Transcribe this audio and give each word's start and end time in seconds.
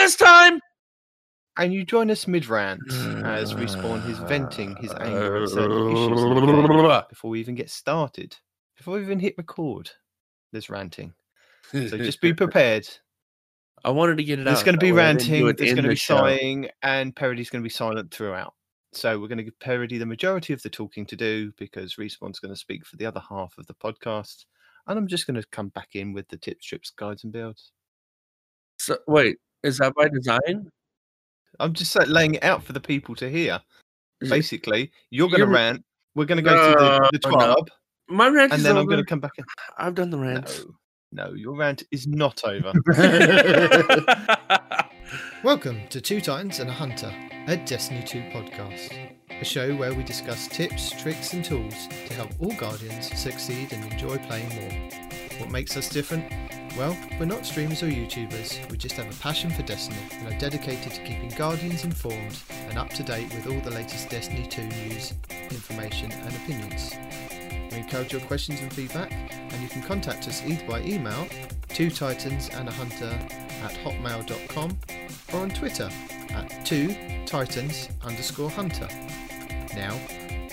this 0.00 0.16
time. 0.16 0.60
And 1.56 1.74
you 1.74 1.84
join 1.84 2.10
us 2.10 2.26
mid 2.26 2.46
rant 2.48 2.80
as 3.24 3.54
Respawn 3.54 4.08
is 4.08 4.18
venting 4.20 4.76
his 4.76 4.92
anger 4.94 5.46
certain 5.46 5.90
issues 5.92 6.22
in 6.22 6.34
the 6.34 6.40
game 6.40 7.02
before 7.08 7.30
we 7.30 7.40
even 7.40 7.54
get 7.54 7.70
started. 7.70 8.36
Before 8.76 8.94
we 8.94 9.02
even 9.02 9.20
hit 9.20 9.34
record, 9.36 9.90
there's 10.52 10.70
ranting. 10.70 11.12
So 11.70 11.98
just 11.98 12.20
be 12.22 12.32
prepared. 12.44 12.88
I 13.84 13.90
wanted 13.90 14.16
to 14.18 14.24
get 14.24 14.38
it 14.38 14.42
out. 14.42 14.52
There's 14.52 14.62
going 14.62 14.74
to 14.74 14.80
be 14.80 14.90
that 14.90 14.96
way 14.96 15.02
I 15.02 15.12
didn't 15.12 15.26
do 15.26 15.46
ranting, 15.46 15.56
there's 15.56 15.74
going 15.74 15.84
to 15.84 15.90
be 15.90 15.96
show. 15.96 16.16
sighing, 16.16 16.68
and 16.82 17.14
Parody's 17.14 17.50
going 17.50 17.62
to 17.62 17.66
be 17.66 17.70
silent 17.70 18.10
throughout. 18.10 18.54
So 18.92 19.18
we're 19.18 19.28
going 19.28 19.38
to 19.38 19.44
give 19.44 19.58
Parody 19.60 19.98
the 19.98 20.06
majority 20.06 20.52
of 20.52 20.62
the 20.62 20.70
talking 20.70 21.04
to 21.06 21.16
do 21.16 21.52
because 21.58 21.96
Respawn's 21.96 22.40
going 22.40 22.54
to 22.54 22.58
speak 22.58 22.86
for 22.86 22.96
the 22.96 23.06
other 23.06 23.22
half 23.28 23.56
of 23.58 23.66
the 23.66 23.74
podcast. 23.74 24.46
And 24.86 24.98
I'm 24.98 25.06
just 25.06 25.26
going 25.26 25.40
to 25.40 25.46
come 25.52 25.68
back 25.68 25.90
in 25.94 26.12
with 26.12 26.28
the 26.28 26.36
tips, 26.36 26.66
trips, 26.66 26.90
guides, 26.90 27.24
and 27.24 27.32
builds. 27.32 27.72
So, 28.78 28.96
wait, 29.06 29.36
is 29.62 29.78
that 29.78 29.94
by 29.94 30.08
design? 30.08 30.70
I'm 31.58 31.72
just 31.74 31.96
laying 32.08 32.34
it 32.34 32.44
out 32.44 32.62
for 32.64 32.72
the 32.72 32.80
people 32.80 33.14
to 33.16 33.28
hear. 33.28 33.60
Basically, 34.20 34.90
you're 35.10 35.28
going 35.28 35.40
to 35.40 35.46
rant. 35.46 35.84
We're 36.14 36.26
going 36.26 36.36
to 36.36 36.42
go 36.42 36.54
to 36.54 37.10
the, 37.12 37.18
the 37.18 37.30
No, 37.30 37.38
no. 37.38 37.56
My 38.08 38.28
rant 38.28 38.52
and 38.52 38.58
is 38.58 38.64
then 38.64 38.76
I'm 38.76 38.86
going 38.86 38.98
to 38.98 39.04
come 39.04 39.20
back 39.20 39.32
in. 39.38 39.44
I've 39.78 39.94
done 39.94 40.10
the 40.10 40.18
rant. 40.18 40.64
No, 41.12 41.28
no, 41.28 41.34
your 41.34 41.56
rant 41.56 41.84
is 41.90 42.06
not 42.06 42.42
over. 42.44 42.72
Welcome 45.44 45.80
to 45.88 46.00
Two 46.00 46.20
Titans 46.20 46.60
and 46.60 46.68
a 46.68 46.72
Hunter, 46.72 47.12
a 47.46 47.56
Destiny 47.56 48.02
2 48.04 48.20
podcast. 48.32 48.92
A 49.30 49.44
show 49.44 49.74
where 49.76 49.94
we 49.94 50.02
discuss 50.02 50.48
tips, 50.48 50.90
tricks, 50.90 51.32
and 51.32 51.44
tools 51.44 51.88
to 52.06 52.14
help 52.14 52.30
all 52.40 52.52
Guardians 52.52 53.18
succeed 53.18 53.72
and 53.72 53.90
enjoy 53.92 54.18
playing 54.18 54.48
more. 54.54 54.90
What 55.38 55.50
makes 55.50 55.76
us 55.76 55.88
different? 55.88 56.30
Well, 56.76 56.96
we're 57.18 57.26
not 57.26 57.44
streamers 57.44 57.82
or 57.82 57.88
YouTubers, 57.88 58.70
we 58.70 58.76
just 58.78 58.94
have 58.96 59.10
a 59.10 59.20
passion 59.20 59.50
for 59.50 59.62
Destiny 59.62 59.98
and 60.12 60.32
are 60.32 60.38
dedicated 60.38 60.92
to 60.92 61.02
keeping 61.02 61.28
Guardians 61.30 61.84
informed 61.84 62.38
and 62.68 62.78
up 62.78 62.90
to 62.90 63.02
date 63.02 63.28
with 63.34 63.46
all 63.48 63.60
the 63.60 63.70
latest 63.70 64.08
Destiny 64.08 64.46
2 64.46 64.62
news, 64.62 65.14
information, 65.50 66.12
and 66.12 66.34
opinions. 66.36 66.94
We 67.70 67.78
encourage 67.78 68.12
your 68.12 68.22
questions 68.22 68.60
and 68.60 68.72
feedback, 68.72 69.12
and 69.12 69.62
you 69.62 69.68
can 69.68 69.82
contact 69.82 70.26
us 70.28 70.42
either 70.46 70.64
by 70.66 70.82
email, 70.82 71.26
two 71.68 71.90
titans 71.90 72.48
and 72.50 72.68
a 72.68 72.72
hunter 72.72 73.18
at 73.62 73.72
hotmail.com 73.84 74.78
or 75.32 75.40
on 75.40 75.50
Twitter 75.50 75.90
at 76.30 76.64
two 76.64 76.94
titans 77.26 77.88
underscore 78.02 78.50
hunter. 78.50 78.88
Now, 79.74 79.98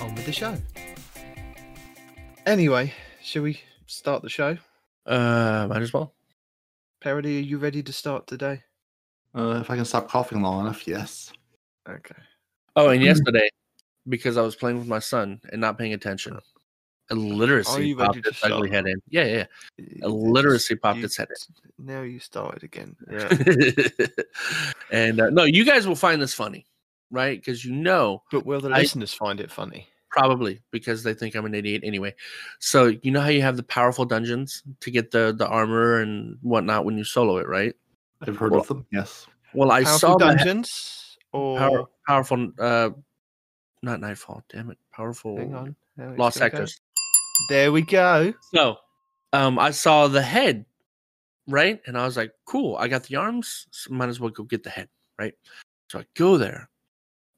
on 0.02 0.14
with 0.16 0.26
the 0.26 0.34
show. 0.34 0.56
anyway, 2.46 2.94
shall 3.22 3.44
we 3.44 3.62
start 3.86 4.24
the 4.24 4.30
show? 4.30 4.58
Uh, 5.08 5.67
might 5.69 5.81
as 5.81 5.94
well. 5.94 6.13
Parody, 7.02 7.38
are 7.38 7.41
you 7.41 7.58
ready 7.58 7.81
to 7.83 7.94
start 7.94 8.27
today? 8.27 8.61
Uh, 9.36 9.59
if 9.61 9.69
I 9.69 9.75
can 9.75 9.86
stop 9.86 10.09
coughing 10.09 10.41
long 10.41 10.61
enough, 10.61 10.88
yes. 10.88 11.31
Okay. 11.88 12.16
Oh, 12.75 12.89
and 12.89 13.02
yesterday, 13.11 13.50
because 14.09 14.38
I 14.38 14.41
was 14.41 14.55
playing 14.55 14.80
with 14.80 14.88
my 14.88 15.00
son 15.00 15.39
and 15.52 15.61
not 15.61 15.78
paying 15.78 15.94
attention, 15.94 16.38
a 17.09 17.13
Are 17.13 17.16
literacy 17.16 17.89
you 17.89 17.95
popped 17.95 18.22
to 18.23 18.30
its 18.30 18.44
ugly 18.44 18.67
start? 18.69 18.72
head 18.72 18.88
in. 18.88 19.02
Yeah, 19.09 19.25
yeah. 19.25 19.45
Y- 19.80 19.85
A 20.03 20.09
y- 20.09 20.16
literacy 20.31 20.73
just- 20.73 20.81
popped 20.81 21.00
you- 21.00 21.05
its 21.05 21.17
head 21.17 21.28
in. 21.30 21.85
Now 21.85 22.02
you 22.02 22.19
started 22.19 22.63
again. 22.63 22.95
Yeah. 23.11 24.08
and 24.91 25.22
uh, 25.22 25.30
no, 25.30 25.44
you 25.44 25.63
guys 25.63 25.88
will 25.88 25.95
find 25.95 26.22
this 26.22 26.33
funny, 26.33 26.66
right? 27.11 27.39
Because 27.39 27.63
you 27.63 27.72
know 27.73 28.23
but 28.31 28.45
will 28.45 28.59
the 28.59 28.69
I- 28.69 28.80
listeners 28.80 29.13
find 29.13 29.39
it 29.39 29.52
funny? 29.52 29.88
Probably 30.18 30.62
because 30.72 31.04
they 31.04 31.14
think 31.14 31.36
I'm 31.36 31.46
an 31.46 31.54
idiot 31.56 31.82
anyway. 31.86 32.16
So 32.60 32.94
you 33.04 33.12
know 33.12 33.22
how 33.22 33.30
you 33.30 33.42
have 33.42 33.58
the 33.58 33.64
powerful 33.64 34.06
dungeons 34.06 34.64
to 34.82 34.92
get 34.92 35.12
the 35.12 35.34
the 35.38 35.48
armor 35.48 36.02
and 36.02 36.38
whatnot 36.42 36.86
when 36.86 36.98
you 36.98 37.04
solo 37.04 37.38
it, 37.38 37.48
right? 37.48 37.76
I've 38.22 38.38
heard 38.38 38.52
Well, 38.52 38.62
of 38.62 38.68
them. 38.68 38.86
Yes. 38.92 39.28
Well, 39.54 39.72
I 39.72 39.84
Powerful 39.84 40.00
saw 40.00 40.18
the 40.18 40.26
dungeons 40.26 41.18
or 41.32 41.58
power, 41.58 41.86
powerful, 42.08 42.52
uh, 42.59 42.90
not 43.84 44.02
Nightfall. 44.02 44.44
Damn 44.50 44.72
it, 44.72 44.78
powerful. 44.92 45.38
hang 45.38 45.53
on. 45.56 45.75
now 45.97 46.14
Lost 46.16 46.40
gonna. 46.40 46.50
Sectors. 46.50 46.81
There 47.50 47.72
we 47.72 47.84
go. 47.84 48.34
So, 48.53 48.78
um, 49.34 49.59
I 49.59 49.72
saw 49.72 50.08
the 50.08 50.22
head, 50.22 50.66
right? 51.47 51.80
And 51.86 51.97
I 51.97 52.06
was 52.06 52.18
like, 52.18 52.31
cool, 52.46 52.75
I 52.78 52.88
got 52.88 53.03
the 53.03 53.18
arms, 53.18 53.68
so 53.72 53.94
might 53.94 54.09
as 54.09 54.20
well 54.20 54.31
go 54.31 54.44
get 54.44 54.64
the 54.64 54.70
head, 54.72 54.90
right? 55.20 55.34
So 55.91 56.00
I 56.00 56.06
go 56.16 56.38
there 56.38 56.70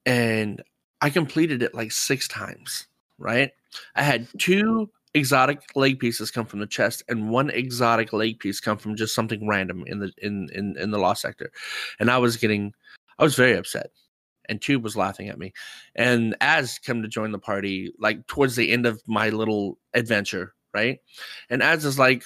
and 0.05 0.63
I 1.01 1.09
completed 1.09 1.63
it 1.63 1.73
like 1.73 1.91
six 1.91 2.27
times, 2.27 2.87
right? 3.17 3.51
I 3.95 4.03
had 4.03 4.27
two 4.37 4.89
exotic 5.13 5.61
leg 5.75 5.99
pieces 5.99 6.29
come 6.29 6.45
from 6.45 6.59
the 6.59 6.67
chest 6.67 7.03
and 7.07 7.29
one 7.29 7.49
exotic 7.49 8.13
leg 8.13 8.39
piece 8.39 8.59
come 8.59 8.77
from 8.77 8.95
just 8.95 9.15
something 9.15 9.47
random 9.47 9.83
in 9.87 9.99
the 9.99 10.11
in 10.21 10.49
in, 10.53 10.75
in 10.77 10.91
the 10.91 10.99
lost 10.99 11.21
sector. 11.21 11.51
And 11.99 12.11
I 12.11 12.17
was 12.17 12.37
getting 12.37 12.73
I 13.17 13.23
was 13.23 13.35
very 13.35 13.55
upset. 13.55 13.91
And 14.47 14.59
Tube 14.59 14.83
was 14.83 14.97
laughing 14.97 15.29
at 15.29 15.37
me. 15.37 15.53
And 15.95 16.35
Az 16.41 16.79
come 16.79 17.03
to 17.03 17.07
join 17.07 17.31
the 17.31 17.39
party 17.39 17.93
like 17.99 18.25
towards 18.25 18.55
the 18.55 18.71
end 18.71 18.87
of 18.87 18.99
my 19.07 19.29
little 19.29 19.77
adventure, 19.93 20.55
right? 20.73 20.99
And 21.51 21.61
Az 21.61 21.85
is 21.85 21.99
like, 21.99 22.23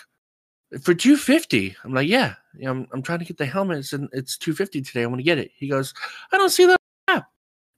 for 0.81 0.93
250. 0.93 1.75
I'm 1.83 1.93
like, 1.93 2.07
yeah, 2.07 2.35
you 2.55 2.65
know, 2.65 2.71
I'm, 2.71 2.87
I'm 2.93 3.01
trying 3.01 3.19
to 3.19 3.25
get 3.25 3.37
the 3.37 3.45
helmet. 3.45 3.91
In, 3.91 4.07
it's 4.13 4.37
250 4.37 4.81
today. 4.81 5.03
I 5.03 5.05
want 5.05 5.19
to 5.19 5.23
get 5.23 5.37
it. 5.37 5.51
He 5.55 5.67
goes, 5.67 5.93
I 6.31 6.37
don't 6.37 6.49
see 6.49 6.65
that 6.65 6.77
map. 7.09 7.25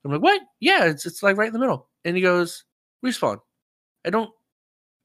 I'm 0.05 0.11
like, 0.11 0.21
what? 0.21 0.41
Yeah, 0.59 0.85
it's 0.85 1.05
it's 1.05 1.23
like 1.23 1.35
right 1.35 1.47
in 1.47 1.53
the 1.53 1.59
middle. 1.59 1.89
And 2.05 2.15
he 2.15 2.21
goes, 2.21 2.63
respawn. 3.03 3.39
I 4.05 4.11
don't 4.11 4.29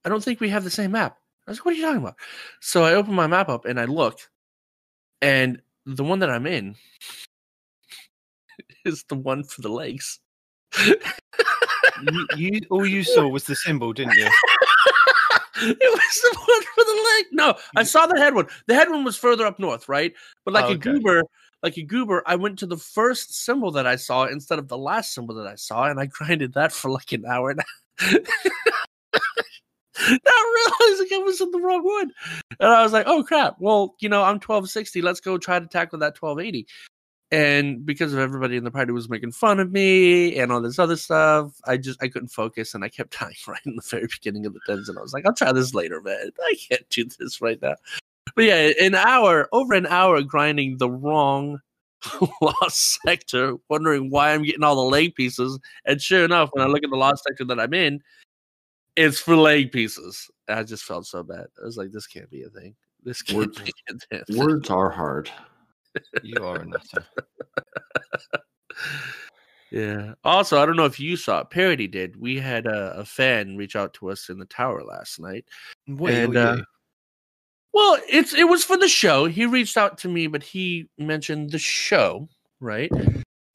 I 0.05 0.09
don't 0.09 0.23
think 0.23 0.41
we 0.41 0.51
have 0.51 0.65
the 0.65 0.71
same 0.71 0.93
map. 0.93 1.17
I 1.47 1.51
was 1.51 1.59
like, 1.59 1.65
what 1.65 1.75
are 1.75 1.79
you 1.79 1.85
talking 1.85 2.03
about? 2.03 2.17
So 2.61 2.85
I 2.85 2.95
open 2.95 3.15
my 3.15 3.27
map 3.27 3.49
up 3.49 3.65
and 3.65 3.81
I 3.81 3.87
look, 3.87 4.21
and 5.23 5.61
the 5.87 6.05
one 6.05 6.19
that 6.21 6.31
I'm 6.31 6.47
in 6.47 6.77
is 8.85 9.05
the 9.09 9.17
one 9.17 9.43
for 9.43 9.63
the 9.63 9.71
legs. 9.71 10.21
you, 10.87 12.27
you 12.37 12.61
all 12.71 12.87
you 12.87 13.03
saw 13.03 13.27
was 13.27 13.45
the 13.45 13.57
symbol, 13.57 13.93
didn't 13.93 14.15
you? 14.17 14.27
it 15.63 15.93
was 15.93 16.21
the 16.23 16.39
one 16.39 16.63
for 16.75 16.85
the 16.85 17.15
leg. 17.17 17.27
No, 17.33 17.55
I 17.77 17.83
saw 17.85 18.07
the 18.07 18.19
head 18.19 18.35
one. 18.35 18.47
The 18.67 18.75
head 18.75 18.91
one 18.91 19.05
was 19.05 19.17
further 19.17 19.47
up 19.47 19.59
north, 19.59 19.89
right? 19.89 20.13
But 20.45 20.55
like 20.55 20.67
Oh, 20.67 20.73
a 20.73 20.77
goober, 20.77 21.25
like 21.63 21.77
a 21.77 21.83
goober, 21.83 22.23
I 22.27 22.37
went 22.37 22.59
to 22.61 22.67
the 22.67 22.77
first 22.77 23.35
symbol 23.35 23.71
that 23.73 23.87
I 23.87 23.97
saw 23.97 24.25
instead 24.25 24.59
of 24.59 24.69
the 24.69 24.79
last 24.79 25.15
symbol 25.15 25.35
that 25.37 25.47
I 25.47 25.57
saw, 25.57 25.85
and 25.85 26.01
I 26.01 26.07
grinded 26.07 26.55
that 26.55 26.73
for 26.73 26.91
like 26.91 27.13
an 27.13 27.25
hour 27.27 27.51
and 27.51 27.61
not 28.01 28.21
realizing 30.01 31.09
I 31.13 31.23
was 31.25 31.41
in 31.41 31.51
the 31.51 31.61
wrong 31.61 31.85
one. 31.85 32.11
And 32.59 32.69
I 32.69 32.83
was 32.83 32.93
like, 32.93 33.07
oh 33.07 33.23
crap. 33.23 33.57
Well, 33.59 33.97
you 34.01 34.09
know, 34.09 34.23
I'm 34.23 34.37
1260. 34.37 35.03
Let's 35.03 35.21
go 35.21 35.39
try 35.39 35.59
to 35.59 35.67
tackle 35.67 35.99
that 35.99 36.21
1280. 36.21 36.67
And 37.33 37.87
because 37.87 38.13
of 38.13 38.19
everybody 38.19 38.57
in 38.57 38.65
the 38.65 38.73
party 38.73 38.91
was 38.91 39.09
making 39.09 39.31
fun 39.31 39.61
of 39.61 39.71
me 39.71 40.37
and 40.37 40.51
all 40.51 40.61
this 40.61 40.81
other 40.81 40.97
stuff, 40.97 41.53
I 41.65 41.77
just 41.77 42.03
I 42.03 42.09
couldn't 42.09 42.29
focus 42.29 42.75
and 42.75 42.83
I 42.83 42.89
kept 42.89 43.17
dying 43.21 43.35
right 43.47 43.61
in 43.67 43.77
the 43.77 43.83
very 43.89 44.09
beginning 44.09 44.47
of 44.47 44.55
the 44.55 44.61
dungeon. 44.67 44.99
I 44.99 45.03
was 45.03 45.13
like, 45.13 45.27
I'll 45.27 45.35
try 45.35 45.53
this 45.53 45.75
later, 45.75 46.01
man. 46.01 46.31
I 46.43 46.55
can't 46.69 46.89
do 46.89 47.05
this 47.19 47.41
right 47.41 47.61
now. 47.63 47.77
But 48.37 48.45
yeah, 48.45 48.71
an 48.81 48.95
hour, 48.95 49.49
over 49.53 49.75
an 49.75 49.87
hour 49.87 50.23
grinding 50.23 50.79
the 50.79 50.91
wrong 50.91 51.59
lost 52.41 52.99
sector, 53.05 53.57
wondering 53.69 54.11
why 54.11 54.33
I'm 54.33 54.43
getting 54.43 54.63
all 54.65 54.77
the 54.77 54.91
leg 54.91 55.15
pieces. 55.15 55.59
And 55.85 56.01
sure 56.01 56.25
enough, 56.25 56.51
when 56.53 56.65
I 56.65 56.69
look 56.69 56.85
at 56.85 56.91
the 56.91 56.97
lost 56.97 57.25
sector 57.27 57.45
that 57.47 57.61
I'm 57.61 57.75
in, 57.75 58.01
it's 58.97 59.21
for 59.21 59.37
leg 59.37 59.73
pieces. 59.73 60.31
And 60.49 60.59
I 60.59 60.63
just 60.63 60.85
felt 60.85 61.07
so 61.07 61.23
bad. 61.23 61.47
I 61.61 61.65
was 61.65 61.77
like, 61.77 61.91
this 61.93 62.07
can't 62.07 62.31
be 62.31 62.43
a 62.43 62.49
thing. 62.49 62.75
This 63.03 63.23
can't 63.23 63.39
Words- 63.39 63.59
be 63.65 63.73
a 63.89 64.23
thing. 64.23 64.39
Words 64.39 64.71
are 64.71 64.91
hard. 64.91 65.31
You 66.23 66.45
are 66.45 66.57
a 66.61 66.65
nutter. 66.67 67.05
Yeah. 69.71 70.15
Also, 70.25 70.61
I 70.61 70.67
don't 70.67 70.77
know 70.77 70.85
if 70.85 70.99
you 70.99 71.17
saw 71.17 71.41
it. 71.41 71.51
Parody 71.51 71.87
did. 71.87 72.17
We 72.21 72.39
had 72.39 72.67
a, 72.67 72.99
a 72.99 73.05
fan 73.05 73.57
reach 73.57 73.77
out 73.77 73.95
to 73.95 74.11
us 74.11 74.29
in 74.29 74.39
the 74.39 74.45
tower 74.47 74.83
last 74.83 75.21
night. 75.21 75.45
Wait, 75.87 76.15
And, 76.15 76.35
were 76.35 76.41
uh, 76.41 76.57
you? 76.57 76.65
Well, 77.73 77.99
it's 78.09 78.35
it 78.35 78.49
was 78.49 78.65
for 78.65 78.77
the 78.77 78.89
show. 78.89 79.27
He 79.27 79.47
reached 79.47 79.77
out 79.77 79.99
to 79.99 80.09
me, 80.09 80.27
but 80.27 80.43
he 80.43 80.89
mentioned 80.99 81.51
the 81.51 81.59
show, 81.59 82.29
right? 82.61 82.91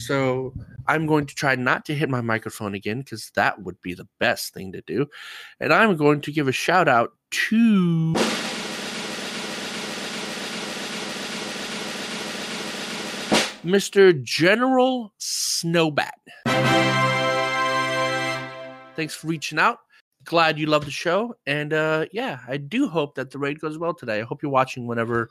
So 0.01 0.53
I'm 0.88 1.07
going 1.07 1.25
to 1.25 1.35
try 1.35 1.56
not 1.56 1.85
to 1.85 1.95
hit 1.95 2.09
my 2.09 2.21
microphone 2.21 2.75
again 2.75 3.00
because 3.00 3.31
that 3.35 3.62
would 3.63 3.81
be 3.81 3.94
the 3.94 4.07
best 4.19 4.53
thing 4.53 4.71
to 4.73 4.81
do. 4.81 5.07
And 5.59 5.73
I'm 5.73 5.97
going 5.97 6.21
to 6.21 6.31
give 6.31 6.47
a 6.47 6.51
shout 6.51 6.88
out 6.88 7.13
to 7.31 8.13
Mr. 13.65 14.21
General 14.23 15.11
Snowbat. 15.19 16.11
Thanks 18.95 19.15
for 19.15 19.27
reaching 19.27 19.59
out. 19.59 19.79
Glad 20.25 20.60
you 20.60 20.66
love 20.66 20.86
the 20.86 20.92
show. 20.92 21.36
And 21.45 21.74
uh 21.74 22.06
yeah, 22.12 22.39
I 22.48 22.57
do 22.57 22.88
hope 22.88 23.16
that 23.16 23.31
the 23.31 23.39
raid 23.39 23.60
goes 23.60 23.77
well 23.77 23.94
today. 23.94 24.19
I 24.19 24.24
hope 24.24 24.42
you're 24.42 24.51
watching 24.51 24.88
whenever 24.88 25.30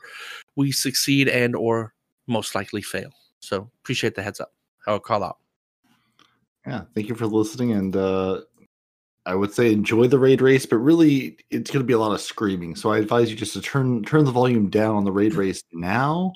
we 0.55 0.71
succeed 0.71 1.27
and 1.27 1.55
or 1.55 1.93
most 2.27 2.55
likely 2.55 2.81
fail. 2.81 3.11
So 3.39 3.69
appreciate 3.81 4.15
the 4.15 4.23
heads 4.23 4.39
up. 4.39 4.53
I'll 4.87 4.99
call 4.99 5.23
out. 5.23 5.37
Yeah. 6.65 6.81
Thank 6.95 7.09
you 7.09 7.15
for 7.15 7.27
listening. 7.27 7.73
And 7.73 7.95
uh, 7.95 8.41
I 9.25 9.35
would 9.35 9.53
say 9.53 9.71
enjoy 9.71 10.07
the 10.07 10.19
raid 10.19 10.41
race, 10.41 10.65
but 10.65 10.77
really 10.77 11.37
it's 11.51 11.69
going 11.69 11.83
to 11.83 11.87
be 11.87 11.93
a 11.93 11.99
lot 11.99 12.13
of 12.13 12.21
screaming. 12.21 12.75
So 12.75 12.91
I 12.91 12.97
advise 12.97 13.29
you 13.29 13.35
just 13.35 13.53
to 13.53 13.61
turn 13.61 14.03
turn 14.03 14.25
the 14.25 14.31
volume 14.31 14.69
down 14.69 14.95
on 14.95 15.03
the 15.03 15.11
raid 15.11 15.35
race 15.35 15.61
now 15.73 16.33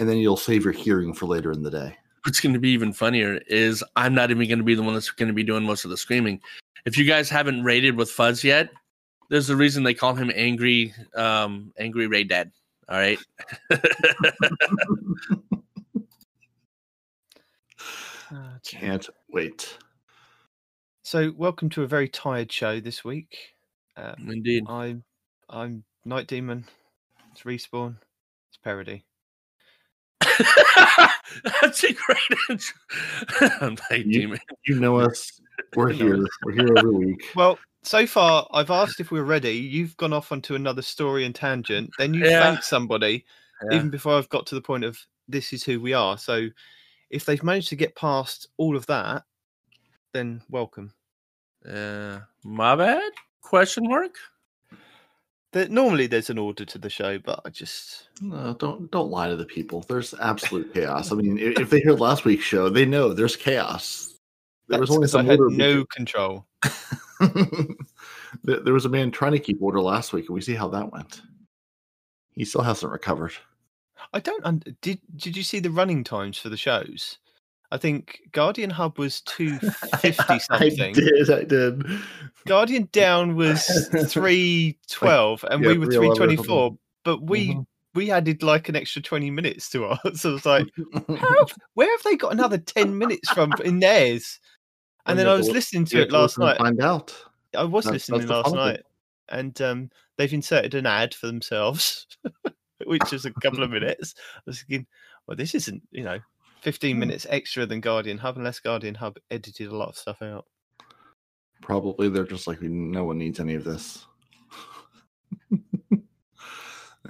and 0.00 0.08
then 0.08 0.16
you'll 0.16 0.36
save 0.36 0.64
your 0.64 0.72
hearing 0.72 1.12
for 1.12 1.26
later 1.26 1.52
in 1.52 1.62
the 1.62 1.70
day. 1.70 1.96
What's 2.24 2.40
going 2.40 2.54
to 2.54 2.58
be 2.58 2.70
even 2.70 2.92
funnier 2.92 3.40
is 3.46 3.84
I'm 3.96 4.14
not 4.14 4.30
even 4.30 4.48
going 4.48 4.58
to 4.58 4.64
be 4.64 4.74
the 4.74 4.82
one 4.82 4.94
that's 4.94 5.10
going 5.10 5.28
to 5.28 5.34
be 5.34 5.44
doing 5.44 5.62
most 5.62 5.84
of 5.84 5.90
the 5.90 5.96
screaming. 5.96 6.40
If 6.86 6.96
you 6.96 7.04
guys 7.04 7.28
haven't 7.28 7.62
rated 7.64 7.96
with 7.96 8.10
Fuzz 8.10 8.42
yet, 8.42 8.70
there's 9.28 9.50
a 9.50 9.56
reason 9.56 9.82
they 9.82 9.94
call 9.94 10.14
him 10.14 10.30
Angry, 10.34 10.94
um, 11.14 11.72
Angry 11.78 12.06
Ray 12.06 12.24
Dad. 12.24 12.50
All 12.88 12.98
right. 12.98 13.18
Ah. 18.32 18.58
Can't 18.64 19.08
wait. 19.28 19.76
So, 21.02 21.32
welcome 21.36 21.68
to 21.70 21.82
a 21.82 21.86
very 21.88 22.08
tired 22.08 22.52
show 22.52 22.78
this 22.78 23.04
week. 23.04 23.36
Um, 23.96 24.28
Indeed. 24.30 24.64
I'm 24.68 25.02
I'm 25.48 25.82
Night 26.04 26.28
Demon. 26.28 26.64
It's 27.32 27.42
respawn. 27.42 27.96
It's 28.48 28.58
parody. 28.62 29.04
That's 31.60 31.82
a 31.82 31.92
great 31.92 32.18
intro. 32.48 32.76
I'm 33.60 33.76
You- 33.90 34.20
demon. 34.20 34.38
You 34.64 34.78
know 34.78 34.98
us. 35.00 35.40
We're 35.74 35.90
here. 35.92 36.24
We're 36.44 36.52
here 36.52 36.76
every 36.78 36.90
week. 36.90 37.30
Well, 37.34 37.58
so 37.82 38.06
far 38.06 38.46
I've 38.52 38.70
asked 38.70 39.00
if 39.00 39.10
we're 39.10 39.22
ready. 39.24 39.56
You've 39.56 39.96
gone 39.96 40.12
off 40.12 40.32
onto 40.32 40.54
another 40.54 40.82
story 40.82 41.24
and 41.24 41.34
tangent. 41.34 41.90
Then 41.98 42.14
you 42.14 42.24
Yeah. 42.24 42.40
thanked 42.40 42.64
somebody 42.64 43.24
Yeah. 43.70 43.76
even 43.76 43.90
before 43.90 44.16
I've 44.18 44.28
got 44.28 44.46
to 44.48 44.54
the 44.54 44.60
point 44.60 44.84
of 44.84 44.98
this 45.28 45.52
is 45.52 45.64
who 45.64 45.80
we 45.80 45.92
are. 45.92 46.18
So, 46.18 46.48
if 47.10 47.24
they've 47.24 47.42
managed 47.42 47.68
to 47.68 47.76
get 47.76 47.94
past 47.96 48.48
all 48.56 48.76
of 48.76 48.86
that, 48.86 49.24
then 50.12 50.42
welcome. 50.48 50.92
Uh, 51.68 52.20
my 52.44 52.74
bad? 52.76 53.12
Question 53.42 53.84
mark? 53.88 54.16
There, 55.52 55.68
normally 55.68 56.06
there's 56.06 56.30
an 56.30 56.38
order 56.38 56.64
to 56.64 56.78
the 56.78 56.88
show, 56.90 57.18
but 57.18 57.40
I 57.44 57.48
just 57.50 58.08
No, 58.20 58.54
don't 58.54 58.88
don't 58.92 59.10
lie 59.10 59.28
to 59.28 59.36
the 59.36 59.44
people. 59.44 59.80
There's 59.88 60.14
absolute 60.20 60.72
chaos. 60.72 61.10
I 61.10 61.16
mean, 61.16 61.38
if 61.38 61.70
they 61.70 61.80
heard 61.80 61.98
last 61.98 62.24
week's 62.24 62.44
show, 62.44 62.68
they 62.68 62.84
know 62.86 63.12
there's 63.12 63.34
chaos. 63.36 64.09
There 64.70 64.80
was 64.80 64.90
only 64.90 65.02
'cause 65.02 65.14
I 65.14 65.22
had 65.24 65.40
no 65.40 65.84
control. 65.84 66.46
there 68.44 68.72
was 68.72 68.84
a 68.84 68.88
man 68.88 69.10
trying 69.10 69.32
to 69.32 69.38
keep 69.38 69.58
order 69.60 69.80
last 69.80 70.12
week, 70.12 70.26
and 70.28 70.34
we 70.34 70.40
see 70.40 70.54
how 70.54 70.68
that 70.68 70.92
went. 70.92 71.22
He 72.32 72.44
still 72.44 72.62
hasn't 72.62 72.92
recovered. 72.92 73.32
I 74.12 74.20
don't. 74.20 74.44
Un- 74.44 74.62
did 74.80 75.00
Did 75.16 75.36
you 75.36 75.42
see 75.42 75.58
the 75.60 75.70
running 75.70 76.04
times 76.04 76.38
for 76.38 76.48
the 76.48 76.56
shows? 76.56 77.18
I 77.72 77.76
think 77.76 78.20
Guardian 78.32 78.70
Hub 78.70 78.98
was 78.98 79.20
two 79.22 79.58
fifty 80.00 80.24
I 80.34 80.38
something. 80.38 80.94
did. 80.94 81.30
I 81.30 81.44
did. 81.44 81.84
Guardian 82.46 82.88
Down 82.92 83.36
was 83.36 83.64
three 84.08 84.78
twelve, 84.88 85.44
and 85.50 85.62
yeah, 85.62 85.68
we 85.70 85.78
were 85.78 85.86
311 85.86 86.16
three 86.16 86.16
twenty 86.36 86.48
four. 86.48 86.76
But 87.04 87.22
we 87.22 87.54
Mhm. 87.54 87.66
we 87.94 88.10
added 88.10 88.42
like 88.42 88.68
an 88.68 88.76
extra 88.76 89.02
twenty 89.02 89.30
minutes 89.30 89.68
to 89.70 89.84
ours. 89.84 90.20
So 90.20 90.30
I 90.30 90.32
was 90.32 90.46
like, 90.46 90.66
How, 91.18 91.46
where 91.74 91.90
have 91.90 92.02
they 92.04 92.16
got 92.16 92.32
another 92.32 92.58
ten 92.58 92.96
minutes 92.98 93.30
from 93.30 93.52
in 93.64 93.80
theirs? 93.80 94.40
And 95.10 95.18
then 95.18 95.28
I 95.28 95.34
was 95.34 95.48
listening 95.48 95.84
to 95.86 96.00
it 96.02 96.12
last 96.12 96.38
night. 96.38 96.58
Find 96.58 96.80
out. 96.82 97.14
I 97.56 97.64
was 97.64 97.84
That's- 97.84 98.08
listening 98.08 98.20
that's 98.20 98.30
last 98.30 98.50
fun 98.50 98.58
of 98.58 98.66
it. 98.66 98.70
night, 98.70 98.82
and 99.30 99.60
um, 99.62 99.90
they've 100.16 100.32
inserted 100.32 100.74
an 100.74 100.86
ad 100.86 101.14
for 101.14 101.26
themselves, 101.26 102.06
which 102.86 103.12
is 103.12 103.24
a 103.26 103.32
couple 103.42 103.62
of 103.62 103.70
minutes. 103.78 104.14
I 104.36 104.40
was 104.46 104.62
thinking, 104.62 104.86
well, 105.26 105.36
this 105.36 105.54
isn't, 105.54 105.82
you 105.90 106.04
know, 106.04 106.18
15 106.62 106.94
Hmm. 106.96 107.00
minutes 107.00 107.26
extra 107.28 107.66
than 107.66 107.80
Guardian 107.80 108.18
Hub, 108.18 108.36
unless 108.36 108.60
Guardian 108.60 108.94
Hub 108.94 109.16
edited 109.30 109.68
a 109.68 109.76
lot 109.76 109.88
of 109.88 109.96
stuff 109.96 110.22
out. 110.22 110.46
Probably 111.62 112.08
they're 112.08 112.24
just 112.24 112.46
like 112.46 112.62
no 112.62 113.04
one 113.04 113.18
needs 113.18 113.40
any 113.40 113.54
of 113.54 113.64
this. 113.64 114.06
no, 115.50 115.98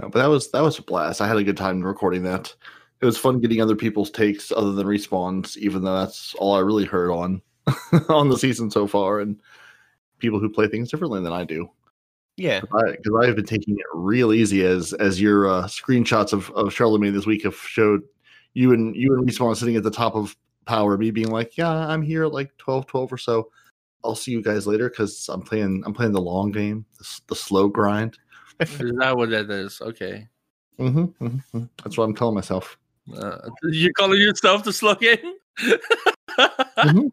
but 0.01 0.15
that 0.15 0.27
was 0.27 0.51
that 0.53 0.63
was 0.63 0.79
a 0.79 0.83
blast. 0.83 1.21
I 1.21 1.29
had 1.29 1.37
a 1.37 1.45
good 1.45 1.57
time 1.57 1.83
recording 1.83 2.23
that. 2.25 2.55
It 3.01 3.07
was 3.07 3.17
fun 3.19 3.41
getting 3.41 3.63
other 3.63 3.77
people's 3.77 4.11
takes 4.11 4.53
other 4.53 4.73
than 4.73 4.87
respawns, 4.87 5.57
even 5.57 5.83
though 5.83 5.99
that's 6.01 6.35
all 6.35 6.55
I 6.55 6.61
really 6.61 6.85
heard 6.85 7.11
on 7.11 7.41
on 8.09 8.29
the 8.29 8.39
season 8.39 8.71
so 8.71 8.87
far, 8.87 9.21
and 9.21 9.41
people 10.19 10.39
who 10.39 10.49
play 10.49 10.69
things 10.69 10.91
differently 10.91 11.23
than 11.23 11.33
I 11.33 11.45
do. 11.45 11.71
Yeah, 12.37 12.61
Because 12.61 13.13
I've 13.23 13.37
been 13.37 13.45
taking 13.45 13.75
it 13.75 13.85
real 13.93 14.33
easy 14.33 14.65
as 14.65 14.93
as 14.95 15.21
your 15.21 15.49
uh, 15.49 15.65
screenshots 15.65 16.33
of 16.33 16.51
of 16.53 16.73
Charlemagne 16.73 17.13
this 17.13 17.27
week 17.27 17.43
have 17.45 17.57
showed 17.57 18.03
you 18.55 18.73
and 18.73 18.97
you 18.97 19.15
and 19.15 19.29
respawn 19.29 19.57
sitting 19.57 19.77
at 19.77 19.83
the 19.83 19.91
top 19.91 20.15
of 20.15 20.35
power, 20.65 20.97
me 20.97 21.11
being 21.11 21.31
like, 21.31 21.57
yeah, 21.57 21.71
I'm 21.71 22.03
here 22.03 22.25
at 22.25 22.33
like 22.33 22.57
12, 22.59 22.87
12 22.87 23.13
or 23.13 23.19
so. 23.19 23.51
I'll 24.05 24.15
see 24.15 24.31
you 24.31 24.43
guys 24.43 24.67
later 24.67 24.89
because 24.89 25.29
I'm 25.29 25.43
playing. 25.43 25.83
I'm 25.85 25.93
playing 25.93 26.13
the 26.13 26.21
long 26.21 26.51
game, 26.51 26.87
the, 26.99 27.21
the 27.29 27.37
slow 27.37 27.69
grind. 27.69 28.19
Is 28.61 28.79
that 28.79 29.17
what 29.17 29.31
that 29.31 29.51
is? 29.51 29.81
Okay. 29.81 30.27
Mm-hmm, 30.79 31.65
That's 31.83 31.99
what 31.99 32.05
I'm 32.05 32.15
telling 32.15 32.35
myself. 32.35 32.79
Uh, 33.15 33.51
you 33.65 33.93
calling 33.93 34.19
yourself 34.19 34.65
the 34.65 34.73
slow 34.73 34.95
game? 34.95 35.35
M- 36.79 37.13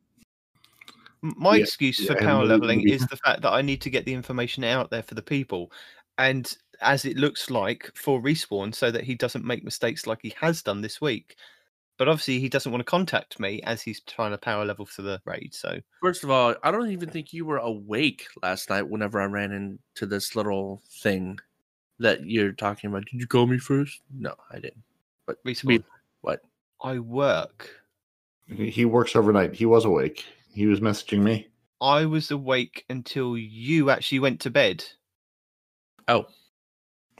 my 1.21 1.57
Yeah, 1.57 1.63
excuse 1.63 1.99
yeah, 1.99 2.07
for 2.07 2.17
I 2.17 2.25
power 2.25 2.45
leveling 2.45 2.87
is 2.87 3.05
the 3.07 3.17
fact 3.17 3.41
that 3.41 3.51
I 3.51 3.61
need 3.61 3.81
to 3.81 3.89
get 3.89 4.05
the 4.05 4.13
information 4.13 4.63
out 4.63 4.89
there 4.89 5.03
for 5.03 5.15
the 5.15 5.21
people. 5.21 5.71
And 6.17 6.51
as 6.81 7.05
it 7.05 7.17
looks 7.17 7.49
like 7.49 7.91
for 7.95 8.21
respawn, 8.21 8.73
so 8.73 8.91
that 8.91 9.03
he 9.03 9.15
doesn't 9.15 9.45
make 9.45 9.63
mistakes 9.63 10.07
like 10.07 10.19
he 10.21 10.33
has 10.39 10.61
done 10.61 10.81
this 10.81 11.01
week. 11.01 11.35
But 11.97 12.07
obviously, 12.07 12.39
he 12.39 12.49
doesn't 12.49 12.71
want 12.71 12.81
to 12.81 12.89
contact 12.89 13.39
me 13.39 13.59
as 13.63 13.81
he's 13.81 14.01
trying 14.01 14.29
to 14.29 14.37
power 14.37 14.63
level 14.63 14.85
for 14.85 15.01
the 15.01 15.19
raid. 15.25 15.55
So 15.55 15.79
First 16.01 16.23
of 16.23 16.29
all, 16.29 16.53
I 16.63 16.69
don't 16.69 16.91
even 16.91 17.09
think 17.09 17.33
you 17.33 17.45
were 17.45 17.57
awake 17.57 18.27
last 18.43 18.69
night 18.69 18.87
whenever 18.87 19.19
I 19.19 19.25
ran 19.25 19.51
into 19.51 20.05
this 20.05 20.35
little 20.35 20.83
thing 21.01 21.39
that 21.97 22.23
you're 22.25 22.51
talking 22.51 22.89
about. 22.91 23.05
Did 23.05 23.19
you 23.19 23.25
call 23.25 23.47
me 23.47 23.57
first? 23.57 24.01
No, 24.15 24.35
I 24.51 24.55
didn't. 24.55 24.83
But 25.25 25.37
to 25.43 25.65
be 25.65 25.79
respawn. 25.79 25.83
what? 26.21 26.41
I 26.83 26.99
work. 26.99 27.69
He 28.47 28.69
he 28.69 28.85
works 28.85 29.15
overnight. 29.15 29.55
He 29.55 29.65
was 29.65 29.85
awake. 29.85 30.23
He 30.57 30.65
was 30.65 30.79
messaging 30.79 31.19
me. 31.19 31.49
I 31.81 32.05
was 32.05 32.31
awake 32.31 32.83
until 32.89 33.37
you 33.37 33.91
actually 33.91 34.17
went 34.17 34.39
to 34.39 34.49
bed. 34.49 34.83
Oh, 36.07 36.25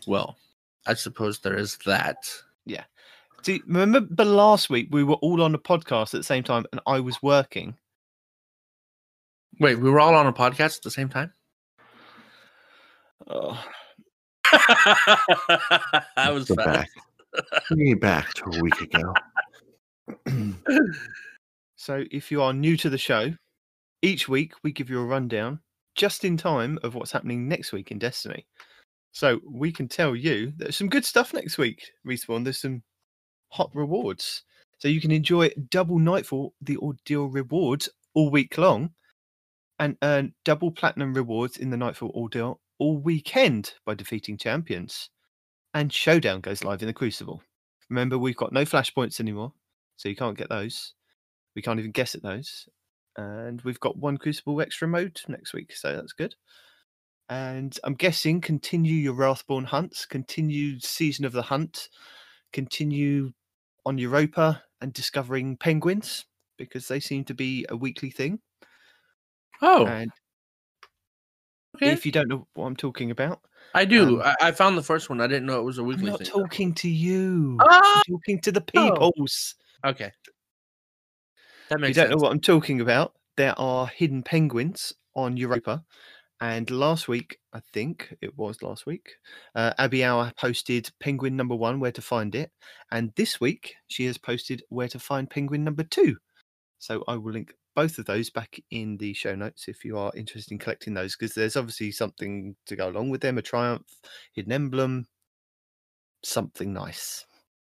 well, 0.07 0.39
I 0.88 0.95
suppose 0.95 1.38
there 1.38 1.56
is 1.56 1.78
that. 1.86 2.28
Yeah. 2.66 2.86
See, 3.44 3.62
remember 3.68 4.25
last 4.25 4.72
week 4.72 4.88
we 4.89 5.04
were 5.04 5.18
all 5.22 5.44
on 5.44 5.54
a 5.54 5.60
podcast 5.60 6.16
at 6.16 6.22
the 6.22 6.24
same 6.24 6.44
time, 6.44 6.66
and 6.72 6.81
I 6.88 7.00
was 7.00 7.22
working. 7.22 7.78
Wait, 9.60 9.75
we 9.80 9.92
were 9.92 10.00
all 10.00 10.16
on 10.16 10.25
a 10.25 10.34
podcast 10.34 10.78
at 10.78 10.84
the 10.84 10.89
same 10.89 11.10
time? 11.10 11.31
Oh, 13.28 13.63
I 14.51 16.31
was 16.34 16.50
back. 16.50 16.89
Bring 17.68 17.81
me 17.81 17.94
back 17.94 18.34
to 18.34 18.45
a 18.45 18.62
week 18.63 18.81
ago. 18.81 19.13
So, 21.77 22.03
if 22.10 22.31
you 22.31 22.41
are 22.41 22.53
new 22.53 22.75
to 22.77 22.89
the 22.89 22.98
show, 22.98 23.34
each 24.01 24.27
week 24.27 24.53
we 24.63 24.72
give 24.72 24.89
you 24.89 25.00
a 25.00 25.05
rundown 25.05 25.60
just 25.96 26.25
in 26.25 26.36
time 26.36 26.79
of 26.81 26.96
what's 26.96 27.12
happening 27.12 27.48
next 27.48 27.72
week 27.72 27.91
in 27.91 28.00
Destiny. 28.00 28.48
So, 29.12 29.39
we 29.48 29.72
can 29.72 29.88
tell 29.88 30.15
you 30.15 30.48
that 30.48 30.57
there's 30.57 30.77
some 30.77 30.89
good 30.89 31.05
stuff 31.05 31.36
next 31.36 31.60
week, 31.60 31.91
Respawn. 32.05 32.43
There's 32.43 32.62
some 32.62 32.81
hot 33.50 33.69
rewards. 33.75 34.43
So, 34.79 34.88
you 34.88 35.00
can 35.00 35.12
enjoy 35.12 35.51
double 35.69 36.00
Nightfall, 36.00 36.55
the 36.62 36.77
Ordeal 36.77 37.31
rewards 37.31 37.89
all 38.15 38.31
week 38.31 38.57
long, 38.57 38.89
and 39.77 39.98
earn 40.01 40.34
double 40.46 40.72
platinum 40.72 41.13
rewards 41.13 41.57
in 41.57 41.69
the 41.69 41.77
Nightfall 41.77 42.12
Ordeal 42.15 42.60
all 42.79 42.98
weekend 42.98 43.75
by 43.86 43.93
defeating 43.93 44.38
champions. 44.38 45.12
And 45.75 45.93
Showdown 45.93 46.41
goes 46.41 46.63
live 46.63 46.81
in 46.81 46.88
the 46.88 46.93
Crucible. 46.93 47.43
Remember, 47.91 48.17
we've 48.17 48.36
got 48.36 48.51
no 48.51 48.63
flashpoints 48.63 49.19
anymore, 49.19 49.53
so 49.96 50.10
you 50.10 50.15
can't 50.15 50.38
get 50.38 50.50
those. 50.50 50.96
We 51.57 51.63
can't 51.63 51.79
even 51.79 51.89
guess 51.89 52.13
at 52.13 52.21
those. 52.21 52.69
And 53.17 53.59
we've 53.63 53.79
got 53.79 53.97
one 53.97 54.17
Crucible 54.19 54.61
extra 54.61 54.87
mode 54.87 55.19
next 55.27 55.53
week, 55.55 55.75
so 55.75 55.95
that's 55.95 56.13
good. 56.13 56.35
And 57.29 57.75
I'm 57.83 57.95
guessing 57.95 58.41
continue 58.41 58.93
your 58.93 59.15
Wrathborn 59.15 59.65
hunts, 59.65 60.05
continue 60.05 60.79
Season 60.79 61.25
of 61.25 61.31
the 61.33 61.41
Hunt, 61.41 61.89
continue 62.53 63.33
on 63.87 63.97
Europa 63.97 64.63
and 64.81 64.93
discovering 64.93 65.57
penguins 65.57 66.25
because 66.59 66.87
they 66.87 66.99
seem 66.99 67.23
to 67.25 67.33
be 67.33 67.65
a 67.69 67.75
weekly 67.75 68.11
thing. 68.11 68.39
Oh, 69.61 69.87
And 69.87 70.11
okay. 71.75 71.93
if 71.93 72.05
you 72.05 72.11
don't 72.11 72.27
know 72.27 72.47
what 72.53 72.65
I'm 72.67 72.75
talking 72.75 73.09
about, 73.09 73.41
I 73.73 73.85
do. 73.85 74.21
um, 74.21 74.21
I, 74.21 74.35
I 74.47 74.51
found 74.51 74.77
the 74.77 74.83
first 74.83 75.09
one. 75.09 75.21
I 75.21 75.27
didn't 75.27 75.47
know 75.47 75.59
it 75.59 75.63
was 75.63 75.79
a 75.79 75.83
I'm 75.83 75.87
weekly 75.87 76.11
not 76.11 76.19
thing. 76.19 76.27
talking 76.27 76.73
to 76.75 76.87
you. 76.89 77.57
Oh! 77.59 77.93
I'm 77.95 78.01
talking 78.13 78.39
to 78.41 78.51
the 78.51 78.61
peoples. 78.61 79.55
Okay. 79.85 80.11
That 81.69 81.79
If 81.81 81.88
you 81.88 81.93
don't 81.93 82.09
sense. 82.09 82.12
know 82.12 82.17
what 82.17 82.31
I'm 82.31 82.39
talking 82.41 82.81
about, 82.81 83.15
there 83.38 83.57
are 83.59 83.88
hidden 83.88 84.24
penguins 84.24 84.93
on 85.15 85.38
Europa. 85.38 85.83
And 86.41 86.69
last 86.69 87.07
week, 87.07 87.39
I 87.53 87.62
think 87.74 88.15
it 88.21 88.38
was 88.38 88.62
last 88.62 88.86
week, 88.86 89.15
uh, 89.55 89.74
Abby 89.79 90.03
Hour 90.03 90.31
posted 90.38 90.91
penguin 91.00 91.36
number 91.36 91.55
one, 91.55 91.79
where 91.79 91.91
to 91.93 92.01
find 92.01 92.36
it. 92.36 92.51
And 92.91 93.13
this 93.15 93.41
week, 93.41 93.75
she 93.88 94.05
has 94.05 94.17
posted 94.19 94.63
where 94.69 94.88
to 94.89 95.00
find 95.00 95.29
penguin 95.29 95.63
number 95.63 95.83
two. 95.83 96.17
So 96.79 97.03
I 97.07 97.15
will 97.17 97.33
link 97.33 97.53
both 97.75 97.97
of 98.00 98.05
those 98.05 98.29
back 98.29 98.59
in 98.71 98.97
the 98.97 99.13
show 99.13 99.36
notes 99.36 99.67
if 99.67 99.86
you 99.86 99.97
are 99.97 100.12
interested 100.15 100.51
in 100.53 100.59
collecting 100.59 100.93
those, 100.93 101.15
because 101.15 101.36
there's 101.36 101.57
obviously 101.57 101.91
something 101.91 102.55
to 102.67 102.75
go 102.75 102.89
along 102.89 103.09
with 103.09 103.21
them 103.21 103.38
a 103.38 103.41
triumph, 103.41 104.00
hidden 104.33 104.51
emblem, 104.53 105.07
something 106.24 106.74
nice. 106.74 107.25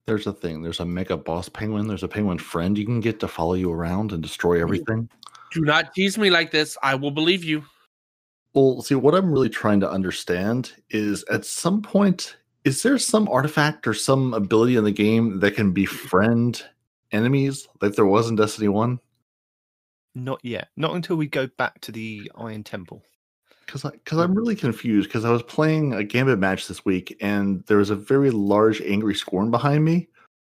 There's 0.08 0.26
a 0.26 0.32
thing. 0.32 0.62
There's 0.62 0.80
a 0.80 0.86
mega 0.86 1.18
boss 1.18 1.50
penguin. 1.50 1.88
There's 1.88 2.04
a 2.04 2.08
penguin 2.08 2.38
friend 2.38 2.78
you 2.78 2.86
can 2.86 3.02
get 3.02 3.20
to 3.20 3.28
follow 3.28 3.56
you 3.56 3.72
around 3.74 4.14
and 4.14 4.24
destroy 4.24 4.62
everything. 4.62 5.10
Do 5.52 5.62
not 5.62 5.94
tease 5.94 6.18
me 6.18 6.30
like 6.30 6.50
this. 6.50 6.78
I 6.82 6.96
will 6.96 7.12
believe 7.12 7.44
you. 7.44 7.66
Well, 8.54 8.82
see, 8.82 8.96
what 8.96 9.16
I'm 9.16 9.30
really 9.30 9.50
trying 9.50 9.82
to 9.82 9.92
understand 9.92 10.72
is 10.90 11.26
at 11.26 11.44
some 11.44 11.82
point, 11.82 12.38
is 12.64 12.82
there 12.84 12.98
some 12.98 13.28
artifact 13.28 13.86
or 13.86 13.94
some 13.94 14.34
ability 14.34 14.78
in 14.78 14.86
the 14.86 14.94
game 14.94 15.42
that 15.42 15.56
can 15.56 15.74
befriend 15.74 16.64
enemies 17.12 17.68
like 17.82 17.94
there 17.94 18.06
was 18.06 18.30
in 18.30 18.38
Destiny 18.38 18.70
1? 18.70 19.00
Not 20.16 20.40
yet. 20.42 20.70
Not 20.78 20.96
until 20.96 21.18
we 21.18 21.28
go 21.28 21.48
back 21.48 21.82
to 21.82 21.92
the 21.92 22.32
Iron 22.36 22.64
Temple. 22.64 23.04
Because 23.68 23.84
because 23.84 24.18
I'm 24.18 24.34
really 24.34 24.56
confused 24.56 25.10
because 25.10 25.26
I 25.26 25.30
was 25.30 25.44
playing 25.44 25.94
a 25.94 26.04
Gambit 26.04 26.40
match 26.40 26.68
this 26.68 26.84
week 26.86 27.16
and 27.22 27.64
there 27.68 27.78
was 27.78 27.90
a 27.92 27.96
very 27.96 28.32
large 28.32 28.82
angry 28.82 29.14
scorn 29.14 29.52
behind 29.52 29.84
me. 29.86 30.08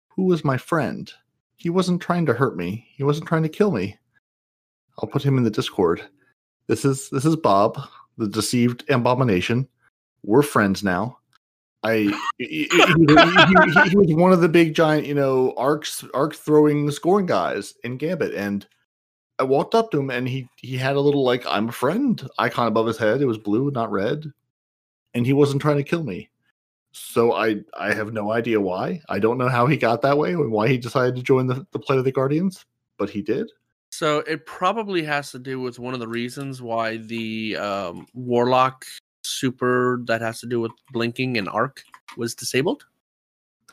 Who 0.10 0.24
was 0.26 0.46
my 0.46 0.58
friend? 0.58 1.12
He 1.58 1.70
wasn't 1.70 2.02
trying 2.02 2.26
to 2.28 2.34
hurt 2.34 2.56
me. 2.56 2.88
He 2.96 3.04
wasn't 3.04 3.28
trying 3.28 3.44
to 3.44 3.50
kill 3.50 3.72
me. 3.72 3.98
I'll 5.02 5.10
put 5.10 5.24
him 5.26 5.38
in 5.38 5.44
the 5.44 5.50
Discord. 5.50 6.02
This 6.68 6.86
is 6.86 7.10
this 7.10 7.26
is 7.26 7.36
Bob, 7.36 7.82
the 8.18 8.28
deceived 8.28 8.88
abomination. 8.90 9.68
We're 10.24 10.44
friends 10.44 10.84
now. 10.84 11.18
I 11.84 12.14
he, 12.38 12.46
he- 12.46 12.70
he- 12.70 13.90
he 13.90 13.96
was 13.98 14.14
one 14.14 14.34
of 14.34 14.42
the 14.42 14.50
big 14.50 14.76
giant, 14.76 15.08
you 15.08 15.16
know, 15.16 15.54
arcs 15.58 16.04
arc 16.14 16.36
throwing 16.36 16.92
Scorn 16.92 17.26
guys 17.26 17.74
in 17.84 17.98
Gambit, 17.98 18.34
and 18.36 18.68
I 19.40 19.44
walked 19.44 19.74
up 19.74 19.90
to 19.92 20.00
him 20.00 20.10
and 20.10 20.28
he 20.28 20.50
he 20.58 20.78
had 20.78 20.96
a 20.96 21.00
little 21.00 21.24
like 21.24 21.46
I'm 21.48 21.70
a 21.70 21.74
friend 21.74 22.22
icon 22.38 22.68
above 22.68 22.88
his 22.88 22.98
head. 22.98 23.22
It 23.22 23.26
was 23.26 23.38
blue, 23.38 23.72
not 23.72 23.92
red, 23.92 24.32
and 25.14 25.26
he 25.26 25.34
wasn't 25.34 25.62
trying 25.62 25.78
to 25.78 25.84
kill 25.84 26.04
me. 26.04 26.30
So 26.92 27.34
I 27.34 27.62
I 27.78 27.94
have 27.94 28.14
no 28.14 28.32
idea 28.32 28.60
why. 28.60 29.02
I 29.08 29.20
don't 29.20 29.38
know 29.38 29.48
how 29.48 29.66
he 29.66 29.78
got 29.78 30.02
that 30.02 30.18
way 30.18 30.34
and 30.34 30.52
why 30.52 30.68
he 30.68 30.78
decided 30.78 31.16
to 31.16 31.24
join 31.24 31.48
the, 31.48 31.66
the 31.72 31.80
play 31.80 31.98
of 31.98 32.04
the 32.04 32.12
Guardians, 32.12 32.66
but 32.98 33.10
he 33.10 33.22
did. 33.22 33.50
So 33.92 34.20
it 34.20 34.46
probably 34.46 35.04
has 35.04 35.32
to 35.32 35.40
do 35.40 35.60
with 35.60 35.80
one 35.80 35.94
of 35.94 36.00
the 36.00 36.08
reasons 36.08 36.62
why 36.62 36.98
the 36.98 37.58
um, 37.58 38.06
warlock 38.14 38.86
super 39.24 40.02
that 40.06 40.22
has 40.22 40.40
to 40.42 40.48
do 40.48 40.60
with 40.60 40.72
blinking 40.92 41.38
and 41.38 41.50
arc 41.50 41.84
was 42.18 42.36
disabled. 42.36 42.86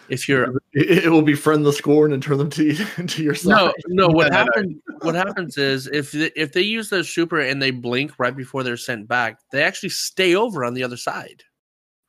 If 0.08 0.28
you're 0.28 0.56
It, 0.72 1.04
it 1.04 1.08
will 1.10 1.22
befriend 1.22 1.66
the 1.66 1.72
scorn 1.72 2.12
and 2.12 2.22
turn 2.22 2.38
them 2.38 2.50
to 2.50 2.74
to 3.06 3.22
your 3.22 3.34
side. 3.34 3.50
no, 3.50 3.72
no, 3.88 4.08
what 4.08 4.32
happens? 4.32 4.80
What 5.00 5.14
happens 5.14 5.58
is 5.58 5.86
if 5.88 6.12
they, 6.12 6.30
if 6.36 6.52
they 6.52 6.62
use 6.62 6.90
their 6.90 7.04
super 7.04 7.40
and 7.40 7.60
they 7.60 7.70
blink 7.70 8.12
right 8.18 8.36
before 8.36 8.62
they're 8.62 8.76
sent 8.76 9.08
back, 9.08 9.40
they 9.52 9.62
actually 9.62 9.90
stay 9.90 10.34
over 10.34 10.64
on 10.64 10.74
the 10.74 10.84
other 10.84 10.96
side, 10.96 11.42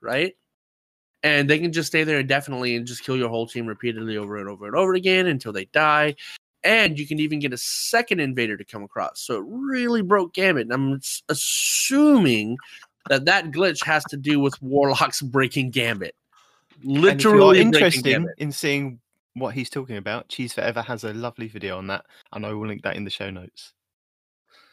right? 0.01 0.35
And 1.23 1.49
they 1.49 1.59
can 1.59 1.73
just 1.73 1.87
stay 1.87 2.03
there 2.03 2.19
indefinitely 2.19 2.75
and 2.75 2.85
just 2.85 3.03
kill 3.03 3.17
your 3.17 3.29
whole 3.29 3.47
team 3.47 3.65
repeatedly 3.65 4.17
over 4.17 4.37
and 4.37 4.47
over 4.47 4.67
and 4.67 4.75
over 4.75 4.93
again 4.93 5.27
until 5.27 5.51
they 5.51 5.65
die. 5.65 6.15
And 6.63 6.99
you 6.99 7.07
can 7.07 7.19
even 7.19 7.39
get 7.39 7.53
a 7.53 7.57
second 7.57 8.19
invader 8.19 8.57
to 8.57 8.65
come 8.65 8.83
across. 8.83 9.21
So 9.21 9.37
it 9.37 9.45
really 9.47 10.01
broke 10.01 10.33
Gambit. 10.33 10.67
And 10.67 10.73
I'm 10.73 11.01
assuming 11.29 12.57
that 13.09 13.25
that 13.25 13.51
glitch 13.51 13.83
has 13.85 14.03
to 14.05 14.17
do 14.17 14.39
with 14.39 14.61
warlocks 14.61 15.21
breaking 15.21 15.71
Gambit. 15.71 16.15
And 16.83 16.97
if 17.05 17.23
you're 17.23 17.35
Literally 17.35 17.61
interesting 17.61 18.27
in 18.37 18.51
seeing 18.51 18.99
what 19.33 19.53
he's 19.53 19.69
talking 19.69 19.97
about, 19.97 20.27
Cheese 20.29 20.53
Forever 20.53 20.81
has 20.81 21.03
a 21.03 21.13
lovely 21.13 21.47
video 21.47 21.77
on 21.77 21.87
that, 21.87 22.05
and 22.33 22.45
I 22.45 22.53
will 22.53 22.67
link 22.67 22.83
that 22.83 22.95
in 22.95 23.03
the 23.03 23.09
show 23.09 23.29
notes. 23.29 23.73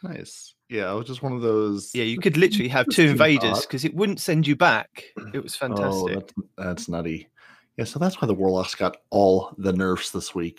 Nice. 0.02 0.54
Yeah, 0.68 0.92
it 0.92 0.94
was 0.96 1.06
just 1.06 1.22
one 1.22 1.32
of 1.32 1.42
those. 1.42 1.94
Yeah, 1.94 2.04
you 2.04 2.18
could 2.18 2.36
literally 2.36 2.68
have 2.68 2.86
two 2.88 3.10
invaders 3.10 3.62
because 3.62 3.84
it 3.84 3.94
wouldn't 3.94 4.20
send 4.20 4.46
you 4.46 4.56
back. 4.56 5.04
It 5.32 5.42
was 5.42 5.56
Oh, 5.62 5.68
fantastic. 5.68 6.14
that's, 6.14 6.32
that's 6.56 6.88
nutty. 6.88 7.28
Yeah, 7.76 7.84
so 7.84 7.98
that's 7.98 8.20
why 8.20 8.26
the 8.26 8.34
Warlocks 8.34 8.74
got 8.74 8.98
all 9.10 9.54
the 9.58 9.72
nerfs 9.72 10.10
this 10.10 10.34
week. 10.34 10.58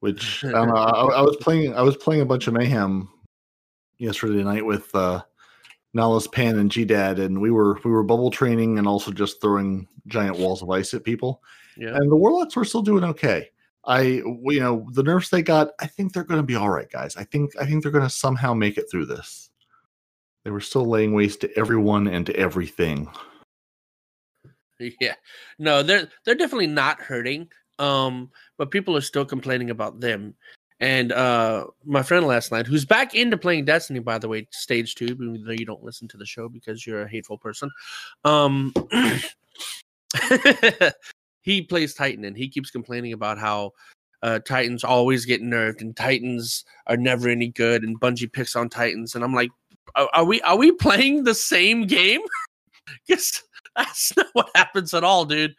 Which 0.00 0.44
I 0.44 0.64
know. 0.64 0.74
I, 0.74 1.18
I 1.18 1.22
was 1.22 1.36
playing. 1.36 1.74
I 1.74 1.82
was 1.82 1.96
playing 1.96 2.22
a 2.22 2.26
bunch 2.26 2.46
of 2.46 2.54
mayhem 2.54 3.08
yesterday 3.98 4.42
night 4.42 4.64
with 4.64 4.94
uh, 4.94 5.22
Nahlas 5.96 6.30
Pan 6.30 6.58
and 6.58 6.70
G 6.70 6.84
Dad, 6.84 7.18
and 7.18 7.40
we 7.40 7.50
were 7.50 7.80
we 7.84 7.90
were 7.90 8.02
bubble 8.02 8.30
training 8.30 8.78
and 8.78 8.86
also 8.86 9.10
just 9.10 9.40
throwing 9.40 9.88
giant 10.06 10.38
walls 10.38 10.62
of 10.62 10.70
ice 10.70 10.92
at 10.94 11.04
people. 11.04 11.42
Yeah. 11.76 11.96
And 11.96 12.10
the 12.10 12.16
Warlocks 12.16 12.54
were 12.54 12.64
still 12.64 12.82
doing 12.82 13.04
okay. 13.04 13.50
I, 13.84 14.00
you 14.00 14.60
know, 14.60 14.86
the 14.92 15.02
nerfs 15.02 15.30
they 15.30 15.42
got. 15.42 15.70
I 15.80 15.86
think 15.86 16.12
they're 16.12 16.24
going 16.24 16.40
to 16.40 16.46
be 16.46 16.56
all 16.56 16.70
right, 16.70 16.90
guys. 16.90 17.16
I 17.16 17.24
think 17.24 17.52
I 17.60 17.66
think 17.66 17.82
they're 17.82 17.92
going 17.92 18.04
to 18.04 18.10
somehow 18.10 18.52
make 18.52 18.78
it 18.78 18.90
through 18.90 19.06
this. 19.06 19.50
They 20.44 20.50
were 20.50 20.60
still 20.60 20.84
laying 20.84 21.14
waste 21.14 21.40
to 21.40 21.58
everyone 21.58 22.06
and 22.06 22.26
to 22.26 22.36
everything. 22.36 23.08
Yeah. 24.78 25.14
No, 25.58 25.82
they're 25.82 26.08
they're 26.24 26.34
definitely 26.34 26.66
not 26.66 27.00
hurting. 27.00 27.48
Um, 27.78 28.30
but 28.58 28.70
people 28.70 28.96
are 28.96 29.02
still 29.02 29.24
complaining 29.24 29.70
about 29.70 30.00
them. 30.00 30.34
And 30.80 31.12
uh 31.12 31.66
my 31.84 32.02
friend 32.02 32.26
last 32.26 32.52
night, 32.52 32.66
who's 32.66 32.84
back 32.84 33.14
into 33.14 33.36
playing 33.36 33.64
Destiny, 33.64 34.00
by 34.00 34.18
the 34.18 34.28
way, 34.28 34.46
stage 34.50 34.94
two, 34.94 35.06
even 35.06 35.42
though 35.44 35.52
you 35.52 35.64
don't 35.64 35.82
listen 35.82 36.06
to 36.08 36.16
the 36.16 36.26
show 36.26 36.48
because 36.48 36.86
you're 36.86 37.02
a 37.02 37.08
hateful 37.08 37.38
person. 37.38 37.70
Um 38.24 38.74
he 41.42 41.62
plays 41.62 41.94
Titan 41.94 42.24
and 42.24 42.36
he 42.36 42.48
keeps 42.48 42.70
complaining 42.70 43.12
about 43.12 43.38
how 43.38 43.72
uh, 44.22 44.38
Titans 44.40 44.82
always 44.82 45.24
get 45.24 45.42
nerfed 45.42 45.82
and 45.82 45.96
Titans 45.96 46.64
are 46.86 46.96
never 46.96 47.28
any 47.28 47.48
good 47.48 47.84
and 47.84 48.00
Bungie 48.00 48.32
picks 48.32 48.56
on 48.56 48.68
Titans 48.68 49.14
and 49.14 49.22
I'm 49.22 49.34
like, 49.34 49.50
are, 49.94 50.08
are 50.12 50.24
we 50.24 50.40
are 50.42 50.56
we 50.56 50.72
playing 50.72 51.24
the 51.24 51.34
same 51.34 51.86
game? 51.86 52.20
Yes, 53.08 53.42
that's 53.74 54.16
not 54.16 54.26
what 54.32 54.48
happens 54.54 54.94
at 54.94 55.02
all, 55.02 55.24
dude. 55.24 55.56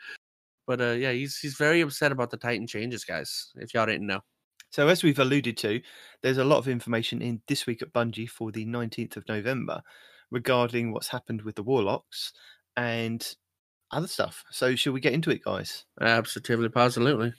But 0.65 0.79
uh, 0.79 0.91
yeah, 0.91 1.11
he's 1.11 1.37
he's 1.37 1.55
very 1.55 1.81
upset 1.81 2.13
about 2.13 2.31
the 2.31 2.37
Titan 2.37 2.67
changes, 2.67 3.03
guys. 3.03 3.51
If 3.55 3.73
y'all 3.73 3.85
didn't 3.85 4.07
know, 4.07 4.21
So, 4.69 4.87
as 4.87 5.03
we've 5.03 5.19
alluded 5.19 5.57
to, 5.57 5.81
there's 6.21 6.37
a 6.37 6.43
lot 6.43 6.57
of 6.57 6.67
information 6.67 7.21
in 7.21 7.41
this 7.47 7.65
week 7.65 7.81
at 7.81 7.93
Bungie 7.93 8.29
for 8.29 8.51
the 8.51 8.65
19th 8.65 9.17
of 9.17 9.27
November 9.27 9.81
regarding 10.29 10.91
what's 10.91 11.07
happened 11.07 11.41
with 11.41 11.55
the 11.55 11.63
Warlocks 11.63 12.33
and 12.75 13.25
other 13.91 14.07
stuff. 14.07 14.43
So, 14.51 14.75
should 14.75 14.93
we 14.93 14.99
get 14.99 15.13
into 15.13 15.31
it, 15.31 15.43
guys? 15.43 15.85
absolutely, 16.01 16.69
absolutely. 16.75 17.33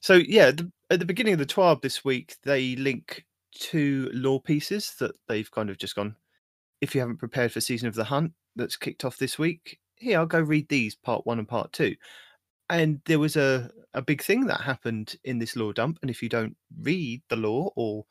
So, 0.00 0.14
yeah, 0.14 0.50
the, 0.50 0.70
at 0.90 0.98
the 0.98 1.06
beginning 1.06 1.32
of 1.34 1.38
the 1.38 1.46
TWAB 1.46 1.82
this 1.82 2.04
week, 2.04 2.36
they 2.44 2.76
link 2.76 3.24
two 3.54 4.10
lore 4.12 4.40
pieces 4.40 4.94
that 5.00 5.12
they've 5.26 5.50
kind 5.50 5.70
of 5.70 5.78
just 5.78 5.96
gone. 5.96 6.14
If 6.80 6.94
you 6.94 7.00
haven't 7.00 7.16
prepared 7.16 7.52
for 7.52 7.60
Season 7.60 7.88
of 7.88 7.94
the 7.94 8.04
Hunt, 8.04 8.32
that's 8.54 8.76
kicked 8.76 9.04
off 9.04 9.18
this 9.18 9.38
week, 9.38 9.80
here, 10.00 10.18
I'll 10.18 10.26
go 10.26 10.40
read 10.40 10.68
these, 10.68 10.94
part 10.94 11.26
one 11.26 11.38
and 11.38 11.48
part 11.48 11.72
two. 11.72 11.94
And 12.70 13.00
there 13.06 13.18
was 13.18 13.36
a, 13.36 13.70
a 13.98 14.02
big 14.02 14.22
thing 14.22 14.46
that 14.46 14.60
happened 14.60 15.16
in 15.24 15.40
this 15.40 15.56
lore 15.56 15.72
dump. 15.72 15.98
And 16.00 16.10
if 16.10 16.22
you 16.22 16.28
don't 16.28 16.56
read 16.80 17.20
the 17.28 17.36
lore 17.36 17.72
or 17.74 18.04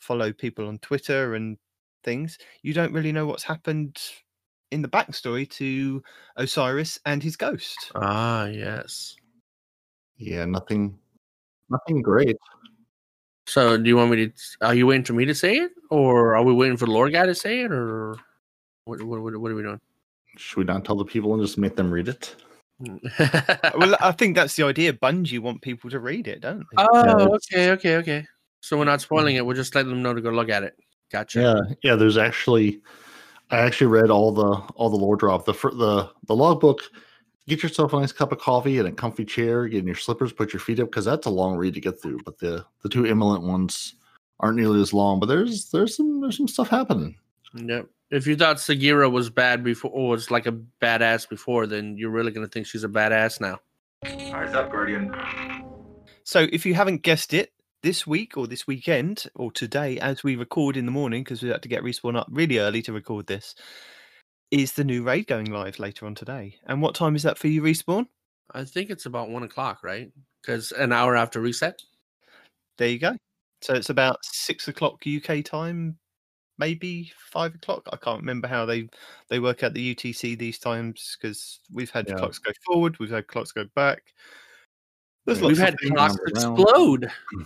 follow 0.00 0.32
people 0.32 0.66
on 0.66 0.78
Twitter 0.78 1.34
and 1.34 1.58
things, 2.02 2.38
you 2.62 2.72
don't 2.72 2.94
really 2.94 3.12
know 3.12 3.26
what's 3.26 3.42
happened 3.42 4.00
in 4.70 4.80
the 4.80 4.88
backstory 4.88 5.48
to 5.50 6.02
Osiris 6.36 6.98
and 7.04 7.22
his 7.22 7.36
ghost. 7.36 7.92
Ah, 7.94 8.46
yes. 8.46 9.16
Yeah, 10.16 10.46
nothing, 10.46 10.98
nothing 11.68 12.00
great. 12.00 12.38
So, 13.46 13.76
do 13.76 13.86
you 13.86 13.98
want 13.98 14.10
me 14.10 14.28
to? 14.28 14.32
Are 14.62 14.74
you 14.74 14.86
waiting 14.86 15.04
for 15.04 15.12
me 15.12 15.26
to 15.26 15.34
say 15.34 15.56
it, 15.56 15.72
or 15.90 16.34
are 16.34 16.42
we 16.42 16.54
waiting 16.54 16.78
for 16.78 16.86
the 16.86 16.92
lore 16.92 17.10
guy 17.10 17.26
to 17.26 17.34
say 17.34 17.60
it, 17.60 17.72
or 17.72 18.16
what? 18.86 19.02
What, 19.02 19.20
what, 19.20 19.36
what 19.38 19.52
are 19.52 19.54
we 19.54 19.62
doing? 19.62 19.80
Should 20.38 20.56
we 20.56 20.64
not 20.64 20.86
tell 20.86 20.96
the 20.96 21.04
people 21.04 21.34
and 21.34 21.42
just 21.42 21.58
make 21.58 21.76
them 21.76 21.92
read 21.92 22.08
it? 22.08 22.34
Well, 23.78 23.96
I 24.00 24.12
think 24.12 24.36
that's 24.36 24.56
the 24.56 24.64
idea. 24.64 24.92
Bungie 24.92 25.38
want 25.38 25.62
people 25.62 25.90
to 25.90 25.98
read 25.98 26.28
it, 26.28 26.40
don't 26.40 26.60
they? 26.60 26.76
oh, 26.78 27.34
it's- 27.34 27.48
okay, 27.52 27.70
okay, 27.72 27.96
okay. 27.96 28.26
So 28.60 28.78
we're 28.78 28.84
not 28.84 29.00
spoiling 29.02 29.36
it. 29.36 29.44
We're 29.44 29.54
just 29.54 29.74
letting 29.74 29.90
them 29.90 30.02
know 30.02 30.14
to 30.14 30.20
go 30.22 30.30
look 30.30 30.48
at 30.48 30.62
it. 30.62 30.74
Gotcha. 31.12 31.40
Yeah, 31.40 31.74
yeah. 31.82 31.94
There's 31.96 32.16
actually, 32.16 32.80
I 33.50 33.58
actually 33.58 33.88
read 33.88 34.10
all 34.10 34.32
the 34.32 34.52
all 34.74 34.88
the 34.88 34.96
lore 34.96 35.16
drop. 35.16 35.44
The 35.44 35.54
fir- 35.54 35.74
the 35.74 36.10
the 36.26 36.34
logbook. 36.34 36.80
Get 37.46 37.62
yourself 37.62 37.92
a 37.92 38.00
nice 38.00 38.10
cup 38.10 38.32
of 38.32 38.38
coffee 38.38 38.78
and 38.78 38.88
a 38.88 38.92
comfy 38.92 39.26
chair. 39.26 39.68
Get 39.68 39.80
in 39.80 39.86
your 39.86 39.96
slippers. 39.96 40.32
Put 40.32 40.54
your 40.54 40.60
feet 40.60 40.80
up 40.80 40.88
because 40.88 41.04
that's 41.04 41.26
a 41.26 41.30
long 41.30 41.56
read 41.56 41.74
to 41.74 41.80
get 41.80 42.00
through. 42.00 42.20
But 42.24 42.38
the 42.38 42.64
the 42.82 42.88
two 42.88 43.04
imminent 43.04 43.42
ones 43.42 43.96
aren't 44.40 44.56
nearly 44.56 44.80
as 44.80 44.94
long. 44.94 45.20
But 45.20 45.26
there's 45.26 45.70
there's 45.70 45.94
some 45.94 46.22
there's 46.22 46.38
some 46.38 46.48
stuff 46.48 46.68
happening. 46.68 47.16
Yep. 47.54 47.86
If 48.14 48.28
you 48.28 48.36
thought 48.36 48.58
Sagira 48.58 49.10
was 49.10 49.28
bad 49.28 49.64
before, 49.64 49.90
or 49.90 50.10
was 50.10 50.30
like 50.30 50.46
a 50.46 50.52
badass 50.80 51.28
before, 51.28 51.66
then 51.66 51.98
you're 51.98 52.10
really 52.10 52.30
gonna 52.30 52.46
think 52.46 52.64
she's 52.64 52.84
a 52.84 52.88
badass 52.88 53.40
now. 53.40 53.58
Eyes 54.04 54.54
up, 54.54 54.70
Guardian. 54.70 55.12
So, 56.22 56.46
if 56.52 56.64
you 56.64 56.74
haven't 56.74 57.02
guessed 57.02 57.34
it, 57.34 57.50
this 57.82 58.06
week 58.06 58.36
or 58.36 58.46
this 58.46 58.68
weekend 58.68 59.24
or 59.34 59.50
today, 59.50 59.98
as 59.98 60.22
we 60.22 60.36
record 60.36 60.76
in 60.76 60.86
the 60.86 60.92
morning, 60.92 61.24
because 61.24 61.42
we 61.42 61.48
had 61.48 61.62
to 61.62 61.68
get 61.68 61.82
respawn 61.82 62.16
up 62.16 62.28
really 62.30 62.58
early 62.58 62.82
to 62.82 62.92
record 62.92 63.26
this, 63.26 63.56
is 64.52 64.72
the 64.72 64.84
new 64.84 65.02
raid 65.02 65.26
going 65.26 65.50
live 65.50 65.80
later 65.80 66.06
on 66.06 66.14
today. 66.14 66.56
And 66.66 66.80
what 66.80 66.94
time 66.94 67.16
is 67.16 67.24
that 67.24 67.36
for 67.36 67.48
you, 67.48 67.62
respawn? 67.62 68.06
I 68.52 68.62
think 68.62 68.90
it's 68.90 69.06
about 69.06 69.28
one 69.28 69.42
o'clock, 69.42 69.82
right? 69.82 70.12
Because 70.40 70.70
an 70.70 70.92
hour 70.92 71.16
after 71.16 71.40
reset. 71.40 71.82
There 72.78 72.88
you 72.88 73.00
go. 73.00 73.16
So 73.60 73.74
it's 73.74 73.90
about 73.90 74.18
six 74.22 74.68
o'clock 74.68 75.02
UK 75.04 75.44
time, 75.44 75.98
maybe 76.58 77.12
five 77.30 77.54
o'clock. 77.54 77.88
I 77.92 77.96
can't 77.96 78.20
remember 78.20 78.48
how 78.48 78.66
they 78.66 78.88
they 79.28 79.40
work 79.40 79.62
out 79.62 79.74
the 79.74 79.94
UTC 79.94 80.38
these 80.38 80.58
times 80.58 81.16
because 81.20 81.60
we've 81.72 81.90
had 81.90 82.08
Yeah. 82.08 82.16
clocks 82.16 82.38
go 82.38 82.52
forward, 82.64 82.98
we've 82.98 83.10
had 83.10 83.26
clocks 83.26 83.52
go 83.52 83.64
back. 83.74 84.02
There's 85.24 85.40
Yeah. 85.40 85.48
We've 85.48 85.58
lots 85.58 85.70
had 85.70 85.78
clocks 85.78 86.16
round 86.16 86.20
and 86.26 86.42
round. 86.42 86.58
explode. 86.58 87.12
Hmm. 87.32 87.42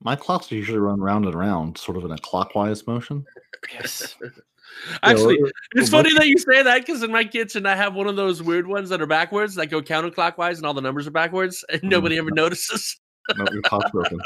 My 0.00 0.14
clocks 0.16 0.52
usually 0.52 0.78
run 0.78 1.00
round 1.00 1.24
and 1.24 1.34
round, 1.34 1.76
sort 1.76 1.96
of 1.96 2.04
in 2.04 2.12
a 2.12 2.18
clockwise 2.18 2.86
motion. 2.86 3.24
Yes. 3.72 4.14
Actually, 5.02 5.38
Yeah, 5.40 5.50
it's 5.74 5.88
funny 5.88 6.12
that 6.14 6.28
you 6.28 6.38
say 6.38 6.62
that 6.62 6.86
because 6.86 7.02
in 7.02 7.10
my 7.10 7.24
kitchen 7.24 7.66
I 7.66 7.74
have 7.74 7.94
one 7.94 8.06
of 8.06 8.16
those 8.16 8.42
weird 8.42 8.66
ones 8.66 8.90
that 8.90 9.00
are 9.00 9.06
backwards 9.06 9.54
that 9.56 9.68
go 9.68 9.80
counterclockwise 9.80 10.58
and 10.58 10.66
all 10.66 10.74
the 10.74 10.82
numbers 10.82 11.06
are 11.06 11.12
backwards 11.12 11.64
and 11.68 11.80
hmm. 11.80 11.88
nobody 11.88 12.18
ever 12.18 12.30
notices. 12.30 13.00
No, 13.36 13.44
your 13.52 13.62
clock's 13.62 13.90
broken. 13.90 14.20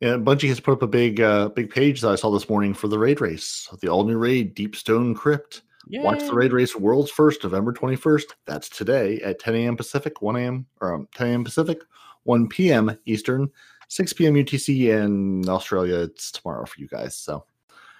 Yeah, 0.00 0.14
Bungie 0.16 0.48
has 0.48 0.60
put 0.60 0.72
up 0.72 0.82
a 0.82 0.86
big, 0.86 1.20
uh, 1.20 1.48
big 1.50 1.70
page 1.70 2.00
that 2.00 2.08
I 2.10 2.14
saw 2.16 2.30
this 2.30 2.48
morning 2.48 2.74
for 2.74 2.88
the 2.88 2.98
raid 2.98 3.20
race, 3.20 3.68
the 3.80 3.88
all 3.88 4.04
new 4.04 4.16
raid, 4.18 4.54
Deep 4.54 4.76
Stone 4.76 5.14
Crypt. 5.14 5.62
Watch 6.02 6.18
the 6.20 6.34
raid 6.34 6.52
race 6.52 6.74
world's 6.74 7.10
first, 7.12 7.44
November 7.44 7.72
21st. 7.72 8.24
That's 8.44 8.68
today 8.68 9.20
at 9.20 9.38
10 9.38 9.54
a.m. 9.54 9.76
Pacific, 9.76 10.20
1 10.20 10.36
a.m. 10.36 10.66
or 10.80 10.94
um, 10.94 11.08
10 11.14 11.26
a.m. 11.28 11.44
Pacific, 11.44 11.80
1 12.24 12.48
p.m. 12.48 12.98
Eastern, 13.06 13.48
6 13.88 14.12
p.m. 14.14 14.34
UTC 14.34 14.88
in 15.00 15.48
Australia. 15.48 15.98
It's 16.00 16.32
tomorrow 16.32 16.66
for 16.66 16.80
you 16.80 16.88
guys. 16.88 17.16
So, 17.16 17.44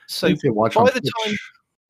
So 0.08 0.34
watch 0.46 0.74
by 0.74 0.84
the 0.84 1.00
Twitch. 1.00 1.12
time- 1.24 1.36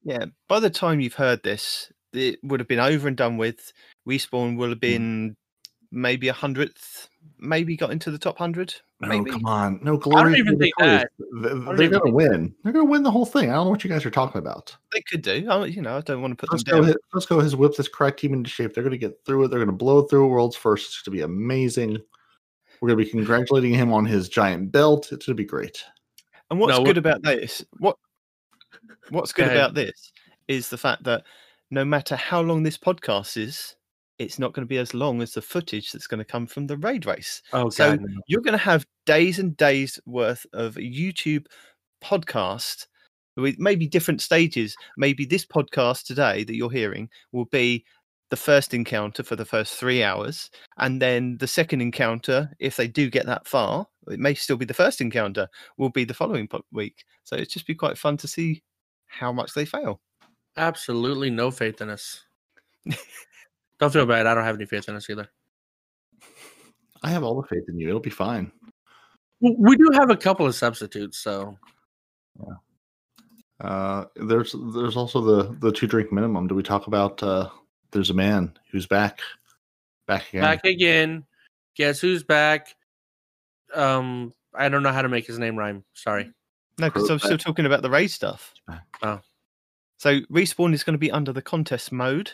yeah, 0.04 0.25
by 0.48 0.60
the 0.60 0.70
time 0.70 1.00
you've 1.00 1.14
heard 1.14 1.42
this, 1.42 1.90
it 2.12 2.38
would 2.44 2.60
have 2.60 2.68
been 2.68 2.78
over 2.78 3.08
and 3.08 3.16
done 3.16 3.38
with. 3.38 3.72
Respawn 4.06 4.56
will 4.56 4.68
have 4.68 4.80
been 4.80 5.34
maybe 5.90 6.28
a 6.28 6.32
hundredth, 6.32 7.08
maybe 7.38 7.76
got 7.76 7.90
into 7.90 8.11
the 8.11 8.18
top 8.18 8.38
hundred. 8.38 8.75
No, 9.00 9.09
maybe. 9.09 9.30
come 9.30 9.45
on. 9.47 9.78
No 9.83 9.97
glory. 9.97 10.38
even 10.38 10.54
for 10.54 10.59
the 10.59 10.64
think 10.64 10.75
that. 10.78 11.11
They, 11.18 11.49
they're 11.49 11.83
even 11.83 11.99
going 11.99 12.06
to 12.06 12.11
win. 12.12 12.54
They're 12.62 12.73
going 12.73 12.87
to 12.87 12.90
win 12.90 13.02
the 13.02 13.11
whole 13.11 13.26
thing. 13.26 13.50
I 13.50 13.54
don't 13.54 13.64
know 13.66 13.71
what 13.71 13.85
you 13.85 13.90
guys 13.90 14.06
are 14.06 14.11
talking 14.11 14.38
about. 14.38 14.75
They 14.92 15.02
could 15.02 15.23
do. 15.23 15.47
I, 15.50 15.66
you 15.66 15.83
know, 15.83 15.97
I 15.97 16.00
don't 16.00 16.23
want 16.23 16.33
to 16.33 16.37
put 16.37 16.50
Let's 16.50 16.64
them 16.64 16.73
go, 16.73 16.80
down. 16.80 16.88
hit, 16.88 16.97
let's 17.12 17.26
go 17.26 17.38
his 17.40 17.54
whip 17.56 17.75
this 17.76 17.88
crack 17.88 18.16
team 18.16 18.33
into 18.33 18.49
shape. 18.50 18.73
They're 18.75 18.83
going 18.85 18.92
to 18.92 18.99
get 18.99 19.18
through 19.25 19.45
it. 19.45 19.49
They're 19.49 19.59
going 19.59 19.66
to 19.68 19.73
blow 19.76 20.02
through 20.02 20.26
world's 20.28 20.56
first. 20.56 20.87
It's 20.87 21.02
going 21.02 21.16
to 21.16 21.18
be 21.18 21.25
amazing. 21.25 21.99
We're 22.80 22.88
going 22.88 22.99
to 22.99 23.04
be 23.04 23.11
congratulating 23.11 23.73
him 23.75 23.92
on 23.92 24.04
his 24.04 24.28
giant 24.28 24.73
belt. 24.73 25.12
It's 25.12 25.26
going 25.26 25.37
to 25.37 25.42
be 25.42 25.45
great. 25.47 25.83
And 26.50 26.59
what's 26.59 26.71
No, 26.76 26.85
good 26.85 26.88
what- 26.88 26.99
about 26.99 27.23
this? 27.23 27.64
What 27.78 27.97
What's 29.11 29.33
good 29.33 29.47
ahead. 29.47 29.56
about 29.56 29.75
this 29.75 30.12
is 30.49 30.68
the 30.68 30.76
fact 30.78 31.04
that 31.04 31.23
no 31.71 31.85
matter 31.85 32.16
how 32.16 32.40
long 32.40 32.62
this 32.64 32.76
podcast 32.78 33.37
is, 33.37 33.75
it's 34.18 34.38
not 34.38 34.52
going 34.52 34.62
to 34.62 34.68
be 34.68 34.78
as 34.78 34.94
long 34.94 35.20
as 35.23 35.32
the 35.32 35.42
footage 35.42 35.92
that's 35.92 36.06
going 36.06 36.18
to 36.18 36.25
come 36.25 36.46
from 36.46 36.66
the 36.66 36.76
raid 36.78 37.06
race. 37.06 37.42
Oh, 37.52 37.68
So- 37.70 37.96
God. 37.96 38.06
You're 38.26 38.40
going 38.42 38.52
to 38.52 38.58
have 38.58 38.87
days 39.04 39.38
and 39.38 39.56
days 39.56 40.00
worth 40.06 40.46
of 40.52 40.75
YouTube 40.76 41.46
podcast 42.02 42.87
with 43.37 43.58
maybe 43.58 43.87
different 43.87 44.23
stages. 44.23 44.75
Maybe 44.96 45.25
this 45.26 45.44
podcast 45.44 46.06
today 46.06 46.44
that 46.44 46.56
you're 46.56 46.70
hearing 46.70 47.08
will 47.32 47.44
be 47.46 47.85
the 48.30 48.37
first 48.37 48.75
encounter 48.75 49.23
for 49.23 49.37
the 49.37 49.44
first 49.44 49.75
three 49.75 50.02
hours, 50.02 50.50
and 50.78 51.00
then 51.00 51.37
the 51.38 51.46
second 51.46 51.80
encounter, 51.80 52.50
if 52.58 52.75
they 52.75 52.88
do 52.88 53.08
get 53.08 53.25
that 53.26 53.46
far, 53.46 53.87
it 54.11 54.18
may 54.18 54.35
still 54.35 54.56
be 54.56 54.64
the 54.64 54.75
first 54.75 55.00
encounter, 55.00 55.46
will 55.76 55.90
be 55.90 56.04
the 56.04 56.14
following 56.14 56.49
week. 56.73 57.04
So 57.23 57.37
it's 57.37 57.52
just 57.52 57.68
be 57.68 57.75
quite 57.76 57.96
fun 57.96 58.16
to 58.16 58.26
see 58.26 58.62
how 59.06 59.32
much 59.32 59.54
they 59.54 59.64
fail. 59.64 60.00
Absolutely 60.56 61.30
no 61.30 61.52
faith 61.52 61.80
in 61.80 61.88
us. 61.90 62.25
don't 63.78 63.92
feel 63.92 64.06
bad. 64.06 64.26
I 64.26 64.35
don't 64.35 64.45
have 64.45 64.56
any 64.56 64.66
faith 64.66 64.88
in 64.88 64.97
us 64.97 65.09
either. 65.11 65.28
I 67.02 67.11
have 67.11 67.23
all 67.23 67.40
the 67.40 67.47
faith 67.49 67.64
in 67.68 67.78
you. 67.78 67.88
It'll 67.88 68.00
be 68.00 68.11
fine. 68.11 68.50
We 69.40 69.76
do 69.76 69.90
have 69.92 70.11
a 70.11 70.16
couple 70.16 70.47
of 70.47 70.54
substitutes, 70.54 71.18
so 71.18 71.59
Uh, 73.61 74.04
there's 74.16 74.54
there's 74.75 74.97
also 74.97 75.21
the 75.21 75.56
the 75.61 75.73
two 75.73 75.87
drink 75.87 76.12
minimum. 76.12 76.47
Do 76.47 76.54
we 76.54 76.62
talk 76.62 76.87
about? 76.87 77.23
Uh, 77.23 77.49
there's 77.90 78.11
a 78.11 78.14
man 78.14 78.52
who's 78.71 78.87
back, 78.87 79.21
back 80.06 80.28
again. 80.28 80.42
back 80.42 80.64
again. 80.64 81.25
Guess 81.76 82.00
who's 82.00 82.23
back? 82.23 82.75
Um, 83.75 84.33
I 84.54 84.68
don't 84.68 84.83
know 84.83 84.92
how 84.92 85.02
to 85.02 85.09
make 85.09 85.26
his 85.26 85.39
name 85.39 85.56
rhyme. 85.56 85.84
Sorry. 85.95 86.30
No, 86.78 86.89
because 86.89 87.08
I'm 87.08 87.19
still 87.19 87.39
talking 87.39 87.67
about 87.67 87.82
the 87.82 87.91
raid 87.91 88.08
stuff. 88.08 88.52
Oh. 89.02 89.21
So 89.99 90.21
respawn 90.30 90.75
is 90.75 90.84
going 90.84 90.95
to 90.95 90.99
be 90.99 91.10
under 91.10 91.32
the 91.32 91.43
contest 91.43 91.91
mode, 91.91 92.32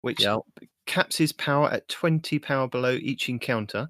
which 0.00 0.22
Yep. 0.22 0.40
Caps 0.86 1.16
his 1.16 1.32
power 1.32 1.68
at 1.70 1.88
20 1.88 2.38
power 2.38 2.68
below 2.68 2.92
each 2.92 3.28
encounter. 3.28 3.88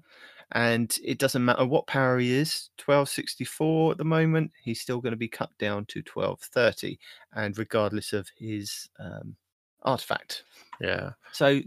And 0.51 0.95
it 1.03 1.17
doesn't 1.17 1.43
matter 1.43 1.65
what 1.65 1.87
power 1.87 2.19
he 2.19 2.31
is, 2.31 2.69
1264 2.77 3.91
at 3.91 3.97
the 3.97 4.05
moment, 4.05 4.51
he's 4.63 4.79
still 4.79 5.01
going 5.01 5.11
to 5.11 5.17
be 5.17 5.27
cut 5.27 5.49
down 5.57 5.85
to 5.87 5.99
1230, 5.99 6.99
and 7.33 7.57
regardless 7.57 8.13
of 8.13 8.29
his 8.37 8.87
um, 8.99 9.35
artifact. 9.81 10.43
Yeah. 10.79 11.11
So 11.31 11.61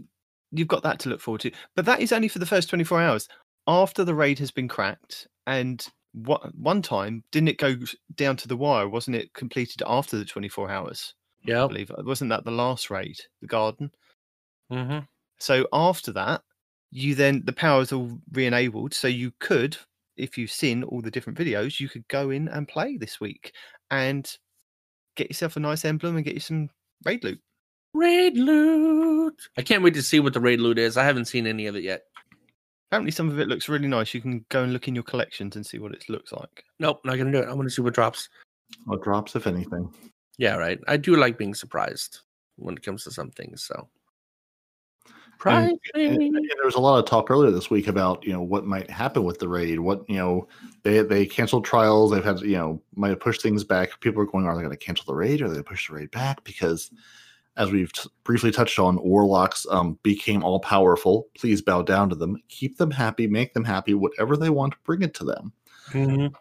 you've 0.51 0.67
got 0.69 0.83
that 0.83 0.99
to 0.99 1.09
look 1.09 1.19
forward 1.19 1.41
to. 1.41 1.51
But 1.75 1.85
that 1.85 1.99
is 1.99 2.11
only 2.11 2.29
for 2.29 2.39
the 2.39 2.45
first 2.45 2.69
24 2.69 3.01
hours. 3.01 3.27
After 3.67 4.03
the 4.03 4.15
raid 4.15 4.39
has 4.39 4.49
been 4.49 4.67
cracked, 4.67 5.27
and 5.45 5.85
what 6.13 6.55
one 6.55 6.81
time 6.81 7.23
didn't 7.31 7.49
it 7.49 7.57
go 7.57 7.75
down 8.15 8.37
to 8.37 8.47
the 8.47 8.57
wire? 8.57 8.87
Wasn't 8.87 9.15
it 9.15 9.33
completed 9.33 9.83
after 9.85 10.17
the 10.17 10.25
24 10.25 10.69
hours? 10.69 11.13
Yeah. 11.43 11.65
I 11.65 11.67
believe 11.67 11.91
wasn't 11.99 12.29
that 12.29 12.45
the 12.45 12.51
last 12.51 12.89
raid, 12.89 13.17
the 13.41 13.47
garden? 13.47 13.91
Mm-hmm. 14.71 14.99
So 15.39 15.67
after 15.71 16.11
that, 16.13 16.41
you 16.91 17.15
then 17.15 17.43
the 17.45 17.53
powers 17.53 17.91
all 17.91 18.19
re-enabled. 18.31 18.93
So 18.93 19.07
you 19.07 19.31
could, 19.39 19.77
if 20.17 20.37
you've 20.37 20.51
seen 20.51 20.83
all 20.83 21.01
the 21.01 21.11
different 21.11 21.37
videos, 21.37 21.79
you 21.79 21.87
could 21.87 22.07
go 22.07 22.29
in 22.29 22.47
and 22.49 22.67
play 22.67 22.97
this 22.97 23.19
week 23.19 23.53
and 23.91 24.29
get 25.15 25.29
yourself 25.29 25.55
a 25.55 25.59
nice 25.59 25.85
emblem 25.85 26.15
and 26.15 26.25
get 26.25 26.33
you 26.33 26.39
some 26.39 26.69
raid 27.05 27.23
loot. 27.23 27.39
Raid 27.93 28.37
loot. 28.37 29.39
I 29.57 29.61
can't 29.61 29.83
wait 29.83 29.93
to 29.95 30.03
see 30.03 30.19
what 30.19 30.33
the 30.33 30.39
raid 30.39 30.59
loot 30.59 30.77
is. 30.77 30.97
I 30.97 31.03
haven't 31.03 31.25
seen 31.25 31.47
any 31.47 31.67
of 31.67 31.75
it 31.75 31.83
yet. 31.83 32.03
Apparently, 32.89 33.11
some 33.11 33.29
of 33.29 33.39
it 33.39 33.47
looks 33.47 33.69
really 33.69 33.87
nice. 33.87 34.13
You 34.13 34.21
can 34.21 34.45
go 34.49 34.63
and 34.63 34.73
look 34.73 34.87
in 34.87 34.95
your 34.95 35.03
collections 35.03 35.55
and 35.55 35.65
see 35.65 35.77
what 35.77 35.93
it 35.93 36.09
looks 36.09 36.31
like. 36.31 36.63
Nope, 36.79 37.01
not 37.03 37.17
gonna 37.17 37.31
do 37.31 37.39
it. 37.39 37.47
I'm 37.47 37.55
gonna 37.55 37.69
see 37.69 37.83
what 37.83 37.93
drops. 37.93 38.29
What 38.85 39.03
drops, 39.03 39.35
if 39.35 39.45
anything? 39.45 39.93
Yeah, 40.37 40.55
right. 40.55 40.79
I 40.87 40.97
do 40.97 41.15
like 41.15 41.37
being 41.37 41.53
surprised 41.53 42.21
when 42.55 42.75
it 42.75 42.83
comes 42.83 43.03
to 43.03 43.11
some 43.11 43.29
things. 43.31 43.63
So. 43.63 43.87
And- 45.45 45.69
Surprise 45.69 45.77
And, 45.95 46.17
me. 46.17 46.27
and 46.27 46.35
there 46.35 46.65
was 46.65 46.75
a 46.75 46.79
lot 46.81 46.99
of 46.99 47.05
talk 47.05 47.31
earlier 47.31 47.51
this 47.51 47.69
week 47.69 47.87
about 47.87 48.23
you 48.25 48.33
know 48.33 48.41
what 48.41 48.65
might 48.65 48.89
happen 48.89 49.23
with 49.23 49.39
the 49.39 49.47
raid. 49.47 49.79
What 49.79 50.03
you 50.09 50.17
know 50.17 50.47
they 50.83 51.01
they 51.01 51.25
canceled 51.25 51.65
trials. 51.65 52.11
They've 52.11 52.23
had 52.23 52.41
you 52.41 52.57
know 52.57 52.81
might 52.95 53.09
have 53.09 53.19
pushed 53.19 53.41
things 53.41 53.63
back. 53.63 53.99
People 54.01 54.21
are 54.21 54.25
going, 54.25 54.45
are 54.45 54.55
they 54.55 54.61
going 54.61 54.77
to 54.77 54.85
cancel 54.85 55.05
the 55.05 55.15
raid? 55.15 55.41
Or 55.41 55.45
are 55.45 55.49
they 55.49 55.63
push 55.63 55.87
the 55.87 55.95
raid 55.95 56.11
back? 56.11 56.43
Because 56.43 56.91
as 57.57 57.71
we've 57.71 57.91
t- 57.91 58.09
briefly 58.23 58.51
touched 58.51 58.79
on, 58.79 59.01
warlocks 59.01 59.65
um, 59.69 59.97
became 60.03 60.43
all 60.43 60.59
powerful. 60.59 61.27
Please 61.37 61.61
bow 61.61 61.81
down 61.81 62.09
to 62.09 62.15
them. 62.15 62.37
Keep 62.49 62.77
them 62.77 62.91
happy. 62.91 63.27
Make 63.27 63.53
them 63.53 63.65
happy. 63.65 63.93
Whatever 63.93 64.37
they 64.37 64.49
want, 64.49 64.75
bring 64.83 65.01
it 65.01 65.13
to 65.15 65.23
them. 65.25 65.51
Mhm. 65.91 66.33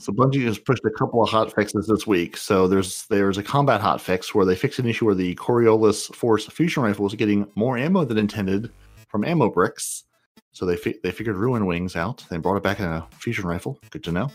So 0.00 0.12
Bungie 0.12 0.44
has 0.46 0.58
pushed 0.58 0.84
a 0.84 0.90
couple 0.90 1.22
of 1.22 1.28
hot 1.28 1.52
fixes 1.54 1.86
this 1.86 2.06
week. 2.06 2.36
So 2.36 2.68
there's 2.68 3.06
there's 3.06 3.38
a 3.38 3.42
combat 3.42 3.80
hot 3.80 4.00
fix 4.00 4.34
where 4.34 4.46
they 4.46 4.54
fixed 4.54 4.78
an 4.78 4.86
issue 4.86 5.06
where 5.06 5.14
the 5.14 5.34
Coriolis 5.34 6.14
Force 6.14 6.46
fusion 6.46 6.82
rifle 6.82 7.04
was 7.04 7.14
getting 7.14 7.46
more 7.54 7.76
ammo 7.76 8.04
than 8.04 8.18
intended 8.18 8.70
from 9.08 9.24
ammo 9.24 9.50
bricks. 9.50 10.04
So 10.52 10.66
they 10.66 10.76
fi- 10.76 10.98
they 11.02 11.10
figured 11.10 11.36
Ruin 11.36 11.66
Wings 11.66 11.96
out. 11.96 12.24
They 12.30 12.36
brought 12.36 12.56
it 12.56 12.62
back 12.62 12.80
in 12.80 12.86
a 12.86 13.06
fusion 13.18 13.46
rifle. 13.46 13.78
Good 13.90 14.04
to 14.04 14.12
know. 14.12 14.30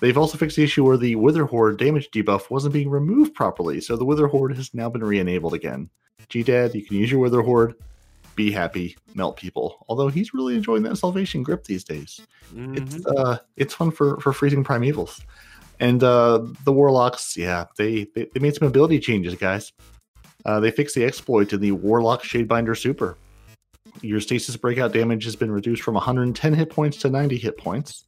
They've 0.00 0.18
also 0.18 0.36
fixed 0.36 0.56
the 0.56 0.64
issue 0.64 0.84
where 0.84 0.98
the 0.98 1.16
Witherhoard 1.16 1.78
damage 1.78 2.10
debuff 2.10 2.50
wasn't 2.50 2.74
being 2.74 2.90
removed 2.90 3.34
properly. 3.34 3.80
So 3.80 3.96
the 3.96 4.04
Witherhoard 4.04 4.54
has 4.56 4.74
now 4.74 4.90
been 4.90 5.02
re-enabled 5.02 5.54
again. 5.54 5.88
GDad, 6.28 6.74
you 6.74 6.84
can 6.84 6.96
use 6.96 7.10
your 7.10 7.20
Witherhoard. 7.20 7.74
Be 8.36 8.52
happy, 8.52 8.96
melt 9.14 9.36
people. 9.38 9.84
Although 9.88 10.08
he's 10.08 10.32
really 10.34 10.54
enjoying 10.54 10.82
that 10.84 10.96
Salvation 10.96 11.42
grip 11.42 11.64
these 11.64 11.82
days. 11.82 12.20
Mhm. 12.54 12.76
it's 12.78 13.06
uh 13.06 13.38
it's 13.56 13.74
fun 13.74 13.90
for 13.90 14.20
for 14.20 14.32
freezing 14.32 14.62
primevals. 14.62 15.20
And 15.80 16.04
uh 16.04 16.44
the 16.64 16.72
warlocks 16.72 17.36
yeah 17.36 17.64
they 17.76 18.06
they, 18.14 18.28
they 18.32 18.40
made 18.40 18.54
some 18.54 18.68
ability 18.68 19.00
changes 19.00 19.34
guys. 19.34 19.72
Uh 20.44 20.60
they 20.60 20.70
fixed 20.70 20.94
the 20.94 21.04
exploit 21.04 21.52
in 21.52 21.60
the 21.60 21.72
warlock 21.72 22.22
shadebinder 22.22 22.76
super. 22.78 23.16
Your 24.02 24.20
stasis 24.20 24.56
breakout 24.56 24.92
damage 24.92 25.24
has 25.24 25.34
been 25.34 25.50
reduced 25.50 25.82
from 25.82 25.94
110 25.94 26.54
hit 26.54 26.70
points 26.70 26.98
to 26.98 27.08
90 27.08 27.38
hit 27.38 27.56
points. 27.56 28.04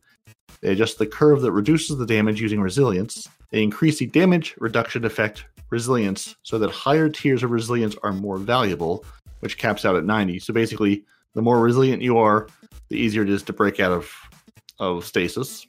They 0.60 0.72
adjust 0.72 0.98
the 0.98 1.06
curve 1.06 1.40
that 1.42 1.52
reduces 1.52 1.96
the 1.96 2.06
damage 2.06 2.40
using 2.40 2.60
resilience. 2.60 3.28
They 3.50 3.62
increase 3.62 3.98
the 3.98 4.06
damage 4.06 4.54
reduction 4.58 5.04
effect 5.04 5.46
resilience 5.70 6.36
so 6.42 6.58
that 6.58 6.70
higher 6.70 7.08
tiers 7.08 7.42
of 7.42 7.50
resilience 7.50 7.96
are 8.02 8.12
more 8.12 8.38
valuable 8.38 9.04
which 9.40 9.58
caps 9.58 9.84
out 9.84 9.96
at 9.96 10.04
90 10.04 10.38
so 10.40 10.52
basically 10.52 11.04
the 11.34 11.42
more 11.42 11.60
resilient 11.60 12.02
you 12.02 12.18
are 12.18 12.48
the 12.88 12.96
easier 12.96 13.22
it 13.22 13.30
is 13.30 13.42
to 13.44 13.52
break 13.52 13.80
out 13.80 13.92
of 13.92 14.10
of 14.80 15.04
stasis. 15.04 15.66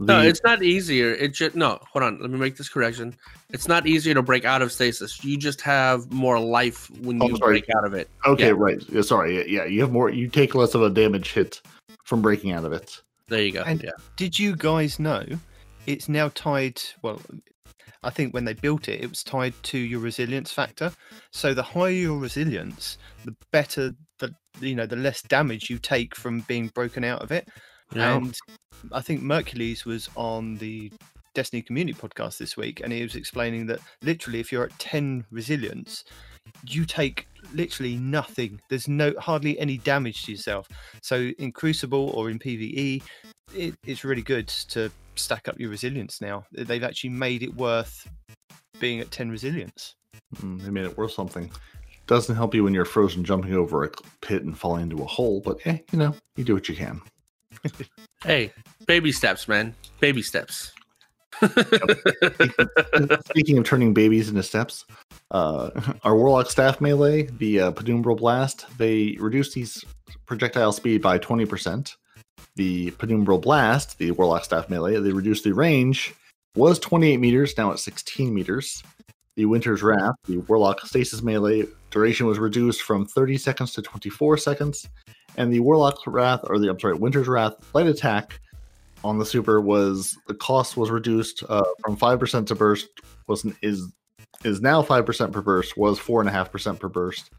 No, 0.00 0.20
it's 0.20 0.40
not 0.44 0.62
easier. 0.62 1.12
It 1.12 1.32
just 1.32 1.54
no. 1.54 1.78
Hold 1.92 2.02
on. 2.02 2.20
Let 2.20 2.28
me 2.30 2.38
make 2.38 2.56
this 2.56 2.68
correction. 2.68 3.14
It's 3.50 3.68
not 3.68 3.86
easier 3.86 4.14
to 4.14 4.22
break 4.22 4.44
out 4.44 4.60
of 4.60 4.72
stasis. 4.72 5.22
You 5.24 5.38
just 5.38 5.60
have 5.60 6.12
more 6.12 6.38
life 6.40 6.90
when 7.00 7.22
Oh, 7.22 7.28
you 7.28 7.36
sorry. 7.36 7.60
break 7.60 7.70
out 7.76 7.86
of 7.86 7.94
it. 7.94 8.10
okay, 8.26 8.48
yeah. 8.48 8.54
right. 8.56 8.82
Yeah, 8.88 9.02
sorry. 9.02 9.36
Yeah, 9.38 9.44
Yeah, 9.62 9.64
you 9.66 9.80
have 9.80 9.92
more. 9.92 10.10
You 10.10 10.28
take 10.28 10.54
less 10.54 10.74
of 10.74 10.82
a 10.82 10.90
damage 10.90 11.32
hit 11.32 11.62
from 12.04 12.20
breaking 12.20 12.50
out 12.52 12.64
of 12.64 12.72
it. 12.72 13.00
There 13.28 13.40
you 13.42 13.52
go. 13.52 13.62
And- 13.62 13.82
yeah. 13.82 13.90
Did 14.16 14.38
you 14.38 14.56
guys 14.56 14.98
know 14.98 15.24
it's 15.86 16.08
now 16.08 16.28
tied? 16.34 16.82
Well, 17.02 17.22
I 18.02 18.10
think 18.10 18.34
when 18.34 18.44
they 18.44 18.54
built 18.54 18.88
it, 18.88 19.02
it 19.02 19.08
was 19.08 19.22
tied 19.22 19.54
to 19.64 19.78
your 19.78 20.00
resilience 20.00 20.52
factor. 20.52 20.92
So 21.32 21.54
the 21.54 21.62
higher 21.62 21.90
your 21.90 22.18
resilience, 22.18 22.98
the 23.24 23.34
better 23.50 23.94
the 24.18 24.34
you 24.60 24.74
know 24.74 24.86
the 24.86 24.96
less 24.96 25.22
damage 25.22 25.68
you 25.70 25.78
take 25.78 26.14
from 26.14 26.40
being 26.40 26.68
broken 26.68 27.04
out 27.04 27.22
of 27.22 27.32
it. 27.32 27.48
Yeah. 27.94 28.16
And 28.16 28.36
I 28.92 29.00
think 29.00 29.22
Mercules 29.22 29.84
was 29.84 30.08
on 30.16 30.56
the 30.56 30.92
Destiny 31.34 31.62
Community 31.62 31.98
podcast 31.98 32.38
this 32.38 32.56
week, 32.56 32.80
and 32.82 32.92
he 32.92 33.02
was 33.02 33.14
explaining 33.14 33.66
that 33.66 33.80
literally, 34.02 34.40
if 34.40 34.50
you're 34.50 34.64
at 34.64 34.78
10 34.78 35.26
resilience, 35.30 36.04
you 36.66 36.84
take 36.84 37.28
literally 37.54 37.96
nothing. 37.96 38.60
There's 38.68 38.88
no 38.88 39.14
hardly 39.18 39.58
any 39.58 39.78
damage 39.78 40.24
to 40.24 40.32
yourself. 40.32 40.68
So 41.02 41.30
in 41.38 41.52
Crucible 41.52 42.10
or 42.10 42.30
in 42.30 42.38
PVE, 42.38 43.02
it, 43.54 43.74
it's 43.84 44.04
really 44.04 44.22
good 44.22 44.48
to 44.48 44.90
stack 45.14 45.48
up 45.48 45.58
your 45.58 45.70
resilience 45.70 46.20
now. 46.20 46.44
They've 46.52 46.82
actually 46.82 47.10
made 47.10 47.42
it 47.42 47.54
worth 47.54 48.08
being 48.80 49.00
at 49.00 49.10
10 49.10 49.30
resilience. 49.30 49.94
Mm, 50.36 50.62
they 50.62 50.70
made 50.70 50.84
it 50.84 50.96
worth 50.96 51.12
something. 51.12 51.50
Doesn't 52.06 52.36
help 52.36 52.54
you 52.54 52.64
when 52.64 52.74
you're 52.74 52.84
frozen 52.84 53.24
jumping 53.24 53.54
over 53.54 53.84
a 53.84 53.90
pit 54.20 54.44
and 54.44 54.56
falling 54.56 54.84
into 54.84 55.02
a 55.02 55.06
hole, 55.06 55.40
but 55.40 55.58
eh, 55.66 55.78
you 55.92 55.98
know, 55.98 56.14
you 56.36 56.44
do 56.44 56.54
what 56.54 56.68
you 56.68 56.76
can. 56.76 57.00
Hey, 58.24 58.50
baby 58.86 59.12
steps, 59.12 59.46
man. 59.46 59.74
Baby 60.00 60.22
steps. 60.22 60.72
Speaking 63.28 63.58
of 63.58 63.64
turning 63.64 63.92
babies 63.92 64.28
into 64.28 64.42
steps, 64.42 64.84
uh, 65.30 65.70
our 66.04 66.16
Warlock 66.16 66.50
staff 66.50 66.80
melee, 66.80 67.22
the 67.22 67.60
uh, 67.60 67.72
Penumbral 67.72 68.16
Blast, 68.16 68.66
they 68.78 69.16
reduce 69.18 69.52
these 69.54 69.84
projectile 70.26 70.72
speed 70.72 71.02
by 71.02 71.18
20%. 71.18 71.94
The 72.54 72.90
Penumbral 72.92 73.40
Blast, 73.40 73.98
the 73.98 74.12
Warlock 74.12 74.44
staff 74.44 74.70
melee, 74.70 74.98
they 74.98 75.12
reduced 75.12 75.44
the 75.44 75.52
range, 75.52 76.14
was 76.54 76.78
28 76.78 77.18
meters, 77.18 77.56
now 77.58 77.70
it's 77.70 77.82
16 77.82 78.32
meters. 78.32 78.82
The 79.36 79.44
Winter's 79.44 79.82
Wrath, 79.82 80.14
the 80.26 80.38
Warlock 80.38 80.80
stasis 80.86 81.22
melee, 81.22 81.66
duration 81.90 82.26
was 82.26 82.38
reduced 82.38 82.82
from 82.82 83.04
30 83.04 83.36
seconds 83.36 83.72
to 83.74 83.82
24 83.82 84.38
seconds. 84.38 84.88
And 85.36 85.52
the 85.52 85.60
Warlock 85.60 85.98
Wrath, 86.06 86.40
or 86.44 86.58
the, 86.58 86.70
I'm 86.70 86.80
sorry, 86.80 86.94
Winter's 86.94 87.28
Wrath 87.28 87.54
light 87.74 87.86
attack 87.86 88.40
on 89.04 89.18
the 89.18 89.26
super 89.26 89.60
was 89.60 90.16
the 90.26 90.34
cost 90.34 90.76
was 90.76 90.90
reduced 90.90 91.44
uh, 91.48 91.62
from 91.80 91.96
five 91.96 92.18
percent 92.18 92.48
to 92.48 92.54
burst 92.54 92.88
was 93.28 93.46
is 93.62 93.92
is 94.46 94.60
now 94.60 94.82
five 94.82 95.04
percent 95.04 95.32
per 95.32 95.42
burst 95.42 95.76
was 95.76 95.98
four 95.98 96.20
and 96.20 96.28
a 96.28 96.32
half 96.32 96.50
percent 96.50 96.80
per 96.80 96.88
burst, 96.88 97.30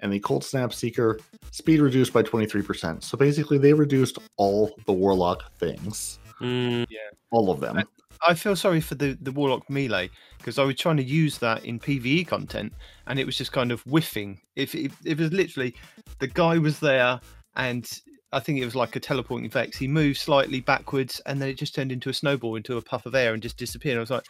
and 0.00 0.12
the 0.12 0.20
Cold 0.20 0.44
Snap 0.44 0.72
Seeker 0.72 1.20
speed 1.50 1.80
reduced 1.80 2.12
by 2.12 2.22
twenty 2.22 2.46
three 2.46 2.62
percent. 2.62 3.04
So 3.04 3.18
basically, 3.18 3.58
they 3.58 3.72
reduced 3.72 4.18
all 4.36 4.74
the 4.86 4.92
Warlock 4.92 5.52
things, 5.58 6.18
Mm, 6.42 6.86
all 7.30 7.50
of 7.50 7.60
them. 7.60 7.82
I 8.26 8.34
feel 8.34 8.56
sorry 8.56 8.80
for 8.80 8.94
the, 8.94 9.16
the 9.20 9.32
Warlock 9.32 9.68
melee 9.70 10.10
because 10.38 10.58
I 10.58 10.64
was 10.64 10.76
trying 10.76 10.96
to 10.98 11.02
use 11.02 11.38
that 11.38 11.64
in 11.64 11.78
PVE 11.78 12.26
content 12.26 12.72
and 13.06 13.18
it 13.18 13.26
was 13.26 13.36
just 13.36 13.52
kind 13.52 13.72
of 13.72 13.80
whiffing. 13.82 14.40
If 14.56 14.74
it, 14.74 14.92
it 15.04 15.18
was 15.18 15.32
literally 15.32 15.74
the 16.18 16.28
guy 16.28 16.58
was 16.58 16.78
there 16.78 17.20
and 17.56 17.88
I 18.32 18.40
think 18.40 18.58
it 18.58 18.64
was 18.64 18.74
like 18.74 18.96
a 18.96 19.00
teleporting 19.00 19.50
vex. 19.50 19.76
He 19.76 19.88
moved 19.88 20.18
slightly 20.18 20.60
backwards 20.60 21.20
and 21.26 21.40
then 21.40 21.48
it 21.48 21.58
just 21.58 21.74
turned 21.74 21.92
into 21.92 22.10
a 22.10 22.14
snowball 22.14 22.56
into 22.56 22.76
a 22.76 22.82
puff 22.82 23.06
of 23.06 23.14
air 23.14 23.34
and 23.34 23.42
just 23.42 23.56
disappeared. 23.56 23.96
I 23.96 24.00
was 24.00 24.10
like, 24.10 24.26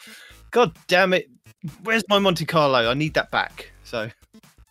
God 0.53 0.77
damn 0.87 1.13
it! 1.13 1.29
Where's 1.83 2.05
my 2.09 2.19
Monte 2.19 2.45
Carlo? 2.47 2.89
I 2.91 2.95
need 2.95 3.15
that 3.15 3.31
back. 3.31 3.71
So 3.85 4.09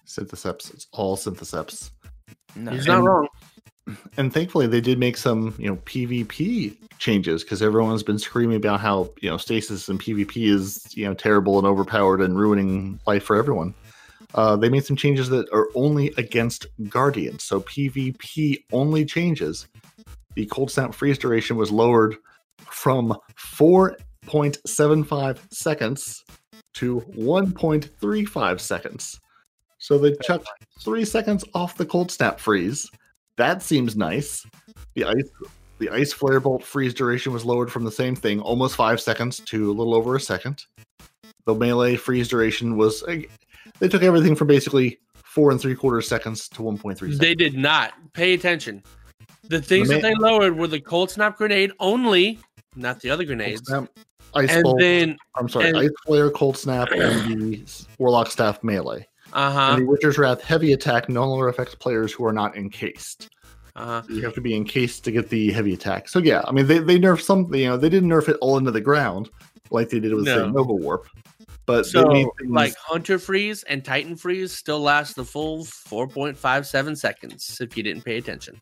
Synthoceps, 0.08 0.74
it's 0.74 0.88
all 0.94 1.18
Synthoceps. 1.18 1.92
no. 2.56 2.72
he's 2.72 2.88
not 2.88 2.98
And- 2.98 3.06
wrong. 3.06 3.28
and 4.18 4.32
thankfully 4.34 4.68
they 4.68 4.80
did 4.82 5.00
make 5.00 5.18
some 5.18 5.56
you 5.58 5.68
know 5.68 5.76
pvp 5.78 6.78
changes 7.00 7.44
because 7.44 7.62
everyone's 7.64 8.04
been 8.04 8.20
screaming 8.20 8.56
about 8.58 8.80
how 8.80 9.10
you 9.22 9.30
know 9.30 9.38
stasis 9.38 9.90
and 9.90 10.00
pvp 10.00 10.38
is 10.48 10.86
you 10.96 11.04
know 11.04 11.16
terrible 11.16 11.58
and 11.58 11.66
overpowered 11.68 12.22
and 12.22 12.38
ruining 12.40 13.00
life 13.08 13.24
for 13.24 13.36
everyone 13.36 13.74
uh, 14.36 14.56
they 14.56 14.70
made 14.70 14.86
some 14.86 14.96
changes 14.96 15.30
that 15.30 15.50
are 15.52 15.68
only 15.74 16.14
against 16.18 16.68
guardians 16.90 17.44
so 17.44 17.60
pvp 17.62 18.64
only 18.72 19.04
changes 19.04 19.68
the 20.36 20.46
cold 20.46 20.70
snap 20.70 20.94
freeze 20.94 21.18
duration 21.18 21.58
was 21.58 21.72
lowered 21.72 22.16
from 22.60 23.18
4.75 24.26 25.40
seconds 25.54 26.24
to 26.74 27.02
1.35 27.18 28.60
seconds 28.60 29.20
so 29.78 29.98
they 29.98 30.16
chucked 30.24 30.48
three 30.80 31.04
seconds 31.04 31.44
off 31.54 31.78
the 31.78 31.86
cold 31.86 32.12
snap 32.12 32.40
freeze 32.40 32.90
that 33.42 33.64
seems 33.64 33.96
nice. 33.96 34.46
The 34.94 35.06
ice 35.06 35.30
the 35.80 35.90
ice 35.90 36.14
flare 36.14 36.40
bolt 36.40 36.64
freeze 36.64 36.94
duration 36.94 37.34
was 37.34 37.44
lowered 37.44 37.72
from 37.72 37.84
the 37.84 37.92
same 37.92 38.16
thing, 38.16 38.40
almost 38.40 38.76
five 38.76 39.02
seconds 39.02 39.40
to 39.46 39.72
a 39.72 39.74
little 39.74 39.96
over 39.96 40.16
a 40.16 40.20
second. 40.20 40.64
The 41.46 41.56
melee 41.56 41.96
freeze 41.96 42.28
duration 42.28 42.78
was 42.78 43.04
eh, 43.08 43.24
they 43.80 43.88
took 43.88 44.04
everything 44.04 44.36
from 44.36 44.48
basically 44.48 45.00
four 45.16 45.50
and 45.50 45.60
three 45.60 45.74
quarters 45.74 46.08
seconds 46.08 46.48
to 46.50 46.62
one 46.62 46.78
point 46.78 47.00
three 47.00 47.10
seconds. 47.10 47.20
They 47.20 47.34
did 47.34 47.56
not 47.56 47.94
pay 48.14 48.34
attention. 48.34 48.84
The 49.50 49.60
things 49.62 49.90
ma- 49.90 49.96
that 49.96 50.02
they 50.04 50.14
lowered 50.14 50.56
were 50.56 50.68
the 50.68 50.80
cold 50.80 51.10
snap 51.10 51.38
grenade 51.38 51.72
only, 51.80 52.38
not 52.76 53.00
the 53.00 53.10
other 53.10 53.24
Cold 53.24 53.38
grenades. 53.40 53.62
snap, 53.66 53.90
ice 54.36 54.50
And 54.52 54.64
bolt. 54.64 54.80
then, 54.80 55.18
I'm 55.36 55.50
sorry, 55.50 55.70
and- 55.70 55.78
ice 55.78 55.90
flare, 56.06 56.30
cold 56.32 56.58
snap, 56.58 56.90
and 56.94 57.32
the 57.54 57.64
warlock 57.98 58.30
staff 58.32 58.64
melee. 58.64 59.08
uh 59.34 59.52
huh, 59.52 59.74
And 59.74 59.82
the 59.84 59.88
Winter's 59.90 60.18
Wrath 60.18 60.42
heavy 60.42 60.74
attack 60.74 61.10
no 61.10 61.28
longer 61.28 61.48
affects 61.48 61.76
players 61.76 62.12
who 62.14 62.26
are 62.26 62.34
not 62.34 62.56
encased. 62.58 63.30
uh 63.76 63.86
huh. 63.86 64.02
You 64.10 64.22
have 64.24 64.34
to 64.36 64.42
be 64.42 64.56
encased 64.56 65.04
to 65.06 65.12
get 65.12 65.30
the 65.30 65.52
heavy 65.52 65.74
attack. 65.74 66.10
So 66.10 66.20
yeah, 66.20 66.42
I 66.46 66.52
mean 66.52 66.68
they 66.68 66.80
they 66.80 67.00
nerfed 67.00 67.22
something. 67.22 67.60
You 67.60 67.68
know 67.70 67.78
they 67.78 67.90
didn't 67.90 68.10
nerf 68.10 68.28
it 68.30 68.38
all 68.42 68.58
into 68.58 68.72
the 68.72 68.82
ground 68.82 69.30
like 69.70 69.90
they 69.90 70.00
did 70.00 70.14
with 70.14 70.26
No. 70.26 70.38
say 70.48 70.52
Nova 70.52 70.74
Warp, 70.74 71.08
but 71.66 71.86
So, 71.86 72.02
like 72.46 72.76
Hunter 72.76 73.18
Freeze 73.18 73.64
and 73.64 73.86
Titan 73.86 74.18
Freeze 74.18 74.52
still 74.52 74.82
last 74.82 75.16
the 75.16 75.24
full 75.24 75.64
4.57 75.64 76.98
seconds 76.98 77.58
if 77.62 77.78
you 77.78 77.84
didn't 77.84 78.04
pay 78.04 78.18
attention. 78.18 78.60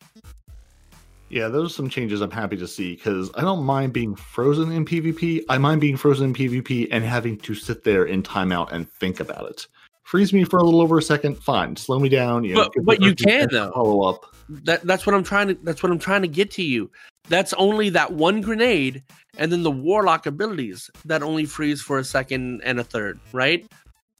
Yeah, 1.30 1.48
those 1.48 1.72
are 1.72 1.74
some 1.74 1.90
changes 1.90 2.22
I'm 2.22 2.32
happy 2.32 2.58
to 2.58 2.68
see 2.68 2.96
because 2.96 3.30
I 3.36 3.42
don't 3.42 3.64
mind 3.64 3.94
being 3.94 4.16
frozen 4.16 4.72
in 4.72 4.86
PvP. 4.86 5.44
I 5.50 5.58
mind 5.58 5.82
being 5.82 5.98
frozen 5.98 6.28
in 6.28 6.34
PvP 6.34 6.88
and 6.92 7.04
having 7.04 7.38
to 7.40 7.54
sit 7.56 7.84
there 7.84 8.06
in 8.06 8.24
timeout 8.24 8.72
and 8.72 8.90
think 8.90 9.20
about 9.20 9.50
it. 9.50 9.68
Freeze 10.04 10.34
me 10.34 10.44
for 10.44 10.58
a 10.58 10.64
little 10.64 10.82
over 10.82 10.98
a 10.98 11.02
second, 11.04 11.36
fine. 11.36 11.76
Slow 11.76 12.00
me 12.00 12.10
down. 12.10 12.44
You 12.44 12.56
know, 12.56 12.64
But- 12.64 12.74
give 12.74 12.86
but 12.86 13.02
you 13.02 13.14
can, 13.14 13.48
though. 13.52 13.72
Follow 13.72 14.10
up. 14.10 14.36
That 14.50 14.82
that's 14.82 15.06
what 15.06 15.14
I'm 15.14 15.24
trying 15.24 15.50
to 15.50 15.54
that's 15.64 15.84
what 15.84 15.92
I'm 15.92 16.00
trying 16.00 16.24
to 16.24 16.28
get 16.28 16.50
to 16.52 16.64
you. 16.64 16.90
That's 17.28 17.54
only 17.54 17.90
that 17.90 18.12
one 18.12 18.42
grenade 18.42 19.04
and 19.38 19.52
then 19.52 19.62
the 19.62 19.70
warlock 19.70 20.26
abilities 20.26 20.90
that 21.06 21.22
only 21.22 21.46
freeze 21.46 21.82
for 21.82 22.00
a 22.00 22.04
second 22.04 22.62
and 22.64 22.80
a 22.80 22.84
third, 22.84 23.20
right? 23.32 23.72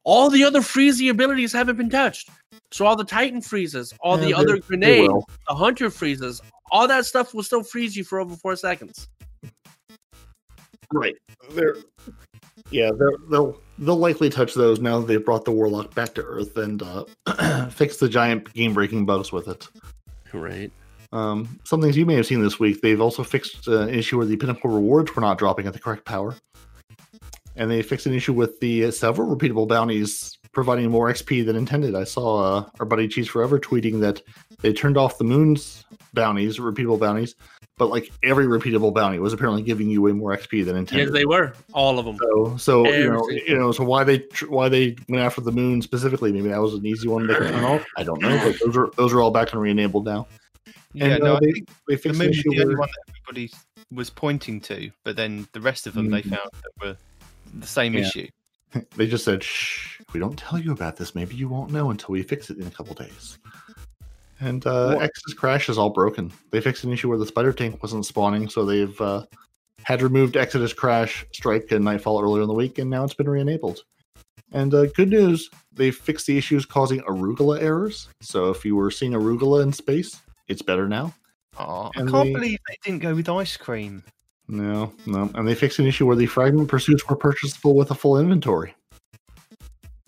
All 0.04 0.30
the 0.30 0.44
other 0.44 0.60
freezy 0.62 1.10
abilities 1.10 1.52
haven't 1.52 1.78
been 1.78 1.90
touched. 1.90 2.30
So 2.72 2.86
all 2.86 2.96
the 2.96 3.04
Titan 3.04 3.42
freezes, 3.42 3.94
all 4.02 4.18
the 4.18 4.34
other 4.34 4.60
grenades, 4.60 5.12
the 5.48 5.56
Hunter 5.56 5.90
freezes, 5.90 6.42
all 6.72 6.88
that 6.88 7.06
stuff 7.06 7.34
will 7.34 7.44
still 7.44 7.64
freeze 7.64 7.96
you 7.96 8.04
for 8.04 8.20
over 8.20 8.36
four 8.36 8.56
seconds. 8.56 9.08
Right. 10.94 11.16
They're 11.52 11.78
yeah, 12.72 12.92
they're, 12.98 13.14
they'll 13.30 13.60
they'll 13.80 13.98
likely 13.98 14.30
touch 14.30 14.54
those 14.54 14.80
now 14.80 15.00
that 15.00 15.08
they've 15.08 15.24
brought 15.24 15.46
the 15.46 15.52
warlock 15.52 15.94
back 15.96 16.14
to 16.16 16.24
Earth 16.24 16.58
and 16.58 16.84
uh, 16.84 17.06
fix 17.70 17.98
the 17.98 18.10
giant 18.10 18.54
game 18.54 18.74
breaking 18.74 19.06
bugs 19.06 19.32
with 19.32 19.48
it. 19.48 19.68
Right. 20.34 20.72
Um, 21.12 21.60
some 21.64 21.82
things 21.82 21.98
you 21.98 22.06
may 22.06 22.16
have 22.16 22.28
seen 22.28 22.44
this 22.44 22.60
week. 22.60 22.82
They've 22.82 23.02
also 23.02 23.24
fixed 23.24 23.68
uh, 23.68 23.82
an 23.82 23.90
issue 23.90 24.18
where 24.18 24.28
the 24.28 24.38
pinnacle 24.38 24.70
rewards 24.70 25.16
were 25.16 25.22
not 25.22 25.40
dropping 25.40 25.66
at 25.66 25.74
the 25.74 25.80
correct 25.80 26.06
power, 26.06 26.36
and 27.56 27.72
they 27.72 27.82
fixed 27.82 28.06
an 28.06 28.14
issue 28.14 28.34
with 28.34 28.60
the 28.60 28.86
uh, 28.86 28.92
several 28.92 29.36
repeatable 29.36 29.68
bounties 29.68 30.38
providing 30.52 30.90
more 30.90 31.12
XP 31.12 31.46
than 31.46 31.56
intended. 31.56 31.96
I 31.96 32.04
saw 32.04 32.58
uh, 32.58 32.70
our 32.80 32.86
buddy 32.86 33.08
Cheese 33.08 33.28
Forever 33.28 33.60
tweeting 33.60 34.00
that 34.02 34.22
they 34.62 34.74
turned 34.74 34.98
off 34.98 35.18
the 35.18 35.24
moon's 35.24 35.86
bounties, 36.14 36.58
repeatable 36.58 37.00
bounties, 37.00 37.36
but 37.78 37.90
like 37.90 38.12
every 38.24 38.46
repeatable 38.46 38.94
bounty 38.94 39.20
was 39.20 39.34
apparently 39.34 39.62
giving 39.62 39.90
you 39.90 40.02
way 40.02 40.12
more 40.12 40.36
XP 40.36 40.66
than 40.66 40.76
intended. 40.76 41.06
Yes, 41.08 41.14
they 41.14 41.26
were. 41.26 41.54
All 41.74 42.00
of 42.00 42.06
them. 42.06 42.18
So, 42.20 42.58
so 42.58 42.92
you 42.92 43.12
know, 43.12 43.30
you 43.30 43.58
know, 43.58 43.72
so 43.72 43.84
why 43.84 44.04
they 44.04 44.26
why 44.48 44.70
they 44.70 44.96
went 45.08 45.24
after 45.24 45.42
the 45.42 45.52
moon 45.52 45.82
specifically? 45.82 46.32
Maybe 46.32 46.50
that 46.50 46.62
was 46.62 46.74
an 46.74 46.86
easy 46.86 47.08
one 47.08 47.28
they 47.28 47.36
could 47.36 47.52
turn 47.52 47.64
off. 47.64 47.86
I 47.98 48.04
don't 48.04 48.22
know, 48.22 48.38
but 48.44 48.56
those 48.64 48.76
are 48.78 48.92
those 48.98 49.14
are 49.14 49.22
all 49.22 49.32
back 49.32 49.54
and 49.54 49.62
re-enabled 49.62 50.06
now. 50.06 50.28
Yeah, 50.94 51.06
And, 51.06 51.24
no, 51.24 51.34
uh, 51.34 51.38
I 51.38 51.40
they, 51.42 51.52
think 51.52 51.70
they 51.88 51.96
the 51.96 52.02
fixed 52.02 52.20
the 52.20 52.26
moon 52.26 52.30
was 52.30 52.44
the 52.44 52.64
only 52.64 52.76
one 52.76 52.90
that 52.90 53.14
everybody 53.28 53.54
was 53.92 54.10
pointing 54.10 54.60
to, 54.62 54.92
but 55.04 55.16
then 55.16 55.48
the 55.54 55.62
rest 55.62 55.88
of 55.88 55.94
them 55.94 56.10
they 56.10 56.22
Mhm. 56.22 56.30
found 56.30 56.50
that 56.54 56.86
were 56.86 56.98
the 57.60 57.68
same 57.68 57.94
Yeah. 57.94 58.02
issue. 58.02 58.28
they 58.96 59.08
just 59.08 59.26
said, 59.26 59.44
"Shh, 59.44 60.00
if 60.00 60.14
we 60.14 60.20
don't 60.20 60.38
tell 60.38 60.60
you 60.60 60.72
about 60.72 60.96
this, 60.98 61.16
maybe 61.16 61.36
you 61.36 61.48
won't 61.48 61.72
know 61.72 61.90
until 61.90 62.14
we 62.14 62.22
fix 62.24 62.50
it 62.50 62.58
in 62.58 62.68
a 62.68 62.72
couple 62.72 62.94
days." 62.94 63.40
And 64.42 64.66
uh, 64.66 64.96
What? 64.96 65.04
X's 65.04 65.34
crash 65.34 65.70
is 65.70 65.78
all 65.78 65.90
broken. 65.90 66.32
They 66.52 66.62
fixed 66.62 66.84
an 66.84 66.94
issue 66.94 67.10
where 67.10 67.18
the 67.18 67.26
spider 67.26 67.52
tank 67.52 67.82
wasn't 67.82 68.06
spawning, 68.06 68.50
so 68.50 68.66
they've 68.66 69.00
uh, 69.02 69.26
had 69.84 70.02
removed 70.02 70.38
Exodus 70.38 70.74
crash, 70.74 71.26
strike, 71.34 71.72
and 71.72 71.84
nightfall 71.84 72.22
earlier 72.22 72.42
in 72.42 72.48
the 72.48 72.54
week, 72.54 72.80
and 72.80 72.90
now 72.90 73.04
it's 73.04 73.14
been 73.14 73.30
re-enabled. 73.30 73.82
And 74.52 74.74
uh, 74.74 74.86
good 74.88 75.10
news, 75.10 75.50
they 75.74 75.92
fixed 75.92 76.26
the 76.26 76.38
issues 76.38 76.66
causing 76.66 77.02
arugula 77.02 77.62
errors. 77.62 78.08
So 78.22 78.50
if 78.50 78.66
you 78.66 78.76
were 78.76 78.92
seeing 78.92 79.12
arugula 79.12 79.62
in 79.64 79.74
space, 79.74 80.22
it's 80.48 80.62
better 80.62 80.88
now. 80.88 81.14
Oh, 81.58 81.92
I 81.96 82.00
can't 82.00 82.12
they- 82.12 82.34
believe 82.34 82.60
they 82.68 82.78
didn't 82.84 83.00
go 83.02 83.14
with 83.14 83.30
ice 83.30 83.58
cream. 83.58 84.04
No, 84.48 84.92
no, 85.06 85.30
and 85.36 85.48
they 85.48 85.54
fixed 85.54 85.78
an 85.78 85.86
issue 85.86 86.08
where 86.08 86.16
the 86.16 86.26
fragment 86.26 86.70
pursuits 86.70 87.08
were 87.08 87.16
purchasable 87.16 87.76
with 87.76 87.92
a 87.92 87.96
full 87.96 88.18
inventory. 88.18 88.74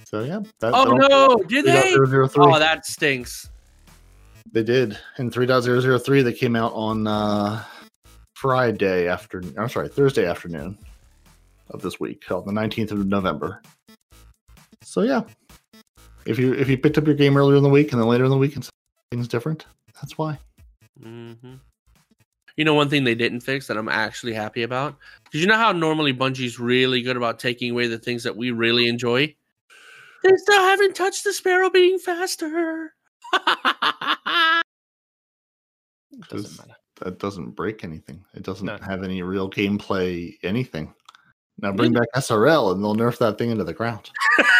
So 0.03 0.23
yeah, 0.23 0.39
that, 0.59 0.73
Oh 0.73 0.85
no, 0.85 1.37
did 1.43 1.65
they? 1.65 1.93
Oh, 1.95 2.57
that 2.57 2.87
stinks. 2.87 3.49
They 4.51 4.63
did 4.63 4.97
in 5.17 5.31
3.003. 5.31 6.23
They 6.23 6.33
came 6.33 6.55
out 6.55 6.73
on 6.73 7.07
uh, 7.07 7.63
Friday 8.35 9.07
afternoon. 9.07 9.55
I'm 9.57 9.69
sorry, 9.69 9.87
Thursday 9.87 10.25
afternoon 10.25 10.77
of 11.69 11.81
this 11.81 11.99
week, 11.99 12.29
on 12.31 12.45
the 12.45 12.51
19th 12.51 12.91
of 12.91 13.07
November. 13.07 13.61
So 14.83 15.03
yeah, 15.03 15.21
if 16.25 16.37
you 16.37 16.53
if 16.53 16.67
you 16.67 16.77
picked 16.77 16.97
up 16.97 17.05
your 17.05 17.15
game 17.15 17.37
earlier 17.37 17.55
in 17.55 17.63
the 17.63 17.69
week 17.69 17.91
and 17.91 18.01
then 18.01 18.07
later 18.07 18.25
in 18.25 18.29
the 18.29 18.37
week 18.37 18.55
and 18.55 18.67
things 19.11 19.27
different, 19.27 19.65
that's 19.95 20.17
why. 20.17 20.37
Mm-hmm. 21.01 21.53
You 22.57 22.65
know, 22.65 22.73
one 22.73 22.89
thing 22.89 23.05
they 23.05 23.15
didn't 23.15 23.39
fix 23.39 23.67
that 23.67 23.77
I'm 23.77 23.87
actually 23.87 24.33
happy 24.33 24.63
about 24.63 24.97
because 25.23 25.39
you 25.39 25.47
know 25.47 25.55
how 25.55 25.71
normally 25.71 26.13
Bungie's 26.13 26.59
really 26.59 27.01
good 27.01 27.15
about 27.15 27.39
taking 27.39 27.71
away 27.71 27.87
the 27.87 27.97
things 27.97 28.23
that 28.23 28.35
we 28.35 28.51
really 28.51 28.89
enjoy. 28.89 29.33
They 30.23 30.35
still 30.35 30.59
haven't 30.59 30.95
touched 30.95 31.23
the 31.23 31.33
sparrow 31.33 31.69
being 31.69 31.97
faster. 31.97 32.93
Doesn't 36.29 36.57
matter. 36.59 36.77
That 37.01 37.19
doesn't 37.19 37.51
break 37.51 37.83
anything. 37.83 38.23
It 38.35 38.43
doesn't 38.43 38.65
No. 38.65 38.77
have 38.81 39.03
any 39.03 39.23
real 39.23 39.49
gameplay 39.49 40.33
anything. 40.43 40.93
Now 41.59 41.71
bring 41.71 41.93
back 41.93 42.07
SRL 42.15 42.71
and 42.73 42.83
they'll 42.83 42.95
nerf 42.95 43.17
that 43.19 43.37
thing 43.37 43.49
into 43.51 43.63
the 43.63 43.73
ground. 43.73 44.09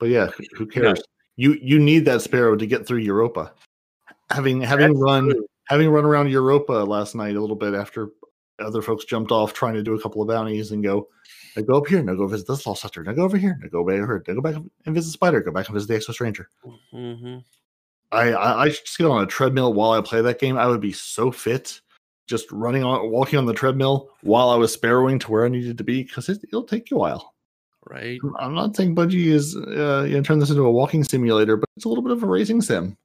But 0.00 0.08
yeah, 0.08 0.26
who- 0.26 0.44
who 0.58 0.66
cares? 0.66 1.00
You 1.36 1.56
you 1.62 1.78
need 1.78 2.04
that 2.06 2.20
sparrow 2.20 2.56
to 2.56 2.66
get 2.66 2.84
through 2.86 2.98
Europa. 2.98 3.54
Having 4.30 4.60
having 4.62 4.88
That's 4.92 5.00
run 5.02 5.30
true. 5.30 5.46
having 5.68 5.88
run 5.88 6.04
around 6.04 6.30
Europa 6.30 6.72
last 6.72 7.14
night 7.14 7.36
a 7.36 7.40
little 7.40 7.56
bit 7.56 7.74
after 7.74 8.10
other 8.58 8.82
folks 8.82 9.04
jumped 9.04 9.30
off 9.30 9.52
trying 9.52 9.74
to 9.74 9.82
do 9.84 9.94
a 9.94 10.02
couple 10.02 10.20
of 10.20 10.28
bounties 10.28 10.72
and 10.72 10.82
go, 10.82 11.08
now 11.56 11.62
go 11.62 11.76
up 11.76 11.86
here, 11.86 12.02
now 12.02 12.14
go 12.14 12.26
visit 12.26 12.46
this 12.46 12.66
lost 12.66 12.82
sector, 12.82 13.02
now 13.02 13.12
go 13.12 13.24
over 13.24 13.36
here, 13.36 13.58
now 13.60 13.68
go 13.68 13.80
over 13.80 13.92
here, 13.92 14.24
now 14.26 14.34
go 14.34 14.40
back 14.40 14.54
and 14.54 14.94
visit 14.94 15.12
Spider, 15.12 15.40
go 15.40 15.52
back 15.52 15.68
and 15.68 15.74
visit 15.74 15.88
the 15.88 15.94
Exo 15.94 16.12
Stranger. 16.12 16.48
hmm 16.90 17.38
I, 18.12 18.32
I 18.32 18.62
I 18.62 18.68
just 18.68 18.96
get 18.96 19.06
on 19.06 19.24
a 19.24 19.26
treadmill 19.26 19.74
while 19.74 19.92
I 19.92 20.00
play 20.00 20.20
that 20.22 20.38
game. 20.38 20.56
I 20.56 20.66
would 20.66 20.80
be 20.80 20.92
so 20.92 21.32
fit, 21.32 21.80
just 22.28 22.50
running 22.52 22.84
on 22.84 23.10
walking 23.10 23.38
on 23.38 23.46
the 23.46 23.54
treadmill 23.54 24.10
while 24.22 24.50
I 24.50 24.56
was 24.56 24.72
sparrowing 24.72 25.18
to 25.20 25.30
where 25.30 25.44
I 25.44 25.48
needed 25.48 25.78
to 25.78 25.84
be 25.84 26.04
because 26.04 26.28
it, 26.28 26.38
it'll 26.44 26.62
take 26.64 26.90
you 26.90 26.96
a 26.98 27.00
while. 27.00 27.34
Right. 27.86 28.20
I'm 28.38 28.54
not 28.54 28.76
saying 28.76 28.94
Bungie 28.94 29.26
is 29.26 29.56
uh, 29.56 30.06
you 30.08 30.16
know, 30.16 30.22
turn 30.22 30.38
this 30.38 30.50
into 30.50 30.62
a 30.62 30.72
walking 30.72 31.02
simulator, 31.04 31.56
but 31.56 31.68
it's 31.76 31.84
a 31.84 31.88
little 31.88 32.04
bit 32.04 32.12
of 32.12 32.22
a 32.22 32.26
racing 32.26 32.62
sim. 32.62 32.96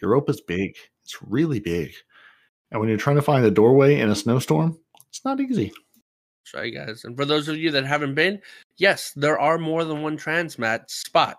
Europa's 0.00 0.40
big. 0.40 0.76
It's 1.04 1.20
really 1.22 1.60
big. 1.60 1.92
And 2.70 2.80
when 2.80 2.88
you're 2.88 2.98
trying 2.98 3.16
to 3.16 3.22
find 3.22 3.44
a 3.44 3.50
doorway 3.50 4.00
in 4.00 4.10
a 4.10 4.14
snowstorm, 4.14 4.78
it's 5.08 5.24
not 5.24 5.40
easy. 5.40 5.72
Right, 6.54 6.74
guys. 6.74 7.04
And 7.04 7.16
for 7.16 7.24
those 7.24 7.48
of 7.48 7.56
you 7.56 7.70
that 7.70 7.84
haven't 7.84 8.14
been, 8.14 8.40
yes, 8.76 9.12
there 9.14 9.38
are 9.38 9.58
more 9.58 9.84
than 9.84 10.02
one 10.02 10.18
transmat 10.18 10.90
spot. 10.90 11.38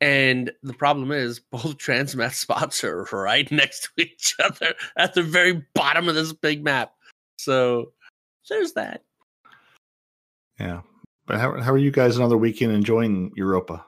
And 0.00 0.52
the 0.62 0.74
problem 0.74 1.10
is, 1.10 1.40
both 1.50 1.78
transmat 1.78 2.34
spots 2.34 2.84
are 2.84 3.08
right 3.12 3.50
next 3.50 3.88
to 3.96 4.02
each 4.02 4.34
other 4.42 4.74
at 4.96 5.14
the 5.14 5.22
very 5.22 5.64
bottom 5.74 6.08
of 6.08 6.14
this 6.14 6.32
big 6.32 6.62
map. 6.62 6.92
So 7.38 7.92
there's 8.48 8.72
that. 8.74 9.02
Yeah. 10.60 10.82
But 11.26 11.40
how, 11.40 11.60
how 11.60 11.72
are 11.72 11.78
you 11.78 11.90
guys 11.90 12.16
another 12.16 12.36
weekend 12.36 12.72
enjoying 12.72 13.32
Europa? 13.34 13.84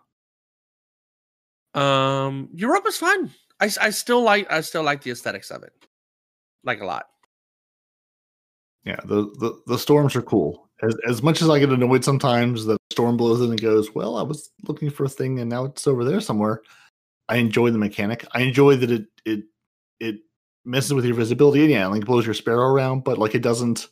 Um, 1.74 2.48
Europa's 2.52 2.96
fun. 2.96 3.30
I, 3.61 3.70
I 3.80 3.90
still 3.90 4.22
like 4.22 4.50
I 4.50 4.61
still 4.61 4.82
like 4.82 5.02
the 5.02 5.11
aesthetics 5.11 5.50
of 5.50 5.62
it, 5.62 5.72
like 6.64 6.80
a 6.80 6.87
lot. 6.87 7.08
Yeah, 8.88 9.01
the, 9.05 9.24
the, 9.38 9.61
the 9.66 9.79
storms 9.79 10.16
are 10.16 10.22
cool. 10.22 10.70
As, 10.83 10.96
as 11.07 11.22
much 11.22 11.42
as 11.42 11.51
I 11.51 11.59
get 11.59 11.68
annoyed 11.68 12.05
sometimes, 12.05 12.64
the 12.64 12.79
storm 12.90 13.18
blows 13.18 13.42
in 13.42 13.51
and 13.51 13.61
goes, 13.61 13.94
Well, 13.94 14.16
I 14.16 14.22
was 14.22 14.51
looking 14.66 14.88
for 14.88 15.05
a 15.05 15.11
thing 15.11 15.40
and 15.40 15.51
now 15.51 15.66
it's 15.66 15.87
over 15.87 16.05
there 16.05 16.22
somewhere. 16.22 16.62
I 17.29 17.37
enjoy 17.37 17.70
the 17.70 17.79
mechanic. 17.79 18.24
I 18.33 18.40
enjoy 18.40 18.77
that 18.77 18.90
it 18.90 19.05
it 19.27 19.44
it 20.01 20.20
messes 20.64 20.94
with 20.94 21.05
your 21.05 21.16
visibility 21.16 21.61
and 21.64 21.70
yeah, 21.70 21.87
like 21.87 22.07
blows 22.07 22.24
your 22.24 22.33
sparrow 22.33 22.66
around, 22.66 23.05
but 23.05 23.18
like 23.18 23.35
it 23.35 23.42
doesn't 23.42 23.88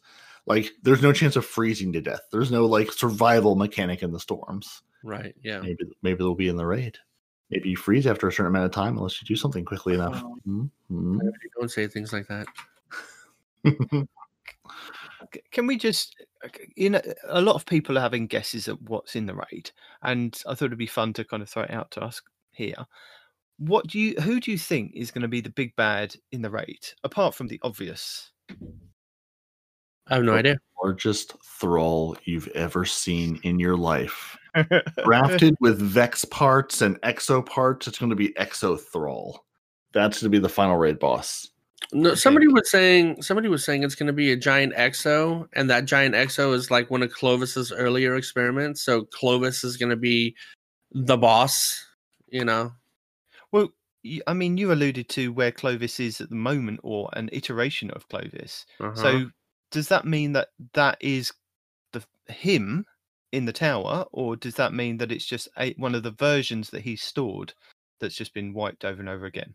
like 0.46 0.72
there's 0.82 1.02
no 1.02 1.12
chance 1.12 1.36
of 1.36 1.44
freezing 1.44 1.92
to 1.92 2.00
death. 2.00 2.22
There's 2.32 2.50
no 2.50 2.64
like 2.64 2.90
survival 2.90 3.54
mechanic 3.54 4.02
in 4.02 4.12
the 4.12 4.20
storms. 4.20 4.80
Right. 5.04 5.34
Yeah. 5.42 5.60
Maybe 5.60 5.84
maybe 6.00 6.16
they'll 6.18 6.34
be 6.34 6.48
in 6.48 6.56
the 6.56 6.64
raid. 6.64 6.96
Maybe 7.50 7.68
you 7.68 7.76
freeze 7.76 8.06
after 8.06 8.28
a 8.28 8.32
certain 8.32 8.46
amount 8.46 8.64
of 8.64 8.72
time 8.72 8.96
unless 8.96 9.20
you 9.20 9.26
do 9.26 9.36
something 9.36 9.66
quickly 9.66 9.92
enough. 9.92 10.24
Mhm. 10.48 10.70
Don't 11.60 11.70
say 11.70 11.86
things 11.86 12.14
like 12.14 12.28
that. 12.28 12.46
C- 15.34 15.40
Can 15.50 15.66
we 15.66 15.76
just, 15.78 16.16
uh, 16.44 16.48
you 16.76 16.90
know, 16.90 17.00
a 17.28 17.40
lot 17.40 17.54
of 17.54 17.66
people 17.66 17.96
are 17.98 18.02
having 18.02 18.26
guesses 18.26 18.68
at 18.68 18.80
what's 18.82 19.16
in 19.16 19.26
the 19.26 19.34
raid, 19.34 19.70
and 20.02 20.40
I 20.46 20.54
thought 20.54 20.66
it'd 20.66 20.78
be 20.78 20.86
fun 20.86 21.12
to 21.14 21.24
kind 21.24 21.42
of 21.42 21.48
throw 21.48 21.62
it 21.64 21.70
out 21.70 21.90
to 21.92 22.02
us 22.02 22.20
here. 22.52 22.86
What 23.58 23.86
do 23.86 23.98
you, 23.98 24.14
who 24.20 24.38
do 24.40 24.50
you 24.50 24.58
think 24.58 24.92
is 24.94 25.10
going 25.10 25.22
to 25.22 25.28
be 25.28 25.40
the 25.40 25.50
big 25.50 25.74
bad 25.76 26.14
in 26.32 26.42
the 26.42 26.50
raid, 26.50 26.86
apart 27.04 27.34
from 27.34 27.46
the 27.48 27.58
obvious? 27.62 28.30
I 30.08 30.16
have 30.16 30.24
no 30.24 30.32
Oh. 30.34 30.36
idea. 30.36 30.58
Largest 30.82 31.32
thrall 31.42 32.16
you've 32.24 32.48
ever 32.48 32.84
seen 32.84 33.40
in 33.42 33.58
your 33.58 33.76
life. 33.76 34.36
drafted 35.04 35.56
with 35.60 35.80
Vex 35.80 36.24
parts 36.26 36.80
and 36.82 37.00
Exo 37.00 37.44
parts, 37.44 37.86
it's 37.88 37.98
going 37.98 38.10
to 38.10 38.16
be 38.16 38.28
Exo 38.34 38.78
Thrall. 38.78 39.44
That's 39.92 40.20
going 40.20 40.30
to 40.30 40.36
be 40.38 40.40
the 40.40 40.48
final 40.48 40.76
raid 40.76 40.98
boss. 40.98 41.48
No, 41.92 42.14
somebody 42.14 42.48
was 42.48 42.70
saying 42.70 43.22
somebody 43.22 43.48
was 43.48 43.64
saying 43.64 43.82
it's 43.82 43.94
going 43.94 44.08
to 44.08 44.12
be 44.12 44.32
a 44.32 44.36
giant 44.36 44.74
exo, 44.74 45.48
and 45.52 45.70
that 45.70 45.84
giant 45.84 46.14
exo 46.14 46.54
is 46.54 46.70
like 46.70 46.90
one 46.90 47.02
of 47.02 47.12
Clovis's 47.12 47.72
earlier 47.72 48.16
experiments. 48.16 48.82
So 48.82 49.04
Clovis 49.04 49.62
is 49.62 49.76
going 49.76 49.90
to 49.90 49.96
be 49.96 50.34
the 50.92 51.16
boss. 51.16 51.84
You 52.28 52.44
know, 52.44 52.72
Well, 53.52 53.68
I 54.26 54.34
mean, 54.34 54.58
you 54.58 54.72
alluded 54.72 55.08
to 55.10 55.32
where 55.32 55.52
Clovis 55.52 56.00
is 56.00 56.20
at 56.20 56.28
the 56.28 56.36
moment, 56.36 56.80
or 56.82 57.08
an 57.12 57.30
iteration 57.32 57.90
of 57.92 58.08
Clovis. 58.08 58.66
Uh-huh. 58.80 58.94
So, 58.94 59.30
does 59.70 59.88
that 59.88 60.04
mean 60.04 60.32
that 60.32 60.48
that 60.74 60.98
is 61.00 61.32
the 61.92 62.04
him 62.26 62.84
in 63.32 63.44
the 63.44 63.52
tower, 63.52 64.06
or 64.12 64.36
does 64.36 64.54
that 64.56 64.72
mean 64.72 64.98
that 64.98 65.12
it's 65.12 65.24
just 65.24 65.48
a, 65.58 65.72
one 65.74 65.94
of 65.94 66.02
the 66.02 66.10
versions 66.10 66.70
that 66.70 66.82
he 66.82 66.96
stored 66.96 67.54
that's 68.00 68.16
just 68.16 68.34
been 68.34 68.52
wiped 68.52 68.84
over 68.84 69.00
and 69.00 69.08
over 69.08 69.26
again? 69.26 69.54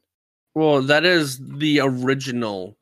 Well, 0.56 0.82
that 0.82 1.06
is 1.06 1.40
the 1.40 1.80
original 1.80 2.78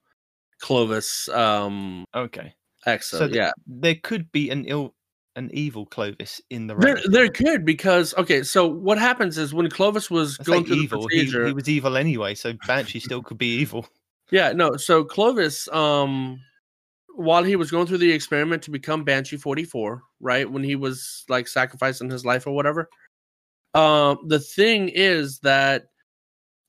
Clovis 0.60 1.29
um 1.29 2.05
Okay, 2.15 2.53
exo. 2.86 3.03
So 3.03 3.27
th- 3.27 3.36
yeah, 3.36 3.51
there 3.65 3.95
could 3.95 4.32
be 4.32 4.49
an 4.49 4.65
ill, 4.65 4.93
an 5.36 5.49
evil 5.53 5.86
Clovis 5.86 6.41
in 6.49 6.67
the 6.67 6.75
there 6.75 6.99
there 7.05 7.29
could 7.29 7.65
because 7.65 8.13
okay. 8.15 8.43
So 8.43 8.67
what 8.67 8.97
happens 8.97 9.38
is 9.38 9.53
when 9.53 9.69
Clovis 9.69 10.10
was 10.10 10.38
I 10.39 10.43
going 10.43 10.65
through 10.65 10.77
evil. 10.77 11.01
the 11.01 11.08
procedure, 11.08 11.47
he 11.47 11.53
was 11.53 11.69
evil 11.69 11.97
anyway, 11.97 12.36
so 12.36 12.53
Banshee 12.67 12.99
still 12.99 13.23
could 13.23 13.38
be 13.38 13.58
evil. 13.58 13.88
Yeah, 14.32 14.51
no. 14.51 14.77
So 14.77 15.03
Clovis, 15.03 15.67
um, 15.69 16.39
while 17.15 17.43
he 17.43 17.55
was 17.55 17.71
going 17.71 17.88
through 17.88 17.97
the 17.97 18.12
experiment 18.12 18.62
to 18.62 18.69
become 18.69 19.03
Banshee 19.03 19.38
44, 19.38 20.03
right? 20.19 20.47
When 20.47 20.63
he 20.63 20.75
was 20.75 21.25
like 21.27 21.47
sacrificing 21.47 22.12
his 22.12 22.23
life 22.23 22.45
or 22.45 22.51
whatever. 22.51 22.89
Um, 23.73 24.19
the 24.27 24.39
thing 24.39 24.89
is 24.89 25.39
that 25.39 25.86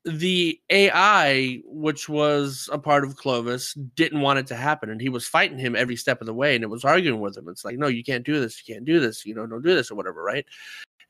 the 0.04 0.58
AI, 0.70 1.60
which 1.64 2.08
was 2.08 2.68
a 2.72 2.78
part 2.78 3.04
of 3.04 3.16
Clovis, 3.16 3.74
didn't 3.94 4.20
want 4.20 4.38
it 4.38 4.46
to 4.48 4.56
happen, 4.56 4.90
and 4.90 5.00
he 5.00 5.08
was 5.08 5.28
fighting 5.28 5.58
him 5.58 5.76
every 5.76 5.96
step 5.96 6.20
of 6.20 6.26
the 6.26 6.34
way, 6.34 6.54
and 6.54 6.64
it 6.64 6.70
was 6.70 6.84
arguing 6.84 7.20
with 7.20 7.36
him. 7.36 7.48
It's 7.48 7.64
like, 7.64 7.76
no, 7.76 7.86
you 7.86 8.02
can't 8.02 8.24
do 8.24 8.40
this, 8.40 8.62
you 8.66 8.74
can't 8.74 8.86
do 8.86 9.00
this, 9.00 9.26
you 9.26 9.34
know, 9.34 9.46
don't 9.46 9.62
do 9.62 9.74
this 9.74 9.90
or 9.90 9.94
whatever, 9.94 10.22
right? 10.22 10.46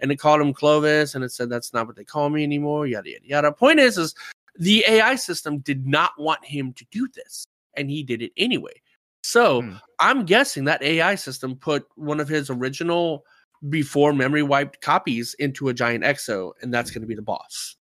And 0.01 0.11
it 0.11 0.17
called 0.17 0.41
him 0.41 0.53
Clovis, 0.53 1.15
and 1.15 1.23
it 1.23 1.31
said 1.31 1.49
that's 1.49 1.73
not 1.73 1.87
what 1.87 1.97
they 1.97 2.05
call 2.05 2.31
me 2.31 2.43
anymore, 2.43 2.87
yada 2.87 3.11
yada 3.11 3.27
yada. 3.27 3.53
Point 3.53 3.79
is, 3.79 3.97
is 3.97 4.15
the 4.57 4.85
AI 4.89 5.15
system 5.15 5.59
did 5.59 5.87
not 5.87 6.13
want 6.19 6.45
him 6.45 6.73
to 6.75 6.85
do 6.91 7.07
this, 7.15 7.47
and 7.77 7.91
he 7.91 8.03
did 8.03 8.23
it 8.23 8.33
anyway. 8.37 8.83
So 9.23 9.63
Hmm. 9.63 9.75
I'm 10.01 10.25
guessing 10.25 10.65
that 10.65 10.83
AI 10.83 11.15
system 11.15 11.55
put 11.55 11.87
one 11.95 12.21
of 12.21 12.29
his 12.29 12.51
original 12.51 13.25
before 13.69 14.15
memory 14.15 14.43
wiped 14.43 14.81
copies 14.81 15.35
into 15.35 15.69
a 15.69 15.75
giant 15.75 16.03
exo, 16.03 16.53
and 16.63 16.73
that's 16.73 16.91
going 16.91 17.03
to 17.03 17.07
be 17.07 17.15
the 17.15 17.23
boss. 17.23 17.77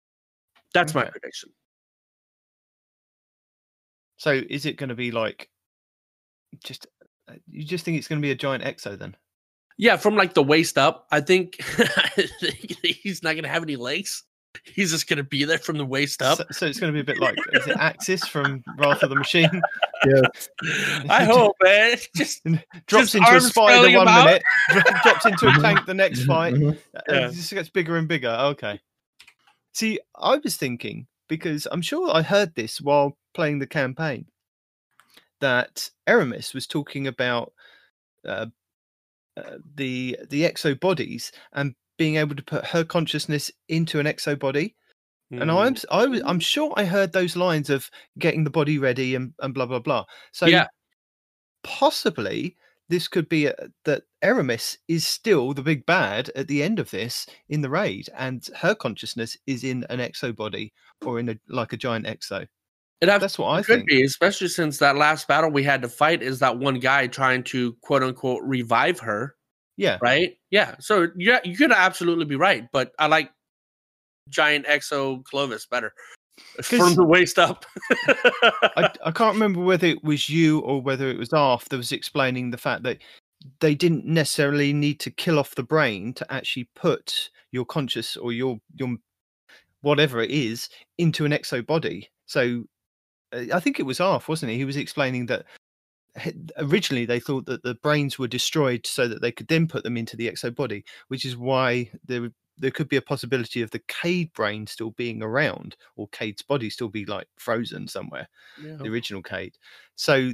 That's 0.75 0.93
my 0.93 1.05
prediction. 1.05 1.49
So, 4.17 4.41
is 4.49 4.65
it 4.65 4.77
going 4.77 4.89
to 4.89 4.95
be 4.95 5.11
like 5.11 5.49
just? 6.63 6.87
uh, 7.29 7.33
You 7.49 7.63
just 7.63 7.83
think 7.85 7.97
it's 7.97 8.07
going 8.07 8.21
to 8.21 8.25
be 8.25 8.31
a 8.31 8.35
giant 8.35 8.63
exo 8.63 8.97
then? 8.97 9.15
Yeah, 9.77 9.97
from 9.97 10.15
like 10.15 10.33
the 10.33 10.43
waist 10.43 10.77
up, 10.77 11.05
I 11.11 11.19
think, 11.21 11.57
I 11.59 12.07
think 12.39 12.71
he's 12.81 13.23
not 13.23 13.33
going 13.33 13.43
to 13.43 13.49
have 13.49 13.63
any 13.63 13.75
legs. 13.75 14.23
He's 14.63 14.91
just 14.91 15.09
going 15.09 15.17
to 15.17 15.23
be 15.23 15.43
there 15.43 15.57
from 15.57 15.77
the 15.77 15.85
waist 15.85 16.21
up. 16.21 16.37
So, 16.37 16.45
so 16.51 16.65
it's 16.67 16.79
going 16.79 16.93
to 16.93 16.95
be 16.95 17.01
a 17.01 17.03
bit 17.03 17.19
like 17.21 17.35
is 17.51 17.67
it 17.67 17.75
Aksis 17.75 18.25
from 18.25 18.63
Wrath 18.77 19.03
of 19.03 19.09
the 19.09 19.15
Machine? 19.17 19.49
Yeah. 20.05 20.21
I 21.09 21.25
hope, 21.29 21.57
man. 21.61 21.97
Just 22.15 22.41
drops 22.87 23.11
Just 23.11 23.15
into 23.15 23.35
a 23.35 23.41
spider 23.41 23.97
one 23.97 24.03
about. 24.07 24.25
minute, 24.27 24.43
drops 25.03 25.25
into 25.25 25.47
a 25.49 25.51
tank 25.61 25.85
the 25.85 25.93
next 25.93 26.23
fight. 26.23 26.53
Mhm. 26.53 26.77
uh, 26.95 27.01
Yeah. 27.09 27.27
It 27.27 27.33
just 27.33 27.51
gets 27.53 27.67
bigger 27.67 27.97
and 27.97 28.07
bigger. 28.07 28.29
Okay. 28.29 28.79
See, 29.75 29.99
I 30.15 30.37
was 30.37 30.55
thinking 30.55 31.05
because 31.27 31.67
I'm 31.69 31.81
sure 31.81 32.09
I 32.15 32.21
heard 32.21 32.55
this 32.55 32.79
while 32.79 33.17
playing 33.33 33.59
the 33.59 33.67
campaign 33.67 34.25
that 35.41 35.89
Aramis 36.07 36.53
was 36.53 36.65
talking 36.65 37.07
about 37.07 37.51
uh, 38.25 38.45
uh, 39.35 39.57
the 39.75 40.17
the 40.29 40.43
exo 40.43 40.79
bodies 40.79 41.33
and 41.51 41.75
being 41.97 42.15
able 42.15 42.35
to 42.37 42.43
put 42.43 42.65
her 42.65 42.85
consciousness 42.85 43.51
into 43.67 43.99
an 43.99 44.05
exo 44.05 44.39
body. 44.39 44.75
And 45.31 45.51
Mm. 45.51 45.57
I'm 45.57 45.73
s- 45.73 45.85
I 45.91 46.05
was, 46.05 46.21
I'm 46.25 46.39
sure 46.39 46.73
I 46.77 46.85
heard 46.85 47.11
those 47.11 47.35
lines 47.35 47.69
of 47.69 47.91
getting 48.17 48.45
the 48.45 48.49
body 48.49 48.77
ready 48.79 49.15
and, 49.15 49.33
and 49.41 49.53
blah 49.53 49.65
blah 49.65 49.79
blah. 49.79 50.05
So 50.31 50.45
Yeah. 50.47 50.67
possibly 51.63 52.55
this 52.87 53.09
could 53.09 53.27
be 53.27 53.47
a, 53.47 53.55
that 53.83 54.03
Eramis 54.25 54.77
is 54.87 55.05
still 55.05 55.53
the 55.53 55.61
big 55.61 55.85
bad 55.85 56.31
at 56.35 56.47
the 56.47 56.63
end 56.63 56.79
of 56.79 56.89
this 56.89 57.27
in 57.49 57.61
the 57.61 57.69
raid, 57.69 58.09
and 58.17 58.47
her 58.57 58.73
consciousness 58.73 59.37
is 59.45 59.63
in 59.63 59.85
an 59.91 59.99
exo 59.99 60.35
body 60.35 60.73
or 61.05 61.19
in 61.19 61.29
a 61.29 61.37
like 61.47 61.73
a 61.73 61.77
giant 61.77 62.07
exo. 62.07 62.47
It 63.01 63.05
That's 63.05 63.37
what 63.37 63.49
I 63.49 63.61
could 63.61 63.79
think. 63.79 63.87
be, 63.87 64.03
especially 64.03 64.47
since 64.47 64.79
that 64.79 64.95
last 64.95 65.27
battle 65.27 65.51
we 65.51 65.63
had 65.63 65.83
to 65.83 65.89
fight 65.89 66.23
is 66.23 66.39
that 66.39 66.57
one 66.57 66.79
guy 66.79 67.05
trying 67.05 67.43
to 67.43 67.73
quote 67.81 68.01
unquote 68.01 68.41
revive 68.43 68.99
her, 69.01 69.35
Yeah, 69.77 69.99
right? 70.01 70.37
Yeah. 70.49 70.75
So 70.79 71.09
yeah, 71.15 71.39
you 71.43 71.55
could 71.55 71.71
absolutely 71.71 72.25
be 72.25 72.35
right, 72.35 72.67
but 72.71 72.93
I 72.97 73.05
like 73.05 73.29
giant 74.29 74.65
exo 74.65 75.23
Clovis 75.25 75.67
better 75.67 75.93
from 76.63 76.95
the 76.95 77.05
waist 77.05 77.37
up. 77.37 77.65
I, 78.75 78.91
I 79.05 79.11
can't 79.11 79.35
remember 79.35 79.61
whether 79.61 79.85
it 79.85 80.03
was 80.03 80.29
you 80.29 80.59
or 80.61 80.81
whether 80.81 81.09
it 81.09 81.17
was 81.19 81.31
Arf 81.31 81.69
that 81.69 81.77
was 81.77 81.91
explaining 81.91 82.49
the 82.49 82.57
fact 82.57 82.81
that 82.83 82.97
they 83.59 83.75
didn't 83.75 84.05
necessarily 84.05 84.73
need 84.73 84.99
to 85.01 85.11
kill 85.11 85.39
off 85.39 85.55
the 85.55 85.63
brain 85.63 86.13
to 86.13 86.33
actually 86.33 86.69
put 86.75 87.29
your 87.51 87.65
conscious 87.65 88.17
or 88.17 88.31
your 88.31 88.59
your 88.75 88.95
whatever 89.81 90.21
it 90.21 90.31
is 90.31 90.69
into 90.97 91.25
an 91.25 91.31
exo 91.31 91.65
body. 91.65 92.09
So 92.25 92.63
uh, 93.33 93.45
I 93.53 93.59
think 93.59 93.79
it 93.79 93.85
was 93.85 93.99
Arf, 93.99 94.27
wasn't 94.27 94.51
he? 94.51 94.57
He 94.57 94.65
was 94.65 94.77
explaining 94.77 95.27
that 95.27 95.45
originally 96.57 97.05
they 97.05 97.19
thought 97.19 97.45
that 97.45 97.63
the 97.63 97.75
brains 97.75 98.17
were 98.17 98.27
destroyed 98.27 98.85
so 98.87 99.07
that 99.07 99.21
they 99.21 99.31
could 99.31 99.47
then 99.47 99.67
put 99.67 99.83
them 99.83 99.97
into 99.97 100.15
the 100.17 100.29
exo 100.29 100.53
body, 100.53 100.83
which 101.09 101.25
is 101.25 101.37
why 101.37 101.89
there 102.05 102.29
there 102.57 102.71
could 102.71 102.87
be 102.87 102.95
a 102.95 103.01
possibility 103.01 103.61
of 103.61 103.69
the 103.71 103.81
Cayde 103.89 104.31
brain 104.31 104.65
still 104.65 104.91
being 104.91 105.21
around 105.21 105.75
or 105.97 106.07
Cayde's 106.09 106.41
body 106.41 106.69
still 106.69 106.87
be 106.87 107.05
like 107.05 107.27
frozen 107.37 107.85
somewhere 107.85 108.29
Yeah. 108.63 108.77
the 108.77 108.87
original 108.87 109.21
Cayde. 109.21 109.57
So 109.97 110.31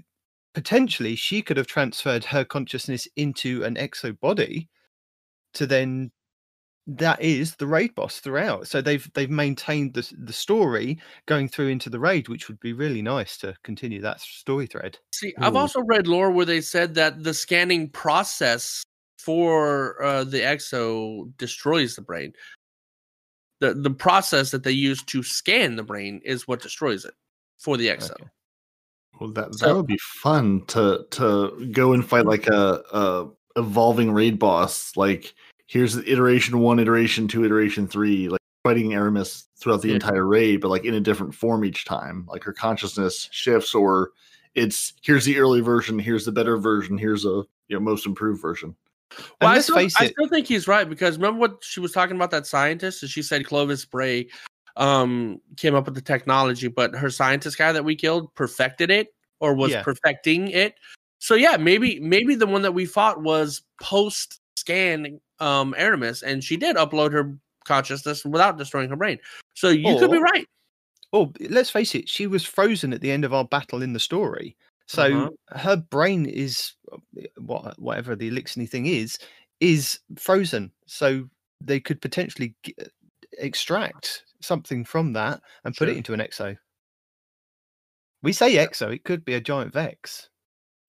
potentially 0.54 1.16
she 1.16 1.42
could 1.42 1.58
have 1.58 1.68
transferred 1.68 2.26
her 2.26 2.44
consciousness 2.44 3.08
into 3.16 3.64
an 3.64 3.76
exo 3.76 4.18
body 4.20 4.70
to 5.54 5.66
then 5.66 6.12
that 6.88 7.22
is 7.22 7.56
the 7.56 7.68
raid 7.68 7.94
boss 7.96 8.20
throughout. 8.20 8.68
So 8.68 8.82
they've 8.82 9.08
they've 9.14 9.30
maintained 9.30 9.94
the 9.94 10.12
the 10.18 10.34
story 10.34 11.00
going 11.26 11.48
through 11.48 11.68
into 11.68 11.90
the 11.90 12.00
raid, 12.00 12.28
which 12.28 12.48
would 12.48 12.60
be 12.60 12.74
really 12.74 13.02
nice 13.02 13.38
to 13.38 13.56
continue 13.64 14.02
that 14.02 14.20
story 14.20 14.66
thread. 14.66 14.98
See, 15.14 15.34
I've 15.40 15.56
also 15.56 15.82
read 15.82 16.08
lore 16.08 16.32
where 16.32 16.46
they 16.46 16.62
said 16.62 16.96
that 16.96 17.24
the 17.24 17.34
scanning 17.34 17.90
process 17.90 18.84
for 19.20 20.02
uh, 20.04 20.24
the 20.24 20.40
exo 20.40 21.32
destroys 21.38 21.96
the 21.96 22.02
brain. 22.02 22.34
The 23.60 23.76
the 23.76 23.92
process 23.92 24.52
that 24.52 24.64
they 24.64 24.72
use 24.72 25.04
to 25.04 25.22
scan 25.22 25.76
the 25.76 25.84
brain 25.84 26.20
is 26.26 26.48
what 26.48 26.62
destroys 26.62 27.06
it 27.06 27.14
for 27.60 27.78
the 27.78 27.88
exo. 27.88 28.12
Okay. 28.12 28.26
Well, 29.22 29.32
that 29.34 29.52
that 29.52 29.58
So- 29.60 29.76
would 29.78 29.86
be 29.88 30.00
fun 30.00 30.66
to 30.70 31.06
to 31.12 31.70
go 31.72 31.94
and 31.94 32.04
fight 32.04 32.26
like 32.26 32.48
a, 32.48 32.82
a 32.92 33.28
evolving 33.56 34.12
raid 34.12 34.40
boss. 34.40 34.98
Like 34.98 35.36
here's 35.68 35.96
iteration 35.96 36.58
one, 36.60 36.80
iteration 36.80 37.28
two, 37.28 37.46
iteration 37.46 37.88
three. 37.88 38.30
Like 38.30 38.40
fighting 38.64 38.90
Eramis 38.90 39.46
throughout 39.60 39.84
the 39.84 39.90
Yeah. 39.90 39.96
entire 39.96 40.26
raid, 40.26 40.60
but 40.60 40.70
like 40.70 40.86
in 40.86 40.96
a 40.96 41.00
different 41.00 41.36
form 41.36 41.64
each 41.64 41.86
time. 41.86 42.26
Like 42.28 42.44
her 42.44 42.52
consciousness 42.54 43.30
shifts, 43.32 43.76
or 43.76 44.10
it's 44.56 44.94
here's 45.04 45.26
the 45.26 45.38
early 45.38 45.62
version, 45.62 46.00
here's 46.00 46.26
the 46.26 46.32
better 46.32 46.58
version, 46.58 46.98
here's 46.98 47.24
a 47.24 47.44
you 47.68 47.76
know 47.76 47.80
most 47.80 48.08
improved 48.08 48.42
version. 48.42 48.76
And 49.40 49.50
I 49.50 49.60
still, 49.60 49.78
I 49.78 49.88
still 49.88 50.30
think 50.30 50.48
he's 50.48 50.68
right 50.68 50.90
because 50.90 51.18
remember 51.18 51.40
what 51.40 51.58
she 51.62 51.80
was 51.80 51.92
talking 51.92 52.16
about 52.16 52.32
that 52.32 52.48
scientist? 52.48 53.04
And 53.04 53.12
she 53.12 53.22
said 53.22 53.46
Clovis 53.46 53.86
Bray 53.86 54.30
um, 54.78 55.40
came 55.58 55.76
up 55.76 55.86
with 55.86 55.96
the 55.96 56.02
technology, 56.02 56.68
but 56.68 56.96
her 56.96 57.10
scientist 57.10 57.58
guy 57.58 57.72
that 57.72 57.86
we 57.86 57.96
killed 57.96 58.34
perfected 58.36 58.90
it 58.92 59.14
or 59.40 59.54
was 59.54 59.72
Yeah. 59.72 59.84
perfecting 59.84 60.50
it. 60.50 60.76
So 61.20 61.36
yeah, 61.36 61.58
maybe 61.58 62.00
maybe 62.00 62.36
the 62.36 62.48
one 62.48 62.62
that 62.64 62.74
we 62.74 62.86
fought 62.86 63.22
was 63.22 63.62
post 63.82 64.40
scan 64.56 65.20
um, 65.40 65.76
Eramis, 65.78 66.24
and 66.24 66.44
she 66.44 66.58
did 66.58 66.76
upload 66.76 67.12
her 67.12 67.38
consciousness 67.66 68.26
without 68.26 68.58
destroying 68.58 68.90
her 68.90 68.96
brain. 68.96 69.20
So 69.54 69.70
you 69.70 69.98
could 69.98 70.12
be 70.12 70.18
right. 70.18 70.48
oh, 71.14 71.32
let's 71.50 71.70
face 71.70 71.94
it, 71.94 72.10
she 72.10 72.26
was 72.26 72.44
frozen 72.46 72.94
at 72.94 73.02
the 73.02 73.12
end 73.12 73.26
of 73.26 73.34
our 73.34 73.46
battle 73.46 73.82
in 73.82 73.94
the 73.94 74.00
story. 74.00 74.56
So 74.88 75.04
Uh-huh. 75.04 75.60
her 75.60 75.76
brain 75.78 76.26
is 76.26 76.74
what 77.38 77.80
whatever 77.80 78.16
the 78.16 78.28
elixir 78.30 78.66
thing 78.66 78.88
is 78.88 79.18
is 79.60 80.00
frozen. 80.18 80.72
So 80.86 81.30
they 81.62 81.80
could 81.80 82.02
potentially 82.02 82.56
g- 82.64 82.76
extract 83.38 84.24
something 84.44 84.84
from 84.84 85.14
that 85.14 85.42
and 85.64 85.76
put 85.76 85.90
it 85.90 85.98
into 85.98 86.14
an 86.14 86.20
exo. 86.20 86.58
We 88.24 88.34
say 88.34 88.56
exo, 88.56 88.94
it 88.94 89.04
could 89.04 89.26
be 89.26 89.34
a 89.34 89.42
giant 89.42 89.74
vex, 89.74 90.30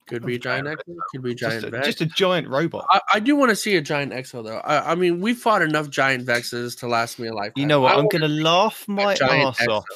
Could 0.07 0.27
be 0.27 0.35
a 0.35 0.39
giant 0.39 0.69
exo. 0.69 0.95
Could 1.13 1.23
be 1.23 1.33
a 1.33 1.35
giant 1.35 1.63
just 1.63 1.67
a, 1.67 1.71
Vex. 1.71 1.87
just 1.87 2.01
a 2.03 2.07
giant 2.07 2.49
robot. 2.49 2.87
I, 2.91 3.01
I 3.15 3.21
do 3.21 3.37
want 3.37 3.51
to 3.51 3.57
see 3.57 3.77
a 3.77 3.81
giant 3.81 4.13
exo 4.13 4.45
though. 4.45 4.59
I, 4.59 4.93
I 4.93 4.95
mean, 4.95 5.21
we 5.21 5.33
fought 5.33 5.63
enough 5.63 5.89
giant 5.89 6.25
vexes 6.25 6.75
to 6.77 6.87
last 6.87 7.19
me 7.19 7.29
a 7.29 7.35
lifetime. 7.35 7.61
You 7.61 7.67
know 7.67 7.81
what? 7.81 7.95
I 7.95 7.99
I'm 7.99 8.09
going 8.09 8.23
to 8.23 8.29
laugh 8.29 8.85
my 8.87 9.13
ass 9.13 9.19
exo. 9.61 9.69
off 9.69 9.87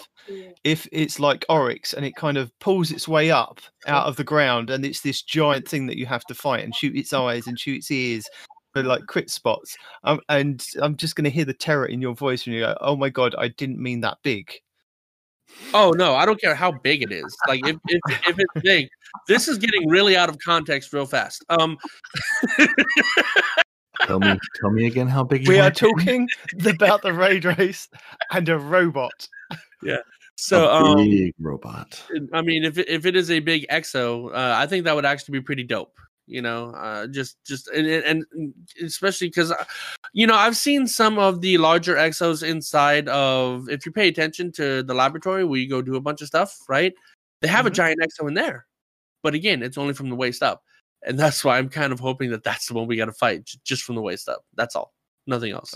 if 0.65 0.89
it's 0.93 1.21
like 1.21 1.45
Oryx 1.49 1.93
and 1.93 2.05
it 2.05 2.15
kind 2.17 2.37
of 2.37 2.57
pulls 2.59 2.91
its 2.91 3.07
way 3.07 3.31
up 3.31 3.61
uh-huh. 3.87 3.97
out 3.97 4.07
of 4.07 4.17
the 4.17 4.25
ground 4.25 4.71
and 4.71 4.85
it's 4.85 5.01
this 5.01 5.23
giant 5.23 5.69
thing 5.69 5.87
that 5.87 5.99
you 5.99 6.07
have 6.07 6.25
to 6.25 6.35
fight 6.35 6.65
and 6.65 6.75
shoot 6.75 6.97
its 6.97 7.13
eyes 7.13 7.47
and 7.47 7.59
shoot 7.59 7.79
its 7.79 7.91
ears 7.91 8.27
for 8.77 8.83
like 8.83 9.07
crit 9.07 9.31
spots. 9.31 9.77
Um, 10.05 10.21
and 10.29 10.65
I'm 10.83 10.97
just 10.97 11.17
going 11.17 11.25
to 11.25 11.31
hear 11.31 11.45
the 11.45 11.55
terror 11.55 11.87
in 11.87 12.03
your 12.03 12.15
voice 12.15 12.47
when 12.47 12.55
you 12.55 12.61
go, 12.61 12.77
"Oh 12.81 12.97
my 12.97 13.09
god, 13.09 13.35
I 13.39 13.49
didn't 13.49 13.79
mean 13.79 14.01
that 14.03 14.19
big." 14.23 14.53
Oh 15.73 15.93
no, 15.93 16.15
I 16.15 16.27
don't 16.27 16.41
care 16.41 16.55
how 16.55 16.73
big 16.73 17.03
it 17.03 17.13
is. 17.13 17.37
Like 17.49 17.67
if 17.67 17.77
if, 17.87 18.29
if 18.29 18.39
it's 18.39 18.63
big, 18.63 18.89
this 19.29 19.49
is 19.49 19.59
getting 19.59 19.89
really 19.89 20.17
out 20.17 20.29
of 20.29 20.37
context 20.45 20.93
real 20.93 21.07
fast. 21.07 21.45
Um, 21.49 21.79
Tell 24.03 24.21
me, 24.21 24.39
tell 24.61 24.71
me 24.71 24.87
again 24.87 25.09
how 25.09 25.25
big 25.25 25.47
you 25.47 25.53
We 25.53 25.59
are 25.59 25.63
want 25.63 25.77
it 25.77 25.81
talking 25.81 26.29
about 26.67 27.01
the 27.01 27.15
raid 27.15 27.47
race 27.47 27.89
and 28.31 28.47
a 28.49 28.59
robot. 28.59 29.27
Yeah. 29.83 29.99
So 30.37 30.67
A 30.67 30.83
um, 30.85 30.97
big 30.99 31.35
robot. 31.41 32.05
I 32.35 32.43
mean, 32.43 32.65
if 32.65 32.77
it, 32.77 32.91
if 32.91 33.07
it 33.07 33.17
is 33.17 33.31
a 33.31 33.41
big 33.41 33.67
exo, 33.69 34.31
uh, 34.35 34.55
I 34.55 34.67
think 34.67 34.85
that 34.85 34.95
would 34.95 35.07
actually 35.07 35.39
be 35.39 35.43
pretty 35.43 35.65
dope. 35.65 35.99
You 36.29 36.43
know, 36.43 36.71
uh, 36.73 37.07
just 37.07 37.37
just 37.47 37.69
and, 37.69 37.87
and 37.87 38.55
especially 38.83 39.29
because, 39.29 39.53
you 40.13 40.27
know, 40.27 40.35
I've 40.35 40.57
seen 40.57 40.87
some 40.89 41.19
of 41.19 41.41
the 41.41 41.59
larger 41.59 41.95
exos 41.97 42.43
inside 42.43 43.09
of. 43.09 43.69
If 43.69 43.87
you 43.87 43.93
pay 43.93 44.09
attention 44.09 44.51
to 44.53 44.83
the 44.83 44.95
laboratory 44.95 45.45
where 45.45 45.61
you 45.61 45.69
go 45.69 45.83
do 45.83 45.97
a 45.97 46.01
bunch 46.01 46.23
of 46.23 46.29
stuff, 46.29 46.59
right? 46.69 46.93
They 47.43 47.49
have 47.49 47.67
a 47.67 47.71
Mhm. 47.71 47.75
giant 47.75 48.01
exo 48.03 48.27
in 48.29 48.35
there, 48.35 48.67
but 49.23 49.35
again, 49.35 49.63
it's 49.63 49.79
only 49.79 49.95
from 49.95 50.11
the 50.11 50.17
waist 50.17 50.43
up, 50.43 50.65
and 51.05 51.19
that's 51.19 51.45
why 51.45 51.59
I'm 51.59 51.69
kind 51.71 51.93
of 51.93 52.01
hoping 52.01 52.31
that 52.33 52.45
that's 52.45 52.69
the 52.69 52.75
one 52.75 52.89
we 52.89 52.97
got 52.97 53.07
to 53.07 53.13
fight 53.15 53.45
j- 53.47 53.61
just 53.65 53.85
from 53.85 53.97
the 53.97 54.03
waist 54.03 54.29
up. 54.29 54.45
That's 54.57 54.77
all, 54.77 54.95
nothing 55.27 55.53
else. 55.53 55.75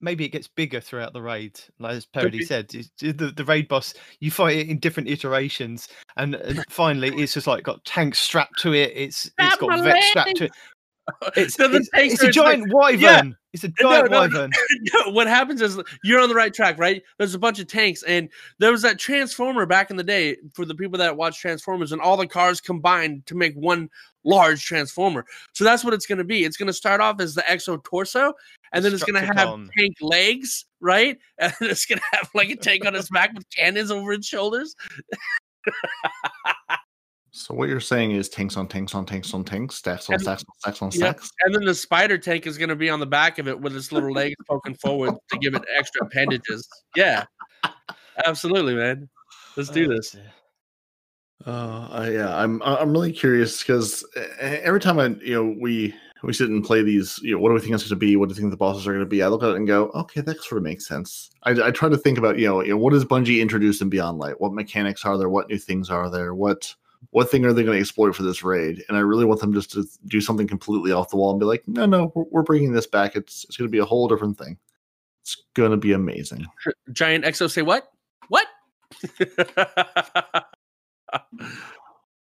Maybe 0.00 0.24
it 0.24 0.30
gets 0.30 0.48
bigger 0.48 0.80
throughout 0.80 1.12
the 1.12 1.22
raid, 1.22 1.58
like 1.78 1.96
as 1.96 2.06
Parody 2.06 2.42
said. 2.44 2.68
The, 2.68 3.32
the 3.36 3.44
raid 3.44 3.68
boss, 3.68 3.94
you 4.20 4.30
fight 4.30 4.56
it 4.56 4.68
in 4.68 4.78
different 4.78 5.08
iterations, 5.08 5.88
and, 6.16 6.34
and 6.34 6.64
finally, 6.70 7.08
it's 7.16 7.34
just 7.34 7.46
like 7.46 7.64
got 7.64 7.84
tanks 7.84 8.18
strapped 8.18 8.58
to 8.60 8.72
it. 8.72 8.92
It's 8.94 9.30
it's 9.38 9.56
got 9.56 9.82
vets 9.82 10.06
strapped 10.06 10.36
to 10.36 10.44
it. 10.44 10.52
It's, 11.36 11.54
So 11.54 11.68
the 11.68 11.78
it's, 11.78 11.90
it's 11.94 11.94
a 11.94 12.14
it's 12.14 12.22
like- 12.22 12.32
giant 12.32 12.72
wyvern. 12.72 13.00
Yeah. 13.00 13.22
It's 13.52 13.62
a 13.62 13.68
giant 13.68 14.10
no, 14.10 14.20
wyvern. 14.20 14.50
No, 14.94 15.10
what 15.12 15.26
happens 15.28 15.60
is 15.62 15.80
you're 16.02 16.20
on 16.20 16.28
the 16.28 16.34
right 16.34 16.52
track, 16.52 16.76
right? 16.78 17.02
There's 17.18 17.34
a 17.34 17.38
bunch 17.38 17.60
of 17.60 17.68
tanks, 17.68 18.02
and 18.02 18.28
there 18.58 18.72
was 18.72 18.82
that 18.82 18.98
transformer 18.98 19.64
back 19.64 19.90
in 19.90 19.96
the 19.96 20.02
day 20.02 20.36
for 20.54 20.64
the 20.64 20.74
people 20.74 20.98
that 20.98 21.16
watch 21.16 21.38
Transformers, 21.40 21.92
and 21.92 22.00
all 22.00 22.16
the 22.16 22.26
cars 22.26 22.60
combined 22.60 23.26
to 23.26 23.36
make 23.36 23.54
one 23.54 23.90
large 24.24 24.64
transformer. 24.64 25.24
So 25.52 25.62
that's 25.62 25.84
what 25.84 25.94
it's 25.94 26.06
going 26.06 26.18
to 26.18 26.24
be. 26.24 26.44
It's 26.44 26.56
going 26.56 26.66
to 26.66 26.72
start 26.72 27.00
off 27.00 27.20
as 27.20 27.34
the 27.34 27.42
Exo 27.42 27.82
torso, 27.84 28.32
and 28.72 28.84
then 28.84 28.92
it's 28.92 29.04
going 29.04 29.20
to 29.24 29.34
have 29.34 29.48
tank 29.78 29.96
legs, 30.00 30.64
right? 30.80 31.16
And 31.38 31.52
it's 31.60 31.86
going 31.86 31.98
to 32.00 32.16
have 32.16 32.30
like 32.34 32.48
a 32.50 32.56
tank 32.56 32.84
on 32.86 32.96
its 32.96 33.10
back 33.10 33.34
with 33.34 33.48
cannons 33.50 33.90
over 33.92 34.12
its 34.14 34.26
shoulders. 34.26 34.74
So 37.36 37.52
what 37.52 37.68
you're 37.68 37.80
saying 37.80 38.12
is 38.12 38.28
tanks 38.28 38.56
on 38.56 38.68
tanks 38.68 38.94
on 38.94 39.04
tanks 39.04 39.34
on 39.34 39.42
tanks, 39.42 39.74
stacks 39.74 40.08
on 40.08 40.14
And- 40.14 40.22
stacks 40.22 40.44
on 40.48 40.54
stacks 40.60 40.82
on 40.82 40.90
Yeah. 40.92 40.98
stacks. 40.98 41.30
And 41.44 41.52
then 41.52 41.64
the 41.64 41.74
spider 41.74 42.16
tank 42.16 42.46
is 42.46 42.56
going 42.56 42.68
to 42.68 42.76
be 42.76 42.88
on 42.88 43.00
the 43.00 43.06
back 43.06 43.40
of 43.40 43.48
it 43.48 43.60
with 43.60 43.74
its 43.74 43.90
little 43.90 44.12
legs 44.12 44.36
poking 44.48 44.76
forward 44.76 45.16
to 45.32 45.38
give 45.38 45.52
it 45.54 45.62
extra 45.76 46.06
appendages. 46.06 46.68
Yeah, 46.94 47.24
absolutely, 48.24 48.76
man. 48.76 49.08
Let's 49.56 49.68
do 49.68 49.88
this. 49.88 50.12
dear. 50.12 50.32
Uh, 51.44 51.88
I- 51.90 52.10
yeah, 52.10 52.36
I'm 52.38 52.62
I- 52.62 52.76
I'm 52.76 52.92
really 52.92 53.12
curious 53.12 53.58
because 53.64 54.04
every 54.38 54.78
time 54.80 55.00
I 55.00 55.06
you 55.20 55.34
know 55.34 55.56
we 55.60 55.92
we 56.22 56.32
sit 56.32 56.48
and 56.50 56.64
play 56.64 56.82
these, 56.82 57.18
you 57.20 57.32
know, 57.32 57.38
what 57.40 57.48
do 57.48 57.54
we 57.54 57.60
think 57.60 57.74
it's 57.74 57.82
going 57.82 57.90
to 57.90 57.96
be? 57.96 58.14
What 58.14 58.28
do 58.28 58.34
we 58.34 58.40
think 58.40 58.52
the 58.52 58.56
bosses 58.56 58.86
are 58.86 58.92
going 58.92 59.04
to 59.04 59.10
be? 59.10 59.22
I 59.24 59.26
look 59.28 59.42
at 59.42 59.50
it 59.50 59.56
and 59.56 59.66
go, 59.66 59.88
okay, 59.88 60.20
that 60.22 60.40
sort 60.42 60.56
of 60.58 60.62
makes 60.62 60.86
sense. 60.86 61.30
I, 61.42 61.50
I 61.50 61.70
try 61.72 61.88
to 61.90 61.98
think 61.98 62.16
about 62.16 62.38
you 62.38 62.46
know, 62.46 62.62
you 62.62 62.70
know 62.70 62.78
what 62.78 62.92
does 62.92 63.04
Bungie 63.04 63.42
introduce 63.42 63.80
in 63.82 63.90
Beyond 63.90 64.18
Light? 64.18 64.40
What 64.40 64.54
mechanics 64.54 65.04
are 65.04 65.18
there? 65.18 65.28
What 65.28 65.48
new 65.48 65.58
things 65.58 65.90
are 65.90 66.08
there? 66.08 66.32
What 66.34 66.72
what 67.10 67.30
thing 67.30 67.44
are 67.44 67.52
they 67.52 67.62
going 67.62 67.76
to 67.76 67.80
exploit 67.80 68.14
for 68.14 68.22
this 68.22 68.42
raid? 68.42 68.82
And 68.88 68.96
I 68.96 69.00
really 69.00 69.24
want 69.24 69.40
them 69.40 69.52
just 69.52 69.72
to 69.72 69.84
do 70.06 70.20
something 70.20 70.46
completely 70.46 70.92
off 70.92 71.10
the 71.10 71.16
wall 71.16 71.30
and 71.30 71.40
be 71.40 71.46
like, 71.46 71.62
no, 71.66 71.86
no, 71.86 72.12
we're, 72.14 72.24
we're 72.30 72.42
bringing 72.42 72.72
this 72.72 72.86
back. 72.86 73.16
It's 73.16 73.44
it's 73.44 73.56
going 73.56 73.68
to 73.68 73.72
be 73.72 73.78
a 73.78 73.84
whole 73.84 74.08
different 74.08 74.38
thing. 74.38 74.58
It's 75.24 75.42
gonna 75.54 75.78
be 75.78 75.92
amazing. 75.92 76.46
Giant 76.92 77.24
Exo 77.24 77.50
say 77.50 77.62
what? 77.62 77.88
What? 78.28 78.46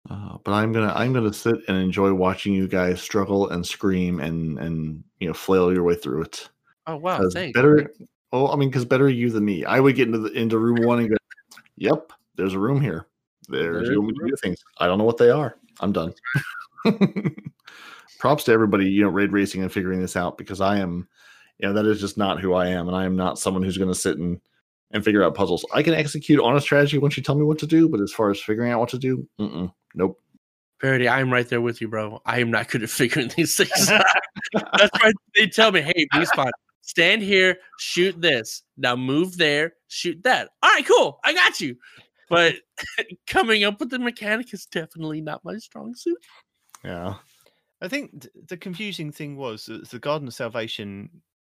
Uh, 0.10 0.38
but 0.44 0.54
I'm 0.54 0.72
gonna 0.72 0.92
I'm 0.96 1.14
gonna 1.14 1.32
sit 1.32 1.58
and 1.68 1.78
enjoy 1.78 2.12
watching 2.14 2.54
you 2.54 2.68
guys 2.68 3.00
struggle 3.00 3.50
and 3.50 3.64
scream 3.64 4.20
and 4.20 4.58
and 4.58 5.04
you 5.20 5.28
know 5.28 5.36
flail 5.36 5.72
your 5.72 5.84
way 5.84 5.94
through 5.94 6.24
it. 6.24 6.50
oh 6.88 6.96
wow, 6.96 7.22
thanks. 7.32 7.56
better. 7.56 7.94
Well, 8.32 8.52
I 8.52 8.56
mean, 8.56 8.70
because 8.70 8.86
better 8.86 9.08
you 9.08 9.30
than 9.30 9.46
me. 9.46 9.66
I 9.66 9.80
would 9.80 9.96
get 9.96 10.08
into 10.08 10.18
the 10.18 10.32
into 10.32 10.58
room 10.58 10.84
one 10.84 11.00
and 11.00 11.10
go, 11.10 11.18
"Yep, 11.76 12.12
there's 12.38 12.56
a 12.56 12.60
room 12.60 12.82
here. 12.82 13.06
There's 13.50 13.76
There's 13.76 13.90
you 13.90 14.02
want 14.02 14.16
to 14.18 14.28
do 14.28 14.36
things. 14.42 14.64
I 14.78 14.88
don't 14.88 14.98
know 14.98 15.04
what 15.04 15.18
they 15.18 15.30
are. 15.30 15.56
I'm 15.80 15.92
done." 15.92 16.14
Props 18.20 18.44
to 18.46 18.52
everybody, 18.52 18.86
you 18.86 19.04
know, 19.04 19.10
raid 19.10 19.32
racing 19.32 19.62
and 19.62 19.72
figuring 19.72 20.02
this 20.02 20.18
out 20.18 20.38
because 20.38 20.60
I 20.60 20.80
am, 20.80 21.08
you 21.58 21.68
know, 21.68 21.74
that 21.74 21.86
is 21.86 22.02
just 22.02 22.18
not 22.18 22.40
who 22.40 22.54
I 22.54 22.68
am, 22.68 22.88
and 22.88 22.96
I 22.96 23.06
am 23.06 23.16
not 23.16 23.40
someone 23.40 23.64
who's 23.64 23.78
going 23.78 23.92
to 23.92 24.00
sit 24.00 24.18
and 24.18 24.40
and 24.92 25.04
figure 25.04 25.24
out 25.24 25.36
puzzles. 25.36 25.66
I 25.74 25.84
can 25.84 25.94
execute 25.94 26.40
on 26.40 26.56
a 26.56 26.62
strategy 26.62 26.98
once 26.98 27.16
you 27.16 27.24
tell 27.24 27.36
me 27.36 27.44
what 27.44 27.60
to 27.60 27.68
do, 27.68 27.88
but 27.88 28.02
as 28.02 28.12
far 28.12 28.32
as 28.32 28.42
figuring 28.42 28.72
out 28.72 28.80
what 28.80 28.90
to 28.90 28.98
do, 28.98 29.28
mm-mm, 29.40 29.72
nope. 29.96 30.20
Verity, 30.82 31.10
I'm 31.10 31.32
right 31.32 31.48
there 31.48 31.62
with 31.62 31.82
you, 31.82 31.90
bro. 31.90 32.22
I 32.26 32.40
am 32.40 32.52
not 32.52 32.70
good 32.70 32.84
at 32.84 32.90
figuring 33.02 33.32
these 33.36 33.56
things 33.58 33.90
out. 33.90 34.06
That's 34.54 34.92
why 35.02 35.12
they 35.36 35.48
tell 35.48 35.72
me, 35.72 35.82
hey, 35.82 36.08
be 36.12 36.26
spot, 36.26 36.52
stand 36.82 37.22
here, 37.22 37.58
shoot 37.80 38.20
this. 38.20 38.64
Now 38.78 38.96
move 38.96 39.38
there, 39.38 39.74
shoot 39.88 40.22
that. 40.24 40.50
All 40.64 40.72
right, 40.72 40.86
cool. 40.86 41.20
I 41.24 41.34
got 41.34 41.60
you. 41.62 41.76
But 42.30 42.56
coming 43.28 43.64
up 43.64 43.80
with 43.80 43.90
the 43.90 44.00
mechanic 44.00 44.54
is 44.54 44.66
definitely 44.66 45.22
not 45.22 45.44
my 45.44 45.58
strong 45.58 45.96
suit. 45.96 46.18
Yeah. 46.84 47.16
I 47.82 47.88
think 47.88 48.28
the 48.48 48.58
confusing 48.58 49.12
thing 49.12 49.36
was 49.38 49.66
that 49.66 49.90
the 49.90 50.00
Garden 50.00 50.28
of 50.28 50.34
Salvation 50.34 51.10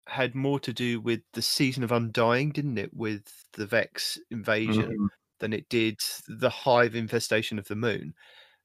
had 0.07 0.35
more 0.35 0.59
to 0.59 0.73
do 0.73 0.99
with 1.01 1.21
the 1.33 1.41
season 1.41 1.83
of 1.83 1.91
Undying, 1.91 2.51
didn't 2.51 2.77
it? 2.77 2.93
With 2.93 3.23
the 3.53 3.65
Vex 3.65 4.17
invasion 4.31 4.97
Mhm. 4.97 5.07
than 5.39 5.53
it 5.53 5.67
did 5.69 5.99
the 6.27 6.49
hive 6.49 6.95
infestation 6.95 7.57
of 7.59 7.67
the 7.67 7.75
moon. 7.75 8.13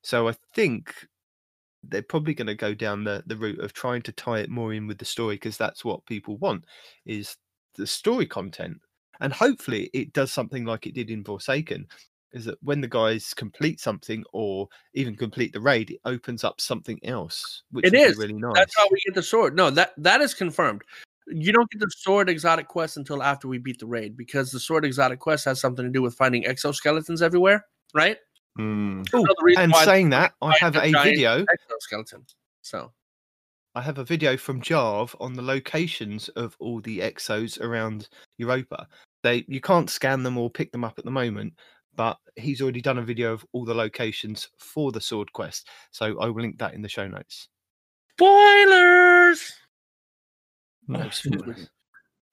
So 0.03 0.29
I 0.29 0.35
think 0.55 1.09
they're 1.83 2.03
probably 2.03 2.35
going 2.35 2.47
to 2.49 2.55
go 2.55 2.75
down 2.75 3.05
the, 3.05 3.23
the 3.27 3.37
route 3.37 3.61
of 3.61 3.73
trying 3.73 4.03
to 4.03 4.13
tie 4.13 4.41
it 4.41 4.51
more 4.51 4.73
in 4.73 4.87
with 4.87 4.99
the 4.99 5.05
story 5.05 5.37
because 5.37 5.57
that's 5.57 5.85
what 5.85 6.07
people 6.07 6.37
want 6.39 6.65
is 7.05 7.37
the 7.75 7.87
story 7.87 8.27
content. 8.27 8.81
And 9.21 9.33
hopefully 9.33 9.91
it 9.93 10.13
does 10.13 10.33
something 10.33 10.65
like 10.65 10.87
it 10.87 10.95
did 10.95 11.11
in 11.11 11.25
Forsaken, 11.25 11.87
is 12.33 12.45
that 12.45 12.59
when 12.63 12.81
the 12.81 12.89
guys 12.89 13.33
complete 13.35 13.81
something 13.81 14.25
or 14.33 14.69
even 14.95 15.17
complete 15.17 15.53
the 15.53 15.61
raid, 15.61 15.91
it 15.91 16.01
opens 16.05 16.45
up 16.45 16.61
something 16.61 16.99
else, 17.05 17.63
which 17.71 17.87
It 17.87 17.95
is. 17.95 18.17
really 18.19 18.35
nice. 18.35 18.53
That's 18.55 18.77
how 18.77 18.87
we 18.91 19.01
get 19.05 19.15
the 19.15 19.23
sword. 19.23 19.57
No, 19.57 19.71
that 19.71 19.93
that 19.97 20.21
is 20.21 20.35
confirmed. 20.35 20.83
You 21.29 21.53
don't 21.53 21.71
get 21.71 21.81
the 21.81 21.91
sword 21.97 22.29
exotic 22.29 22.69
quest 22.69 22.97
until 22.97 23.23
after 23.23 23.49
we 23.49 23.59
beat 23.59 23.81
the 23.81 23.87
raid 23.87 24.17
because 24.17 24.53
the 24.53 24.61
sword 24.61 24.85
exotic 24.85 25.19
quest 25.19 25.45
has 25.47 25.61
something 25.61 25.85
to 25.85 25.91
do 25.91 26.03
with 26.03 26.15
finding 26.15 26.45
exoskeletons 26.45 27.23
everywhere, 27.23 27.65
right? 27.95 28.19
Mm. 28.59 29.13
Ooh, 29.15 29.27
and 29.59 29.75
saying 29.75 30.11
that, 30.11 30.35
I 30.41 30.57
have 30.59 30.77
a 30.77 30.93
video. 31.03 31.45
Exoskeleton. 31.53 32.25
So 32.63 32.93
I 33.75 33.83
have 33.83 33.99
a 33.99 34.05
video 34.05 34.37
from 34.37 34.63
Jarv 34.63 35.15
on 35.21 35.35
the 35.35 35.43
locations 35.43 36.29
of 36.31 36.57
all 36.59 36.81
the 36.81 37.01
exos 37.01 37.61
around 37.61 38.09
Europa. 38.39 38.89
They 39.27 39.45
you 39.49 39.61
can't 39.61 39.91
scan 39.91 40.23
them 40.23 40.39
or 40.39 40.49
pick 40.49 40.71
them 40.71 40.85
up 40.85 40.99
at 40.99 41.05
the 41.05 41.11
moment, 41.11 41.55
but 41.97 42.17
he's 42.37 42.63
already 42.63 42.81
done 42.81 42.99
a 42.99 43.03
video 43.03 43.33
of 43.33 43.45
all 43.53 43.65
the 43.65 43.75
locations 43.75 44.49
for 44.59 44.93
the 44.93 45.01
sword 45.01 45.33
quest. 45.33 45.69
So 45.91 46.19
I 46.21 46.27
will 46.29 46.43
link 46.43 46.59
that 46.59 46.75
in 46.75 46.81
the 46.83 46.89
show 46.89 47.09
notes. 47.09 47.49
spoilers. 48.13 49.53
No, 50.87 51.09
spoilers. 51.11 51.69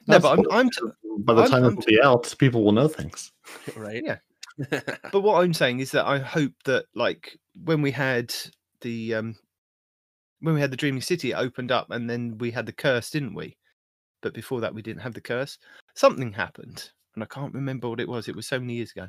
No, 0.07 0.19
Not 0.19 0.21
but 0.21 0.31
I'm. 0.39 0.51
I'm 0.51 0.69
t- 0.69 0.81
By 1.19 1.33
the 1.33 1.41
I'm- 1.41 1.49
time 1.51 1.63
I'm 1.63 1.71
it'll 1.73 1.83
be 1.85 1.99
out, 2.03 2.35
people 2.37 2.63
will 2.63 2.73
know 2.73 2.87
things. 2.87 3.31
right? 3.75 4.03
Yeah. 4.05 4.17
but 5.11 5.21
what 5.21 5.41
I'm 5.43 5.53
saying 5.53 5.79
is 5.79 5.89
that 5.91 6.05
I 6.05 6.19
hope 6.19 6.53
that 6.65 6.85
like 6.93 7.39
when 7.63 7.81
we 7.81 7.89
had 7.89 8.31
the 8.81 9.15
um 9.15 9.35
when 10.41 10.53
we 10.53 10.61
had 10.61 10.69
the 10.71 10.77
Dreaming 10.77 11.01
City 11.01 11.31
it 11.31 11.35
opened 11.35 11.71
up 11.71 11.89
and 11.89 12.07
then 12.07 12.37
we 12.37 12.51
had 12.51 12.67
the 12.67 12.71
curse, 12.73 13.09
didn't 13.09 13.33
we? 13.33 13.57
But 14.23 14.33
before 14.33 14.61
that 14.61 14.73
we 14.73 14.81
didn't 14.81 15.01
have 15.01 15.13
the 15.13 15.21
curse. 15.21 15.59
Something 15.93 16.31
happened. 16.31 16.89
And 17.13 17.23
I 17.23 17.27
can't 17.27 17.53
remember 17.53 17.89
what 17.89 17.99
it 17.99 18.09
was. 18.09 18.27
It 18.27 18.35
was 18.35 18.47
so 18.47 18.59
many 18.59 18.73
years 18.73 18.91
ago. 18.91 19.07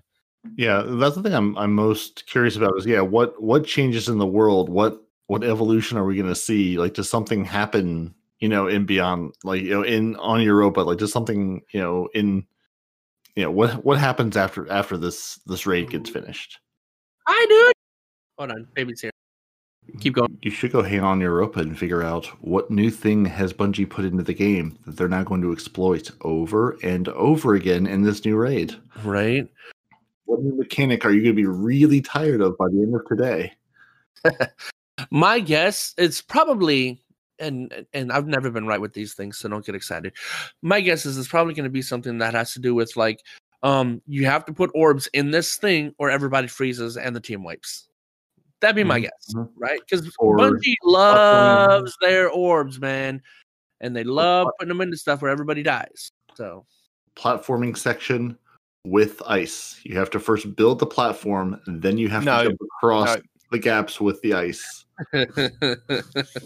Yeah, 0.57 0.83
that's 0.85 1.17
the 1.17 1.23
thing 1.23 1.33
I'm 1.33 1.57
I'm 1.57 1.73
most 1.73 2.27
curious 2.27 2.57
about 2.57 2.77
is 2.77 2.85
yeah, 2.85 3.01
what 3.01 3.41
what 3.43 3.65
changes 3.65 4.11
in 4.11 4.19
the 4.19 4.27
world? 4.27 4.69
What 4.69 5.01
what 5.27 5.43
evolution 5.43 5.97
are 5.97 6.05
we 6.05 6.17
going 6.17 6.29
to 6.29 6.35
see? 6.35 6.77
Like, 6.77 6.93
does 6.93 7.09
something 7.09 7.47
happen? 7.47 8.15
You 8.41 8.51
know, 8.51 8.67
in 8.67 8.85
beyond, 8.85 9.35
like 9.43 9.63
you 9.63 9.71
know, 9.71 9.83
in 9.83 10.17
on 10.17 10.43
Europa, 10.43 10.81
like 10.81 10.99
does 10.99 11.13
something 11.13 11.63
you 11.73 11.81
know 11.81 12.11
in 12.13 12.45
you 13.37 13.45
know 13.45 13.51
what 13.51 13.83
what 13.87 13.97
happens 13.97 14.37
after 14.37 14.71
after 14.71 14.99
this 14.99 15.41
this 15.47 15.67
raid 15.67 15.89
gets 15.89 16.11
finished? 16.11 16.59
Hi, 17.27 17.47
dude. 17.47 17.73
Hold 18.37 18.51
on, 18.51 18.67
baby's 18.75 19.01
here. 19.01 19.14
Keep 20.01 20.15
going. 20.15 20.39
You 20.43 20.51
should 20.51 20.73
go 20.73 20.83
hang 20.83 21.01
on 21.01 21.21
Europa 21.21 21.61
and 21.61 21.79
figure 21.79 22.03
out 22.03 22.27
what 22.41 22.71
new 22.71 22.91
thing 22.91 23.25
has 23.27 23.53
Bungie 23.53 23.89
put 23.89 24.05
into 24.05 24.23
the 24.23 24.35
game 24.35 24.79
that 24.87 24.97
they're 24.97 25.09
now 25.09 25.23
going 25.23 25.41
to 25.43 25.53
exploit 25.53 26.11
over 26.23 26.77
and 26.83 27.09
over 27.11 27.55
again 27.55 27.87
in 27.87 28.03
this 28.03 28.25
new 28.25 28.37
raid. 28.37 28.75
Right. 29.05 29.49
What 30.25 30.43
new 30.43 30.57
mechanic 30.57 31.05
are 31.05 31.13
you 31.13 31.23
going 31.23 31.37
to 31.37 31.43
be 31.43 31.47
really 31.47 32.01
tired 32.01 32.41
of 32.41 32.59
by 32.59 32.69
the 32.69 32.83
end 32.83 32.95
of 32.95 33.07
today? 33.07 33.53
My 35.11 35.41
guess 35.41 35.95
it's 35.97 36.21
probably 36.21 37.01
and 37.39 37.87
and 37.93 38.13
I've 38.13 38.27
never 38.27 38.51
been 38.51 38.67
right 38.67 38.81
with 38.81 38.93
these 38.93 39.15
things, 39.15 39.39
so 39.39 39.49
don't 39.49 39.65
get 39.65 39.75
excited. 39.75 40.13
My 40.63 40.81
guess 40.81 41.05
is 41.05 41.19
it's 41.19 41.29
probably 41.29 41.55
going 41.55 41.65
to 41.65 41.71
be 41.71 41.83
something 41.83 42.19
that 42.19 42.35
has 42.35 42.53
to 42.55 42.61
do 42.61 42.75
with 42.75 42.97
like 42.97 43.21
um 43.63 44.03
you 44.07 44.27
have 44.27 44.45
to 44.45 44.53
put 44.53 44.71
orbs 44.75 45.09
in 45.13 45.31
this 45.31 45.57
thing 45.57 45.95
or 45.99 46.11
everybody 46.11 46.47
freezes 46.47 46.97
and 46.97 47.15
the 47.15 47.21
team 47.21 47.43
wipes. 47.43 47.89
That'd 48.65 48.77
be 48.77 48.83
my 48.83 48.99
Mhm, 48.99 49.03
guess, 49.03 49.35
right? 49.57 49.79
Because 49.79 50.11
Or 50.19 50.39
Bungie 50.39 50.77
loves 50.83 51.95
their 52.01 52.31
orbs, 52.31 52.81
man, 52.81 53.21
and 53.83 53.95
they 53.95 54.05
love 54.05 54.49
putting 54.59 54.71
them 54.71 54.81
into 54.81 54.97
stuff 54.97 55.21
where 55.21 55.31
everybody 55.31 55.63
dies. 55.63 56.11
So 56.35 56.65
platforming 57.15 57.77
section 57.77 58.39
with 58.87 59.21
ice. 59.27 59.79
You 59.85 59.99
have 59.99 60.09
to 60.13 60.19
first 60.19 60.57
build 60.57 60.79
the 60.79 60.87
platform, 60.87 61.61
and 61.67 61.83
then 61.83 61.99
you 61.99 62.09
have 62.09 62.25
No, 62.25 62.39
to 62.39 62.49
jump 62.49 62.61
across 62.79 63.17
no. 63.17 63.23
the 63.51 63.59
gaps 63.59 64.01
with 64.01 64.19
the 64.23 64.33
ice. 64.33 64.87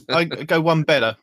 I 0.09 0.25
go 0.25 0.61
one 0.61 0.83
better. 0.83 1.17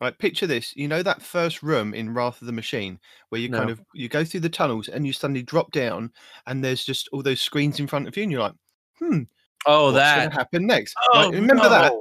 Right, 0.00 0.18
picture 0.18 0.48
this. 0.48 0.74
You 0.74 0.88
know 0.88 1.04
that 1.04 1.22
first 1.22 1.62
room 1.62 1.94
in 1.94 2.12
Wrath 2.12 2.40
of 2.40 2.48
the 2.48 2.52
Machine 2.52 2.98
where 3.28 3.40
you 3.40 3.48
kind 3.48 3.70
of 3.70 3.80
you 3.94 4.08
go 4.08 4.24
through 4.24 4.40
the 4.40 4.48
tunnels 4.48 4.88
and 4.88 5.06
you 5.06 5.12
suddenly 5.12 5.44
drop 5.44 5.70
down 5.70 6.10
and 6.48 6.64
there's 6.64 6.84
just 6.84 7.08
all 7.12 7.22
those 7.22 7.40
screens 7.40 7.78
in 7.78 7.86
front 7.86 8.08
of 8.08 8.16
you 8.16 8.24
and 8.24 8.32
you're 8.32 8.40
like, 8.40 8.54
hmm, 8.98 9.22
oh, 9.66 9.92
what's 9.92 9.96
that. 9.96 10.30
to 10.30 10.30
happen 10.30 10.66
next? 10.66 10.94
Oh, 11.12 11.30
Right, 11.30 11.40
remember 11.40 11.68
that. 11.68 11.92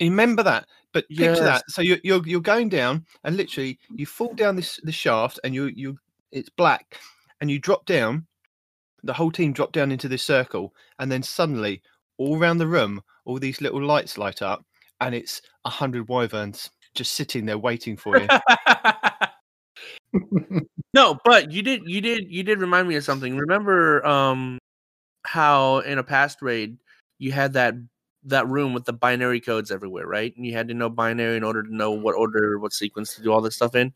Remember 0.00 0.42
that. 0.42 0.66
But 0.92 1.08
picture 1.08 1.24
Yes. 1.24 1.40
that. 1.40 1.64
So 1.70 1.82
you're 1.82 1.98
you're 2.02 2.26
you're 2.26 2.40
going 2.40 2.68
down 2.68 3.06
and 3.24 3.36
literally 3.36 3.78
you 3.90 4.06
fall 4.06 4.34
down 4.34 4.56
this 4.56 4.80
the 4.82 4.92
shaft 4.92 5.38
and 5.44 5.54
you 5.54 5.66
you 5.66 5.98
it's 6.32 6.48
black 6.48 6.98
and 7.40 7.50
you 7.50 7.58
drop 7.58 7.86
down. 7.86 8.26
The 9.02 9.12
whole 9.14 9.30
team 9.30 9.52
drop 9.52 9.72
down 9.72 9.92
into 9.92 10.08
this 10.08 10.22
circle 10.22 10.74
and 10.98 11.10
then 11.10 11.22
suddenly 11.22 11.82
all 12.18 12.38
around 12.38 12.58
the 12.58 12.66
room 12.66 13.00
all 13.24 13.38
these 13.38 13.60
little 13.62 13.82
lights 13.82 14.18
light 14.18 14.42
up 14.42 14.64
and 15.00 15.14
it's 15.14 15.40
a 15.64 15.70
hundred 15.70 16.08
wyverns 16.08 16.70
just 16.94 17.12
sitting 17.12 17.46
there 17.46 17.56
waiting 17.58 17.96
for 17.96 18.18
you. 18.18 18.28
no, 20.94 21.18
but 21.24 21.50
you 21.52 21.62
did 21.62 21.82
you 21.86 22.00
did 22.00 22.24
you 22.28 22.42
did 22.42 22.58
remind 22.60 22.88
me 22.88 22.96
of 22.96 23.04
something. 23.04 23.36
Remember 23.36 24.04
um 24.04 24.58
how 25.26 25.78
in 25.78 25.98
a 25.98 26.02
past 26.02 26.42
raid 26.42 26.78
you 27.20 27.30
had 27.30 27.52
that 27.52 27.74
that 28.24 28.48
room 28.48 28.74
with 28.74 28.84
the 28.84 28.92
binary 28.92 29.40
codes 29.40 29.70
everywhere, 29.70 30.06
right? 30.06 30.34
And 30.36 30.44
you 30.44 30.52
had 30.52 30.68
to 30.68 30.74
know 30.74 30.88
binary 30.88 31.36
in 31.36 31.44
order 31.44 31.62
to 31.62 31.74
know 31.74 31.94
mm-hmm. 31.94 32.02
what 32.02 32.16
order, 32.16 32.58
what 32.58 32.72
sequence 32.72 33.14
to 33.14 33.22
do 33.22 33.32
all 33.32 33.40
this 33.40 33.54
stuff 33.54 33.74
in, 33.74 33.92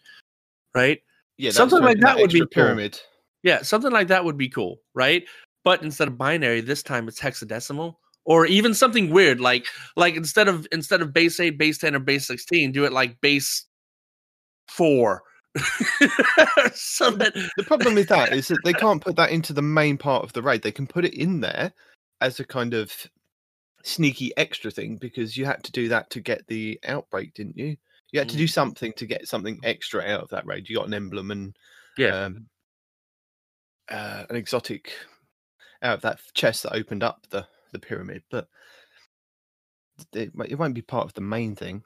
right? 0.75 1.01
Yeah, 1.37 1.51
Something 1.51 1.83
like 1.83 1.99
that 2.01 2.17
would 2.17 2.31
be 2.31 2.41
cool. 2.41 2.47
pyramid. 2.47 3.01
Yeah, 3.43 3.63
something 3.63 3.91
like 3.91 4.09
that 4.09 4.25
would 4.25 4.39
be 4.39 4.49
cool, 4.49 4.79
right? 4.95 5.25
But 5.65 5.83
instead 5.83 6.09
of 6.09 6.17
binary, 6.17 6.61
this 6.61 6.83
time 6.83 7.09
it's 7.09 7.21
hexadecimal, 7.21 7.97
or 8.25 8.47
even 8.47 8.73
something 8.73 9.11
weird 9.11 9.41
like 9.41 9.67
like 9.97 10.15
instead 10.15 10.49
of 10.49 10.67
instead 10.71 11.03
of 11.03 11.13
base 11.13 11.41
eight, 11.41 11.59
base 11.59 11.79
ten, 11.79 11.95
or 11.95 11.99
base 11.99 12.27
sixteen, 12.27 12.73
do 12.73 12.85
it 12.85 12.93
like 12.93 13.21
base 13.21 13.67
four. 14.69 15.23
The 17.57 17.65
problem 17.67 17.95
with 17.95 18.09
that 18.09 18.33
is 18.33 18.49
that 18.49 18.59
they 18.65 18.73
can't 18.85 19.03
put 19.03 19.17
that 19.17 19.31
into 19.31 19.53
the 19.53 19.63
main 19.63 19.97
part 19.97 20.25
of 20.25 20.33
the 20.33 20.43
raid. 20.43 20.63
They 20.63 20.73
can 20.73 20.87
put 20.87 21.05
it 21.05 21.15
in 21.15 21.41
there 21.41 21.73
as 22.21 22.41
a 22.41 22.45
kind 22.45 22.75
of 22.75 22.93
sneaky 23.85 24.37
extra 24.37 24.71
thing 24.71 24.97
because 24.97 25.37
you 25.37 25.45
had 25.45 25.63
to 25.63 25.71
do 25.71 25.89
that 25.89 26.11
to 26.11 26.21
get 26.21 26.47
the 26.49 26.81
outbreak, 26.87 27.35
didn't 27.35 27.57
you? 27.57 27.77
You 28.11 28.21
had 28.21 28.29
to 28.31 28.37
do 28.37 28.47
something 28.47 28.93
to 28.95 29.07
get 29.07 29.29
something 29.29 29.61
extra 29.63 30.03
out 30.03 30.23
of 30.23 30.31
that 30.31 30.47
raid. 30.47 30.69
You 30.69 30.77
got 30.77 30.87
an 30.87 30.95
emblem 30.95 31.31
and 31.31 31.57
yeah, 31.99 32.25
um, 32.27 32.47
uh, 33.91 34.25
an 34.31 34.37
exotic 34.37 34.93
out 35.83 35.97
of 35.97 36.01
that 36.03 36.21
chest 36.33 36.63
that 36.63 36.75
opened 36.75 37.03
up 37.03 37.27
the 37.31 37.47
the 37.73 37.79
pyramid, 37.79 38.23
but 38.31 38.49
it, 40.13 40.35
won't- 40.35 40.51
it 40.51 40.55
won't 40.55 40.75
be 40.75 40.83
part 40.83 41.07
of 41.07 41.15
the 41.15 41.21
main 41.21 41.57
thing. 41.57 41.83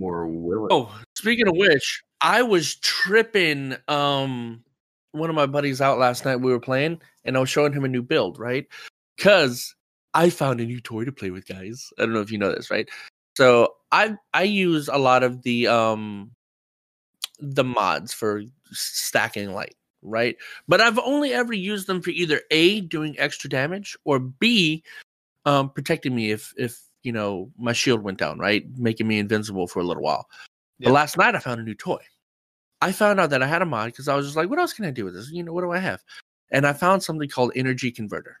Or 0.00 0.26
will 0.26 0.66
it? 0.66 0.72
Oh, 0.72 0.94
speaking 1.16 1.48
of 1.48 1.56
which, 1.56 2.02
I 2.20 2.42
was 2.42 2.76
tripping 2.76 3.76
um 3.88 4.64
one 5.12 5.30
of 5.30 5.36
my 5.36 5.46
buddies 5.46 5.80
out 5.80 5.98
last 5.98 6.24
night. 6.24 6.36
We 6.36 6.50
were 6.50 6.60
playing 6.60 7.00
and 7.24 7.36
I 7.36 7.40
was 7.40 7.50
showing 7.50 7.72
him 7.72 7.84
a 7.84 7.88
new 7.88 8.02
build, 8.02 8.38
right? 8.38 8.66
Cuz 9.18 9.74
I 10.18 10.30
found 10.30 10.60
a 10.60 10.66
new 10.66 10.80
toy 10.80 11.04
to 11.04 11.12
play 11.12 11.30
with, 11.30 11.46
guys. 11.46 11.92
I 11.96 12.02
don't 12.02 12.12
know 12.12 12.20
if 12.20 12.32
you 12.32 12.38
know 12.38 12.52
this, 12.52 12.72
right? 12.72 12.88
So 13.36 13.74
I 13.92 14.16
I 14.34 14.42
use 14.42 14.88
a 14.88 14.98
lot 14.98 15.22
of 15.22 15.42
the 15.42 15.68
um 15.68 16.32
the 17.38 17.62
mods 17.62 18.12
for 18.12 18.42
stacking 18.72 19.52
light, 19.52 19.76
right? 20.02 20.36
But 20.66 20.80
I've 20.80 20.98
only 20.98 21.32
ever 21.32 21.52
used 21.52 21.86
them 21.86 22.02
for 22.02 22.10
either 22.10 22.40
A 22.50 22.80
doing 22.80 23.14
extra 23.16 23.48
damage 23.48 23.96
or 24.04 24.18
B 24.18 24.82
um 25.44 25.70
protecting 25.70 26.16
me 26.16 26.32
if 26.32 26.52
if 26.56 26.80
you 27.04 27.12
know 27.12 27.52
my 27.56 27.72
shield 27.72 28.02
went 28.02 28.18
down, 28.18 28.40
right? 28.40 28.64
Making 28.76 29.06
me 29.06 29.20
invincible 29.20 29.68
for 29.68 29.78
a 29.78 29.84
little 29.84 30.02
while. 30.02 30.26
But 30.80 30.90
last 30.90 31.16
night 31.16 31.36
I 31.36 31.38
found 31.38 31.60
a 31.60 31.64
new 31.64 31.76
toy. 31.76 32.02
I 32.82 32.90
found 32.90 33.20
out 33.20 33.30
that 33.30 33.42
I 33.42 33.46
had 33.46 33.62
a 33.62 33.66
mod 33.66 33.92
because 33.92 34.08
I 34.08 34.16
was 34.16 34.26
just 34.26 34.36
like, 34.36 34.50
what 34.50 34.58
else 34.58 34.72
can 34.72 34.84
I 34.84 34.90
do 34.90 35.04
with 35.04 35.14
this? 35.14 35.30
You 35.30 35.44
know, 35.44 35.52
what 35.52 35.62
do 35.62 35.70
I 35.70 35.78
have? 35.78 36.02
And 36.50 36.66
I 36.66 36.72
found 36.72 37.04
something 37.04 37.28
called 37.28 37.52
energy 37.54 37.92
converter, 37.92 38.40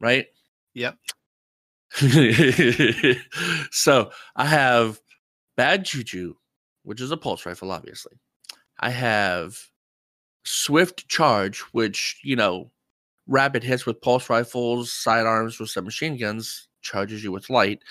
right? 0.00 0.26
Yep. 0.78 0.96
so 3.72 4.10
I 4.36 4.46
have 4.46 5.00
bad 5.56 5.84
juju, 5.84 6.34
which 6.84 7.00
is 7.00 7.10
a 7.10 7.16
pulse 7.16 7.44
rifle, 7.44 7.72
obviously. 7.72 8.12
I 8.78 8.90
have 8.90 9.58
swift 10.44 11.08
charge, 11.08 11.58
which 11.72 12.20
you 12.22 12.36
know, 12.36 12.70
rapid 13.26 13.64
hits 13.64 13.86
with 13.86 14.00
pulse 14.00 14.30
rifles, 14.30 14.92
sidearms 14.92 15.58
with 15.58 15.70
submachine 15.70 16.16
guns 16.16 16.68
charges 16.80 17.24
you 17.24 17.32
with 17.32 17.50
light, 17.50 17.82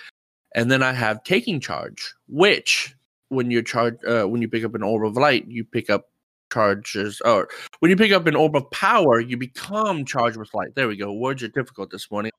and 0.55 0.71
then 0.71 0.81
I 0.81 0.93
have 0.93 1.23
taking 1.25 1.59
charge, 1.59 2.13
which 2.29 2.95
when 3.27 3.51
you 3.51 3.61
charge, 3.61 3.97
uh, 4.07 4.23
when 4.23 4.41
you 4.41 4.47
pick 4.47 4.63
up 4.63 4.75
an 4.75 4.83
orb 4.83 5.05
of 5.05 5.17
light, 5.17 5.45
you 5.49 5.65
pick 5.65 5.89
up 5.89 6.05
charges, 6.53 7.21
or 7.25 7.49
when 7.79 7.91
you 7.91 7.97
pick 7.97 8.13
up 8.13 8.27
an 8.27 8.35
orb 8.37 8.55
of 8.55 8.71
power, 8.71 9.19
you 9.19 9.35
become 9.35 10.05
charged 10.05 10.37
with 10.37 10.53
light. 10.53 10.73
There 10.75 10.87
we 10.87 10.95
go. 10.95 11.11
Words 11.11 11.43
are 11.43 11.49
difficult 11.49 11.91
this 11.91 12.09
morning. 12.09 12.31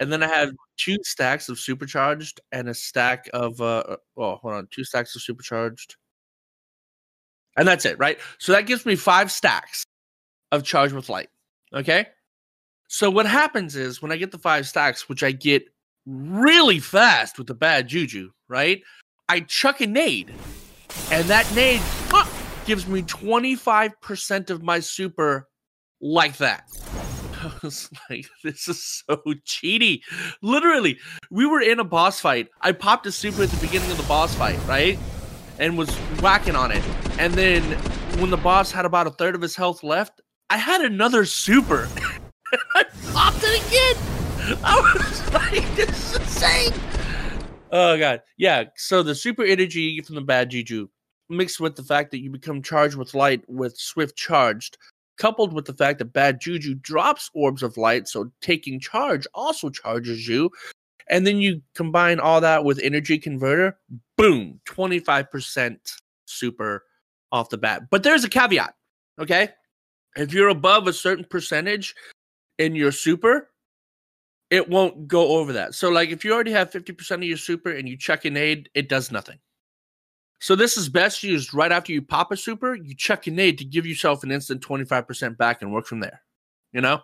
And 0.00 0.12
then 0.12 0.22
I 0.22 0.28
have 0.28 0.52
two 0.76 0.98
stacks 1.02 1.48
of 1.48 1.58
supercharged 1.58 2.40
and 2.52 2.68
a 2.68 2.74
stack 2.74 3.28
of 3.32 3.60
uh 3.60 3.96
well, 4.14 4.36
hold 4.42 4.54
on, 4.54 4.68
two 4.70 4.84
stacks 4.84 5.14
of 5.16 5.22
supercharged. 5.22 5.96
And 7.56 7.66
that's 7.66 7.86
it, 7.86 7.98
right? 7.98 8.18
So 8.38 8.52
that 8.52 8.66
gives 8.66 8.84
me 8.84 8.96
five 8.96 9.32
stacks 9.32 9.84
of 10.52 10.62
charge 10.62 10.92
with 10.92 11.08
light. 11.08 11.30
Okay? 11.74 12.06
So 12.88 13.10
what 13.10 13.26
happens 13.26 13.76
is 13.76 14.02
when 14.02 14.12
I 14.12 14.16
get 14.16 14.30
the 14.30 14.38
five 14.38 14.66
stacks, 14.66 15.08
which 15.08 15.22
I 15.22 15.32
get 15.32 15.64
really 16.06 16.78
fast 16.78 17.38
with 17.38 17.46
the 17.46 17.54
bad 17.54 17.88
juju, 17.88 18.30
right? 18.48 18.82
I 19.28 19.40
chuck 19.40 19.80
a 19.80 19.86
nade. 19.86 20.32
And 21.10 21.24
that 21.26 21.52
nade 21.54 21.82
gives 22.64 22.86
me 22.86 23.02
25% 23.02 24.50
of 24.50 24.62
my 24.62 24.80
super 24.80 25.48
like 26.00 26.36
that. 26.38 26.68
Was 27.62 27.90
like, 28.10 28.26
this 28.42 28.68
is 28.68 28.82
so 28.82 29.16
cheaty. 29.46 30.02
Literally, 30.42 30.98
we 31.30 31.46
were 31.46 31.60
in 31.60 31.80
a 31.80 31.84
boss 31.84 32.20
fight. 32.20 32.48
I 32.60 32.72
popped 32.72 33.06
a 33.06 33.12
super 33.12 33.42
at 33.42 33.50
the 33.50 33.66
beginning 33.66 33.90
of 33.90 33.96
the 33.96 34.02
boss 34.04 34.34
fight, 34.34 34.58
right? 34.66 34.98
And 35.58 35.78
was 35.78 35.88
whacking 36.20 36.54
on 36.54 36.70
it. 36.70 36.84
And 37.18 37.32
then 37.34 37.62
when 38.20 38.30
the 38.30 38.36
boss 38.36 38.70
had 38.70 38.84
about 38.84 39.06
a 39.06 39.10
third 39.10 39.34
of 39.34 39.40
his 39.40 39.56
health 39.56 39.82
left, 39.82 40.20
I 40.50 40.58
had 40.58 40.82
another 40.82 41.24
super. 41.24 41.88
I 42.74 42.84
popped 43.12 43.40
it 43.42 43.66
again. 43.66 44.58
I 44.62 44.98
was 44.98 45.32
like, 45.32 45.76
this 45.76 46.14
is 46.14 46.20
insane. 46.20 46.72
Oh 47.72 47.98
god. 47.98 48.22
Yeah. 48.36 48.64
So 48.76 49.02
the 49.02 49.14
super 49.14 49.44
energy 49.44 49.80
you 49.80 49.96
get 49.96 50.06
from 50.06 50.16
the 50.16 50.20
bad 50.20 50.50
juju 50.50 50.88
mixed 51.28 51.58
with 51.58 51.74
the 51.74 51.82
fact 51.82 52.10
that 52.12 52.20
you 52.20 52.30
become 52.30 52.62
charged 52.62 52.96
with 52.96 53.14
light 53.14 53.42
with 53.48 53.76
swift 53.76 54.16
charged 54.16 54.78
coupled 55.16 55.52
with 55.52 55.64
the 55.64 55.74
fact 55.74 55.98
that 55.98 56.12
bad 56.12 56.40
juju 56.40 56.74
drops 56.74 57.30
orbs 57.34 57.62
of 57.62 57.76
light, 57.76 58.08
so 58.08 58.30
taking 58.40 58.80
charge 58.80 59.26
also 59.34 59.70
charges 59.70 60.28
you. 60.28 60.50
And 61.08 61.26
then 61.26 61.38
you 61.38 61.62
combine 61.74 62.18
all 62.18 62.40
that 62.40 62.64
with 62.64 62.80
energy 62.82 63.18
converter, 63.18 63.78
boom, 64.16 64.60
25% 64.66 65.78
super 66.26 66.84
off 67.30 67.48
the 67.48 67.58
bat. 67.58 67.84
But 67.90 68.02
there's 68.02 68.24
a 68.24 68.28
caveat, 68.28 68.74
okay? 69.20 69.50
If 70.16 70.32
you're 70.32 70.48
above 70.48 70.88
a 70.88 70.92
certain 70.92 71.24
percentage 71.24 71.94
in 72.58 72.74
your 72.74 72.90
super, 72.90 73.50
it 74.50 74.68
won't 74.68 75.06
go 75.06 75.38
over 75.38 75.52
that. 75.52 75.74
So, 75.74 75.90
like, 75.90 76.10
if 76.10 76.24
you 76.24 76.32
already 76.32 76.52
have 76.52 76.70
50% 76.70 77.10
of 77.16 77.22
your 77.24 77.36
super 77.36 77.70
and 77.70 77.88
you 77.88 77.96
check 77.96 78.24
an 78.24 78.36
aid, 78.36 78.68
it 78.74 78.88
does 78.88 79.10
nothing. 79.10 79.38
So 80.38 80.54
this 80.54 80.76
is 80.76 80.88
best 80.88 81.22
used 81.22 81.54
right 81.54 81.72
after 81.72 81.92
you 81.92 82.02
pop 82.02 82.30
a 82.30 82.36
super. 82.36 82.74
You 82.74 82.94
check 82.94 83.26
an 83.26 83.38
aid 83.38 83.58
to 83.58 83.64
give 83.64 83.86
yourself 83.86 84.22
an 84.22 84.30
instant 84.30 84.60
25% 84.60 85.36
back 85.36 85.62
and 85.62 85.72
work 85.72 85.86
from 85.86 86.00
there. 86.00 86.22
You 86.72 86.80
know? 86.80 87.00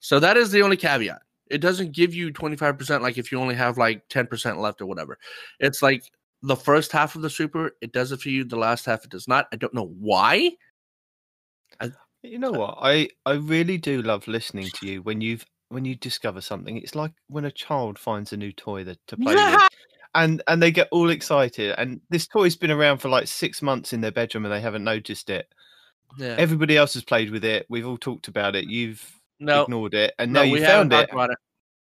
So 0.00 0.18
that 0.20 0.36
is 0.36 0.50
the 0.50 0.62
only 0.62 0.76
caveat. 0.76 1.22
It 1.50 1.60
doesn't 1.60 1.92
give 1.92 2.14
you 2.14 2.32
25% 2.32 3.02
like 3.02 3.18
if 3.18 3.30
you 3.30 3.38
only 3.38 3.54
have 3.54 3.76
like 3.76 4.08
10% 4.08 4.58
left 4.58 4.80
or 4.80 4.86
whatever. 4.86 5.18
It's 5.60 5.82
like 5.82 6.02
the 6.42 6.56
first 6.56 6.92
half 6.92 7.14
of 7.14 7.22
the 7.22 7.30
super, 7.30 7.76
it 7.82 7.92
does 7.92 8.10
it 8.10 8.20
for 8.20 8.30
you. 8.30 8.44
The 8.44 8.56
last 8.56 8.86
half, 8.86 9.04
it 9.04 9.10
does 9.10 9.28
not. 9.28 9.48
I 9.52 9.56
don't 9.56 9.74
know 9.74 9.92
why. 9.98 10.52
You 12.22 12.38
know 12.38 12.52
what? 12.52 12.78
I 12.80 13.08
I 13.26 13.32
really 13.32 13.78
do 13.78 14.00
love 14.00 14.28
listening 14.28 14.68
to 14.74 14.86
you 14.86 15.02
when 15.02 15.20
you've 15.20 15.44
when 15.70 15.84
you 15.84 15.96
discover 15.96 16.40
something. 16.40 16.76
It's 16.76 16.94
like 16.94 17.12
when 17.28 17.44
a 17.44 17.50
child 17.50 17.98
finds 17.98 18.32
a 18.32 18.36
new 18.36 18.52
toy 18.52 18.84
that 18.84 19.04
to 19.08 19.16
play 19.16 19.34
with, 19.34 19.60
and 20.14 20.42
and 20.46 20.62
they 20.62 20.70
get 20.70 20.88
all 20.90 21.10
excited. 21.10 21.74
And 21.78 22.00
this 22.10 22.26
toy's 22.26 22.56
been 22.56 22.70
around 22.70 22.98
for 22.98 23.08
like 23.08 23.26
six 23.26 23.62
months 23.62 23.92
in 23.92 24.00
their 24.00 24.12
bedroom, 24.12 24.44
and 24.44 24.52
they 24.52 24.60
haven't 24.60 24.84
noticed 24.84 25.30
it. 25.30 25.46
Yeah. 26.18 26.36
Everybody 26.38 26.76
else 26.76 26.94
has 26.94 27.04
played 27.04 27.30
with 27.30 27.44
it. 27.44 27.66
We've 27.68 27.86
all 27.86 27.96
talked 27.96 28.28
about 28.28 28.54
it. 28.54 28.66
You've 28.66 29.04
no, 29.40 29.62
ignored 29.62 29.94
it, 29.94 30.14
and 30.18 30.32
no, 30.32 30.40
now 30.40 30.44
you 30.44 30.64
found 30.64 30.92
it. 30.92 30.96
talked 30.96 31.12
about 31.12 31.30
it. 31.30 31.38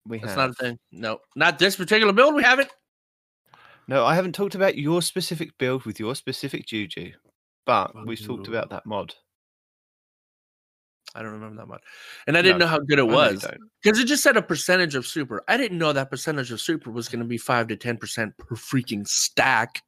We 0.07 0.19
That's 0.19 0.33
have. 0.33 0.37
not 0.37 0.49
a 0.49 0.53
thing. 0.53 0.79
No, 0.91 1.19
not 1.35 1.59
this 1.59 1.75
particular 1.75 2.13
build. 2.13 2.35
We 2.35 2.43
haven't. 2.43 2.69
No, 3.87 4.05
I 4.05 4.15
haven't 4.15 4.33
talked 4.33 4.55
about 4.55 4.77
your 4.77 5.01
specific 5.01 5.57
build 5.57 5.85
with 5.85 5.99
your 5.99 6.15
specific 6.15 6.65
juju, 6.65 7.11
but 7.65 7.91
we've 8.05 8.23
talked 8.23 8.47
about 8.47 8.69
that 8.69 8.85
mod. 8.85 9.13
I 11.15 11.21
don't 11.21 11.33
remember 11.33 11.57
that 11.57 11.67
much, 11.67 11.81
and 12.27 12.37
I 12.37 12.41
didn't 12.41 12.59
No, 12.59 12.65
know 12.65 12.69
how 12.69 12.79
good 12.79 12.99
it 12.99 13.03
I 13.03 13.05
know 13.05 13.11
you 13.11 13.33
was. 13.33 13.45
Because 13.83 13.99
it 13.99 14.05
just 14.05 14.23
said 14.23 14.37
a 14.37 14.41
percentage 14.41 14.95
of 14.95 15.05
super. 15.05 15.43
I 15.47 15.57
didn't 15.57 15.77
know 15.77 15.91
that 15.93 16.09
percentage 16.09 16.51
of 16.51 16.61
super 16.61 16.91
was 16.91 17.09
going 17.09 17.19
to 17.19 17.25
be 17.25 17.37
five 17.37 17.67
to 17.67 17.75
ten 17.75 17.97
percent 17.97 18.37
per 18.37 18.55
freaking 18.55 19.07
stack. 19.07 19.81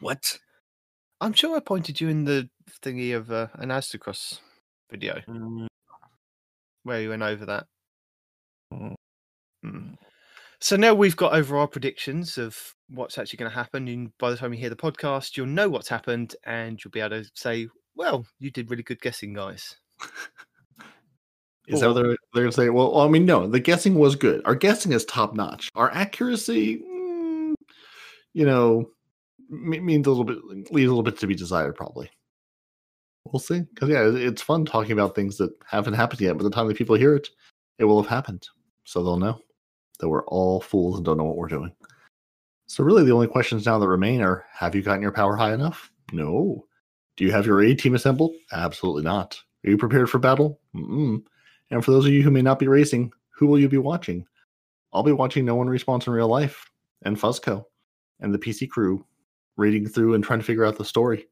What? 0.00 0.38
I'm 1.20 1.32
sure 1.32 1.56
I 1.56 1.60
pointed 1.60 2.00
you 2.00 2.08
in 2.08 2.24
the 2.24 2.48
thingy 2.82 3.16
of 3.16 3.30
uh, 3.32 3.48
an 3.54 3.70
Aztecross 3.70 4.38
video 4.90 5.20
Mm, 5.28 5.66
where 6.82 7.00
you 7.00 7.08
went 7.08 7.22
over 7.22 7.46
that. 7.46 7.66
Mm. 8.72 8.94
Mm. 9.64 9.96
So 10.60 10.76
now 10.76 10.94
we've 10.94 11.16
got 11.16 11.34
over 11.34 11.56
our 11.56 11.68
predictions 11.68 12.38
of 12.38 12.56
what's 12.88 13.18
actually 13.18 13.38
going 13.38 13.50
to 13.50 13.56
happen. 13.56 13.88
And 13.88 14.16
by 14.18 14.30
the 14.30 14.36
time 14.36 14.52
you 14.52 14.60
hear 14.60 14.70
the 14.70 14.76
podcast, 14.76 15.36
you'll 15.36 15.46
know 15.46 15.68
what's 15.68 15.88
happened 15.88 16.36
and 16.44 16.82
you'll 16.82 16.90
be 16.92 17.00
able 17.00 17.22
to 17.22 17.30
say, 17.34 17.68
well, 17.96 18.26
you 18.38 18.50
did 18.50 18.70
really 18.70 18.82
good 18.82 19.00
guessing, 19.00 19.34
guys. 19.34 19.76
Is 21.66 21.80
that 21.80 21.86
what 21.86 21.94
they're, 21.94 22.04
they're 22.04 22.42
going 22.42 22.50
to 22.50 22.52
say? 22.52 22.68
Well, 22.68 22.98
I 22.98 23.08
mean, 23.08 23.24
no, 23.24 23.46
the 23.46 23.60
guessing 23.60 23.94
was 23.94 24.16
good. 24.16 24.42
Our 24.44 24.54
guessing 24.54 24.92
is 24.92 25.04
top 25.06 25.34
notch. 25.34 25.70
Our 25.74 25.90
accuracy, 25.92 26.78
mm, 26.78 27.54
you 28.34 28.44
know, 28.44 28.90
me- 29.48 29.80
means 29.80 30.06
a 30.06 30.10
little 30.10 30.24
bit, 30.24 30.38
leaves 30.70 30.88
a 30.88 30.90
little 30.90 31.02
bit 31.02 31.18
to 31.20 31.26
be 31.26 31.34
desired, 31.34 31.74
probably. 31.74 32.10
We'll 33.24 33.40
see. 33.40 33.60
Because, 33.60 33.88
yeah, 33.88 34.02
it's 34.04 34.42
fun 34.42 34.66
talking 34.66 34.92
about 34.92 35.14
things 35.14 35.38
that 35.38 35.54
haven't 35.66 35.94
happened 35.94 36.20
yet. 36.20 36.36
By 36.36 36.44
the 36.44 36.50
time 36.50 36.68
the 36.68 36.74
people 36.74 36.96
hear 36.96 37.16
it, 37.16 37.28
it 37.78 37.84
will 37.84 38.02
have 38.02 38.10
happened. 38.10 38.46
So 38.84 39.02
they'll 39.02 39.16
know 39.16 39.40
that 40.00 40.08
we're 40.08 40.26
all 40.26 40.60
fools 40.60 40.96
and 40.96 41.04
don't 41.04 41.16
know 41.16 41.24
what 41.24 41.36
we're 41.36 41.48
doing. 41.48 41.72
So, 42.66 42.84
really, 42.84 43.04
the 43.04 43.12
only 43.12 43.26
questions 43.26 43.64
now 43.64 43.78
that 43.78 43.88
remain 43.88 44.20
are 44.20 44.44
have 44.52 44.74
you 44.74 44.82
gotten 44.82 45.02
your 45.02 45.12
power 45.12 45.36
high 45.36 45.54
enough? 45.54 45.90
No. 46.12 46.66
Do 47.16 47.24
you 47.24 47.32
have 47.32 47.46
your 47.46 47.62
A 47.62 47.74
team 47.74 47.94
assembled? 47.94 48.34
Absolutely 48.52 49.02
not. 49.02 49.40
Are 49.64 49.70
you 49.70 49.78
prepared 49.78 50.10
for 50.10 50.18
battle? 50.18 50.60
Mm-mm. 50.74 51.22
And 51.70 51.84
for 51.84 51.90
those 51.90 52.06
of 52.06 52.12
you 52.12 52.22
who 52.22 52.30
may 52.30 52.42
not 52.42 52.58
be 52.58 52.68
racing, 52.68 53.12
who 53.30 53.46
will 53.46 53.58
you 53.58 53.68
be 53.68 53.78
watching? 53.78 54.26
I'll 54.92 55.02
be 55.02 55.12
watching 55.12 55.44
No 55.44 55.56
One 55.56 55.68
Response 55.68 56.06
in 56.06 56.12
Real 56.12 56.28
Life 56.28 56.70
and 57.02 57.18
Fuzco 57.18 57.64
and 58.20 58.32
the 58.32 58.38
PC 58.38 58.68
crew 58.68 59.04
reading 59.56 59.88
through 59.88 60.14
and 60.14 60.22
trying 60.22 60.38
to 60.38 60.44
figure 60.44 60.64
out 60.64 60.76
the 60.76 60.84
story. 60.84 61.26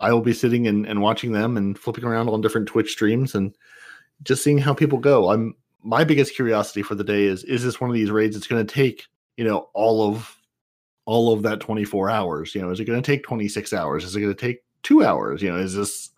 I 0.00 0.12
will 0.12 0.20
be 0.20 0.32
sitting 0.32 0.66
and, 0.66 0.86
and 0.86 1.00
watching 1.00 1.32
them 1.32 1.56
and 1.56 1.78
flipping 1.78 2.04
around 2.04 2.28
on 2.28 2.40
different 2.40 2.68
Twitch 2.68 2.92
streams 2.92 3.34
and 3.34 3.54
just 4.22 4.42
seeing 4.42 4.58
how 4.58 4.74
people 4.74 4.98
go. 4.98 5.30
I'm 5.30 5.54
my 5.82 6.04
biggest 6.04 6.34
curiosity 6.34 6.82
for 6.82 6.94
the 6.94 7.04
day 7.04 7.24
is 7.24 7.44
is 7.44 7.62
this 7.62 7.80
one 7.80 7.90
of 7.90 7.94
these 7.94 8.10
raids 8.10 8.36
that's 8.36 8.46
going 8.46 8.64
to 8.64 8.72
take, 8.72 9.06
you 9.36 9.44
know, 9.44 9.68
all 9.74 10.08
of 10.08 10.36
all 11.04 11.32
of 11.32 11.42
that 11.42 11.60
24 11.60 12.10
hours? 12.10 12.54
You 12.54 12.62
know, 12.62 12.70
is 12.70 12.80
it 12.80 12.84
going 12.84 13.00
to 13.00 13.06
take 13.06 13.22
26 13.22 13.72
hours? 13.72 14.04
Is 14.04 14.14
it 14.14 14.20
going 14.20 14.34
to 14.34 14.40
take 14.40 14.62
2 14.82 15.04
hours? 15.04 15.42
You 15.42 15.50
know, 15.50 15.58
is 15.58 15.74
this 15.74 16.10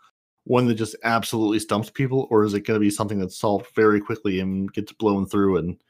one 0.51 0.67
that 0.67 0.75
just 0.75 0.97
absolutely 1.05 1.61
stumps 1.61 1.91
people, 1.91 2.27
or 2.29 2.43
is 2.43 2.55
it 2.55 2.63
going 2.63 2.75
to 2.75 2.85
be 2.85 2.91
something 2.91 3.21
that's 3.21 3.39
solved 3.39 3.69
very 3.77 4.01
quickly 4.01 4.41
and 4.41 4.73
gets 4.73 4.91
blown 4.91 5.25
through, 5.25 5.59
and 5.59 5.81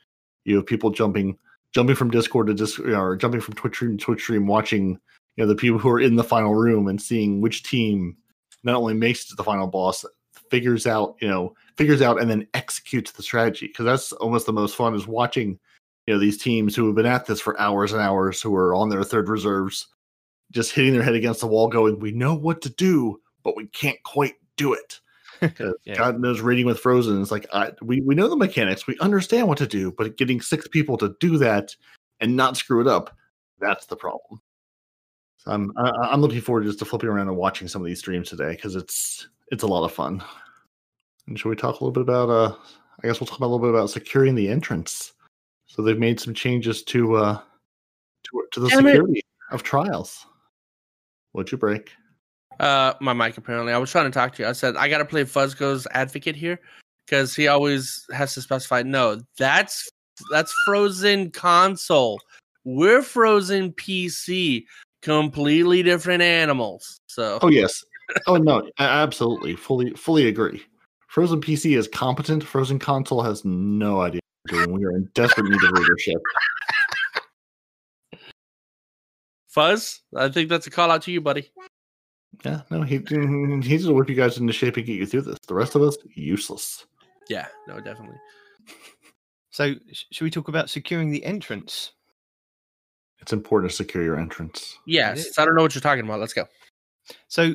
you 0.44 0.56
have 0.56 0.66
people 0.66 0.90
jumping 0.90 1.38
jumping 1.72 1.96
from 1.96 2.10
Discord 2.10 2.48
to 2.48 2.52
Discord 2.54 2.90
or 2.90 3.16
jumping 3.16 3.40
from 3.40 3.54
Twitch 3.54 3.76
stream 3.76 3.96
to 3.96 4.04
Twitch 4.04 4.20
stream, 4.20 4.46
watching 4.46 5.00
you 5.36 5.44
know 5.44 5.46
the 5.46 5.54
people 5.54 5.78
who 5.78 5.88
are 5.88 5.98
in 5.98 6.14
the 6.14 6.22
final 6.22 6.54
room 6.54 6.88
and 6.88 7.00
seeing 7.00 7.40
which 7.40 7.62
team 7.62 8.14
not 8.62 8.74
only 8.74 8.92
makes 8.92 9.24
it 9.24 9.28
to 9.30 9.34
the 9.34 9.42
final 9.42 9.66
boss, 9.66 10.04
figures 10.50 10.86
out, 10.86 11.16
you 11.22 11.28
know, 11.28 11.54
figures 11.78 12.02
out 12.02 12.20
and 12.20 12.30
then 12.30 12.46
executes 12.52 13.12
the 13.12 13.22
strategy. 13.22 13.66
Because 13.66 13.86
that's 13.86 14.12
almost 14.12 14.44
the 14.44 14.52
most 14.52 14.76
fun 14.76 14.94
is 14.94 15.06
watching, 15.06 15.58
you 16.06 16.12
know, 16.12 16.20
these 16.20 16.36
teams 16.36 16.76
who 16.76 16.84
have 16.84 16.96
been 16.96 17.06
at 17.06 17.24
this 17.24 17.40
for 17.40 17.58
hours 17.58 17.92
and 17.94 18.02
hours, 18.02 18.42
who 18.42 18.54
are 18.54 18.74
on 18.74 18.90
their 18.90 19.04
third 19.04 19.30
reserves, 19.30 19.86
just 20.52 20.72
hitting 20.72 20.92
their 20.92 21.02
head 21.02 21.14
against 21.14 21.40
the 21.40 21.46
wall, 21.46 21.66
going, 21.66 21.98
"We 21.98 22.10
know 22.12 22.34
what 22.34 22.60
to 22.60 22.68
do, 22.68 23.22
but 23.42 23.56
we 23.56 23.66
can't 23.68 24.02
quite 24.02 24.34
do 24.62 24.72
it." 24.74 25.00
Yeah. 25.84 25.94
God 25.94 26.20
knows, 26.20 26.42
reading 26.42 26.66
with 26.66 26.80
Frozen 26.80 27.22
is 27.22 27.30
like 27.30 27.46
I, 27.50 27.72
we 27.80 28.02
we 28.02 28.14
know 28.14 28.28
the 28.28 28.36
mechanics, 28.36 28.86
we 28.86 28.98
understand 29.00 29.48
what 29.48 29.56
to 29.58 29.66
do, 29.66 29.90
but 29.90 30.18
getting 30.18 30.38
six 30.42 30.68
people 30.68 30.98
to 30.98 31.16
do 31.18 31.38
that 31.38 31.74
and 32.20 32.36
not 32.36 32.58
screw 32.58 32.82
it 32.82 32.86
up, 32.86 33.16
that's 33.58 33.86
the 33.86 33.96
problem. 33.96 34.42
So 35.38 35.52
I'm 35.52 35.72
I, 35.78 35.90
I'm 36.12 36.20
looking 36.20 36.42
forward 36.42 36.64
just 36.64 36.78
to 36.80 36.84
flipping 36.84 37.08
around 37.08 37.28
and 37.28 37.38
watching 37.38 37.68
some 37.68 37.80
of 37.80 37.86
these 37.86 38.00
streams 38.00 38.28
today 38.28 38.50
because 38.50 38.76
it's 38.76 39.28
it's 39.50 39.62
a 39.62 39.66
lot 39.66 39.84
of 39.84 39.92
fun. 39.92 40.22
And 41.26 41.38
should 41.38 41.48
we 41.48 41.56
talk 41.56 41.80
a 41.80 41.84
little 41.84 41.92
bit 41.92 42.02
about 42.02 42.28
uh? 42.28 42.54
I 43.02 43.06
guess 43.06 43.18
we'll 43.18 43.26
talk 43.26 43.38
a 43.40 43.46
little 43.46 43.58
bit 43.58 43.70
about 43.70 43.88
securing 43.88 44.34
the 44.34 44.50
entrance. 44.50 45.14
So 45.68 45.80
they've 45.80 45.98
made 45.98 46.20
some 46.20 46.34
changes 46.34 46.82
to 46.82 47.16
uh 47.16 47.40
to 48.24 48.44
to 48.52 48.60
the 48.60 48.68
Damn 48.68 48.86
it. 48.86 48.90
security 48.90 49.22
of 49.52 49.62
trials. 49.62 50.26
What'd 51.32 51.50
you 51.50 51.56
break? 51.56 51.92
Uh, 52.60 52.92
my 53.00 53.14
mic 53.14 53.38
apparently. 53.38 53.72
I 53.72 53.78
was 53.78 53.90
trying 53.90 54.04
to 54.04 54.10
talk 54.10 54.34
to 54.34 54.42
you. 54.42 54.48
I 54.48 54.52
said 54.52 54.76
I 54.76 54.88
gotta 54.88 55.06
play 55.06 55.24
Fuzzgo's 55.24 55.86
advocate 55.92 56.36
here 56.36 56.60
because 57.06 57.34
he 57.34 57.48
always 57.48 58.04
has 58.12 58.34
to 58.34 58.42
specify. 58.42 58.82
No, 58.82 59.18
that's 59.38 59.88
that's 60.30 60.54
Frozen 60.66 61.30
console. 61.30 62.20
We're 62.64 63.02
Frozen 63.02 63.72
PC. 63.72 64.66
Completely 65.00 65.82
different 65.82 66.22
animals. 66.22 67.00
So 67.06 67.38
Oh 67.40 67.48
yes. 67.48 67.82
Oh 68.26 68.36
no, 68.36 68.68
absolutely, 68.78 69.56
fully 69.56 69.92
fully 69.92 70.28
agree. 70.28 70.62
Frozen 71.08 71.40
PC 71.40 71.78
is 71.78 71.88
competent. 71.88 72.44
Frozen 72.44 72.78
console 72.78 73.22
has 73.22 73.42
no 73.42 74.02
idea 74.02 74.20
what 74.42 74.52
they're 74.52 74.66
doing. 74.66 74.78
We 74.78 74.84
are 74.84 74.96
in 74.96 75.08
desperate 75.14 75.48
need 75.48 75.64
of 75.64 75.72
leadership. 75.72 76.20
Fuzz, 79.48 80.02
I 80.14 80.28
think 80.28 80.50
that's 80.50 80.66
a 80.66 80.70
call 80.70 80.90
out 80.90 81.02
to 81.02 81.10
you, 81.10 81.22
buddy. 81.22 81.50
Yeah, 82.44 82.62
no, 82.70 82.82
he 82.82 82.98
he's 82.98 83.84
gonna 83.84 83.94
whip 83.94 84.08
you 84.08 84.14
guys 84.16 84.38
into 84.38 84.52
shape 84.52 84.76
and 84.76 84.86
get 84.86 84.96
you 84.96 85.06
through 85.06 85.22
this. 85.22 85.38
The 85.46 85.54
rest 85.54 85.74
of 85.74 85.82
us, 85.82 85.96
useless. 86.14 86.86
Yeah, 87.28 87.46
no, 87.68 87.80
definitely. 87.80 88.16
So, 89.50 89.74
sh- 89.92 90.04
should 90.12 90.24
we 90.24 90.30
talk 90.30 90.48
about 90.48 90.70
securing 90.70 91.10
the 91.10 91.24
entrance? 91.24 91.92
It's 93.20 93.32
important 93.32 93.70
to 93.70 93.76
secure 93.76 94.02
your 94.02 94.18
entrance. 94.18 94.78
Yes, 94.86 95.38
I 95.38 95.44
don't 95.44 95.54
know 95.54 95.62
what 95.62 95.74
you're 95.74 95.82
talking 95.82 96.04
about. 96.04 96.20
Let's 96.20 96.32
go. 96.32 96.46
So, 97.28 97.54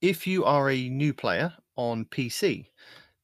if 0.00 0.26
you 0.26 0.44
are 0.44 0.70
a 0.70 0.88
new 0.88 1.12
player 1.12 1.52
on 1.76 2.06
PC, 2.06 2.66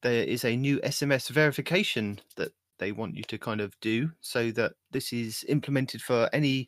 there 0.03 0.23
is 0.23 0.45
a 0.45 0.55
new 0.55 0.79
SMS 0.81 1.29
verification 1.29 2.19
that 2.35 2.51
they 2.77 2.91
want 2.91 3.15
you 3.15 3.23
to 3.23 3.37
kind 3.37 3.61
of 3.61 3.73
do 3.79 4.11
so 4.21 4.51
that 4.51 4.73
this 4.91 5.13
is 5.13 5.45
implemented 5.47 6.01
for 6.01 6.29
any 6.33 6.67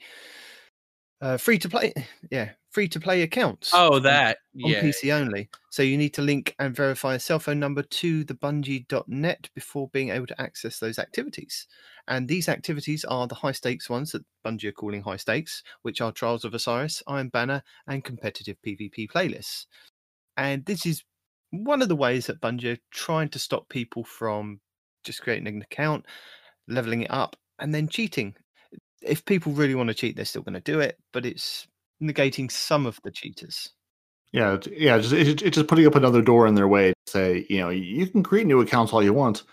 uh, 1.21 1.37
free 1.37 1.57
to 1.59 1.69
play, 1.69 1.93
yeah, 2.31 2.51
free 2.69 2.87
to 2.89 2.99
play 2.99 3.21
accounts. 3.21 3.71
Oh, 3.73 3.99
that 3.99 4.37
on 4.63 4.71
yeah. 4.71 4.81
PC 4.81 5.13
only. 5.13 5.49
So 5.69 5.83
you 5.83 5.97
need 5.97 6.13
to 6.15 6.21
link 6.21 6.55
and 6.59 6.75
verify 6.75 7.15
a 7.15 7.19
cell 7.19 7.39
phone 7.39 7.59
number 7.59 7.83
to 7.83 8.23
the 8.23 8.33
Bungie.net 8.33 9.49
before 9.53 9.89
being 9.89 10.09
able 10.09 10.27
to 10.27 10.41
access 10.41 10.79
those 10.79 10.99
activities. 10.99 11.67
And 12.07 12.27
these 12.27 12.47
activities 12.47 13.03
are 13.05 13.27
the 13.27 13.35
high 13.35 13.51
stakes 13.51 13.89
ones 13.89 14.11
that 14.11 14.23
Bungie 14.45 14.65
are 14.65 14.71
calling 14.71 15.01
high 15.01 15.17
stakes, 15.17 15.61
which 15.81 15.99
are 16.01 16.11
Trials 16.11 16.45
of 16.45 16.53
Osiris, 16.53 17.03
Iron 17.07 17.29
Banner, 17.29 17.63
and 17.87 18.03
competitive 18.03 18.57
PvP 18.65 19.07
playlists. 19.11 19.65
And 20.37 20.65
this 20.65 20.85
is 20.85 21.03
one 21.51 21.81
of 21.81 21.89
the 21.89 21.95
ways 21.95 22.27
that 22.27 22.41
Bungie 22.41 22.75
are 22.75 22.81
trying 22.91 23.29
to 23.29 23.39
stop 23.39 23.67
people 23.69 24.03
from 24.03 24.61
just 25.03 25.21
creating 25.21 25.47
an 25.47 25.61
account, 25.61 26.05
leveling 26.67 27.01
it 27.01 27.11
up, 27.11 27.35
and 27.59 27.73
then 27.73 27.87
cheating. 27.87 28.35
If 29.01 29.25
people 29.25 29.51
really 29.53 29.75
want 29.75 29.87
to 29.87 29.93
cheat, 29.93 30.15
they're 30.15 30.25
still 30.25 30.41
going 30.41 30.53
to 30.53 30.61
do 30.61 30.79
it, 30.79 30.97
but 31.13 31.25
it's 31.25 31.67
negating 32.01 32.51
some 32.51 32.85
of 32.85 32.99
the 33.03 33.11
cheaters. 33.11 33.71
Yeah, 34.31 34.57
yeah, 34.71 34.97
just 34.97 35.13
it's, 35.13 35.41
it's 35.41 35.55
just 35.55 35.67
putting 35.67 35.87
up 35.87 35.95
another 35.95 36.21
door 36.21 36.47
in 36.47 36.55
their 36.55 36.67
way 36.67 36.89
to 36.89 37.11
say, 37.11 37.45
you 37.49 37.59
know, 37.59 37.69
you 37.69 38.07
can 38.07 38.23
create 38.23 38.45
new 38.45 38.59
accounts 38.59 38.91
all 38.91 39.03
you 39.03 39.13
want, 39.13 39.43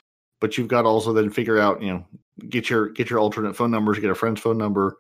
but 0.40 0.58
you've 0.58 0.68
got 0.68 0.82
to 0.82 0.88
also 0.88 1.12
then 1.12 1.30
figure 1.30 1.58
out, 1.58 1.80
you 1.80 1.92
know, 1.92 2.04
get 2.48 2.68
your 2.68 2.88
get 2.88 3.08
your 3.08 3.20
alternate 3.20 3.54
phone 3.54 3.70
numbers, 3.70 3.98
get 3.98 4.10
a 4.10 4.14
friend's 4.14 4.40
phone 4.40 4.58
number, 4.58 4.98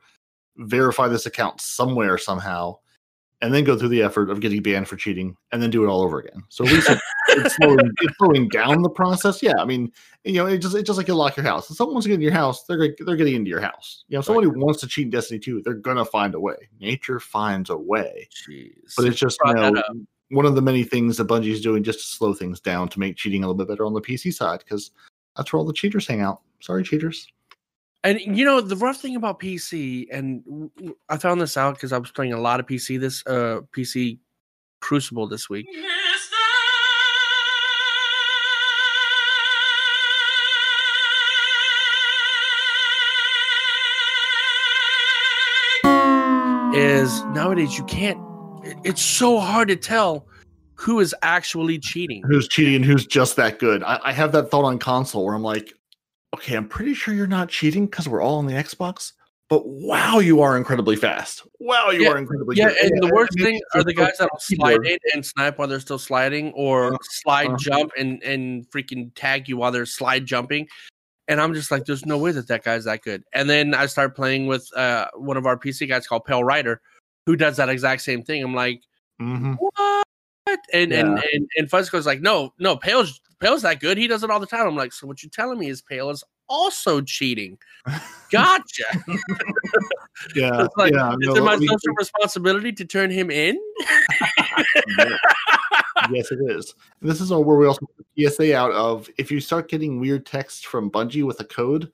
verify 0.56 1.08
this 1.08 1.26
account 1.26 1.60
somewhere 1.60 2.16
somehow, 2.18 2.78
and 3.44 3.52
then 3.52 3.62
go 3.62 3.76
through 3.76 3.90
the 3.90 4.02
effort 4.02 4.30
of 4.30 4.40
getting 4.40 4.62
banned 4.62 4.88
for 4.88 4.96
cheating, 4.96 5.36
and 5.52 5.62
then 5.62 5.68
do 5.68 5.84
it 5.84 5.88
all 5.88 6.02
over 6.02 6.18
again. 6.18 6.42
So 6.48 6.64
at 6.64 6.72
least 6.72 6.88
it, 6.88 6.98
it's, 7.28 7.54
slowing, 7.56 7.78
it's 8.00 8.16
slowing 8.16 8.48
down 8.48 8.80
the 8.80 8.88
process. 8.88 9.42
Yeah, 9.42 9.52
I 9.58 9.66
mean, 9.66 9.92
you 10.24 10.34
know, 10.34 10.46
it 10.46 10.58
just 10.58 10.74
it's 10.74 10.86
just 10.86 10.96
like 10.96 11.08
you 11.08 11.14
lock 11.14 11.36
your 11.36 11.44
house. 11.44 11.70
If 11.70 11.76
someone 11.76 11.94
wants 11.94 12.06
to 12.06 12.08
get 12.08 12.14
in 12.14 12.20
your 12.22 12.32
house, 12.32 12.64
they're 12.64 12.96
they're 12.98 13.16
getting 13.16 13.34
into 13.34 13.50
your 13.50 13.60
house. 13.60 14.04
You 14.08 14.14
know, 14.14 14.20
if 14.20 14.24
someone 14.24 14.44
who 14.44 14.58
wants 14.58 14.80
to 14.80 14.86
cheat 14.86 15.04
in 15.04 15.10
Destiny 15.10 15.38
2, 15.38 15.60
they're 15.62 15.74
gonna 15.74 16.06
find 16.06 16.34
a 16.34 16.40
way. 16.40 16.56
Nature 16.80 17.20
finds 17.20 17.68
a 17.68 17.76
way. 17.76 18.28
Jeez. 18.48 18.94
But 18.96 19.04
it's 19.04 19.18
just 19.18 19.38
you 19.44 19.52
know 19.52 19.82
one 20.30 20.46
of 20.46 20.54
the 20.54 20.62
many 20.62 20.82
things 20.82 21.18
that 21.18 21.28
Bungie's 21.28 21.60
doing 21.60 21.84
just 21.84 22.00
to 22.00 22.06
slow 22.06 22.32
things 22.32 22.60
down 22.60 22.88
to 22.88 22.98
make 22.98 23.16
cheating 23.16 23.44
a 23.44 23.46
little 23.46 23.58
bit 23.58 23.68
better 23.68 23.84
on 23.84 23.92
the 23.92 24.00
PC 24.00 24.32
side 24.32 24.60
because 24.60 24.90
that's 25.36 25.52
where 25.52 25.58
all 25.58 25.66
the 25.66 25.72
cheaters 25.72 26.06
hang 26.06 26.22
out. 26.22 26.40
Sorry, 26.60 26.82
cheaters. 26.82 27.26
And 28.04 28.20
you 28.20 28.44
know 28.44 28.60
the 28.60 28.76
rough 28.76 28.98
thing 28.98 29.16
about 29.16 29.40
PC, 29.40 30.06
and 30.12 30.70
I 31.08 31.16
found 31.16 31.40
this 31.40 31.56
out 31.56 31.74
because 31.74 31.90
I 31.90 31.96
was 31.96 32.10
playing 32.10 32.34
a 32.34 32.40
lot 32.40 32.60
of 32.60 32.66
PC 32.66 33.00
this 33.00 33.24
uh 33.26 33.62
PC 33.74 34.18
Crucible 34.80 35.26
this 35.26 35.48
week. 35.48 35.66
Is 46.74 47.24
nowadays 47.26 47.78
you 47.78 47.84
can't. 47.84 48.18
It's 48.84 49.00
so 49.00 49.40
hard 49.40 49.68
to 49.68 49.76
tell 49.76 50.26
who 50.74 51.00
is 51.00 51.14
actually 51.22 51.78
cheating. 51.78 52.22
Who's 52.28 52.48
cheating 52.48 52.74
and 52.74 52.84
who's 52.84 53.06
just 53.06 53.36
that 53.36 53.58
good? 53.58 53.82
I, 53.82 53.98
I 54.04 54.12
have 54.12 54.32
that 54.32 54.50
thought 54.50 54.64
on 54.64 54.78
console 54.78 55.24
where 55.24 55.34
I'm 55.34 55.42
like, 55.42 55.72
okay, 56.34 56.56
I'm 56.56 56.68
pretty 56.68 56.94
sure 56.94 57.14
you're 57.14 57.26
not 57.26 57.48
cheating 57.48 57.86
because 57.86 58.08
we're 58.08 58.22
all 58.22 58.38
on 58.38 58.46
the 58.46 58.52
Xbox. 58.52 59.12
But 59.50 59.66
wow, 59.66 60.18
you 60.20 60.40
are 60.40 60.56
incredibly 60.56 60.96
fast. 60.96 61.46
Wow, 61.60 61.90
you 61.90 62.02
Yeah, 62.04 62.10
are 62.10 62.18
incredibly 62.18 62.56
Yeah, 62.56 62.68
good. 62.68 62.92
and 62.92 63.02
the 63.02 63.14
worst 63.14 63.32
maybe 63.36 63.52
thing 63.52 63.62
are 63.74 63.84
the 63.84 63.92
guys 63.92 64.16
that 64.18 64.30
will 64.32 64.40
slide 64.40 64.86
in 64.86 64.98
and 65.12 65.24
snipe 65.24 65.58
while 65.58 65.68
they're 65.68 65.80
still 65.80 65.98
sliding, 65.98 66.50
or 66.52 66.94
Uh, 66.94 66.98
slide 67.02 67.50
uh. 67.50 67.56
jump 67.58 67.92
and 67.98 68.22
and 68.22 68.68
freaking 68.70 69.10
tag 69.14 69.48
you 69.48 69.56
while 69.58 69.70
they're 69.70 69.86
slide 69.86 70.24
jumping. 70.26 70.66
And 71.28 71.40
I'm 71.40 71.54
just 71.54 71.70
like, 71.70 71.84
there's 71.84 72.04
no 72.04 72.18
way 72.18 72.32
that 72.32 72.48
that 72.48 72.64
guy's 72.64 72.84
that 72.84 73.02
good. 73.02 73.22
And 73.32 73.48
then 73.48 73.74
I 73.74 73.86
start 73.86 74.14
playing 74.16 74.46
with 74.46 74.68
uh, 74.76 75.06
one 75.14 75.36
of 75.38 75.46
our 75.46 75.56
PC 75.58 75.88
guys 75.88 76.06
called 76.06 76.24
Pale 76.24 76.44
Rider, 76.44 76.80
who 77.26 77.36
does 77.36 77.56
that 77.56 77.68
exact 77.70 78.02
same 78.02 78.22
thing. 78.22 78.42
I'm 78.42 78.54
like, 78.54 78.82
mm-hmm. 79.20 79.54
what? 79.54 80.04
And 80.72 80.92
and 80.92 81.18
Yeah. 81.18 81.22
and 81.32 81.48
and 81.56 81.70
Fuzzco's 81.70 82.06
like, 82.06 82.20
no, 82.22 82.52
no, 82.58 82.76
Pale's 82.76 83.20
Pale's 83.44 83.60
that 83.62 83.78
good. 83.78 83.98
He 83.98 84.06
does 84.06 84.24
it 84.24 84.30
all 84.30 84.40
the 84.40 84.46
time. 84.46 84.66
I'm 84.66 84.74
like, 84.74 84.94
so 84.94 85.06
what 85.06 85.22
you're 85.22 85.28
telling 85.28 85.58
me 85.58 85.68
is 85.68 85.82
Pale 85.82 86.08
is 86.08 86.24
also 86.48 87.02
cheating. 87.02 87.58
Gotcha. 88.30 88.84
Yeah, 90.34 90.68
like, 90.76 90.94
yeah. 90.94 91.10
is 91.12 91.16
no, 91.20 91.34
it 91.34 91.42
my 91.42 91.56
social 91.56 91.92
responsibility 91.98 92.72
to 92.72 92.84
turn 92.84 93.10
him 93.10 93.32
in? 93.32 93.58
yes, 96.10 96.30
it 96.30 96.38
is. 96.46 96.72
And 97.00 97.10
this 97.10 97.20
is 97.20 97.30
where 97.30 97.58
we 97.58 97.66
also 97.66 97.84
put 97.96 98.06
the 98.14 98.28
PSA 98.28 98.56
out 98.56 98.70
of 98.72 99.10
if 99.18 99.32
you 99.32 99.40
start 99.40 99.68
getting 99.68 99.98
weird 100.00 100.24
text 100.24 100.66
from 100.68 100.88
Bungie 100.90 101.24
with 101.26 101.40
a 101.40 101.44
code, 101.44 101.90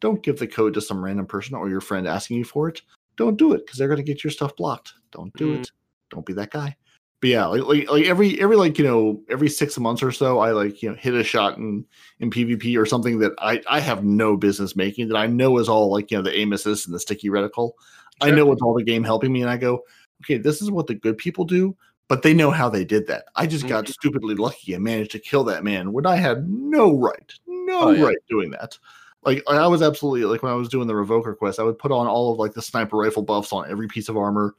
don't 0.00 0.22
give 0.22 0.38
the 0.38 0.46
code 0.46 0.74
to 0.74 0.82
some 0.82 1.02
random 1.02 1.24
person 1.26 1.54
or 1.56 1.70
your 1.70 1.80
friend 1.80 2.06
asking 2.06 2.36
you 2.36 2.44
for 2.44 2.68
it. 2.68 2.82
Don't 3.16 3.38
do 3.38 3.54
it 3.54 3.64
because 3.64 3.78
they're 3.78 3.88
going 3.88 3.96
to 3.96 4.04
get 4.04 4.22
your 4.22 4.30
stuff 4.30 4.54
blocked. 4.54 4.92
Don't 5.12 5.34
do 5.36 5.56
Mm. 5.56 5.60
it. 5.60 5.70
Don't 6.10 6.26
be 6.26 6.34
that 6.34 6.50
guy. 6.50 6.76
But 7.22 7.30
yeah, 7.30 7.46
like, 7.46 7.62
like 7.64 7.90
like 7.90 8.04
every 8.06 8.40
every 8.40 8.56
like 8.56 8.78
you 8.78 8.84
know 8.84 9.22
every 9.30 9.48
six 9.48 9.78
months 9.78 10.02
or 10.02 10.12
so, 10.12 10.40
I 10.40 10.52
like 10.52 10.82
you 10.82 10.90
know 10.90 10.96
hit 10.96 11.14
a 11.14 11.24
shot 11.24 11.56
in 11.56 11.86
in 12.20 12.30
PvP 12.30 12.76
or 12.78 12.84
something 12.86 13.20
that 13.20 13.32
I 13.38 13.62
I 13.70 13.80
have 13.80 14.04
no 14.04 14.36
business 14.36 14.76
making 14.76 15.08
that 15.08 15.16
I 15.16 15.26
know 15.28 15.58
is 15.58 15.68
all 15.68 15.90
like 15.92 16.10
you 16.10 16.18
know 16.18 16.22
the 16.24 16.36
aim 16.36 16.52
assist 16.52 16.86
and 16.86 16.94
the 16.94 17.00
sticky 17.00 17.30
reticle. 17.30 17.72
I 18.20 18.30
know 18.32 18.52
it's 18.52 18.62
all 18.62 18.74
the 18.74 18.84
game 18.84 19.04
helping 19.04 19.32
me, 19.32 19.42
and 19.42 19.50
I 19.50 19.56
go, 19.56 19.82
okay, 20.24 20.38
this 20.38 20.62
is 20.62 20.70
what 20.70 20.86
the 20.88 20.94
good 20.94 21.18
people 21.18 21.44
do, 21.44 21.76
but 22.08 22.22
they 22.22 22.34
know 22.34 22.50
how 22.50 22.68
they 22.68 22.84
did 22.84 23.06
that. 23.08 23.24
I 23.36 23.46
just 23.46 23.66
got 23.68 23.86
Mm-hmm. 23.86 23.92
stupidly 23.92 24.34
lucky 24.34 24.74
and 24.74 24.84
managed 24.84 25.12
to 25.12 25.18
kill 25.20 25.44
that 25.44 25.64
man 25.64 25.92
when 25.92 26.06
I 26.06 26.16
had 26.16 26.48
no 26.50 26.98
right, 26.98 27.32
no 27.46 27.88
Oh, 27.88 27.90
yeah. 27.92 28.04
right 28.04 28.18
doing 28.28 28.50
that. 28.52 28.78
Like 29.24 29.42
I 29.48 29.66
was 29.68 29.82
absolutely 29.82 30.24
like 30.24 30.42
when 30.42 30.52
I 30.52 30.56
was 30.56 30.68
doing 30.68 30.88
the 30.88 30.94
revoker 30.94 31.36
quest, 31.36 31.60
I 31.60 31.62
would 31.64 31.78
put 31.78 31.92
on 31.92 32.08
all 32.08 32.32
of 32.32 32.38
like 32.38 32.54
the 32.54 32.62
sniper 32.62 32.96
rifle 32.96 33.22
buffs 33.22 33.52
on 33.52 33.70
every 33.70 33.86
piece 33.88 34.08
of 34.08 34.16
armor, 34.16 34.54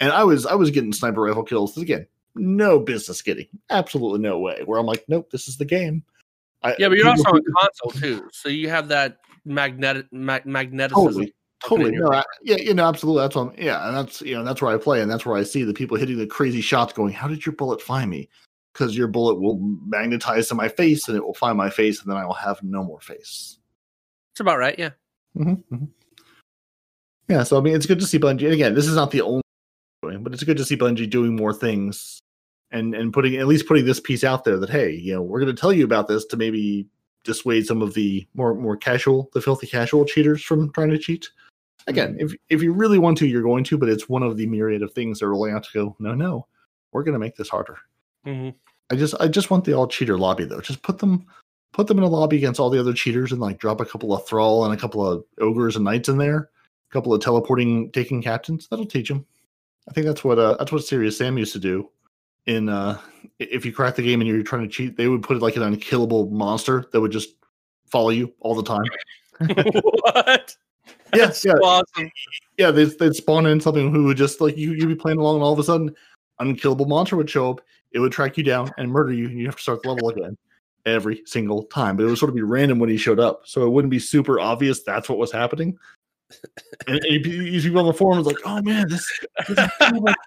and 0.00 0.12
I 0.12 0.24
was 0.24 0.46
I 0.46 0.54
was 0.54 0.70
getting 0.70 0.92
sniper 0.92 1.22
rifle 1.22 1.42
kills 1.42 1.76
again. 1.76 2.06
No 2.34 2.78
business 2.78 3.22
getting, 3.22 3.48
absolutely 3.70 4.20
no 4.20 4.38
way. 4.38 4.62
Where 4.64 4.78
I'm 4.78 4.86
like, 4.86 5.04
nope, 5.08 5.30
this 5.30 5.48
is 5.48 5.56
the 5.56 5.64
game. 5.64 6.04
I, 6.62 6.74
Yeah, 6.78 6.88
but 6.88 6.98
you're 6.98 7.08
also 7.08 7.30
on 7.30 7.42
console 7.56 8.00
too, 8.00 8.28
so 8.32 8.48
you 8.48 8.68
have 8.68 8.88
that 8.88 9.18
magnetic 9.44 10.06
mag- 10.12 10.44
magneticism. 10.44 10.90
Totally. 10.90 11.34
Totally. 11.64 11.90
No, 11.96 12.12
I, 12.12 12.22
yeah, 12.42 12.56
you 12.56 12.72
know, 12.72 12.86
absolutely. 12.86 13.22
That's 13.22 13.34
what 13.34 13.48
I'm, 13.48 13.62
yeah, 13.62 13.88
and 13.88 13.96
that's 13.96 14.22
you 14.22 14.36
know, 14.36 14.44
that's 14.44 14.62
where 14.62 14.72
I 14.72 14.78
play, 14.78 15.00
and 15.00 15.10
that's 15.10 15.26
where 15.26 15.36
I 15.36 15.42
see 15.42 15.64
the 15.64 15.74
people 15.74 15.96
hitting 15.96 16.16
the 16.16 16.26
crazy 16.26 16.60
shots 16.60 16.92
going, 16.92 17.12
How 17.12 17.26
did 17.26 17.44
your 17.44 17.54
bullet 17.54 17.82
find 17.82 18.08
me? 18.08 18.28
Because 18.72 18.96
your 18.96 19.08
bullet 19.08 19.40
will 19.40 19.58
magnetize 19.86 20.48
to 20.48 20.54
my 20.54 20.68
face 20.68 21.08
and 21.08 21.16
it 21.16 21.24
will 21.24 21.34
find 21.34 21.58
my 21.58 21.68
face, 21.68 22.00
and 22.00 22.10
then 22.10 22.16
I 22.16 22.24
will 22.24 22.34
have 22.34 22.62
no 22.62 22.84
more 22.84 23.00
face. 23.00 23.58
It's 24.32 24.40
about 24.40 24.58
right. 24.58 24.78
Yeah. 24.78 24.90
Mm-hmm, 25.36 25.84
Yeah, 27.28 27.42
so 27.42 27.58
I 27.58 27.60
mean, 27.60 27.74
it's 27.74 27.86
good 27.86 28.00
to 28.00 28.06
see 28.06 28.18
Bungie. 28.18 28.44
And 28.44 28.52
again, 28.52 28.74
this 28.74 28.86
is 28.86 28.94
not 28.94 29.10
the 29.10 29.22
only, 29.22 29.42
but 30.16 30.32
it's 30.32 30.44
good 30.44 30.56
to 30.56 30.64
see 30.64 30.76
Bungie 30.76 31.08
doing 31.08 31.36
more 31.36 31.52
things, 31.52 32.20
and 32.70 32.94
and 32.94 33.12
putting 33.12 33.36
at 33.36 33.46
least 33.46 33.66
putting 33.66 33.84
this 33.84 34.00
piece 34.00 34.24
out 34.24 34.44
there 34.44 34.58
that 34.58 34.70
hey, 34.70 34.90
you 34.90 35.14
know, 35.14 35.22
we're 35.22 35.40
going 35.40 35.54
to 35.54 35.60
tell 35.60 35.72
you 35.72 35.84
about 35.84 36.08
this 36.08 36.24
to 36.26 36.36
maybe 36.36 36.86
dissuade 37.24 37.66
some 37.66 37.82
of 37.82 37.94
the 37.94 38.26
more 38.34 38.54
more 38.54 38.76
casual, 38.76 39.30
the 39.34 39.40
filthy 39.40 39.66
casual 39.66 40.04
cheaters 40.04 40.42
from 40.42 40.72
trying 40.72 40.90
to 40.90 40.98
cheat. 40.98 41.28
Again, 41.86 42.16
if 42.18 42.34
if 42.48 42.62
you 42.62 42.72
really 42.72 42.98
want 42.98 43.18
to, 43.18 43.26
you're 43.26 43.42
going 43.42 43.64
to, 43.64 43.78
but 43.78 43.88
it's 43.88 44.08
one 44.08 44.22
of 44.22 44.36
the 44.36 44.46
myriad 44.46 44.82
of 44.82 44.92
things 44.92 45.20
they're 45.20 45.30
rolling 45.30 45.54
out 45.54 45.64
to 45.64 45.70
go. 45.72 45.96
No, 45.98 46.14
no, 46.14 46.46
we're 46.92 47.02
going 47.02 47.14
to 47.14 47.18
make 47.18 47.36
this 47.36 47.48
harder. 47.48 47.78
hmm 48.24 48.50
I 48.90 48.96
just 48.96 49.14
I 49.20 49.28
just 49.28 49.50
want 49.50 49.64
the 49.64 49.74
all 49.74 49.86
cheater 49.86 50.18
lobby 50.18 50.44
though. 50.44 50.60
Just 50.60 50.82
put 50.82 50.98
them 50.98 51.26
put 51.72 51.86
them 51.86 51.98
in 51.98 52.04
a 52.04 52.08
lobby 52.08 52.36
against 52.36 52.58
all 52.58 52.70
the 52.70 52.80
other 52.80 52.94
cheaters 52.94 53.32
and 53.32 53.40
like 53.40 53.58
drop 53.58 53.80
a 53.80 53.84
couple 53.84 54.14
of 54.14 54.26
thrall 54.26 54.64
and 54.64 54.72
a 54.72 54.76
couple 54.76 55.06
of 55.06 55.24
ogres 55.40 55.76
and 55.76 55.84
knights 55.84 56.08
in 56.08 56.18
there, 56.18 56.50
a 56.90 56.92
couple 56.92 57.12
of 57.12 57.20
teleporting 57.20 57.90
Taken 57.92 58.22
captains. 58.22 58.66
That'll 58.68 58.86
teach 58.86 59.08
them. 59.08 59.26
I 59.88 59.92
think 59.92 60.06
that's 60.06 60.24
what 60.24 60.38
uh 60.38 60.56
that's 60.58 60.72
what 60.72 60.84
Serious 60.84 61.18
Sam 61.18 61.38
used 61.38 61.52
to 61.54 61.58
do. 61.58 61.90
In 62.46 62.68
uh 62.68 62.98
if 63.38 63.64
you 63.64 63.72
crack 63.72 63.96
the 63.96 64.02
game 64.02 64.20
and 64.20 64.28
you're 64.28 64.42
trying 64.42 64.62
to 64.62 64.68
cheat, 64.68 64.96
they 64.96 65.08
would 65.08 65.22
put 65.22 65.36
it 65.36 65.42
like 65.42 65.56
an 65.56 65.62
unkillable 65.62 66.30
monster 66.30 66.86
that 66.92 67.00
would 67.00 67.12
just 67.12 67.30
follow 67.86 68.10
you 68.10 68.32
all 68.40 68.54
the 68.54 68.62
time. 68.62 68.84
what? 69.82 70.56
Yeah, 71.14 71.24
yeah. 71.24 71.30
so 71.30 71.50
awesome. 71.64 72.10
yeah, 72.58 72.70
they'd, 72.70 72.90
they'd 72.98 73.14
spawn 73.14 73.46
in 73.46 73.60
something 73.60 73.90
who 73.90 74.04
would 74.04 74.18
just 74.18 74.42
like 74.42 74.58
you, 74.58 74.72
you'd 74.72 74.88
be 74.88 74.94
playing 74.94 75.18
along, 75.18 75.36
and 75.36 75.44
all 75.44 75.54
of 75.54 75.58
a 75.58 75.64
sudden, 75.64 75.94
unkillable 76.38 76.84
monster 76.84 77.16
would 77.16 77.30
show 77.30 77.50
up. 77.50 77.62
It 77.92 77.98
would 77.98 78.12
track 78.12 78.36
you 78.36 78.44
down 78.44 78.70
and 78.76 78.90
murder 78.90 79.12
you, 79.14 79.26
and 79.26 79.38
you 79.38 79.46
have 79.46 79.56
to 79.56 79.62
start 79.62 79.82
the 79.82 79.88
level 79.90 80.10
again 80.10 80.36
every 80.84 81.22
single 81.24 81.62
time. 81.64 81.96
But 81.96 82.02
it 82.02 82.06
would 82.08 82.18
sort 82.18 82.28
of 82.28 82.34
be 82.34 82.42
random 82.42 82.78
when 82.78 82.90
he 82.90 82.98
showed 82.98 83.20
up, 83.20 83.42
so 83.46 83.64
it 83.66 83.70
wouldn't 83.70 83.90
be 83.90 83.98
super 83.98 84.38
obvious 84.38 84.82
that's 84.82 85.08
what 85.08 85.16
was 85.16 85.32
happening. 85.32 85.78
And, 86.86 86.96
and 86.96 87.04
you'd 87.04 87.22
be- 87.22 87.30
you 87.30 87.60
see 87.60 87.68
people 87.68 87.80
on 87.80 87.86
the 87.86 87.92
forum 87.92 88.22
forums 88.22 88.26
like, 88.26 88.36
"Oh 88.44 88.62
man, 88.62 88.88
this, 88.88 89.06
this 89.48 89.70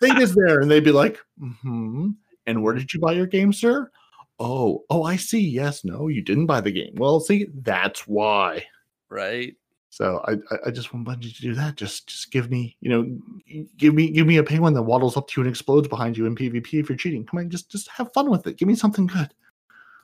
thing 0.01 0.17
is 0.19 0.33
there," 0.35 0.59
and 0.59 0.69
they'd 0.69 0.83
be 0.83 0.91
like, 0.91 1.19
"Hmm." 1.61 2.09
And 2.47 2.63
where 2.63 2.73
did 2.73 2.93
you 2.93 2.99
buy 2.99 3.13
your 3.13 3.27
game, 3.27 3.53
sir? 3.53 3.91
Oh, 4.39 4.83
oh, 4.89 5.03
I 5.03 5.15
see. 5.15 5.41
Yes, 5.41 5.85
no, 5.85 6.07
you 6.07 6.23
didn't 6.23 6.47
buy 6.47 6.59
the 6.61 6.71
game. 6.71 6.93
Well, 6.95 7.19
see, 7.19 7.47
that's 7.61 8.07
why. 8.07 8.65
right. 9.09 9.55
So 9.93 10.21
I, 10.25 10.33
I- 10.53 10.67
I 10.67 10.71
just 10.71 10.93
want 10.93 11.05
Bungie 11.05 11.35
to 11.35 11.41
do 11.41 11.53
that. 11.55 11.75
Just 11.75 12.07
just 12.07 12.31
give 12.31 12.49
me, 12.49 12.77
you 12.79 12.89
know, 12.89 13.63
give 13.77 13.93
me 13.93 14.09
give 14.09 14.25
me 14.25 14.37
a 14.37 14.43
penguin 14.43 14.73
that 14.73 14.81
waddles 14.83 15.17
up 15.17 15.27
to 15.27 15.41
you 15.41 15.45
and 15.45 15.49
explodes 15.51 15.87
behind 15.89 16.17
you 16.17 16.25
in 16.25 16.33
PvP 16.35 16.79
if 16.79 16.89
you're 16.89 16.97
cheating. 16.97 17.25
Come 17.25 17.39
on, 17.39 17.49
just 17.49 17.69
just 17.69 17.89
have 17.89 18.11
fun 18.13 18.29
with 18.29 18.47
it. 18.47 18.57
Give 18.57 18.67
me 18.69 18.75
something 18.75 19.05
good. 19.05 19.33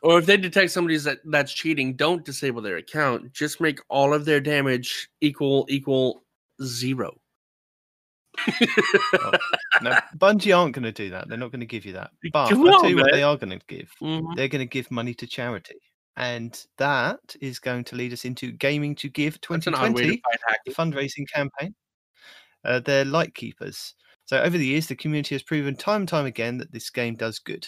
Or 0.04 0.20
if 0.20 0.26
they 0.26 0.38
detect 0.38 0.72
somebody's 0.72 1.04
that, 1.06 1.20
that's 1.26 1.54
cheating, 1.54 1.95
don't 1.95 2.24
disable 2.24 2.62
their 2.62 2.78
account. 2.78 3.34
Just 3.34 3.60
make 3.60 3.80
all 3.89 4.14
of 4.14 4.26
their 4.26 4.39
damage 4.39 5.10
equal 5.22 5.66
equal 5.70 6.24
zero. 6.64 7.18
No, 9.82 9.93
Bungie 10.18 10.58
aren't 10.58 10.74
going 10.74 10.84
to 10.84 10.91
do 10.91 11.10
that. 11.12 11.28
They're 11.28 11.38
not 11.38 11.52
going 11.52 11.60
to 11.62 11.66
give 11.66 11.86
you 11.86 11.93
that. 11.93 12.12
But 12.34 12.50
Come 12.50 12.68
I'll 12.68 12.82
tell 12.82 12.89
you 12.89 12.98
what 12.98 13.12
they 13.12 13.24
are 13.24 13.38
going 13.38 13.58
to 13.58 13.66
give. 13.68 13.91
Mhm. 14.02 14.36
They're 14.36 14.48
going 14.48 14.60
to 14.62 14.66
give 14.66 14.89
money 14.91 15.14
to 15.16 15.28
charity. 15.28 15.76
And 16.16 16.60
that 16.78 17.36
is 17.41 17.60
going 17.60 17.84
to 17.86 17.95
lead 17.95 18.12
us 18.12 18.26
into 18.26 18.52
Gaming 18.52 18.95
to 18.95 19.10
Give 19.10 19.38
That's 19.50 19.68
an 19.68 19.76
odd 19.76 19.93
way 19.93 20.08
to 20.08 20.18
2020 20.66 20.74
fundraising 20.74 21.32
campaign. 21.32 21.76
Uh, 22.66 22.80
they're 22.80 23.06
light 23.06 23.36
keepers. 23.36 23.93
So 24.26 24.41
over 24.41 24.58
the 24.58 24.66
years, 24.66 24.88
the 24.88 24.95
community 24.95 25.36
has 25.36 25.43
proven 25.43 25.76
time 25.76 26.02
and 26.02 26.10
time 26.10 26.26
again 26.26 26.58
that 26.58 26.72
this 26.72 26.89
game 26.89 27.16
does 27.16 27.38
good. 27.38 27.68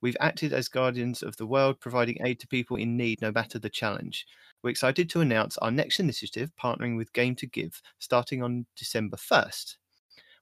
We've 0.00 0.16
acted 0.20 0.52
as 0.52 0.68
guardians 0.68 1.22
of 1.22 1.36
the 1.36 1.46
world, 1.46 1.80
providing 1.80 2.18
aid 2.24 2.40
to 2.40 2.48
people 2.48 2.76
in 2.76 2.96
need, 2.96 3.20
no 3.20 3.30
matter 3.30 3.58
the 3.58 3.68
challenge. 3.68 4.26
We're 4.62 4.70
excited 4.70 5.10
to 5.10 5.20
announce 5.20 5.58
our 5.58 5.70
next 5.70 6.00
initiative, 6.00 6.50
partnering 6.62 6.96
with 6.96 7.12
Game 7.12 7.34
to 7.36 7.46
Give, 7.46 7.80
starting 7.98 8.42
on 8.42 8.66
December 8.76 9.16
1st. 9.16 9.76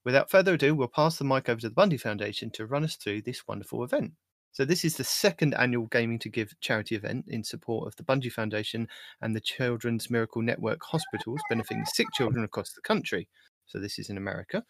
Without 0.05 0.31
further 0.31 0.55
ado, 0.55 0.75
we'll 0.75 0.89
pass 0.89 1.19
the 1.19 1.25
mic 1.25 1.49
over 1.49 1.61
to 1.61 1.69
the 1.69 1.75
Bungie 1.75 2.01
Foundation 2.01 2.51
to 2.53 2.67
run 2.67 2.85
us 2.85 2.97
through 2.97 3.23
this 3.23 3.47
wonderful 3.47 3.85
event. 3.85 4.13
So, 4.53 4.65
this 4.65 4.85
is 4.85 4.97
the 4.97 5.05
second 5.05 5.55
annual 5.55 5.87
Gaming 5.87 6.19
to 6.21 6.29
Give 6.29 6.53
charity 6.61 6.95
event 6.95 7.27
in 7.29 7.45
support 7.45 7.87
of 7.87 7.97
the 7.97 8.03
Bungie 8.03 8.33
Foundation 8.33 8.89
and 9.21 9.37
the 9.37 9.41
Children's 9.41 10.11
Miracle 10.11 10.43
Network 10.43 10.83
hospitals 10.83 11.41
benefiting 11.49 11.85
sick 11.85 12.07
children 12.15 12.45
across 12.45 12.73
the 12.73 12.81
country. 12.81 13.29
So, 13.67 13.79
this 13.79 13.99
is 13.99 14.09
in 14.09 14.17
America. 14.17 14.65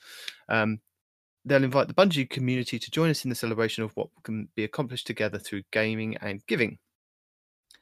Um, 0.49 0.81
they'll 1.49 1.65
invite 1.65 1.89
the 1.89 1.95
Bungie 1.95 2.29
community 2.29 2.79
to 2.79 2.91
join 2.91 3.11
us 3.11 3.25
in 3.25 3.31
the 3.31 3.35
celebration 3.35 3.83
of 3.85 3.93
what 3.95 4.09
can 4.23 4.49
be 4.55 4.65
accomplished 4.65 5.07
together 5.07 5.39
through 5.39 5.63
gaming 5.73 6.17
and 6.19 6.45
giving. 6.47 6.79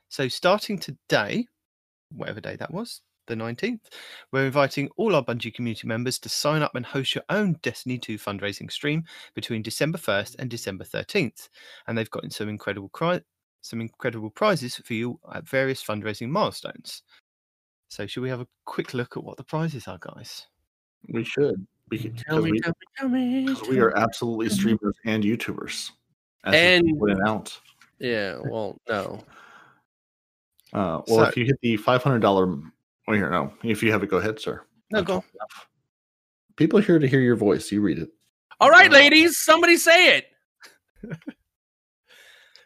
So, 0.08 0.28
starting 0.28 0.78
today, 0.78 1.46
whatever 2.10 2.40
day 2.40 2.56
that 2.56 2.72
was, 2.72 3.02
the 3.26 3.34
19th, 3.34 3.80
we're 4.32 4.46
inviting 4.46 4.88
all 4.96 5.16
our 5.16 5.24
Bungie 5.24 5.52
community 5.52 5.86
members 5.86 6.18
to 6.20 6.28
sign 6.28 6.62
up 6.62 6.74
and 6.74 6.86
host 6.86 7.14
your 7.14 7.24
own 7.28 7.56
Destiny 7.62 7.98
2 7.98 8.18
fundraising 8.18 8.70
stream 8.70 9.04
between 9.34 9.62
December 9.62 9.98
1st 9.98 10.36
and 10.38 10.48
December 10.48 10.84
13th. 10.84 11.48
And 11.86 11.98
they've 11.98 12.10
got 12.10 12.32
some 12.32 12.48
incredible 12.48 12.88
cri- 12.90 13.22
some 13.62 13.80
incredible 13.80 14.30
prizes 14.30 14.76
for 14.76 14.94
you 14.94 15.18
at 15.34 15.48
various 15.48 15.82
fundraising 15.82 16.28
milestones. 16.28 17.02
So, 17.88 18.06
should 18.06 18.22
we 18.22 18.28
have 18.28 18.40
a 18.40 18.48
quick 18.64 18.94
look 18.94 19.16
at 19.16 19.24
what 19.24 19.36
the 19.36 19.44
prizes 19.44 19.88
are, 19.88 19.98
guys? 19.98 20.46
We 21.08 21.24
should 21.24 21.66
because 21.88 22.22
Tell 22.28 22.42
me, 22.42 22.52
we, 22.52 22.60
tell 22.60 22.72
me, 22.72 22.86
tell 22.96 23.08
me. 23.08 23.56
we 23.68 23.78
are 23.78 23.96
absolutely 23.96 24.48
streamers 24.48 24.94
and 25.04 25.22
YouTubers. 25.22 25.90
As 26.44 26.54
And- 26.54 26.98
pointed 26.98 27.20
out. 27.26 27.58
Yeah, 27.98 28.38
well, 28.44 28.76
no. 28.88 29.24
Uh, 30.72 31.00
well, 31.06 31.06
So- 31.06 31.22
if 31.24 31.36
you 31.36 31.44
hit 31.44 31.56
the 31.62 31.76
five 31.76 32.02
hundred 32.02 32.20
dollar, 32.20 32.46
well, 32.46 33.16
here 33.16 33.30
no. 33.30 33.52
If 33.62 33.82
you 33.82 33.92
have 33.92 34.02
it, 34.02 34.10
go 34.10 34.18
ahead, 34.18 34.38
sir. 34.40 34.62
No, 34.90 35.02
go 35.02 35.14
enough. 35.14 35.68
People 36.56 36.78
are 36.78 36.82
here 36.82 36.98
to 36.98 37.06
hear 37.08 37.20
your 37.20 37.36
voice. 37.36 37.70
You 37.72 37.80
read 37.80 37.98
it. 37.98 38.10
All 38.60 38.70
right, 38.70 38.90
ladies, 38.90 39.38
somebody 39.38 39.76
say 39.76 40.18
it. 40.18 40.26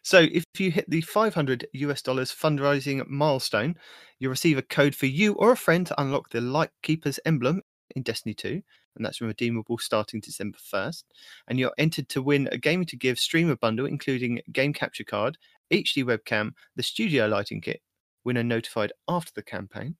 So 0.02 0.20
if 0.20 0.44
you 0.58 0.70
hit 0.70 0.88
the 0.88 1.02
500 1.02 1.66
US 1.72 2.00
dollars 2.00 2.32
fundraising 2.34 3.06
milestone, 3.06 3.76
you'll 4.18 4.30
receive 4.30 4.56
a 4.56 4.62
code 4.62 4.94
for 4.94 5.06
you 5.06 5.34
or 5.34 5.52
a 5.52 5.56
friend 5.56 5.86
to 5.86 6.00
unlock 6.00 6.30
the 6.30 6.40
Light 6.40 6.70
Keepers 6.82 7.20
emblem 7.26 7.60
in 7.96 8.02
Destiny 8.02 8.34
2, 8.34 8.62
and 8.96 9.04
that's 9.04 9.20
redeemable 9.20 9.78
starting 9.78 10.20
December 10.20 10.58
1st. 10.72 11.04
And 11.48 11.58
you're 11.58 11.74
entered 11.78 12.08
to 12.10 12.22
win 12.22 12.48
a 12.52 12.58
Gaming 12.58 12.86
to 12.86 12.96
Give 12.96 13.18
streamer 13.18 13.56
bundle, 13.56 13.86
including 13.86 14.40
game 14.52 14.72
capture 14.72 15.04
card, 15.04 15.38
HD 15.70 16.04
webcam, 16.04 16.52
the 16.76 16.82
studio 16.82 17.26
lighting 17.26 17.60
kit. 17.60 17.80
Winner 18.24 18.42
notified 18.42 18.92
after 19.08 19.32
the 19.34 19.42
campaign. 19.42 19.96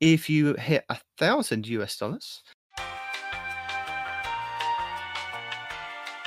If 0.00 0.28
you 0.28 0.54
hit 0.54 0.84
a 0.88 0.98
thousand 1.18 1.66
US 1.68 1.96
dollars, 1.96 2.42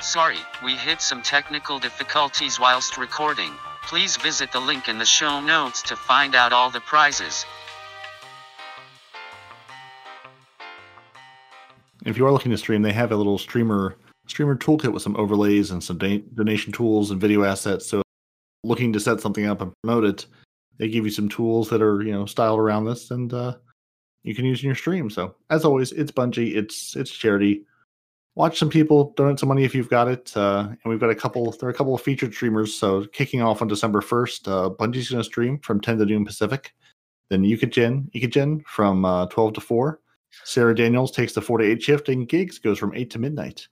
Sorry, 0.02 0.38
we 0.64 0.76
hit 0.76 1.02
some 1.02 1.20
technical 1.20 1.78
difficulties 1.78 2.58
whilst 2.58 2.96
recording. 2.96 3.52
Please 3.82 4.16
visit 4.16 4.50
the 4.50 4.58
link 4.58 4.88
in 4.88 4.96
the 4.98 5.04
show 5.04 5.40
notes 5.40 5.82
to 5.82 5.94
find 5.94 6.34
out 6.34 6.54
all 6.54 6.70
the 6.70 6.80
prizes. 6.80 7.44
If 12.06 12.16
you 12.16 12.26
are 12.26 12.32
looking 12.32 12.50
to 12.50 12.58
stream, 12.58 12.82
they 12.82 12.92
have 12.92 13.12
a 13.12 13.16
little 13.16 13.38
streamer 13.38 13.96
streamer 14.26 14.56
toolkit 14.56 14.92
with 14.92 15.02
some 15.02 15.16
overlays 15.16 15.70
and 15.70 15.82
some 15.82 15.98
donation 15.98 16.72
tools 16.72 17.10
and 17.10 17.20
video 17.20 17.44
assets. 17.44 17.86
So, 17.86 18.02
looking 18.62 18.92
to 18.92 19.00
set 19.00 19.20
something 19.20 19.46
up 19.46 19.60
and 19.60 19.72
promote 19.82 20.04
it, 20.04 20.26
they 20.78 20.88
give 20.88 21.04
you 21.04 21.10
some 21.10 21.28
tools 21.28 21.68
that 21.70 21.82
are 21.82 22.02
you 22.02 22.12
know 22.12 22.26
styled 22.26 22.58
around 22.58 22.86
this, 22.86 23.10
and 23.10 23.32
uh, 23.32 23.56
you 24.22 24.34
can 24.34 24.44
use 24.44 24.62
in 24.62 24.66
your 24.66 24.76
stream. 24.76 25.10
So, 25.10 25.34
as 25.50 25.64
always, 25.64 25.92
it's 25.92 26.12
Bungie, 26.12 26.56
it's 26.56 26.96
it's 26.96 27.10
charity. 27.10 27.64
Watch 28.36 28.58
some 28.58 28.70
people 28.70 29.12
donate 29.16 29.40
some 29.40 29.48
money 29.48 29.64
if 29.64 29.74
you've 29.74 29.90
got 29.90 30.08
it, 30.08 30.34
uh, 30.36 30.68
and 30.68 30.78
we've 30.86 31.00
got 31.00 31.10
a 31.10 31.14
couple. 31.14 31.50
There 31.52 31.68
are 31.68 31.72
a 31.72 31.74
couple 31.74 31.94
of 31.94 32.00
featured 32.00 32.32
streamers. 32.32 32.74
So, 32.74 33.04
kicking 33.12 33.42
off 33.42 33.60
on 33.60 33.68
December 33.68 34.00
first, 34.00 34.48
uh, 34.48 34.70
Bungie's 34.78 35.10
going 35.10 35.20
to 35.20 35.24
stream 35.24 35.58
from 35.58 35.80
ten 35.80 35.98
to 35.98 36.06
noon 36.06 36.24
Pacific. 36.24 36.72
Then 37.28 37.42
Yukagen, 37.42 38.10
Yukagen 38.12 38.64
from 38.66 39.04
uh, 39.04 39.26
twelve 39.26 39.52
to 39.54 39.60
four. 39.60 40.00
Sarah 40.44 40.74
Daniels 40.74 41.12
takes 41.12 41.32
the 41.32 41.40
four 41.40 41.58
to 41.58 41.64
eight 41.64 41.82
shift, 41.82 42.08
and 42.08 42.28
Gigs 42.28 42.58
goes 42.58 42.78
from 42.78 42.94
eight 42.94 43.10
to 43.10 43.18
midnight. 43.18 43.66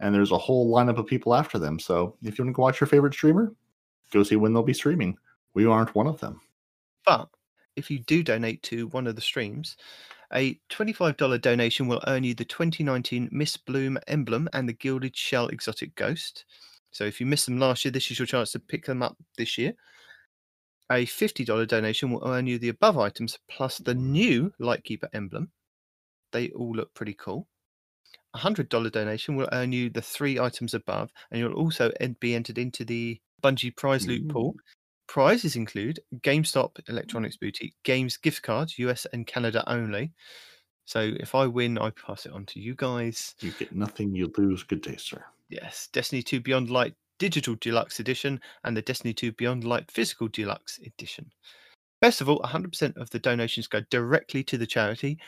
And 0.00 0.14
there's 0.14 0.32
a 0.32 0.38
whole 0.38 0.72
lineup 0.72 0.98
of 0.98 1.06
people 1.06 1.34
after 1.34 1.58
them. 1.58 1.78
So 1.78 2.16
if 2.22 2.38
you 2.38 2.44
want 2.44 2.54
to 2.54 2.56
go 2.56 2.62
watch 2.62 2.80
your 2.80 2.88
favorite 2.88 3.14
streamer, 3.14 3.52
go 4.12 4.22
see 4.22 4.36
when 4.36 4.52
they'll 4.52 4.62
be 4.62 4.74
streaming. 4.74 5.16
We 5.54 5.66
aren't 5.66 5.94
one 5.94 6.06
of 6.06 6.20
them. 6.20 6.40
But 7.06 7.28
if 7.76 7.90
you 7.90 8.00
do 8.00 8.22
donate 8.22 8.62
to 8.64 8.88
one 8.88 9.06
of 9.06 9.14
the 9.14 9.22
streams, 9.22 9.76
a 10.32 10.58
$25 10.70 11.40
donation 11.40 11.86
will 11.86 12.02
earn 12.06 12.24
you 12.24 12.34
the 12.34 12.44
2019 12.44 13.28
Miss 13.30 13.56
Bloom 13.56 13.98
emblem 14.08 14.48
and 14.52 14.68
the 14.68 14.72
Gilded 14.72 15.16
Shell 15.16 15.48
Exotic 15.48 15.94
Ghost. 15.94 16.44
So 16.90 17.04
if 17.04 17.20
you 17.20 17.26
missed 17.26 17.46
them 17.46 17.58
last 17.58 17.84
year, 17.84 17.92
this 17.92 18.10
is 18.10 18.18
your 18.18 18.26
chance 18.26 18.52
to 18.52 18.58
pick 18.58 18.86
them 18.86 19.02
up 19.02 19.16
this 19.36 19.58
year. 19.58 19.74
A 20.90 21.06
$50 21.06 21.66
donation 21.66 22.10
will 22.10 22.26
earn 22.26 22.46
you 22.46 22.58
the 22.58 22.68
above 22.68 22.98
items 22.98 23.38
plus 23.48 23.78
the 23.78 23.94
new 23.94 24.52
Lightkeeper 24.58 25.08
emblem. 25.12 25.50
They 26.34 26.50
all 26.50 26.74
look 26.74 26.92
pretty 26.92 27.14
cool. 27.14 27.46
A 28.34 28.38
hundred 28.38 28.68
dollar 28.68 28.90
donation 28.90 29.36
will 29.36 29.48
earn 29.52 29.72
you 29.72 29.88
the 29.88 30.02
three 30.02 30.38
items 30.38 30.74
above, 30.74 31.10
and 31.30 31.40
you'll 31.40 31.54
also 31.54 31.90
be 32.20 32.34
entered 32.34 32.58
into 32.58 32.84
the 32.84 33.18
Bungie 33.42 33.74
prize 33.74 34.06
loot 34.06 34.28
pool. 34.28 34.54
Prizes 35.06 35.54
include 35.54 36.00
GameStop 36.20 36.80
Electronics 36.88 37.36
Boutique 37.36 37.74
games 37.84 38.16
gift 38.16 38.42
cards, 38.42 38.78
US 38.78 39.06
and 39.12 39.26
Canada 39.26 39.62
only. 39.66 40.12
So 40.86 41.12
if 41.20 41.34
I 41.34 41.46
win, 41.46 41.78
I 41.78 41.90
pass 41.90 42.26
it 42.26 42.32
on 42.32 42.44
to 42.46 42.60
you 42.60 42.74
guys. 42.74 43.34
You 43.40 43.52
get 43.52 43.74
nothing, 43.74 44.14
you 44.14 44.32
lose. 44.36 44.62
Good 44.64 44.82
day, 44.82 44.96
sir. 44.96 45.24
Yes, 45.48 45.88
Destiny 45.92 46.22
2 46.22 46.40
Beyond 46.40 46.70
Light 46.70 46.94
Digital 47.18 47.54
Deluxe 47.60 48.00
Edition 48.00 48.40
and 48.64 48.76
the 48.76 48.82
Destiny 48.82 49.14
2 49.14 49.32
Beyond 49.32 49.64
Light 49.64 49.90
Physical 49.90 50.28
Deluxe 50.28 50.80
Edition. 50.84 51.30
Best 52.00 52.20
of 52.20 52.28
all, 52.28 52.40
100% 52.40 52.96
of 52.96 53.08
the 53.10 53.18
donations 53.18 53.66
go 53.66 53.80
directly 53.90 54.42
to 54.44 54.58
the 54.58 54.66
charity. 54.66 55.18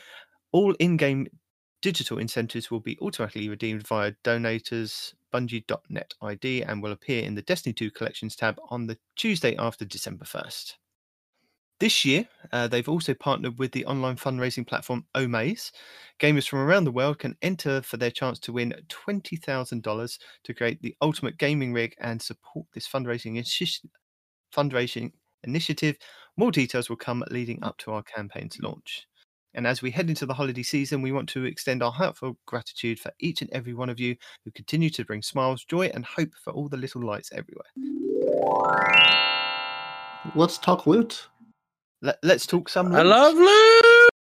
All 0.53 0.75
in 0.75 0.97
game 0.97 1.29
digital 1.83 2.19
incentives 2.19 2.71
will 2.71 2.81
be 2.81 2.99
automatically 3.01 3.49
redeemed 3.49 3.87
via 3.87 4.13
donators 4.25 5.15
bungie.net 5.33 6.15
ID 6.21 6.63
and 6.63 6.83
will 6.83 6.93
appear 6.93 7.23
in 7.23 7.35
the 7.35 7.43
Destiny 7.43 7.73
2 7.73 7.91
collections 7.93 8.35
tab 8.37 8.59
on 8.69 8.87
the 8.87 8.99
Tuesday 9.17 9.55
after 9.57 9.85
December 9.85 10.25
1st. 10.25 10.79
This 11.79 12.05
year, 12.07 12.27
uh, 12.53 12.69
they've 12.69 12.89
also 12.89 13.13
partnered 13.15 13.59
with 13.59 13.73
the 13.73 13.85
online 13.85 14.17
fundraising 14.17 14.67
platform 14.67 15.07
Omaze. 15.15 15.73
Gamers 16.19 16.49
from 16.49 16.61
around 16.61 16.85
the 16.85 16.93
world 16.93 17.19
can 17.19 17.37
enter 17.43 17.83
for 17.83 17.99
their 17.99 18.11
chance 18.11 18.39
to 18.41 18.53
win 18.53 18.75
$20,000 18.89 20.19
to 20.45 20.55
create 20.55 20.81
the 20.81 20.97
ultimate 21.03 21.37
gaming 21.37 21.75
rig 21.75 21.95
and 22.01 22.21
support 22.23 22.67
this 22.73 22.89
fundraising, 22.89 23.37
fundraising 24.55 25.13
initiative. 25.45 25.99
More 26.37 26.51
details 26.51 26.89
will 26.89 26.97
come 26.97 27.25
leading 27.31 27.63
up 27.63 27.77
to 27.79 27.93
our 27.93 28.03
campaign's 28.03 28.59
launch. 28.61 29.07
And 29.57 29.67
as 29.67 29.81
we 29.81 29.91
head 29.91 30.11
into 30.11 30.27
the 30.27 30.35
holiday 30.35 30.63
season, 30.63 31.01
we 31.01 31.13
want 31.13 31.31
to 31.31 31.47
extend 31.47 31.83
our 31.83 31.91
heartfelt 31.91 32.37
gratitude 32.45 33.01
for 33.01 33.11
each 33.21 33.41
and 33.41 33.51
every 33.53 33.73
one 33.73 33.89
of 33.89 33.99
you 33.99 34.15
who 34.45 34.51
continue 34.51 34.91
to 34.91 35.05
bring 35.05 35.23
smiles, 35.23 35.65
joy, 35.65 35.87
and 35.95 36.05
hope 36.05 36.35
for 36.45 36.53
all 36.53 36.69
the 36.69 36.77
little 36.77 37.03
lights 37.03 37.33
everywhere. 37.33 37.65
Let's 40.35 40.59
talk 40.59 40.87
loot. 40.87 41.29
Let, 42.03 42.23
us 42.23 42.45
talk 42.45 42.69
some. 42.69 42.95
I 42.95 43.01
love 43.01 43.35
loot. 43.35 44.13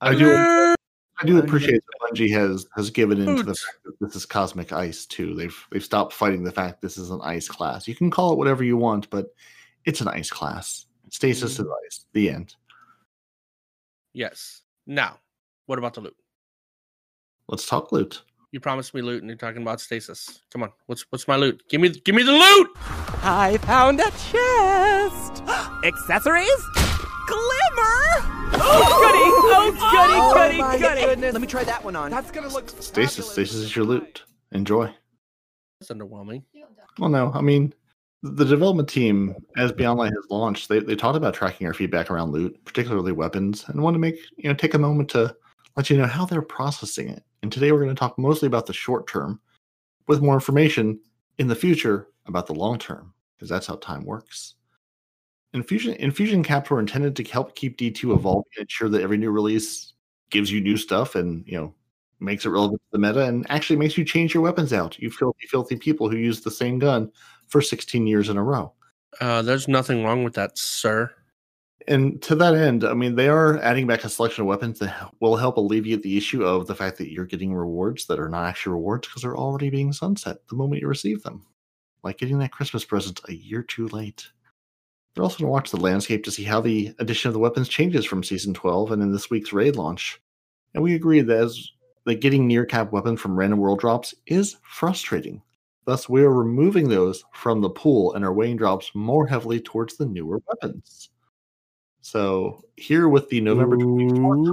I 0.00 0.14
do. 0.14 0.32
Loot. 0.32 0.76
I 1.20 1.26
do 1.26 1.38
appreciate 1.38 1.82
that 1.84 2.14
Bungie 2.14 2.32
has 2.32 2.66
has 2.74 2.90
given 2.90 3.20
into 3.20 3.42
the 3.42 3.54
fact 3.54 3.78
that 3.84 3.94
this 4.00 4.16
is 4.16 4.24
cosmic 4.24 4.72
ice 4.72 5.04
too. 5.04 5.34
They've 5.34 5.56
they've 5.70 5.84
stopped 5.84 6.14
fighting 6.14 6.42
the 6.42 6.50
fact 6.50 6.80
this 6.80 6.96
is 6.96 7.10
an 7.10 7.20
ice 7.22 7.46
class. 7.46 7.86
You 7.86 7.94
can 7.94 8.10
call 8.10 8.32
it 8.32 8.38
whatever 8.38 8.64
you 8.64 8.78
want, 8.78 9.10
but 9.10 9.26
it's 9.84 10.00
an 10.00 10.08
ice 10.08 10.30
class. 10.30 10.86
Stasis 11.10 11.58
is 11.58 11.66
mm. 11.66 11.72
ice. 11.86 12.06
The 12.14 12.30
end. 12.30 12.56
Yes. 14.14 14.62
Now, 14.86 15.18
what 15.66 15.78
about 15.78 15.94
the 15.94 16.00
loot? 16.00 16.16
Let's 17.48 17.66
talk 17.66 17.92
loot. 17.92 18.22
You 18.52 18.60
promised 18.60 18.94
me 18.94 19.02
loot, 19.02 19.22
and 19.22 19.28
you're 19.28 19.36
talking 19.36 19.62
about 19.62 19.80
stasis. 19.80 20.40
Come 20.52 20.62
on, 20.62 20.70
what's 20.86 21.04
what's 21.10 21.26
my 21.26 21.34
loot? 21.34 21.64
Give 21.68 21.80
me 21.80 21.88
give 21.88 22.14
me 22.14 22.22
the 22.22 22.32
loot. 22.32 22.70
I 23.26 23.58
found 23.62 23.98
a 23.98 24.10
chest! 24.30 25.42
Accessories? 25.84 26.64
Glimmer! 27.26 28.30
Oh, 28.56 29.00
goody! 29.02 29.18
Oh, 30.16 30.32
goody, 30.32 30.58
goody, 30.80 31.16
goody! 31.16 31.32
Let 31.32 31.40
me 31.40 31.46
try 31.48 31.64
that 31.64 31.84
one 31.84 31.96
on. 31.96 32.12
That's 32.12 32.30
gonna 32.30 32.48
look 32.48 32.68
Stasis. 32.68 33.28
Stasis 33.32 33.56
is 33.56 33.74
your 33.74 33.84
loot. 33.84 34.22
Enjoy. 34.52 34.94
That's 35.80 35.90
underwhelming. 35.90 36.44
Well, 37.00 37.10
no, 37.10 37.32
I 37.34 37.40
mean, 37.40 37.74
the 38.24 38.44
development 38.46 38.88
team, 38.88 39.34
as 39.58 39.70
Beyond 39.70 39.98
Light 39.98 40.12
has 40.12 40.30
launched, 40.30 40.70
they, 40.70 40.78
they 40.78 40.96
talked 40.96 41.16
about 41.16 41.34
tracking 41.34 41.66
our 41.66 41.74
feedback 41.74 42.10
around 42.10 42.32
loot, 42.32 42.58
particularly 42.64 43.12
weapons, 43.12 43.66
and 43.68 43.82
want 43.82 43.94
to 43.94 43.98
make 43.98 44.16
you 44.38 44.48
know 44.48 44.54
take 44.54 44.72
a 44.72 44.78
moment 44.78 45.10
to 45.10 45.36
let 45.76 45.90
you 45.90 45.98
know 45.98 46.06
how 46.06 46.24
they're 46.24 46.40
processing 46.40 47.10
it. 47.10 47.22
And 47.42 47.52
today 47.52 47.70
we're 47.70 47.82
going 47.82 47.94
to 47.94 47.98
talk 47.98 48.18
mostly 48.18 48.46
about 48.46 48.64
the 48.64 48.72
short 48.72 49.06
term, 49.06 49.40
with 50.08 50.22
more 50.22 50.32
information 50.32 50.98
in 51.36 51.48
the 51.48 51.54
future 51.54 52.08
about 52.24 52.46
the 52.46 52.54
long 52.54 52.78
term, 52.78 53.12
because 53.36 53.50
that's 53.50 53.66
how 53.66 53.76
time 53.76 54.06
works. 54.06 54.54
Infusion 55.52 55.92
infusion 55.96 56.42
caps 56.42 56.70
were 56.70 56.80
intended 56.80 57.14
to 57.16 57.24
help 57.24 57.54
keep 57.54 57.76
D2 57.76 58.14
evolving 58.14 58.44
and 58.56 58.62
ensure 58.62 58.88
that 58.88 59.02
every 59.02 59.18
new 59.18 59.32
release 59.32 59.92
gives 60.30 60.50
you 60.50 60.62
new 60.62 60.78
stuff 60.78 61.14
and 61.14 61.46
you 61.46 61.58
know 61.58 61.74
makes 62.20 62.46
it 62.46 62.50
relevant 62.50 62.80
to 62.80 62.88
the 62.92 62.98
meta 62.98 63.26
and 63.26 63.44
actually 63.50 63.76
makes 63.76 63.98
you 63.98 64.04
change 64.04 64.32
your 64.32 64.42
weapons 64.42 64.72
out. 64.72 64.98
You 64.98 65.10
filthy, 65.10 65.46
filthy 65.46 65.76
people 65.76 66.08
who 66.08 66.16
use 66.16 66.40
the 66.40 66.50
same 66.50 66.78
gun 66.78 67.12
for 67.54 67.62
16 67.62 68.04
years 68.04 68.28
in 68.28 68.36
a 68.36 68.42
row. 68.42 68.72
Uh, 69.20 69.40
there's 69.40 69.68
nothing 69.68 70.02
wrong 70.02 70.24
with 70.24 70.34
that, 70.34 70.58
sir. 70.58 71.08
And 71.86 72.20
to 72.22 72.34
that 72.34 72.56
end, 72.56 72.82
I 72.82 72.94
mean, 72.94 73.14
they 73.14 73.28
are 73.28 73.60
adding 73.60 73.86
back 73.86 74.02
a 74.02 74.08
selection 74.08 74.42
of 74.42 74.48
weapons 74.48 74.80
that 74.80 75.12
will 75.20 75.36
help 75.36 75.56
alleviate 75.56 76.02
the 76.02 76.16
issue 76.16 76.42
of 76.42 76.66
the 76.66 76.74
fact 76.74 76.98
that 76.98 77.12
you're 77.12 77.26
getting 77.26 77.54
rewards 77.54 78.06
that 78.06 78.18
are 78.18 78.28
not 78.28 78.44
actually 78.44 78.72
rewards 78.72 79.06
because 79.06 79.22
they're 79.22 79.36
already 79.36 79.70
being 79.70 79.92
sunset 79.92 80.38
the 80.48 80.56
moment 80.56 80.82
you 80.82 80.88
receive 80.88 81.22
them. 81.22 81.46
Like 82.02 82.18
getting 82.18 82.40
that 82.40 82.50
Christmas 82.50 82.84
present 82.84 83.20
a 83.28 83.34
year 83.34 83.62
too 83.62 83.86
late. 83.86 84.26
They're 85.14 85.22
also 85.22 85.38
going 85.38 85.46
to 85.46 85.52
watch 85.52 85.70
the 85.70 85.76
landscape 85.76 86.24
to 86.24 86.32
see 86.32 86.42
how 86.42 86.60
the 86.60 86.92
addition 86.98 87.28
of 87.28 87.34
the 87.34 87.38
weapons 87.38 87.68
changes 87.68 88.04
from 88.04 88.24
season 88.24 88.52
12 88.52 88.90
and 88.90 89.00
in 89.00 89.12
this 89.12 89.30
week's 89.30 89.52
raid 89.52 89.76
launch. 89.76 90.20
And 90.74 90.82
we 90.82 90.96
agree 90.96 91.20
that 91.20 91.36
as 91.36 91.70
that 92.04 92.20
getting 92.20 92.48
near 92.48 92.66
cap 92.66 92.90
weapons 92.90 93.20
from 93.20 93.36
random 93.36 93.60
world 93.60 93.78
drops 93.78 94.12
is 94.26 94.56
frustrating. 94.64 95.40
Thus, 95.86 96.08
we 96.08 96.22
are 96.22 96.32
removing 96.32 96.88
those 96.88 97.24
from 97.32 97.60
the 97.60 97.70
pool 97.70 98.14
and 98.14 98.24
are 98.24 98.32
weighing 98.32 98.56
drops 98.56 98.90
more 98.94 99.26
heavily 99.26 99.60
towards 99.60 99.96
the 99.96 100.06
newer 100.06 100.40
weapons. 100.48 101.10
So 102.00 102.62
here 102.76 103.08
with 103.08 103.28
the 103.28 103.40
November 103.40 103.76
24th 103.76 104.48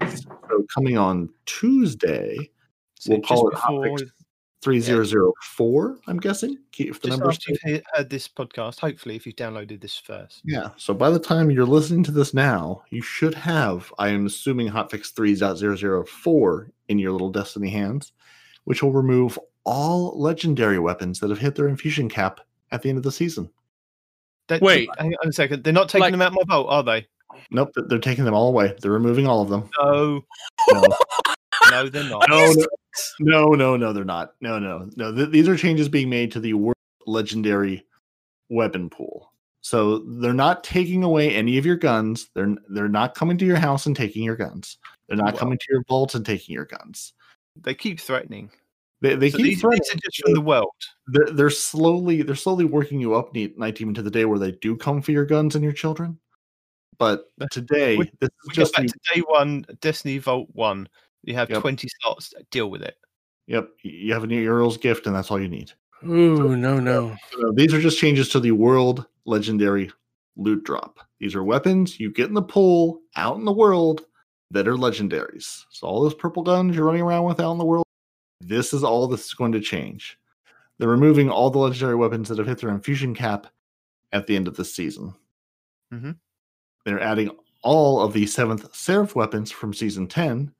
hotfix, 0.00 0.26
so 0.48 0.66
coming 0.74 0.96
on 0.98 1.28
Tuesday, 1.46 2.36
So 2.94 3.12
we'll 3.12 3.20
call 3.22 3.48
it 3.48 3.52
before- 3.52 3.86
hotfix 3.88 4.10
3004, 4.62 5.98
I'm 6.06 6.18
guessing. 6.18 6.56
Keep 6.72 7.00
the 7.02 7.08
Just 7.08 7.20
numbers. 7.20 7.38
you've 7.46 7.82
heard 7.94 8.08
this 8.08 8.26
podcast, 8.26 8.80
hopefully, 8.80 9.14
if 9.16 9.26
you've 9.26 9.36
downloaded 9.36 9.82
this 9.82 9.98
first. 9.98 10.40
Yeah. 10.42 10.70
So 10.78 10.94
by 10.94 11.10
the 11.10 11.18
time 11.18 11.50
you're 11.50 11.66
listening 11.66 12.02
to 12.04 12.10
this 12.10 12.32
now, 12.32 12.82
you 12.90 13.02
should 13.02 13.34
have, 13.34 13.92
I 13.98 14.08
am 14.08 14.24
assuming, 14.24 14.70
hotfix 14.70 15.12
3.004 15.12 16.70
in 16.88 16.98
your 16.98 17.12
little 17.12 17.30
Destiny 17.30 17.68
hands, 17.68 18.12
which 18.64 18.82
will 18.82 18.92
remove 18.92 19.38
all 19.64 20.18
legendary 20.20 20.78
weapons 20.78 21.20
that 21.20 21.30
have 21.30 21.38
hit 21.38 21.54
their 21.54 21.68
infusion 21.68 22.08
cap 22.08 22.40
at 22.70 22.82
the 22.82 22.88
end 22.88 22.98
of 22.98 23.04
the 23.04 23.12
season. 23.12 23.50
They- 24.48 24.58
Wait. 24.58 24.88
hang 24.98 25.14
on 25.22 25.28
a 25.28 25.32
second. 25.32 25.64
They're 25.64 25.72
not 25.72 25.88
taking 25.88 26.02
Like- 26.02 26.12
them 26.12 26.22
out 26.22 26.32
my 26.34 26.42
vault, 26.46 26.66
are 26.70 26.82
they? 26.82 27.06
Nope, 27.50 27.70
they're 27.88 27.98
taking 27.98 28.24
them 28.24 28.34
all 28.34 28.48
away. 28.48 28.76
They're 28.80 28.92
removing 28.92 29.26
all 29.26 29.40
of 29.42 29.48
them. 29.48 29.68
No, 29.80 30.24
No, 30.72 30.82
no, 31.70 31.88
they're 31.88 32.04
not. 32.08 32.28
no, 32.28 32.52
no, 32.54 32.64
no, 33.20 33.54
no, 33.54 33.76
no, 33.76 33.92
they're 33.92 34.04
not. 34.04 34.34
No, 34.40 34.58
no, 34.58 34.88
no. 34.96 35.12
Th- 35.14 35.30
these 35.30 35.48
are 35.48 35.56
changes 35.56 35.88
being 35.88 36.08
made 36.08 36.30
to 36.32 36.40
the 36.40 36.54
world 36.54 36.76
legendary 37.06 37.86
weapon 38.50 38.88
pool. 38.88 39.32
So 39.62 39.98
they're 39.98 40.32
not 40.34 40.62
taking 40.62 41.02
away 41.02 41.34
any 41.34 41.58
of 41.58 41.66
your 41.66 41.76
guns. 41.76 42.28
They're 42.34 42.54
they're 42.68 42.88
not 42.88 43.14
coming 43.14 43.38
to 43.38 43.44
your 43.46 43.56
house 43.56 43.86
and 43.86 43.96
taking 43.96 44.22
your 44.22 44.36
guns. 44.36 44.78
They're 45.08 45.16
not 45.16 45.32
Wow. 45.34 45.38
coming 45.40 45.58
to 45.58 45.66
your 45.70 45.82
vault 45.88 46.14
and 46.14 46.24
taking 46.24 46.52
your 46.54 46.66
guns. 46.66 47.14
They 47.60 47.74
keep 47.74 47.98
threatening. 47.98 48.50
They, 49.00 49.16
they 49.16 49.30
So 49.30 49.36
keep 49.38 49.46
these, 49.46 49.60
threatening. 49.60 49.80
these 49.82 49.94
are 49.94 49.98
just 50.10 50.22
from 50.22 50.34
the 50.34 50.40
world. 50.40 50.70
they're, 51.08 51.26
they're 51.30 51.50
slowly 51.50 52.22
they're 52.22 52.34
slowly 52.34 52.64
working 52.64 53.00
you 53.00 53.14
up 53.14 53.34
night, 53.34 53.58
night 53.58 53.80
even 53.80 53.94
to 53.94 54.02
the 54.02 54.10
day 54.10 54.24
where 54.24 54.38
they 54.38 54.52
do 54.52 54.76
come 54.76 55.02
for 55.02 55.12
your 55.12 55.26
guns 55.26 55.54
and 55.54 55.64
your 55.64 55.72
children. 55.72 56.18
But 56.98 57.24
today, 57.50 57.96
We- 57.96 58.10
this 58.20 58.28
is 58.28 58.48
We 58.48 58.54
just 58.54 58.74
got 58.74 58.82
back 58.82 58.86
the- 58.92 58.98
to 58.98 59.14
day 59.14 59.20
one, 59.26 59.66
Destiny 59.80 60.18
Vault 60.18 60.48
One. 60.52 60.88
You 61.24 61.34
have 61.34 61.50
Yep. 61.50 61.60
20 61.62 61.88
slots. 62.00 62.30
To 62.30 62.44
deal 62.50 62.70
with 62.70 62.82
it. 62.82 62.96
yep. 63.46 63.68
You 63.82 64.12
have 64.12 64.24
a 64.24 64.26
new 64.28 64.46
Earl's 64.48 64.76
gift, 64.78 65.06
and 65.06 65.14
that's 65.16 65.30
all 65.30 65.40
you 65.40 65.48
need. 65.48 65.72
Ooh, 66.04 66.54
no, 66.56 66.78
no. 66.78 67.16
So 67.32 67.52
these 67.56 67.72
are 67.74 67.80
just 67.80 67.98
changes 67.98 68.28
to 68.30 68.40
the 68.40 68.52
world 68.52 69.06
legendary 69.26 69.90
loot 70.36 70.64
drop. 70.64 71.00
These 71.18 71.34
are 71.34 71.42
weapons 71.42 71.98
you 71.98 72.10
get 72.12 72.28
in 72.28 72.34
the 72.34 72.42
pool 72.42 73.00
out 73.16 73.36
in 73.38 73.44
the 73.44 73.52
world 73.52 74.04
that 74.50 74.68
are 74.68 74.74
legendaries. 74.76 75.64
So 75.70 75.86
all 75.86 76.02
those 76.02 76.14
purple 76.14 76.42
guns 76.42 76.76
you're 76.76 76.84
running 76.84 77.00
around 77.02 77.24
with 77.24 77.40
out 77.40 77.52
in 77.52 77.58
the 77.58 77.64
world, 77.64 77.83
this 78.46 78.72
is 78.72 78.84
all 78.84 79.06
this 79.08 79.26
is 79.26 79.34
going 79.34 79.52
to 79.52 79.60
change. 79.60 80.18
They're 80.78 80.88
removing 80.88 81.30
all 81.30 81.50
the 81.50 81.58
legendary 81.58 81.94
weapons 81.94 82.28
that 82.28 82.38
have 82.38 82.46
hit 82.46 82.58
their 82.58 82.70
infusion 82.70 83.14
cap 83.14 83.46
at 84.12 84.26
the 84.26 84.36
end 84.36 84.48
of 84.48 84.56
the 84.56 84.64
season. 84.64 85.14
Mhm. 85.92 86.16
They're 86.84 87.00
adding 87.00 87.30
all 87.62 88.00
of 88.02 88.12
the 88.12 88.26
seventh 88.26 88.74
Seraph 88.74 89.14
weapons 89.14 89.50
from 89.50 89.72
season 89.72 90.06
10 90.06 90.52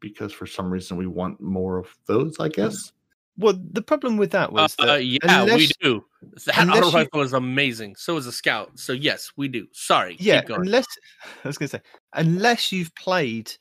because 0.00 0.32
for 0.32 0.46
some 0.46 0.70
reason 0.70 0.96
we 0.96 1.06
want 1.06 1.40
more 1.40 1.78
of 1.78 1.96
those, 2.06 2.38
I 2.38 2.48
guess. 2.48 2.92
Well, 3.38 3.58
the 3.72 3.82
problem 3.82 4.16
with 4.16 4.30
that 4.32 4.50
was 4.52 4.74
Uh, 4.78 4.86
that 4.86 5.04
yeah, 5.04 5.44
we 5.44 5.68
do. 5.80 6.04
That 6.46 6.58
unless 6.58 6.78
auto 6.78 6.88
you- 6.88 6.94
rifle 7.04 7.22
is 7.22 7.32
amazing. 7.34 7.96
So 7.96 8.16
is 8.16 8.26
a 8.26 8.32
scout. 8.32 8.78
So 8.78 8.92
yes, 8.92 9.30
we 9.36 9.48
do. 9.48 9.66
Sorry. 9.72 10.16
yeah, 10.18 10.40
keep 10.40 10.48
going. 10.48 10.60
unless 10.62 10.86
I 11.44 11.48
was 11.48 11.58
going 11.58 11.68
to 11.68 11.76
say, 11.78 11.82
unless 12.14 12.72
you've 12.72 12.94
played 12.94 13.52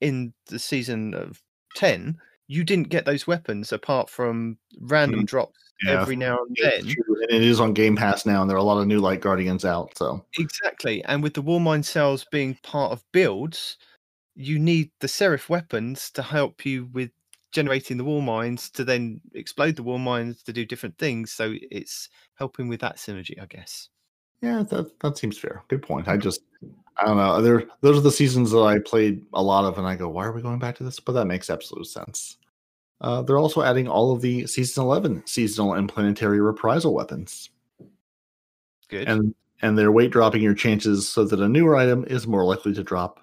in 0.00 0.32
the 0.46 0.58
season 0.58 1.14
of 1.14 1.40
10, 1.76 2.18
you 2.52 2.64
didn't 2.64 2.88
get 2.90 3.04
those 3.06 3.26
weapons 3.26 3.72
apart 3.72 4.10
from 4.10 4.58
random 4.80 5.24
drops 5.24 5.58
Mm-hmm. 5.84 5.94
Yeah. 5.94 6.00
every 6.00 6.16
now 6.16 6.38
and 6.46 6.56
then. 6.60 6.80
and 6.86 7.30
it 7.30 7.42
is 7.42 7.58
on 7.58 7.72
Game 7.72 7.96
Pass 7.96 8.24
now, 8.24 8.40
and 8.40 8.48
there 8.48 8.56
are 8.56 8.60
a 8.60 8.62
lot 8.62 8.80
of 8.80 8.86
new 8.86 9.00
Light 9.00 9.20
Guardians 9.20 9.64
out. 9.64 9.96
So 9.96 10.24
Exactly. 10.38 11.02
And 11.04 11.22
with 11.22 11.34
the 11.34 11.42
Warmind 11.42 11.84
cells 11.84 12.24
being 12.30 12.56
part 12.62 12.92
of 12.92 13.02
builds, 13.12 13.78
you 14.36 14.58
need 14.58 14.90
the 15.00 15.08
Seraph 15.08 15.48
weapons 15.48 16.10
to 16.12 16.22
help 16.22 16.64
you 16.64 16.88
with 16.92 17.10
generating 17.50 17.96
the 17.96 18.04
wall 18.04 18.20
mines 18.20 18.70
to 18.70 18.84
then 18.84 19.20
explode 19.34 19.76
the 19.76 19.82
wall 19.82 19.98
mines 19.98 20.42
to 20.44 20.52
do 20.52 20.64
different 20.64 20.96
things. 20.98 21.32
So 21.32 21.54
it's 21.70 22.08
helping 22.36 22.68
with 22.68 22.80
that 22.80 22.96
synergy, 22.96 23.40
I 23.42 23.46
guess. 23.46 23.88
Yeah, 24.40 24.62
that 24.70 24.98
that 25.00 25.18
seems 25.18 25.36
fair. 25.38 25.62
Good 25.68 25.82
point. 25.82 26.06
I 26.08 26.16
just 26.16 26.42
I 26.96 27.06
don't 27.06 27.16
know. 27.16 27.42
There 27.42 27.64
those 27.80 27.98
are 27.98 28.02
the 28.02 28.10
seasons 28.12 28.50
that 28.52 28.62
I 28.62 28.78
played 28.78 29.22
a 29.32 29.42
lot 29.42 29.64
of, 29.64 29.78
and 29.78 29.86
I 29.86 29.96
go, 29.96 30.08
why 30.08 30.26
are 30.26 30.32
we 30.32 30.42
going 30.42 30.58
back 30.58 30.76
to 30.76 30.84
this? 30.84 31.00
But 31.00 31.12
that 31.12 31.26
makes 31.26 31.50
absolute 31.50 31.86
sense. 31.86 32.38
Uh, 33.02 33.20
they're 33.22 33.38
also 33.38 33.62
adding 33.62 33.88
all 33.88 34.12
of 34.12 34.20
the 34.22 34.46
season 34.46 34.82
eleven 34.84 35.22
seasonal 35.26 35.74
and 35.74 35.88
planetary 35.88 36.40
reprisal 36.40 36.94
weapons, 36.94 37.50
Good. 38.88 39.08
and 39.08 39.34
and 39.60 39.76
they're 39.76 39.92
weight 39.92 40.10
dropping 40.12 40.42
your 40.42 40.54
chances 40.54 41.08
so 41.08 41.24
that 41.24 41.40
a 41.40 41.48
newer 41.48 41.76
item 41.76 42.04
is 42.08 42.26
more 42.26 42.44
likely 42.44 42.72
to 42.74 42.82
drop, 42.82 43.20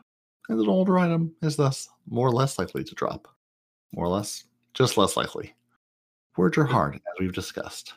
and 0.49 0.59
an 0.59 0.67
older 0.67 0.99
item 0.99 1.34
is 1.41 1.55
thus 1.55 1.89
more 2.09 2.27
or 2.27 2.32
less 2.34 2.59
likely 2.59 2.84
to 2.84 2.95
drop, 2.95 3.27
more 3.93 4.05
or 4.05 4.09
less, 4.09 4.43
just 4.73 4.97
less 4.97 5.15
likely. 5.15 5.55
Words 6.38 6.57
are 6.57 6.65
hard, 6.65 6.95
as 6.95 7.01
we've 7.19 7.34
discussed. 7.34 7.93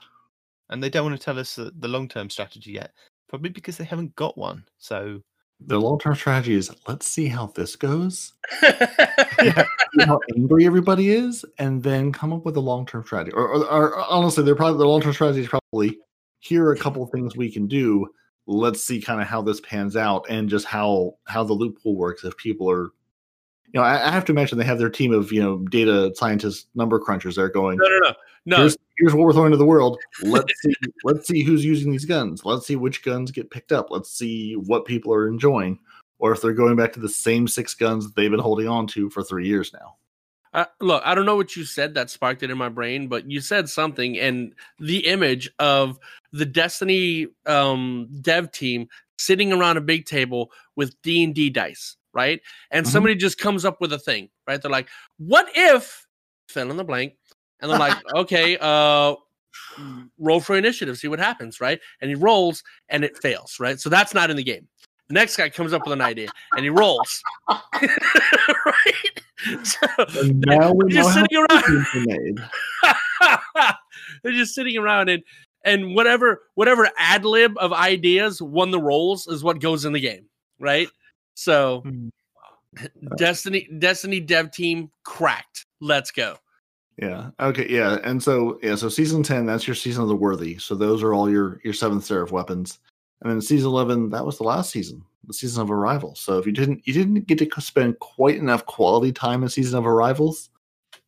and 0.71 0.83
they 0.83 0.91
don't 0.91 1.05
want 1.05 1.19
to 1.19 1.25
tell 1.25 1.39
us 1.39 1.57
the, 1.57 1.73
the 1.81 1.89
long 1.89 2.09
term 2.09 2.31
strategy 2.31 2.73
yet, 2.73 2.93
probably 3.29 3.51
because 3.51 3.77
they 3.77 3.85
haven't 3.85 4.15
got 4.17 4.39
one. 4.39 4.65
So 4.79 5.21
Their 5.67 5.79
long 5.79 5.99
term 5.99 6.15
strategy 6.15 6.55
is 6.55 6.71
let's 6.89 7.07
see 7.07 7.27
how 7.27 7.49
this 7.49 7.77
goes, 7.77 8.33
see 8.61 9.53
how 10.01 10.21
angry 10.37 10.67
everybody 10.67 11.11
is, 11.11 11.45
and 11.59 11.83
then 11.83 12.13
come 12.13 12.33
up 12.33 12.45
with 12.45 12.57
a 12.57 12.61
long 12.61 12.87
term 12.87 13.05
strategy. 13.05 13.33
Or, 13.33 13.49
or, 13.49 13.65
or 13.65 13.99
honestly, 13.99 14.45
they're 14.45 14.55
probably 14.55 14.79
the 14.79 14.89
long 14.89 15.01
term 15.01 15.13
strategy 15.13 15.41
is 15.41 15.49
probably 15.49 15.99
here 16.41 16.65
are 16.65 16.73
a 16.73 16.79
couple 16.79 17.03
of 17.03 17.11
things 17.11 17.37
we 17.37 17.51
can 17.51 17.67
do. 17.67 18.07
Let's 18.47 18.85
see 18.85 19.01
kind 19.01 19.21
of 19.21 19.29
how 19.29 19.43
this 19.43 19.61
pans 19.61 19.97
out 19.97 20.27
and 20.29 20.49
just 20.49 20.67
how 20.67 21.15
how 21.27 21.45
the 21.45 21.53
loophole 21.53 21.97
works 21.97 22.25
if 22.25 22.37
people 22.37 22.71
are. 22.71 22.91
You 23.73 23.81
know, 23.81 23.87
I, 23.87 24.09
I 24.09 24.11
have 24.11 24.25
to 24.27 24.35
mention 24.35 24.59
they 24.59 24.65
have 24.65 24.79
their 24.79 24.91
team 24.91 25.13
of 25.13 25.33
you 25.33 25.43
know 25.43 25.59
data 25.59 26.13
scientists, 26.15 26.67
number 26.75 27.01
crunchers. 27.01 27.37
They're 27.37 27.49
going. 27.49 27.79
No, 27.79 27.89
no, 27.89 27.99
no, 27.99 28.13
no. 28.45 28.57
Here's, 28.59 28.77
here's 28.99 29.15
what 29.15 29.25
we're 29.25 29.33
throwing 29.33 29.53
to 29.53 29.57
the 29.57 29.65
world. 29.65 29.99
Let's 30.23 30.53
see. 30.63 30.75
let's 31.05 31.27
see 31.27 31.43
who's 31.43 31.65
using 31.65 31.91
these 31.91 32.05
guns. 32.05 32.45
Let's 32.45 32.67
see 32.67 32.77
which 32.77 33.03
guns 33.03 33.31
get 33.31 33.51
picked 33.51 33.73
up. 33.73 33.91
Let's 33.91 34.11
see 34.11 34.55
what 34.55 34.85
people 34.85 35.13
are 35.15 35.27
enjoying, 35.27 35.79
or 36.19 36.33
if 36.33 36.43
they're 36.43 36.53
going 36.53 36.77
back 36.77 36.93
to 36.95 37.01
the 37.01 37.09
same 37.09 37.49
six 37.49 37.75
guns 37.75 38.07
that 38.07 38.15
they've 38.15 38.31
been 38.31 38.41
holding 38.41 38.69
on 38.69 38.87
to 38.89 39.09
for 39.09 39.23
three 39.23 39.47
years 39.47 39.73
now. 39.73 39.97
Uh, 40.55 40.67
look, 40.81 41.03
I 41.07 41.15
don't 41.15 41.25
know 41.25 41.37
what 41.37 41.57
you 41.57 41.65
said 41.65 41.95
that 41.95 42.11
sparked 42.11 42.43
it 42.43 42.51
in 42.51 42.59
my 42.59 42.69
brain, 42.69 43.09
but 43.09 43.31
you 43.31 43.41
said 43.41 43.71
something, 43.71 44.19
and 44.19 44.55
the 44.79 45.07
image 45.07 45.51
of 45.59 45.99
the 46.33 46.45
Destiny 46.45 47.29
um, 47.47 48.09
dev 48.21 48.53
team 48.53 48.89
sitting 49.17 49.53
around 49.53 49.79
a 49.79 49.81
big 49.81 50.05
table 50.05 50.51
with 50.77 51.01
D 51.01 51.25
and 51.25 51.35
D 51.35 51.49
dice, 51.49 51.97
right? 52.15 52.41
And 52.71 52.87
Mhm. 52.87 52.91
somebody 52.91 53.15
just 53.15 53.39
comes 53.39 53.65
up 53.65 53.81
with 53.81 53.93
a 53.93 53.99
thing, 53.99 54.29
right? 54.47 54.61
They're 54.61 54.71
like, 54.71 54.89
"What 55.19 55.49
if?" 55.55 56.07
Fill 56.49 56.71
in 56.71 56.77
the 56.77 56.85
blank, 56.85 57.15
and 57.61 57.71
they're 57.71 57.79
like, 57.79 57.97
"Okay, 58.15 58.59
uh, 58.61 59.15
roll 60.19 60.41
for 60.41 60.57
initiative, 60.57 60.99
see 60.99 61.09
what 61.09 61.19
happens," 61.19 61.61
right? 61.61 61.81
And 62.01 62.09
he 62.09 62.15
rolls, 62.15 62.63
and 62.89 63.05
it 63.05 63.17
fails, 63.19 63.59
right? 63.59 63.79
So 63.81 63.89
that's 63.89 64.15
not 64.15 64.31
in 64.31 64.37
the 64.37 64.43
game. 64.45 64.69
The 65.09 65.15
next 65.15 65.37
guy 65.37 65.49
comes 65.51 65.73
up 65.73 65.85
with 65.85 65.93
an 65.93 66.01
idea, 66.01 66.31
and 66.55 66.65
he 66.65 66.71
rolls, 66.71 67.23
right? 67.49 69.23
So, 69.65 69.87
now 70.23 70.73
we 70.73 70.85
know 70.95 71.03
just 71.03 71.15
sitting 71.15 71.47
around. 71.51 72.49
They're 74.23 74.33
just 74.33 74.55
sitting 74.55 74.77
around 74.77 75.09
and 75.09 75.23
and 75.65 75.95
whatever 75.95 76.43
whatever 76.55 76.89
ad 76.99 77.25
lib 77.25 77.57
of 77.59 77.73
ideas 77.73 78.41
won 78.43 78.71
the 78.71 78.81
rolls 78.81 79.27
is 79.27 79.45
what 79.45 79.61
goes 79.61 79.85
in 79.85 79.93
the 79.93 80.01
game, 80.01 80.27
right? 80.59 80.89
So 81.35 81.83
Hmm. 81.83 82.09
Destiny 83.17 83.69
Destiny 83.79 84.21
dev 84.21 84.51
team 84.51 84.91
cracked. 85.05 85.67
Let's 85.81 86.11
go. 86.11 86.37
Yeah. 86.99 87.31
Okay. 87.41 87.67
Yeah. 87.69 87.99
And 88.05 88.23
so 88.23 88.59
yeah. 88.63 88.75
So 88.77 88.89
season 88.89 89.23
ten, 89.23 89.47
that's 89.47 89.67
your 89.67 89.75
season 89.75 90.03
of 90.03 90.09
the 90.09 90.17
worthy. 90.17 90.59
So 90.59 90.75
those 90.75 91.03
are 91.03 91.15
all 91.15 91.31
your 91.31 91.61
your 91.65 91.75
seventh 91.75 92.05
seraph 92.05 92.33
weapons. 92.33 92.79
And 93.21 93.31
then 93.31 93.41
season 93.41 93.69
eleven, 93.69 94.11
that 94.11 94.25
was 94.25 94.39
the 94.39 94.45
last 94.45 94.71
season, 94.71 95.05
the 95.27 95.35
season 95.35 95.63
of 95.63 95.71
arrival. 95.71 96.15
So 96.15 96.39
if 96.39 96.47
you 96.47 96.53
didn't 96.53 96.87
you 96.87 96.93
didn't 96.93 97.27
get 97.27 97.39
to 97.39 97.61
spend 97.61 97.99
quite 97.99 98.37
enough 98.37 98.67
quality 98.67 99.13
time 99.13 99.43
in 99.43 99.49
season 99.49 99.79
of 99.79 99.87
arrivals, 99.87 100.51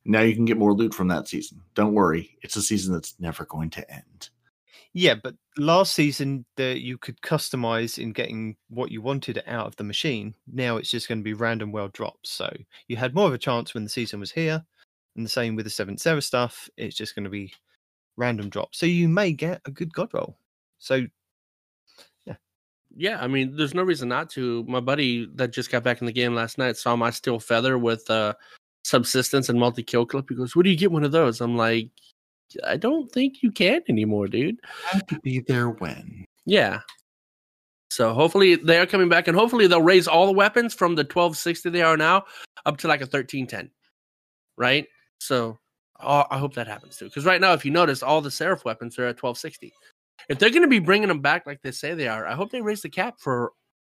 now 0.04 0.20
you 0.20 0.34
can 0.34 0.44
get 0.44 0.58
more 0.58 0.72
loot 0.72 0.94
from 0.94 1.08
that 1.08 1.28
season. 1.28 1.60
Don't 1.74 1.94
worry, 1.94 2.36
it's 2.42 2.56
a 2.56 2.62
season 2.62 2.92
that's 2.92 3.14
never 3.18 3.44
going 3.46 3.70
to 3.70 3.90
end. 3.90 4.30
Yeah, 4.96 5.16
but 5.20 5.34
last 5.58 5.92
season 5.94 6.44
that 6.56 6.80
you 6.80 6.98
could 6.98 7.20
customize 7.20 7.98
in 7.98 8.12
getting 8.12 8.56
what 8.68 8.92
you 8.92 9.02
wanted 9.02 9.42
out 9.46 9.66
of 9.66 9.74
the 9.76 9.82
machine. 9.84 10.34
Now 10.46 10.76
it's 10.76 10.90
just 10.90 11.08
going 11.08 11.18
to 11.18 11.24
be 11.24 11.34
random 11.34 11.72
well 11.72 11.88
drops. 11.88 12.30
So 12.30 12.52
you 12.86 12.96
had 12.96 13.12
more 13.14 13.26
of 13.26 13.34
a 13.34 13.38
chance 13.38 13.74
when 13.74 13.82
the 13.82 13.90
season 13.90 14.20
was 14.20 14.30
here, 14.30 14.64
and 15.16 15.24
the 15.24 15.30
same 15.30 15.56
with 15.56 15.64
the 15.66 15.70
seventh 15.70 16.00
Seraph 16.00 16.22
stuff. 16.24 16.68
It's 16.76 16.96
just 16.96 17.16
going 17.16 17.24
to 17.24 17.30
be 17.30 17.52
random 18.16 18.48
drops. 18.50 18.78
So 18.78 18.86
you 18.86 19.08
may 19.08 19.32
get 19.32 19.60
a 19.66 19.70
good 19.72 19.92
god 19.92 20.10
roll. 20.14 20.38
So 20.78 21.06
Yeah, 22.26 22.36
Yeah, 22.96 23.20
I 23.22 23.28
mean, 23.28 23.56
there's 23.56 23.74
no 23.74 23.82
reason 23.84 24.08
not 24.08 24.30
to. 24.30 24.64
My 24.68 24.80
buddy 24.80 25.28
that 25.36 25.52
just 25.52 25.70
got 25.70 25.84
back 25.84 26.00
in 26.02 26.06
the 26.06 26.12
game 26.12 26.34
last 26.34 26.58
night 26.58 26.76
saw 26.76 26.96
my 26.96 27.10
steel 27.10 27.40
feather 27.40 27.78
with 27.78 28.08
uh 28.10 28.34
subsistence 28.84 29.48
and 29.48 29.58
multi 29.58 29.82
kill 29.82 30.06
clip. 30.06 30.26
He 30.28 30.36
goes, 30.36 30.56
"Where 30.56 30.62
do 30.64 30.70
you 30.70 30.76
get 30.76 30.92
one 30.92 31.04
of 31.04 31.12
those?" 31.12 31.40
I'm 31.40 31.56
like, 31.56 31.90
"I 32.64 32.76
don't 32.76 33.10
think 33.10 33.42
you 33.42 33.50
can 33.50 33.82
anymore, 33.88 34.28
dude." 34.28 34.58
Have 34.86 35.06
to 35.08 35.18
be 35.20 35.40
there 35.40 35.70
when. 35.70 36.24
Yeah. 36.46 36.80
So 37.90 38.12
hopefully 38.12 38.56
they 38.56 38.78
are 38.78 38.86
coming 38.86 39.08
back, 39.08 39.28
and 39.28 39.36
hopefully 39.36 39.66
they'll 39.66 39.82
raise 39.82 40.08
all 40.08 40.26
the 40.26 40.32
weapons 40.32 40.74
from 40.74 40.94
the 40.94 41.02
1260 41.02 41.70
they 41.70 41.82
are 41.82 41.96
now 41.96 42.24
up 42.66 42.76
to 42.78 42.88
like 42.88 43.00
a 43.00 43.04
1310, 43.04 43.70
right? 44.56 44.86
So 45.20 45.58
oh, 46.00 46.24
I 46.30 46.38
hope 46.38 46.54
that 46.54 46.66
happens 46.66 46.96
too. 46.96 47.06
Because 47.06 47.24
right 47.24 47.40
now, 47.40 47.52
if 47.52 47.64
you 47.64 47.70
notice, 47.70 48.02
all 48.02 48.20
the 48.20 48.30
Seraph 48.30 48.64
weapons 48.64 48.98
are 48.98 49.04
at 49.04 49.22
1260. 49.22 49.72
If 50.28 50.38
they're 50.38 50.50
going 50.50 50.62
to 50.62 50.68
be 50.68 50.78
bringing 50.78 51.08
them 51.08 51.20
back 51.20 51.46
like 51.46 51.60
they 51.62 51.70
say 51.70 51.94
they 51.94 52.08
are, 52.08 52.26
I 52.26 52.34
hope 52.34 52.50
they 52.50 52.62
raise 52.62 52.82
the 52.82 52.88
cap 52.88 53.16
for 53.18 53.52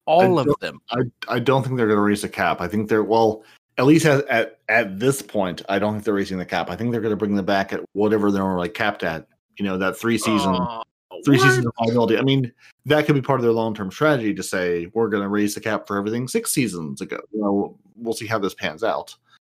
all 0.07 0.39
of 0.39 0.49
them. 0.61 0.81
I 0.91 1.03
I 1.29 1.39
don't 1.39 1.63
think 1.63 1.77
they're 1.77 1.87
going 1.87 1.97
to 1.97 2.03
raise 2.03 2.23
the 2.23 2.29
cap. 2.29 2.61
I 2.61 2.69
think 2.69 2.89
they're 2.89 3.05
well, 3.05 3.45
at 3.79 3.87
least 3.87 4.07
at, 4.07 4.27
at 4.29 4.59
at 4.69 4.99
this 4.99 5.23
point, 5.23 5.63
I 5.69 5.79
don't 5.79 5.95
think 5.95 6.05
they're 6.05 6.15
raising 6.15 6.39
the 6.39 6.47
cap. 6.47 6.71
I 6.71 6.77
think 6.77 6.93
they're 6.93 7.01
going 7.01 7.11
to 7.11 7.17
bring 7.17 7.35
them 7.35 7.45
back 7.45 7.73
at 7.73 7.81
whatever 7.93 8.31
they're 8.31 8.57
like 8.57 8.75
capped 8.75 9.03
at. 9.03 9.27
You 9.59 9.65
know, 9.65 9.79
that 9.79 9.97
three 9.97 10.19
season. 10.19 10.55
Oh, 10.59 10.83
three 11.25 11.39
what? 11.39 11.59
of 11.59 11.73
viability. 11.79 12.19
I 12.19 12.23
mean, 12.23 12.53
that 12.87 13.07
could 13.07 13.15
be 13.15 13.23
part 13.23 13.41
of 13.41 13.45
their 13.45 13.53
long 13.53 13.75
term 13.75 13.91
strategy 13.91 14.35
to 14.35 14.43
say 14.43 14.87
we're 14.95 15.09
going 15.09 15.23
to 15.23 15.29
raise 15.29 15.55
the 15.55 15.61
cap 15.61 15.87
for 15.87 15.97
everything 15.97 16.29
six 16.29 16.53
seasons 16.53 17.01
ago. 17.01 17.19
You 17.33 17.41
know, 17.41 17.79
we'll 17.97 18.15
see 18.15 18.27
how 18.27 18.39
this 18.39 18.55
pans 18.55 18.83
out. 18.83 19.15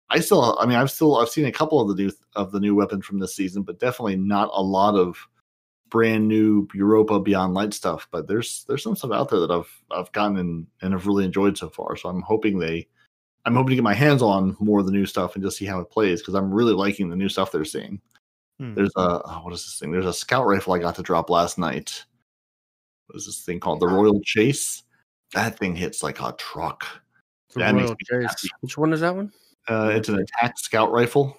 I 0.09 0.19
still, 0.19 0.57
I 0.59 0.65
mean, 0.65 0.77
I've 0.77 0.91
still, 0.91 1.17
I've 1.17 1.29
seen 1.29 1.45
a 1.45 1.51
couple 1.51 1.81
of 1.81 1.89
the 1.89 2.03
new 2.03 2.11
of 2.35 2.51
the 2.51 2.59
new 2.59 2.75
weapons 2.75 3.05
from 3.05 3.19
this 3.19 3.35
season, 3.35 3.63
but 3.63 3.79
definitely 3.79 4.15
not 4.15 4.49
a 4.53 4.61
lot 4.61 4.95
of 4.95 5.17
brand 5.89 6.27
new 6.27 6.67
Europa 6.73 7.19
Beyond 7.19 7.53
Light 7.53 7.73
stuff. 7.73 8.07
But 8.11 8.27
there's 8.27 8.65
there's 8.67 8.83
some 8.83 8.95
stuff 8.95 9.11
out 9.11 9.29
there 9.29 9.39
that 9.39 9.51
I've 9.51 9.83
I've 9.91 10.11
gotten 10.11 10.37
and 10.37 10.67
and 10.81 10.93
have 10.93 11.07
really 11.07 11.25
enjoyed 11.25 11.57
so 11.57 11.69
far. 11.69 11.95
So 11.95 12.09
I'm 12.09 12.21
hoping 12.21 12.59
they. 12.59 12.87
I'm 13.47 13.55
hoping 13.55 13.69
to 13.69 13.75
get 13.75 13.83
my 13.83 13.93
hands 13.93 14.21
on 14.21 14.57
more 14.59 14.81
of 14.81 14.85
the 14.85 14.91
new 14.91 15.05
stuff 15.05 15.35
and 15.35 15.43
just 15.43 15.55
see 15.55 15.63
how 15.63 15.79
it 15.79 15.89
plays 15.89 16.21
because 16.21 16.33
I'm 16.33 16.53
really 16.53 16.73
liking 16.73 17.09
the 17.09 17.15
new 17.15 17.29
stuff 17.29 17.49
they're 17.49 17.63
seeing. 17.63 18.01
Hmm. 18.59 18.73
There's 18.73 18.91
a 18.97 19.21
oh, 19.23 19.39
what 19.43 19.53
is 19.53 19.63
this 19.63 19.79
thing? 19.79 19.89
There's 19.89 20.05
a 20.05 20.11
scout 20.11 20.45
rifle 20.45 20.73
I 20.73 20.79
got 20.79 20.95
to 20.95 21.01
drop 21.01 21.29
last 21.29 21.57
night. 21.57 22.03
What 23.05 23.15
is 23.15 23.25
this 23.25 23.45
thing 23.45 23.61
called? 23.61 23.79
The 23.79 23.87
Royal 23.87 24.19
Chase. 24.19 24.83
That 25.33 25.57
thing 25.57 25.77
hits 25.77 26.03
like 26.03 26.19
a 26.19 26.35
truck. 26.37 26.85
The 27.53 27.61
that 27.61 27.73
Royal 27.73 27.95
Chase. 27.95 28.49
Which 28.59 28.77
one 28.77 28.91
is 28.91 28.99
that 28.99 29.15
one? 29.15 29.31
Uh, 29.69 29.91
it's 29.93 30.09
an 30.09 30.19
attack 30.19 30.59
scout 30.59 30.91
rifle. 30.91 31.37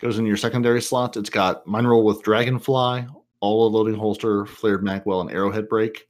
Goes 0.00 0.20
in 0.20 0.26
your 0.26 0.36
secondary 0.36 0.80
slot. 0.80 1.16
It's 1.16 1.30
got 1.30 1.66
mine 1.66 1.88
roll 1.88 2.04
with 2.04 2.22
dragonfly, 2.22 3.04
auto 3.40 3.66
loading 3.66 3.98
holster, 3.98 4.46
flared 4.46 4.84
magwell, 4.84 5.22
and 5.22 5.30
arrowhead 5.32 5.68
brake. 5.68 6.06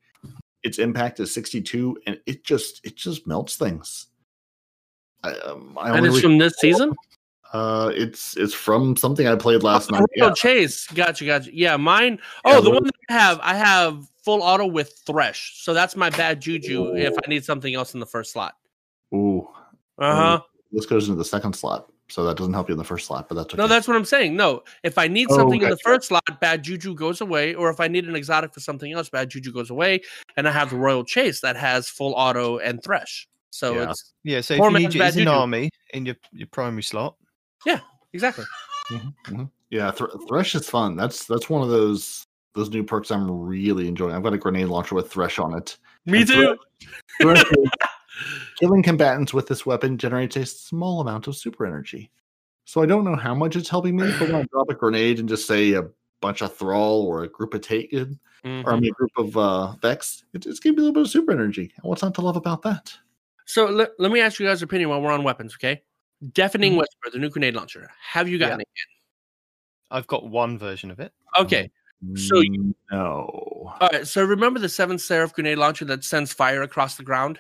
Its 0.63 0.79
impact 0.79 1.21
is 1.21 1.33
62, 1.33 1.97
and 2.07 2.21
it 2.27 2.45
just 2.45 2.85
it 2.85 2.97
just 2.97 3.27
melts 3.27 3.57
things. 3.57 4.09
I, 5.25 5.33
um, 5.41 5.77
I 5.81 5.97
And 5.97 6.07
it's 6.07 6.17
re- 6.17 6.23
from 6.23 6.39
this 6.39 6.55
season? 6.59 6.95
uh, 7.53 7.93
it's 7.95 8.37
it's 8.37 8.55
from 8.55 8.97
something 8.97 9.27
I 9.27 9.35
played 9.37 9.63
last 9.63 9.91
Oh, 9.93 9.97
night. 9.99 10.07
Royal 10.19 10.31
Yeah. 10.31 10.35
Chase. 10.35 10.87
Gotcha, 10.89 11.25
gotcha. 11.25 11.55
Yeah, 11.55 11.77
mine. 11.77 12.19
Yeah, 12.45 12.57
Oh, 12.57 12.61
the 12.61 12.71
one 12.71 12.85
that 12.85 12.95
I 13.11 13.13
have, 13.13 13.41
I 13.43 13.55
have 13.55 14.07
full 14.25 14.43
auto 14.43 14.67
with 14.67 15.01
Thresh. 15.07 15.63
So 15.63 15.75
that's 15.75 15.95
my 15.97 16.11
bad 16.11 16.41
juju 16.41 16.95
if 16.97 17.15
I 17.25 17.29
need 17.29 17.45
something 17.45 17.75
else 17.75 17.95
in 17.95 18.01
the 18.01 18.07
first 18.07 18.33
slot. 18.33 18.55
Ooh, 19.15 19.49
Uh 19.99 20.15
huh. 20.15 20.41
this 20.73 20.87
goes 20.87 21.09
into 21.09 21.19
the 21.19 21.25
second 21.25 21.55
slot, 21.55 21.93
so 22.09 22.25
that 22.25 22.37
doesn't 22.39 22.55
help 22.55 22.69
you 22.69 22.73
in 22.73 22.79
the 22.79 22.85
first 22.85 23.07
slot, 23.07 23.29
but 23.29 23.35
that's 23.35 23.49
okay. 23.53 23.59
No, 23.59 23.69
that's 23.69 23.87
what 23.87 23.97
I'm 23.97 24.07
saying. 24.07 24.35
No, 24.35 24.63
if 24.83 24.97
I 24.97 25.07
need 25.07 25.29
Oh, 25.31 25.37
something 25.37 25.61
in 25.61 25.69
the 25.69 25.77
first 25.79 26.09
slot, 26.09 26.23
bad 26.41 26.63
juju 26.65 26.95
goes 26.95 27.21
away. 27.21 27.55
Or 27.55 27.69
if 27.69 27.79
I 27.81 27.89
need 27.89 28.09
an 28.09 28.17
exotic 28.17 28.55
for 28.55 28.61
something 28.61 28.91
else, 28.93 29.11
bad 29.11 29.29
juju 29.29 29.53
goes 29.53 29.69
away. 29.69 30.01
And 30.39 30.49
I 30.49 30.53
have 30.53 30.71
the 30.71 30.77
Royal 30.77 31.05
Chase 31.05 31.41
that 31.43 31.57
has 31.57 31.89
full 31.91 32.15
auto 32.15 32.57
and 32.59 32.83
Thresh. 32.83 33.29
So 33.53 33.75
Yeah. 33.75 33.91
it's 33.91 34.15
yeah, 34.25 34.41
so 34.41 34.55
if 34.55 34.61
you 34.61 34.79
need 34.79 34.95
it 34.95 34.99
bad 34.99 35.17
an 35.17 35.29
army 35.29 35.71
in 35.93 36.07
your, 36.07 36.17
your 36.33 36.49
primary 36.49 36.83
slot, 36.83 37.17
Yeah, 37.67 37.81
exactly. 38.13 38.45
Mhm. 38.91 39.51
Yeah, 39.71 39.91
Thr- 39.91 40.07
Thresh 40.29 40.55
is 40.55 40.69
fun. 40.69 40.97
That's 40.97 41.27
that's 41.27 41.49
one 41.51 41.63
of 41.63 41.69
those 41.69 42.25
those 42.55 42.71
new 42.71 42.83
perks 42.83 43.11
I'm 43.11 43.31
really 43.31 43.89
enjoying. 43.89 44.15
I've 44.15 44.23
got 44.23 44.33
a 44.35 44.39
grenade 44.39 44.67
launcher 44.69 44.95
with 44.95 45.11
Thresh 45.13 45.39
on 45.39 45.57
it. 45.57 45.77
Me 46.07 46.21
And 46.21 46.29
too. 46.29 46.57
Thresh 47.23 47.43
is 47.59 47.71
killing 48.59 48.83
combatants 48.83 49.33
with 49.35 49.47
this 49.49 49.65
weapon 49.67 49.97
generates 49.99 50.37
a 50.37 50.45
small 50.47 51.01
amount 51.01 51.27
of 51.29 51.37
super 51.37 51.65
energy. 51.67 52.11
So 52.65 52.83
I 52.83 52.87
don't 52.87 53.05
know 53.05 53.17
how 53.17 53.35
much 53.35 53.57
it's 53.57 53.69
helping 53.69 53.97
me, 53.97 54.11
but 54.19 54.29
when 54.29 54.37
I 54.37 54.45
drop 54.53 54.71
a 54.71 54.75
grenade 54.75 55.19
and 55.19 55.29
just 55.29 55.47
say 55.47 55.73
a 55.73 55.85
bunch 56.21 56.43
of 56.43 56.55
thrall 56.57 57.03
or 57.07 57.25
a 57.25 57.29
group 57.29 57.53
of 57.55 57.61
taken 57.61 58.19
Mhm. 58.45 58.65
or 58.65 58.73
I 58.73 58.77
mean, 58.81 58.91
a 58.91 58.95
group 58.95 59.11
of 59.19 59.37
uh, 59.37 59.73
vex, 59.83 60.25
it, 60.33 60.47
it's 60.47 60.59
giving 60.61 60.77
me 60.77 60.83
a 60.83 60.85
little 60.87 60.95
bit 60.95 61.07
of 61.07 61.11
super 61.11 61.33
energy. 61.33 61.73
And 61.77 61.85
what's 61.85 62.03
not 62.03 62.15
to 62.17 62.21
love 62.23 62.37
about 62.37 62.63
that? 62.63 62.93
So 63.47 63.67
let, 63.67 63.91
let 63.99 64.13
me 64.13 64.21
ask 64.21 64.39
you 64.39 64.47
guys' 64.47 64.63
opinion 64.63 64.89
while 64.91 65.01
we're 65.03 65.13
on 65.13 65.25
weapons, 65.25 65.55
okay? 65.55 65.83
Deafening 66.33 66.75
Mhm. 66.75 66.79
Whisper, 66.79 67.11
the 67.13 67.19
new 67.19 67.29
grenade 67.31 67.55
launcher. 67.55 67.91
Have 68.01 68.29
you 68.29 68.39
gotten 68.39 68.61
it? 68.61 68.69
I've 69.91 70.07
got 70.07 70.29
one 70.29 70.59
version 70.59 70.91
of 70.91 71.01
it. 71.01 71.13
Okay. 71.39 71.71
So 72.15 72.41
you- 72.41 72.75
no. 72.91 73.75
All 73.81 73.89
right. 73.93 74.07
So 74.07 74.25
remember 74.25 74.59
the 74.59 74.69
Seven 74.69 74.99
Seraph 74.99 75.33
grenade 75.35 75.59
launcher 75.59 75.85
that 75.87 76.05
sends 76.05 76.33
fire 76.33 76.63
across 76.63 76.97
the 76.97 77.03
ground? 77.03 77.39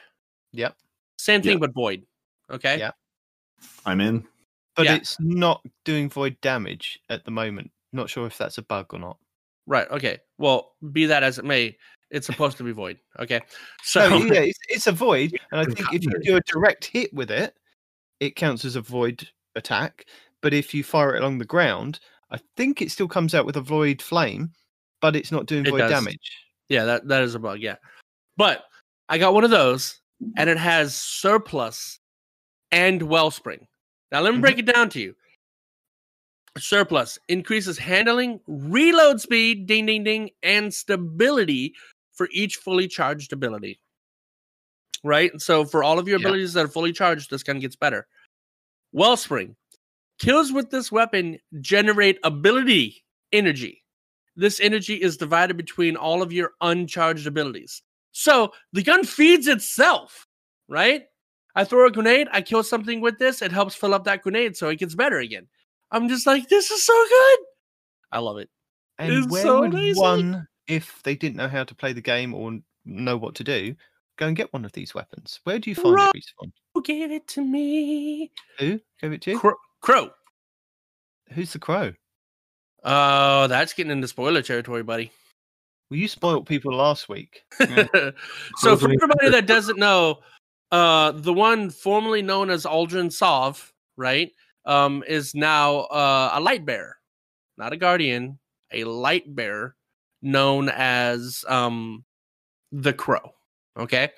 Yep. 0.53 0.76
Same 1.18 1.42
thing, 1.42 1.53
Yeah. 1.53 1.59
but 1.59 1.72
void. 1.72 2.07
Okay. 2.50 2.78
Yeah. 2.78 2.92
I'm 3.86 4.00
in. 4.00 4.26
But 4.74 4.86
Yeah. 4.86 4.96
it's 4.96 5.18
not 5.20 5.64
doing 5.84 6.09
void 6.11 6.40
damage 6.40 7.00
at 7.09 7.24
the 7.24 7.30
moment. 7.30 7.70
Not 7.92 8.09
sure 8.11 8.26
if 8.26 8.38
that's 8.38 8.59
a 8.59 8.62
bug 8.62 8.92
or 8.94 8.98
not. 8.98 9.18
Right. 9.66 9.88
Okay. 9.90 10.18
Well, 10.38 10.74
be 10.92 11.07
that 11.07 11.22
as 11.22 11.38
it 11.38 11.44
may, 11.44 11.76
it's 12.12 12.26
supposed 12.26 12.58
to 12.58 12.62
be 12.62 12.72
void. 12.72 12.98
Okay. 13.18 13.40
So 13.82 14.08
No, 14.08 14.18
yeah, 14.18 14.40
it's, 14.42 14.58
it's 14.68 14.86
a 14.86 14.92
void, 14.92 15.38
and 15.50 15.60
I 15.60 15.64
think 15.64 15.92
if 15.92 16.04
you 16.04 16.12
do 16.22 16.36
a 16.36 16.40
direct 16.42 16.84
hit 16.84 17.12
with 17.12 17.30
it, 17.30 17.54
it 18.20 18.36
counts 18.36 18.64
as 18.64 18.76
a 18.76 18.80
void 18.80 19.26
attack. 19.56 20.06
But 20.42 20.54
if 20.54 20.74
you 20.74 20.84
fire 20.84 21.16
it 21.16 21.20
along 21.20 21.38
the 21.38 21.44
ground, 21.44 21.98
I 22.30 22.38
think 22.56 22.80
it 22.80 22.90
still 22.90 23.08
comes 23.08 23.34
out 23.34 23.46
with 23.46 23.56
a 23.56 23.60
void 23.60 24.00
flame, 24.00 24.52
but 25.00 25.16
it's 25.16 25.32
not 25.32 25.46
doing 25.46 25.66
It 25.66 25.70
void 25.70 25.78
does. 25.78 25.90
damage. 25.90 26.30
yeah, 26.68 26.84
that, 26.84 27.08
that 27.08 27.22
is 27.22 27.34
a 27.34 27.38
bug. 27.38 27.60
Yeah. 27.60 27.76
But 28.36 28.64
I 29.08 29.18
got 29.18 29.34
one 29.34 29.44
of 29.44 29.50
those 29.50 30.00
and 30.36 30.48
it 30.48 30.58
has 30.58 30.94
surplus 30.94 31.98
and 32.70 33.02
wellspring. 33.02 33.66
Now 34.10 34.20
let 34.20 34.34
me 34.34 34.40
break 34.40 34.56
mm-hmm. 34.56 34.68
it 34.68 34.74
down 34.74 34.88
to 34.90 35.00
you. 35.00 35.14
Surplus 36.58 37.18
increases 37.28 37.78
handling, 37.78 38.40
reload 38.46 39.20
speed, 39.20 39.66
ding 39.66 39.86
ding 39.86 40.04
ding, 40.04 40.30
and 40.42 40.72
stability 40.72 41.74
for 42.12 42.28
each 42.32 42.56
fully 42.56 42.88
charged 42.88 43.32
ability. 43.32 43.80
Right? 45.04 45.32
So 45.40 45.64
for 45.64 45.82
all 45.82 45.98
of 45.98 46.06
your 46.06 46.18
Yeah. 46.20 46.26
abilities 46.26 46.52
that 46.52 46.64
are 46.64 46.68
fully 46.68 46.92
charged, 46.92 47.30
this 47.30 47.42
gun 47.42 47.58
gets 47.58 47.76
better. 47.76 48.06
Wellspring. 48.92 49.56
Kills 50.18 50.52
with 50.52 50.70
this 50.70 50.92
weapon 50.92 51.38
generate 51.60 52.18
ability 52.22 53.04
energy. 53.32 53.82
This 54.36 54.60
energy 54.60 54.94
is 54.94 55.16
divided 55.16 55.56
between 55.56 55.96
all 55.96 56.22
of 56.22 56.32
your 56.32 56.52
uncharged 56.60 57.26
abilities. 57.26 57.82
So 58.12 58.52
the 58.72 58.82
gun 58.82 59.04
feeds 59.04 59.48
itself, 59.48 60.26
right? 60.68 61.06
I 61.54 61.64
throw 61.64 61.86
a 61.86 61.90
grenade, 61.90 62.28
I 62.30 62.40
kill 62.40 62.62
something 62.62 63.00
with 63.00 63.18
this, 63.18 63.42
it 63.42 63.52
helps 63.52 63.74
fill 63.74 63.92
up 63.94 64.04
that 64.04 64.22
grenade 64.22 64.56
so 64.56 64.68
it 64.68 64.76
gets 64.78 64.94
better 64.94 65.18
again. 65.18 65.48
I'm 65.90 66.08
just 66.08 66.26
like, 66.26 66.48
this 66.48 66.70
is 66.70 66.84
so 66.84 66.94
good. 67.08 67.38
I 68.12 68.18
love 68.20 68.38
it. 68.38 68.48
And 68.98 69.12
It's 69.12 69.26
where 69.28 69.42
so 69.42 69.60
would 69.60 69.74
amazing. 69.74 70.02
one, 70.02 70.48
if 70.72 71.02
they 71.02 71.14
didn't 71.14 71.36
know 71.36 71.48
how 71.48 71.64
to 71.64 71.74
play 71.74 71.92
the 71.92 72.00
game 72.00 72.34
or 72.34 72.58
know 72.84 73.16
what 73.16 73.34
to 73.36 73.44
do, 73.44 73.74
go 74.16 74.26
and 74.26 74.36
get 74.36 74.52
one 74.52 74.64
of 74.64 74.72
these 74.72 74.94
weapons? 74.94 75.40
Where 75.44 75.58
do 75.58 75.70
you 75.70 75.76
find 75.76 75.94
Right. 75.94 76.12
it, 76.14 76.24
Respawn? 76.42 76.52
Who 76.74 76.82
gave 76.82 77.10
it 77.12 77.26
to 77.28 77.44
me? 77.44 78.32
Who 78.58 78.80
gave 79.00 79.12
it 79.12 79.22
to 79.22 79.30
you? 79.32 79.38
Crow. 79.38 79.54
Crow. 79.80 80.10
Who's 81.32 81.52
the 81.52 81.58
crow? 81.58 81.92
Oh, 82.84 83.46
that's 83.46 83.72
getting 83.72 83.92
into 83.92 84.08
spoiler 84.08 84.42
territory, 84.42 84.82
buddy. 84.82 85.12
Well, 85.90 85.98
you 86.00 86.08
spoiled 86.08 86.46
people 86.46 86.74
last 86.74 87.08
week. 87.08 87.42
so 87.58 87.66
for 88.76 88.88
are- 88.88 88.94
everybody 88.94 89.30
that 89.30 89.46
doesn't 89.46 89.78
know, 89.78 90.20
uh, 90.70 91.12
the 91.12 91.32
one 91.32 91.70
formerly 91.70 92.22
known 92.22 92.48
as 92.50 92.64
Uldren 92.64 93.12
Sov, 93.12 93.72
right, 93.96 94.30
um, 94.64 95.04
is 95.06 95.34
now 95.34 95.80
uh, 95.80 96.30
a 96.34 96.40
light 96.40 96.64
bearer, 96.64 96.96
not 97.58 97.72
a 97.72 97.76
guardian, 97.76 98.38
a 98.72 98.84
light 98.84 99.24
bearer 99.34 99.76
known 100.22 100.68
as 100.68 101.44
um, 101.48 102.04
the 102.70 102.92
Crow. 102.92 103.34
Okay, 103.78 104.10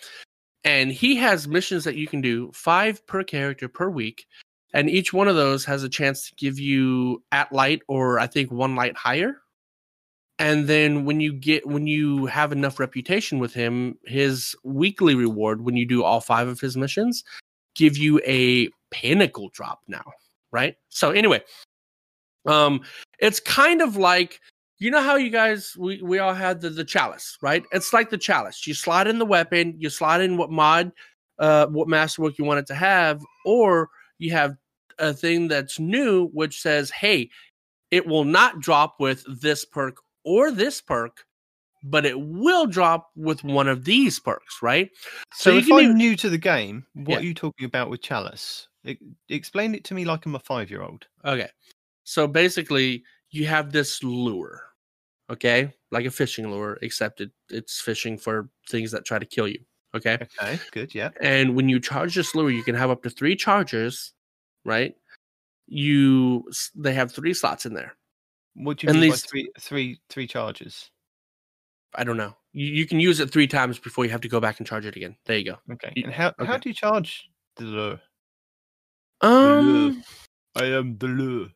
and 0.65 0.91
he 0.91 1.17
has 1.17 1.49
missions 1.49 1.85
that 1.85 1.97
you 1.97 2.07
can 2.07 2.21
do 2.21 2.51
five 2.53 3.07
per 3.07 3.23
character 3.25 3.69
per 3.69 3.89
week, 3.89 4.27
and 4.73 4.91
each 4.91 5.13
one 5.13 5.29
of 5.29 5.37
those 5.37 5.65
has 5.65 5.83
a 5.83 5.89
chance 5.89 6.29
to 6.29 6.35
give 6.37 6.59
you 6.59 7.23
at 7.33 7.53
light 7.53 7.83
or 7.89 8.19
I 8.19 8.27
think 8.27 8.51
one 8.51 8.75
light 8.75 8.97
higher 8.97 9.37
and 10.39 10.67
then 10.67 11.05
when 11.05 11.21
you 11.21 11.33
get 11.33 11.67
when 11.67 11.87
you 11.87 12.27
have 12.27 12.53
enough 12.53 12.81
reputation 12.81 13.39
with 13.39 13.55
him 13.55 13.97
his 14.05 14.57
weekly 14.65 15.15
reward 15.15 15.63
when 15.63 15.77
you 15.77 15.87
do 15.87 16.03
all 16.03 16.21
five 16.21 16.49
of 16.49 16.61
his 16.61 16.77
missions 16.77 17.25
give 17.75 17.97
you 17.97 18.21
a 18.27 18.69
pinnacle 18.91 19.49
drop 19.53 19.81
now 19.87 20.05
right 20.51 20.77
so 20.89 21.11
anyway 21.11 21.41
um 22.47 22.81
it's 23.19 23.41
kind 23.41 23.81
of 23.81 23.97
like 23.97 24.41
you 24.79 24.91
know 24.91 25.03
how 25.03 25.17
you 25.17 25.31
guys 25.31 25.75
we, 25.79 26.03
we 26.03 26.19
all 26.19 26.35
had 26.35 26.61
the, 26.61 26.71
the 26.71 26.85
chalice 26.85 27.39
right 27.43 27.65
it's 27.73 27.93
like 27.93 28.11
the 28.11 28.19
chalice 28.19 28.67
you 28.67 28.75
slide 28.75 29.07
in 29.07 29.19
the 29.19 29.25
weapon 29.27 29.75
you 29.79 29.89
slide 29.89 30.21
in 30.21 30.37
what 30.37 30.51
mod 30.51 30.91
uh 31.39 31.67
what 31.67 31.89
masterwork 31.89 32.39
you 32.39 32.45
want 32.45 32.59
it 32.59 32.67
to 32.67 32.75
have 32.75 33.21
or 33.45 33.89
you 34.19 34.31
have 34.33 34.57
a 34.99 35.13
thing 35.13 35.49
that's 35.49 35.79
new 35.79 36.27
which 36.33 36.61
says 36.61 36.91
hey 36.91 37.29
it 37.91 38.07
will 38.07 38.25
not 38.25 38.61
drop 38.61 38.97
with 38.99 39.25
this 39.41 39.65
perk 39.65 39.99
or 40.25 40.51
this 40.51 40.81
perk, 40.81 41.25
but 41.85 42.05
it 42.05 42.19
will 42.19 42.67
drop 42.67 43.11
with 43.15 43.45
one 43.45 43.69
of 43.69 43.85
these 43.85 44.19
perks, 44.19 44.61
right? 44.63 44.91
So, 45.35 45.53
you 45.53 45.59
if 45.59 45.71
I'm 45.71 45.93
do- 45.93 45.95
new 45.95 46.17
to 46.17 46.29
the 46.29 46.39
game, 46.39 46.87
what 46.95 47.09
Yeah. 47.11 47.19
are 47.19 47.23
you 47.23 47.35
talking 47.35 47.67
about 47.67 47.91
with 47.91 48.03
Chalice? 48.03 48.69
E- 48.85 48.97
explain 49.29 49.75
it 49.75 49.85
to 49.85 49.95
me 49.95 50.05
like 50.05 50.27
I'm 50.27 50.35
a 50.35 50.41
five 50.41 50.71
year 50.71 50.83
old. 50.83 51.07
Okay. 51.25 51.51
So 52.05 52.27
basically, 52.27 53.05
you 53.35 53.47
have 53.47 53.73
this 53.73 54.03
lure, 54.03 54.63
okay? 55.29 55.73
Like 55.91 56.07
a 56.07 56.11
fishing 56.11 56.51
lure, 56.51 56.79
except 56.83 57.21
it, 57.21 57.31
it's 57.51 57.81
fishing 57.81 58.17
for 58.17 58.49
things 58.69 58.91
that 58.93 59.05
try 59.05 59.19
to 59.19 59.27
kill 59.27 59.49
you, 59.49 59.59
okay? 59.95 60.19
Okay, 60.41 60.61
good, 60.71 60.95
yeah. 60.95 61.11
And 61.21 61.57
when 61.57 61.69
you 61.69 61.81
charge 61.81 62.15
this 62.15 62.35
lure, 62.35 62.51
you 62.51 62.63
can 62.63 62.77
have 62.77 62.91
up 62.91 63.03
to 63.03 63.11
three 63.11 63.35
chargers, 63.35 64.13
right? 64.65 64.95
You 65.67 66.49
they 66.77 66.95
have 66.95 67.11
three 67.13 67.35
slots 67.35 67.67
in 67.67 67.75
there. 67.75 67.97
What 68.55 68.79
do 68.79 68.87
you 68.87 68.91
And 68.91 69.01
mean 69.01 69.11
these- 69.11 69.23
by 69.23 69.29
three, 69.29 69.51
three, 69.59 70.01
three 70.09 70.27
charges? 70.27 70.91
I 71.97 72.05
don't 72.05 72.17
know. 72.17 72.37
You, 72.53 72.67
you 72.67 72.87
can 72.87 73.01
use 73.01 73.19
it 73.21 73.33
three 73.33 73.47
times 73.47 73.79
before 73.79 74.05
you 74.05 74.11
have 74.11 74.21
to 74.23 74.29
go 74.29 74.41
back 74.41 74.59
and 74.59 74.67
charge 74.67 74.85
it 74.87 74.97
again. 74.97 75.17
There 75.27 75.39
you 75.39 75.45
go. 75.45 75.59
Okay, 75.73 75.93
Y- 75.97 76.03
and 76.05 76.13
how 76.13 76.35
how 76.39 76.57
do 76.59 76.69
you 76.69 76.75
charge 76.75 77.31
the 77.57 77.65
lure? 77.65 78.01
Um, 79.21 80.03
I 80.55 80.65
am 80.67 80.99
the 80.99 81.07
lure. 81.07 81.49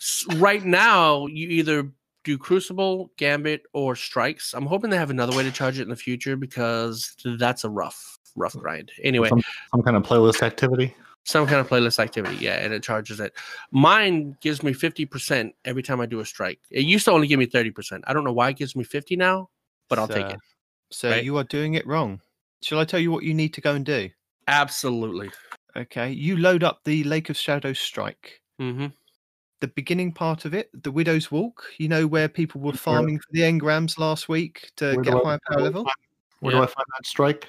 S- 0.00 0.24
right 0.36 0.64
now 0.64 1.26
you 1.26 1.48
either 1.48 1.90
do 2.24 2.36
crucible 2.36 3.10
gambit 3.16 3.62
or 3.72 3.96
strikes 3.96 4.52
i'm 4.54 4.66
hoping 4.66 4.90
they 4.90 4.96
have 4.96 5.10
another 5.10 5.34
way 5.34 5.42
to 5.42 5.50
charge 5.50 5.78
it 5.78 5.82
in 5.82 5.88
the 5.88 5.96
future 5.96 6.36
because 6.36 7.14
that's 7.38 7.64
a 7.64 7.70
rough 7.70 8.18
rough 8.36 8.54
grind 8.56 8.90
anyway 9.02 9.28
Some, 9.28 9.42
some 9.72 9.82
kind 9.82 9.96
of 9.96 10.02
playlist 10.02 10.42
activity. 10.42 10.94
some 11.24 11.46
kind 11.46 11.60
of 11.60 11.68
playlist 11.68 11.98
activity 11.98 12.36
yeah 12.36 12.56
and 12.64 12.72
it 12.74 12.82
charges 12.82 13.20
it 13.20 13.32
mine 13.70 14.36
gives 14.40 14.62
me 14.62 14.72
50% 14.72 15.52
every 15.64 15.82
time 15.82 16.00
i 16.00 16.06
do 16.06 16.20
a 16.20 16.24
strike 16.26 16.60
it 16.70 16.84
used 16.84 17.04
to 17.06 17.12
only 17.12 17.26
give 17.26 17.38
me 17.38 17.46
30% 17.46 18.02
i 18.06 18.12
don't 18.12 18.24
know 18.24 18.32
why 18.32 18.50
it 18.50 18.56
gives 18.56 18.76
me 18.76 18.84
50 18.84 19.16
now 19.16 19.48
but 19.88 19.98
i'll 19.98 20.08
take 20.08 20.30
it 20.30 20.38
So 20.90 21.10
Right. 21.10 21.24
you 21.24 21.36
are 21.36 21.44
doing 21.44 21.74
it 21.74 21.86
wrong. 21.86 22.20
Shall 22.62 22.78
I 22.80 22.84
tell 22.84 23.00
you 23.00 23.10
what 23.12 23.22
you 23.24 23.32
need 23.32 23.54
to 23.54 23.60
go 23.60 23.74
and 23.74 23.84
do? 23.86 24.10
absolutely 24.48 25.30
Okay, 25.76 26.10
you 26.10 26.36
load 26.36 26.64
up 26.64 26.80
the 26.84 27.04
Lake 27.04 27.30
of 27.30 27.36
Shadows 27.36 27.78
strike. 27.78 28.42
hmm 28.58 28.88
The 29.60 29.68
beginning 29.68 30.12
part 30.12 30.44
of 30.46 30.54
it, 30.54 30.70
the 30.82 30.90
Widow's 30.90 31.30
Walk. 31.30 31.64
You 31.78 31.88
know 31.88 32.06
where 32.06 32.28
people 32.28 32.60
were 32.60 32.72
farming 32.72 33.18
for 33.18 33.26
the 33.32 33.40
engrams 33.42 33.98
last 33.98 34.28
week 34.28 34.70
to 34.76 34.94
Where 34.94 35.02
get 35.02 35.10
do 35.10 35.18
a 35.18 35.22
I- 35.22 35.24
higher 35.24 35.40
power 35.50 35.60
level. 35.60 35.86
Where 36.40 36.54
Yeah. 36.54 36.60
do 36.60 36.64
I 36.64 36.66
find 36.66 36.86
that 36.96 37.06
strike? 37.06 37.48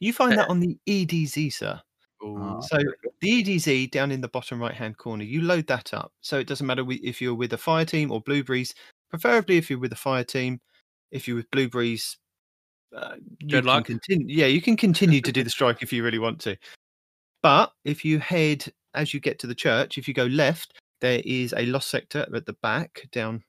You 0.00 0.12
find 0.12 0.36
that 0.36 0.50
on 0.50 0.58
the 0.58 0.76
EDZ, 0.86 1.50
sir. 1.50 1.80
Uh, 2.24 2.60
So 2.60 2.78
the 3.20 3.28
EDZ 3.30 3.86
down 3.90 4.10
in 4.10 4.20
the 4.20 4.28
bottom 4.28 4.60
right 4.60 4.74
hand 4.74 4.96
corner, 4.98 5.22
you 5.22 5.42
load 5.42 5.66
that 5.68 5.94
up. 5.94 6.12
So 6.20 6.38
it 6.40 6.46
doesn't 6.48 6.66
matter 6.66 6.84
if 6.90 7.22
you're 7.22 7.34
with 7.34 7.52
a 7.52 7.58
fire 7.58 7.84
team 7.84 8.10
or 8.10 8.20
blueberries. 8.20 8.74
Preferably 9.10 9.56
if 9.56 9.70
you're 9.70 9.78
with 9.78 9.92
a 9.92 9.96
fire 9.96 10.24
team. 10.24 10.60
If 11.12 11.28
you're 11.28 11.36
with 11.36 11.50
blueberries, 11.52 12.16
uh, 12.96 13.14
you 13.38 13.50
Good 13.50 13.64
luck. 13.66 13.84
Continue, 13.84 14.26
yeah, 14.28 14.46
you 14.46 14.60
can 14.60 14.76
continue 14.76 15.20
to 15.20 15.30
do 15.30 15.44
the 15.44 15.50
strike 15.50 15.82
if 15.82 15.92
you 15.92 16.02
really 16.02 16.18
want 16.18 16.40
to. 16.40 16.56
But 17.42 17.72
if 17.84 18.04
you 18.04 18.18
head 18.18 18.72
as 18.94 19.14
you 19.14 19.20
get 19.20 19.38
to 19.40 19.46
the 19.46 19.54
church, 19.54 19.98
if 19.98 20.08
you 20.08 20.14
go 20.14 20.26
left, 20.26 20.80
there 21.00 21.22
is 21.24 21.54
a 21.56 21.66
lost 21.66 21.90
sector 21.90 22.26
at 22.34 22.46
the 22.46 22.54
back 22.62 23.08
down 23.12 23.44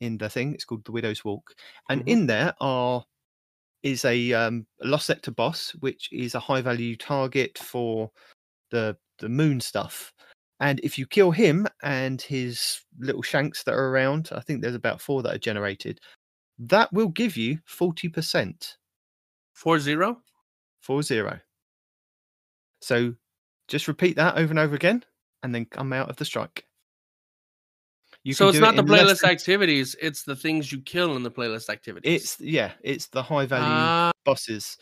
in 0.00 0.18
the 0.18 0.28
thing. 0.30 0.54
It's 0.54 0.64
called 0.64 0.84
the 0.84 0.92
Widow's 0.92 1.24
Walk, 1.24 1.54
and 1.88 2.04
Mhm. 2.04 2.08
in 2.08 2.26
there 2.26 2.54
are 2.60 3.04
is 3.84 4.04
a 4.06 4.32
um, 4.32 4.66
lost 4.82 5.06
sector 5.06 5.30
boss, 5.30 5.70
which 5.80 6.08
is 6.12 6.34
a 6.34 6.40
high 6.40 6.62
value 6.62 6.96
target 6.96 7.58
for 7.58 8.10
the 8.70 8.96
the 9.18 9.28
moon 9.28 9.60
stuff. 9.60 10.12
And 10.60 10.80
if 10.80 10.98
you 10.98 11.06
kill 11.06 11.30
him 11.32 11.66
and 11.82 12.20
his 12.22 12.80
little 12.98 13.22
shanks 13.22 13.64
that 13.64 13.74
are 13.74 13.90
around, 13.90 14.30
I 14.32 14.40
think 14.40 14.62
there's 14.62 14.74
about 14.76 15.00
four 15.00 15.22
that 15.22 15.34
are 15.34 15.38
generated. 15.38 16.00
That 16.58 16.92
will 16.92 17.08
give 17.08 17.36
you 17.36 17.58
forty 17.66 18.08
percent 18.08 18.78
Four 19.54 19.78
zero. 19.80 20.22
for 20.80 21.02
zero. 21.02 21.40
So 22.80 23.14
just 23.68 23.88
repeat 23.88 24.16
that 24.16 24.36
over 24.36 24.50
and 24.52 24.58
over 24.58 24.74
again, 24.74 25.04
and 25.44 25.54
then 25.54 25.66
come 25.66 25.92
out 25.92 26.10
of 26.10 26.16
the 26.16 26.24
strike. 26.24 26.64
You 28.24 28.32
so 28.32 28.48
it's 28.48 28.56
do 28.58 28.64
it 28.64 28.66
not 28.66 28.76
the 28.76 28.82
playlist 28.82 29.20
than- 29.20 29.30
activities; 29.30 29.94
it's 30.00 30.22
the 30.24 30.34
things 30.34 30.72
you 30.72 30.80
kill 30.80 31.14
in 31.16 31.22
the 31.22 31.30
playlist 31.30 31.68
activities. 31.68 32.22
It's 32.22 32.40
yeah, 32.40 32.72
it's 32.82 33.06
the 33.06 33.22
high 33.22 33.44
value 33.46 33.66
Ah, 33.66 34.10
bosses 34.24 34.78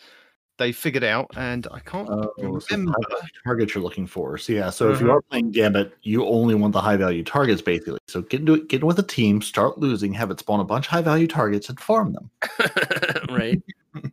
they 0.58 0.70
figured 0.70 1.02
out, 1.02 1.28
and 1.36 1.66
I 1.72 1.80
can't 1.80 2.08
Oh, 2.08 2.32
remember. 2.38 2.92
high 2.92 3.08
value 3.16 3.28
targets 3.44 3.74
you're 3.74 3.82
looking 3.82 4.06
for. 4.06 4.38
So 4.38 4.52
yeah, 4.52 4.70
so 4.70 4.92
if 4.92 5.00
you 5.00 5.06
Uh-huh. 5.08 5.16
are 5.16 5.22
playing 5.22 5.50
Gambit, 5.50 5.92
you 6.02 6.24
only 6.24 6.54
want 6.54 6.72
the 6.72 6.80
high 6.80 6.96
value 6.96 7.24
targets 7.24 7.60
basically. 7.60 7.98
So 8.06 8.22
get 8.22 8.40
into 8.40 8.54
it, 8.54 8.68
get 8.68 8.82
in 8.82 8.86
with 8.86 8.98
a 9.00 9.02
team, 9.02 9.42
start 9.42 9.78
losing, 9.78 10.12
have 10.12 10.30
it 10.30 10.38
spawn 10.38 10.60
a 10.60 10.64
bunch 10.64 10.86
of 10.86 10.90
high 10.92 11.02
value 11.02 11.26
targets, 11.26 11.68
and 11.68 11.80
farm 11.80 12.12
them. 12.12 12.30
right. 13.30 13.60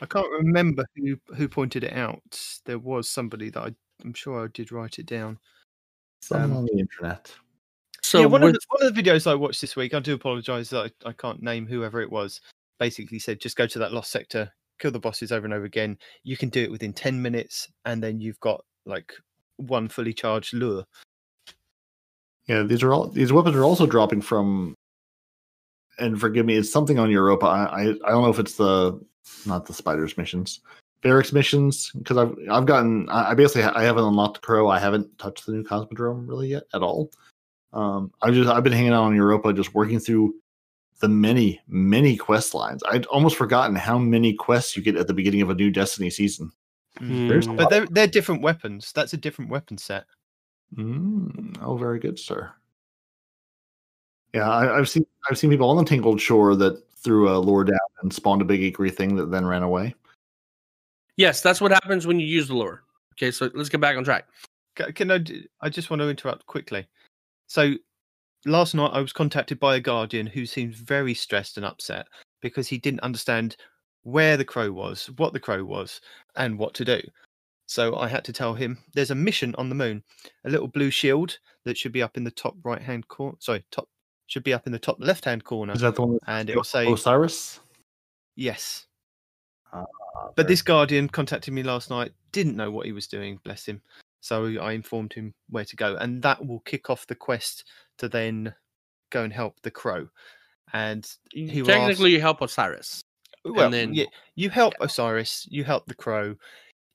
I 0.00 0.06
can't 0.06 0.30
remember 0.30 0.84
who 0.96 1.16
who 1.36 1.48
pointed 1.48 1.84
it 1.84 1.92
out. 1.92 2.40
There 2.64 2.78
was 2.78 3.10
somebody 3.10 3.50
that 3.50 3.60
I, 3.62 3.74
I'm 4.04 4.14
sure 4.14 4.42
I 4.44 4.46
did 4.46 4.72
write 4.72 4.98
it 4.98 5.06
down. 5.06 5.38
Some 6.22 6.42
Um, 6.42 6.56
on 6.56 6.64
the 6.66 6.78
internet. 6.78 7.32
So 8.02 8.20
yeah, 8.20 8.26
one 8.26 8.42
of 8.42 8.52
the, 8.52 8.60
one 8.68 8.86
of 8.86 8.94
the 8.94 9.02
videos 9.02 9.26
I 9.26 9.34
watched 9.34 9.60
this 9.60 9.76
week, 9.76 9.92
I 9.92 10.00
do 10.00 10.14
apologise 10.14 10.70
that 10.70 10.90
I, 11.04 11.08
I 11.08 11.12
can't 11.12 11.42
name 11.42 11.66
whoever 11.66 12.00
it 12.00 12.10
was. 12.10 12.40
Basically 12.78 13.18
said 13.18 13.40
just 13.40 13.56
go 13.56 13.66
to 13.66 13.78
that 13.80 13.92
lost 13.92 14.10
sector, 14.10 14.50
kill 14.78 14.92
the 14.92 15.00
bosses 15.00 15.32
over 15.32 15.44
and 15.44 15.52
over 15.52 15.64
again. 15.64 15.98
You 16.22 16.36
can 16.36 16.48
do 16.48 16.62
it 16.62 16.70
within 16.70 16.92
ten 16.92 17.20
minutes, 17.20 17.68
and 17.84 18.02
then 18.02 18.20
you've 18.20 18.40
got 18.40 18.64
like 18.86 19.12
one 19.56 19.88
fully 19.88 20.14
charged 20.14 20.54
lure. 20.54 20.84
Yeah, 22.46 22.62
these 22.62 22.82
are 22.82 22.94
all 22.94 23.08
these 23.08 23.32
weapons 23.32 23.56
are 23.56 23.64
also 23.64 23.86
dropping 23.86 24.22
from. 24.22 24.74
And 25.98 26.18
forgive 26.18 26.46
me, 26.46 26.54
it's 26.56 26.72
something 26.72 26.98
on 26.98 27.10
Europa. 27.10 27.46
I 27.46 27.64
I, 27.64 27.82
I 27.82 28.10
don't 28.10 28.22
know 28.22 28.30
if 28.30 28.38
it's 28.38 28.54
the 28.54 28.98
not 29.44 29.66
the 29.66 29.74
spiders 29.74 30.16
missions, 30.16 30.60
Variks 31.02 31.32
missions 31.32 31.92
because 31.92 32.16
I've 32.16 32.36
I've 32.50 32.66
gotten 32.66 33.08
I 33.08 33.30
I 33.30 33.34
basically 33.34 33.62
I 33.62 33.84
haven't 33.84 34.04
unlocked 34.04 34.34
the 34.34 34.46
crow. 34.46 34.68
I 34.68 34.78
haven't 34.78 35.16
touched 35.18 35.46
the 35.46 35.52
new 35.52 35.62
Cosmodrome 35.62 36.28
really 36.28 36.48
yet 36.48 36.64
at 36.74 36.82
all. 36.82 37.10
Um, 37.72 38.12
I've 38.20 38.34
just 38.34 38.50
I've 38.50 38.64
been 38.64 38.72
hanging 38.72 38.92
out 38.92 39.04
on 39.04 39.14
Europa, 39.14 39.52
just 39.52 39.74
working 39.74 40.00
through 40.00 40.34
the 41.00 41.08
many 41.08 41.60
many 41.68 42.16
quest 42.16 42.52
lines. 42.54 42.82
I'd 42.88 43.06
almost 43.06 43.36
forgotten 43.36 43.76
how 43.76 43.98
many 43.98 44.32
quests 44.34 44.76
you 44.76 44.82
get 44.82 44.96
at 44.96 45.06
the 45.06 45.14
beginning 45.14 45.42
of 45.42 45.50
a 45.50 45.54
new 45.54 45.70
Destiny 45.70 46.10
season. 46.10 46.50
Mm. 46.98 47.56
But 47.56 47.70
they're 47.70 47.86
they're 47.86 48.06
different 48.08 48.42
weapons. 48.42 48.92
That's 48.92 49.12
a 49.12 49.18
different 49.18 49.50
weapon 49.50 49.78
set. 49.78 50.06
Mm, 50.76 51.56
oh, 51.62 51.76
very 51.76 51.98
good, 51.98 52.18
sir. 52.18 52.52
Yeah, 54.34 54.50
I, 54.50 54.78
I've 54.78 54.88
seen 54.88 55.06
I've 55.30 55.38
seen 55.38 55.50
people 55.50 55.70
on 55.70 55.76
the 55.76 55.84
Tangled 55.84 56.20
Shore 56.20 56.56
that 56.56 56.82
threw 56.96 57.28
a 57.28 57.38
lure 57.38 57.64
down 57.64 57.78
and 58.02 58.12
spawned 58.12 58.42
a 58.42 58.44
big 58.44 58.62
angry 58.62 58.90
thing 58.90 59.16
that 59.16 59.30
then 59.30 59.46
ran 59.46 59.62
away. 59.62 59.94
Yes, 61.18 61.42
that's 61.42 61.60
what 61.60 61.70
happens 61.70 62.06
when 62.06 62.18
you 62.18 62.26
use 62.26 62.48
the 62.48 62.54
lure. 62.54 62.82
Okay, 63.14 63.30
so 63.30 63.50
let's 63.54 63.68
get 63.68 63.82
back 63.82 63.98
on 63.98 64.04
track. 64.04 64.24
Can 64.94 65.10
I? 65.10 65.22
I 65.60 65.68
just 65.68 65.90
want 65.90 66.00
to 66.00 66.08
interrupt 66.08 66.46
quickly. 66.46 66.86
So 67.48 67.74
last 68.46 68.74
night 68.74 68.92
I 68.94 69.00
was 69.00 69.12
contacted 69.12 69.60
by 69.60 69.76
a 69.76 69.80
guardian 69.80 70.26
who 70.26 70.46
seemed 70.46 70.74
very 70.74 71.12
stressed 71.12 71.56
and 71.58 71.66
upset 71.66 72.06
because 72.40 72.68
he 72.68 72.78
didn't 72.78 73.00
understand 73.00 73.56
where 74.04 74.36
the 74.36 74.44
crow 74.44 74.70
was, 74.70 75.10
what 75.16 75.32
the 75.32 75.40
crow 75.40 75.64
was, 75.64 76.00
and 76.36 76.58
what 76.58 76.72
to 76.74 76.84
do. 76.84 77.00
So 77.66 77.96
I 77.96 78.08
had 78.08 78.24
to 78.24 78.32
tell 78.32 78.54
him 78.54 78.78
there's 78.94 79.10
a 79.10 79.14
mission 79.14 79.54
on 79.58 79.68
the 79.68 79.74
moon, 79.74 80.02
a 80.46 80.50
little 80.50 80.68
blue 80.68 80.90
shield 80.90 81.38
that 81.64 81.76
should 81.76 81.92
be 81.92 82.02
up 82.02 82.16
in 82.16 82.24
the 82.24 82.30
top 82.30 82.54
right 82.62 82.80
hand 82.80 83.08
corner. 83.08 83.36
Sorry, 83.40 83.62
top 83.70 83.88
should 84.28 84.44
be 84.44 84.54
up 84.54 84.66
in 84.66 84.72
the 84.72 84.78
top 84.78 84.96
left 85.00 85.24
hand 85.24 85.44
corner, 85.44 85.72
Is 85.72 85.80
that 85.80 85.96
the 85.96 86.02
one? 86.02 86.18
And 86.26 86.48
it 86.48 86.56
will 86.56 86.64
say 86.64 86.90
Osiris. 86.90 87.60
yes. 88.36 88.86
Ah, 89.72 89.84
Ah, 90.16 90.28
but 90.36 90.48
this 90.48 90.62
guardian 90.62 91.08
contacted 91.08 91.52
me 91.54 91.62
last 91.62 91.90
night, 91.90 92.12
didn't 92.32 92.56
know 92.56 92.70
what 92.70 92.86
he 92.86 92.92
was 92.92 93.06
doing, 93.06 93.38
bless 93.44 93.66
him. 93.66 93.82
So 94.20 94.46
I 94.60 94.72
informed 94.72 95.12
him 95.12 95.34
where 95.48 95.64
to 95.64 95.76
go, 95.76 95.96
and 95.96 96.22
that 96.22 96.44
will 96.44 96.60
kick 96.60 96.90
off 96.90 97.06
the 97.06 97.14
quest 97.14 97.64
to 97.98 98.08
then 98.08 98.54
go 99.10 99.22
and 99.22 99.32
help 99.32 99.60
the 99.62 99.70
crow. 99.70 100.08
And 100.72 101.08
he 101.32 101.62
will 101.62 101.68
Technically, 101.68 102.10
you 102.12 102.20
help 102.20 102.40
Osiris. 102.42 103.00
well, 103.44 103.70
then- 103.70 103.94
yeah, 103.94 104.06
you 104.34 104.50
help 104.50 104.74
Osiris, 104.80 105.46
you 105.50 105.64
help 105.64 105.86
the 105.86 105.94
crow. 105.94 106.36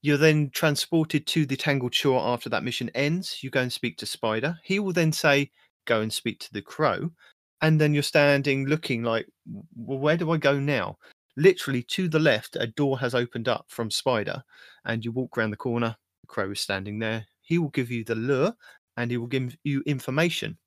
You're 0.02 0.18
then 0.18 0.50
transported 0.50 1.26
to 1.28 1.46
the 1.46 1.56
Tangled 1.56 1.96
Shore 1.96 2.22
after 2.22 2.50
that 2.50 2.64
mission 2.64 2.90
ends. 2.94 3.42
You 3.42 3.50
go 3.50 3.62
and 3.62 3.72
speak 3.72 3.98
to 3.98 4.06
Spider. 4.06 4.60
He 4.64 4.78
will 4.80 4.92
then 4.92 5.14
say, 5.14 5.50
"Go 5.86 6.02
and 6.02 6.12
speak 6.12 6.40
to 6.42 6.52
the 6.54 6.62
crow," 6.62 7.12
and 7.62 7.80
then 7.80 7.94
you're 7.94 8.04
standing 8.04 8.66
looking 8.68 9.04
like, 9.04 9.28
"Well, 9.76 10.00
where 10.00 10.18
do 10.18 10.30
I 10.32 10.38
go 10.38 10.60
now?" 10.60 10.98
Literally 11.36 11.82
to 11.84 12.08
the 12.08 12.20
left, 12.20 12.56
a 12.60 12.68
door 12.68 13.00
has 13.00 13.16
opened 13.16 13.48
up 13.48 13.66
from 13.70 13.90
Spider, 13.90 14.44
and 14.86 15.04
you 15.04 15.12
walk 15.12 15.38
around 15.38 15.52
the 15.52 15.58
corner. 15.58 15.96
The 16.22 16.28
crow 16.28 16.52
is 16.52 16.60
standing 16.60 17.00
there. 17.00 17.26
He 17.42 17.58
will 17.58 17.70
give 17.70 17.90
you 17.90 18.04
the 18.04 18.16
lure, 18.16 18.54
and 18.98 19.10
he 19.10 19.18
will 19.18 19.28
give 19.28 19.56
you 19.64 19.82
information. 19.86 20.58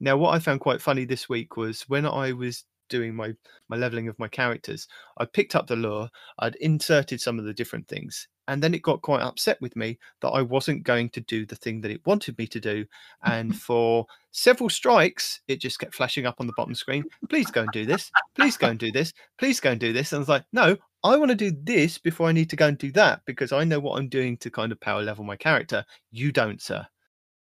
Now, 0.00 0.16
what 0.16 0.34
I 0.34 0.38
found 0.38 0.60
quite 0.60 0.80
funny 0.80 1.04
this 1.04 1.28
week 1.28 1.56
was 1.56 1.82
when 1.88 2.06
I 2.06 2.32
was 2.32 2.64
doing 2.88 3.14
my 3.14 3.34
my 3.68 3.76
leveling 3.76 4.08
of 4.08 4.18
my 4.18 4.28
characters, 4.28 4.88
I 5.18 5.26
picked 5.26 5.54
up 5.54 5.66
the 5.66 5.76
lure, 5.76 6.08
I'd 6.38 6.56
inserted 6.56 7.20
some 7.20 7.38
of 7.38 7.44
the 7.44 7.52
different 7.52 7.86
things, 7.86 8.28
and 8.48 8.62
then 8.62 8.74
it 8.74 8.82
got 8.82 9.02
quite 9.02 9.20
upset 9.20 9.60
with 9.60 9.76
me 9.76 9.98
that 10.22 10.30
I 10.30 10.40
wasn't 10.40 10.82
going 10.82 11.10
to 11.10 11.20
do 11.20 11.44
the 11.44 11.54
thing 11.54 11.82
that 11.82 11.90
it 11.90 12.04
wanted 12.06 12.36
me 12.38 12.46
to 12.48 12.58
do. 12.58 12.86
And 13.22 13.54
for 13.60 14.06
several 14.32 14.70
strikes, 14.70 15.40
it 15.48 15.60
just 15.60 15.78
kept 15.78 15.94
flashing 15.94 16.26
up 16.26 16.36
on 16.40 16.46
the 16.46 16.54
bottom 16.56 16.74
screen. 16.74 17.04
Please 17.28 17.50
go 17.50 17.60
and 17.60 17.70
do 17.72 17.84
this. 17.84 18.10
Please 18.34 18.56
go 18.56 18.68
and 18.68 18.78
do 18.78 18.90
this. 18.90 19.12
Please 19.38 19.60
go 19.60 19.72
and 19.72 19.80
do 19.80 19.92
this. 19.92 20.12
And 20.12 20.18
I 20.18 20.20
was 20.20 20.28
like, 20.28 20.44
no, 20.52 20.76
I 21.04 21.16
want 21.16 21.30
to 21.30 21.34
do 21.34 21.52
this 21.62 21.98
before 21.98 22.26
I 22.28 22.32
need 22.32 22.48
to 22.50 22.56
go 22.56 22.66
and 22.66 22.78
do 22.78 22.90
that 22.92 23.20
because 23.26 23.52
I 23.52 23.64
know 23.64 23.78
what 23.78 23.98
I'm 23.98 24.08
doing 24.08 24.38
to 24.38 24.50
kind 24.50 24.72
of 24.72 24.80
power 24.80 25.02
level 25.02 25.24
my 25.24 25.36
character. 25.36 25.84
You 26.10 26.32
don't, 26.32 26.60
sir. 26.60 26.86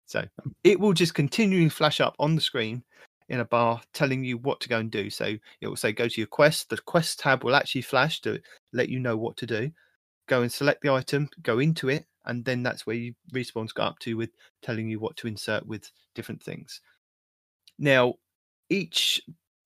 So 0.06 0.26
it 0.66 0.78
will 0.78 0.94
just 0.94 1.14
continually 1.14 1.70
flash 1.70 2.02
up 2.02 2.18
on 2.20 2.36
the 2.36 2.42
screen 2.42 2.84
in 3.30 3.40
a 3.40 3.46
bar 3.46 3.82
telling 3.94 4.26
you 4.26 4.38
what 4.38 4.60
to 4.60 4.68
go 4.68 4.80
and 4.80 4.92
do. 4.92 5.10
So 5.10 5.38
it 5.62 5.68
will 5.68 5.78
say 5.78 5.94
go 5.94 6.10
to 6.10 6.20
your 6.20 6.28
quest. 6.28 6.70
The 6.70 6.78
quest 6.80 7.20
tab 7.20 7.46
will 7.46 7.56
actually 7.56 7.84
flash 7.84 8.20
to 8.22 8.42
let 8.74 8.90
you 8.90 9.00
know 9.00 9.16
what 9.16 9.38
to 9.38 9.46
do. 9.46 9.72
Go 10.28 10.42
and 10.42 10.52
select 10.52 10.82
the 10.82 10.92
item, 10.92 11.30
go 11.42 11.60
into 11.60 11.90
it, 11.90 12.06
and 12.26 12.46
then 12.46 12.64
that's 12.64 12.86
where 12.86 12.96
you 12.96 13.14
respawns 13.34 13.74
go 13.74 13.84
up 13.84 14.00
to 14.00 14.16
with 14.16 14.32
telling 14.62 14.88
you 14.88 15.00
what 15.00 15.18
to 15.18 15.28
insert 15.28 15.66
with 15.66 15.92
different 16.16 16.42
things. 16.42 16.82
Now, 17.80 18.16
each 18.70 19.22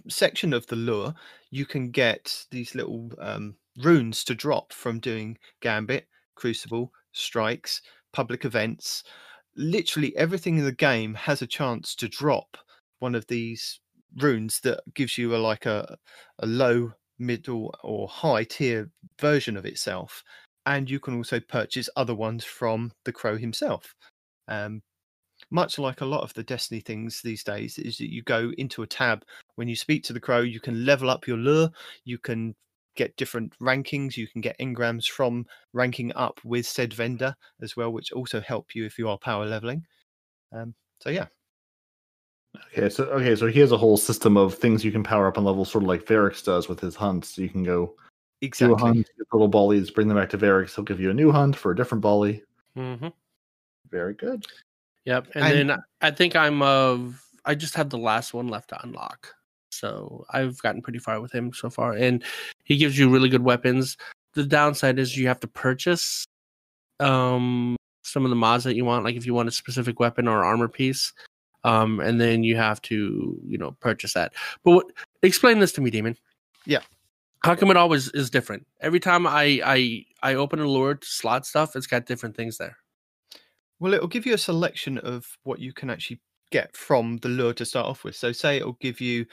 section 0.10 0.54
of 0.54 0.66
the 0.68 0.76
lure, 0.76 1.14
you 1.52 1.66
can 1.66 1.92
get 1.92 2.46
these 2.52 2.76
little 2.76 3.12
um, 3.20 3.56
runes 3.78 4.24
to 4.26 4.36
drop 4.36 4.72
from 4.72 5.00
doing 5.00 5.38
Gambit, 5.62 6.08
Crucible, 6.36 6.92
Strikes, 7.12 7.82
public 8.14 8.46
events. 8.46 9.04
Literally 9.58 10.16
everything 10.18 10.58
in 10.58 10.66
the 10.66 10.72
game 10.72 11.14
has 11.14 11.42
a 11.42 11.48
chance 11.48 11.96
to 11.96 12.08
drop 12.08 12.58
one 13.00 13.16
of 13.16 13.28
these 13.28 13.80
runes 14.18 14.60
that 14.62 14.82
gives 14.94 15.18
you 15.18 15.36
a 15.36 15.38
like 15.38 15.66
a, 15.66 15.98
a 16.40 16.46
low, 16.46 16.92
middle, 17.20 17.74
or 17.84 18.08
high 18.08 18.44
tier 18.44 18.90
version 19.20 19.58
of 19.58 19.66
itself. 19.66 20.24
And 20.66 20.90
you 20.90 21.00
can 21.00 21.16
also 21.16 21.40
purchase 21.40 21.90
other 21.96 22.16
ones 22.16 22.44
from 22.44 22.92
the 23.04 23.12
crow 23.12 23.38
himself. 23.38 23.94
Um, 24.48 24.82
much 25.52 25.78
like 25.78 26.02
a 26.02 26.06
lot 26.06 26.24
of 26.24 26.34
the 26.34 26.44
Destiny 26.44 26.82
things 26.82 27.22
these 27.22 27.44
days, 27.44 27.78
is 27.78 27.98
that 27.98 28.12
you 28.12 28.24
go 28.24 28.52
into 28.58 28.84
a 28.84 28.88
tab 28.88 29.24
when 29.56 29.68
you 29.68 29.76
speak 29.76 30.04
to 30.06 30.14
the 30.14 30.20
crow, 30.20 30.42
you 30.42 30.60
can 30.60 30.86
level 30.86 31.10
up 31.10 31.28
your 31.28 31.38
lure, 31.38 31.70
you 32.04 32.18
can 32.18 32.56
get 32.96 33.16
different 33.18 33.54
rankings, 33.60 34.18
you 34.18 34.28
can 34.28 34.42
get 34.42 34.58
engrams 34.60 35.08
from 35.08 35.46
ranking 35.74 36.14
up 36.16 36.40
with 36.44 36.66
said 36.66 36.94
vendor 36.94 37.36
as 37.62 37.76
well, 37.76 37.92
which 37.92 38.12
also 38.12 38.40
help 38.42 38.74
you 38.74 38.86
if 38.86 38.98
you 38.98 39.10
are 39.10 39.18
power 39.18 39.46
leveling. 39.46 39.86
Um, 40.52 40.74
so 41.02 41.10
yeah, 41.10 41.28
Okay, 42.72 42.90
so 42.90 43.06
okay, 43.06 43.36
so 43.36 43.48
he 43.48 43.60
has 43.60 43.72
a 43.72 43.78
whole 43.78 43.98
system 43.98 44.38
of 44.38 44.56
things 44.56 44.84
you 44.84 44.92
can 44.92 45.04
power 45.04 45.28
up 45.28 45.38
on 45.38 45.44
level, 45.44 45.66
sort 45.66 45.84
of 45.84 45.88
like 45.88 46.06
Variks 46.06 46.44
does 46.44 46.68
with 46.68 46.80
his 46.80 46.96
hunts. 46.96 47.38
You 47.38 47.50
can 47.50 47.64
go 47.64 47.96
do 48.42 48.46
a 48.46 48.48
exactly. 48.48 48.76
hunt, 48.78 48.98
get 49.18 49.28
little 49.34 49.50
bollies, 49.50 49.94
bring 49.94 50.08
them 50.08 50.18
back 50.18 50.30
to 50.30 50.38
Variks. 50.38 50.76
He'll 50.76 50.84
give 50.84 51.00
you 51.00 51.10
a 51.10 51.14
new 51.14 51.32
hunt 51.32 51.56
for 51.56 51.72
a 51.72 51.76
different 51.76 52.02
bolly. 52.02 52.44
Mm-hmm. 52.78 53.08
Very 53.90 54.14
good. 54.14 54.46
Yep. 55.06 55.28
And, 55.36 55.44
And- 55.44 55.70
then 55.70 55.80
I 56.02 56.12
think 56.12 56.36
I'm 56.36 56.62
of. 56.62 57.22
I 57.46 57.54
just 57.54 57.76
have 57.76 57.90
the 57.90 57.98
last 57.98 58.34
one 58.34 58.48
left 58.48 58.70
to 58.70 58.84
unlock. 58.84 59.34
So 59.70 60.26
I've 60.32 60.60
gotten 60.62 60.82
pretty 60.82 61.00
far 61.00 61.22
with 61.22 61.32
him 61.32 61.54
so 61.54 61.70
far, 61.70 61.94
and 61.94 62.24
he 62.64 62.78
gives 62.78 62.98
you 62.98 63.10
really 63.10 63.30
good 63.30 63.44
weapons. 63.44 63.98
The 64.34 64.44
downside 64.44 65.00
is 65.00 65.18
you 65.18 65.28
have 65.28 65.40
to 65.42 65.48
purchase 65.48 66.26
um 67.00 67.76
some 68.04 68.24
of 68.24 68.30
the 68.30 68.36
mods 68.36 68.64
that 68.64 68.76
you 68.76 68.86
want, 68.86 69.04
like 69.04 69.16
if 69.16 69.26
you 69.26 69.34
want 69.34 69.50
a 69.50 69.52
specific 69.52 70.00
weapon 70.00 70.28
or 70.28 70.46
armor 70.46 70.68
piece, 70.68 71.12
um, 71.64 72.00
and 72.00 72.22
then 72.22 72.44
you 72.44 72.56
have 72.56 72.82
to 72.84 73.40
you 73.46 73.58
know 73.58 73.72
purchase 73.80 74.14
that. 74.14 74.34
But 74.64 74.72
what, 74.72 74.86
explain 75.22 75.60
this 75.60 75.72
to 75.74 75.82
me, 75.82 75.90
Demon. 75.90 76.18
Yeah. 76.66 76.82
How 77.46 77.56
come 77.56 77.70
it 77.70 77.78
always 77.78 78.10
is 78.10 78.30
different? 78.30 78.66
Every 78.82 79.00
time 79.00 79.28
I 79.28 79.62
I 79.64 80.06
I 80.24 80.34
open 80.36 80.60
a 80.60 80.68
lure 80.68 80.96
to 80.96 81.08
slot 81.08 81.46
stuff, 81.46 81.76
it's 81.76 81.88
got 81.88 82.06
different 82.06 82.36
things 82.36 82.58
there. 82.58 82.78
Well, 83.80 83.94
it'll 83.94 84.08
give 84.08 84.26
you 84.26 84.34
a 84.34 84.38
selection 84.38 84.98
of 84.98 85.38
what 85.44 85.60
you 85.60 85.74
can 85.74 85.90
actually 85.90 86.22
get 86.52 86.76
from 86.78 87.18
the 87.18 87.30
lure 87.30 87.54
to 87.54 87.66
start 87.66 87.88
off 87.88 88.04
with. 88.04 88.16
So, 88.16 88.32
say 88.32 88.58
it'll 88.58 88.74
give 88.74 89.02
you 89.02 89.26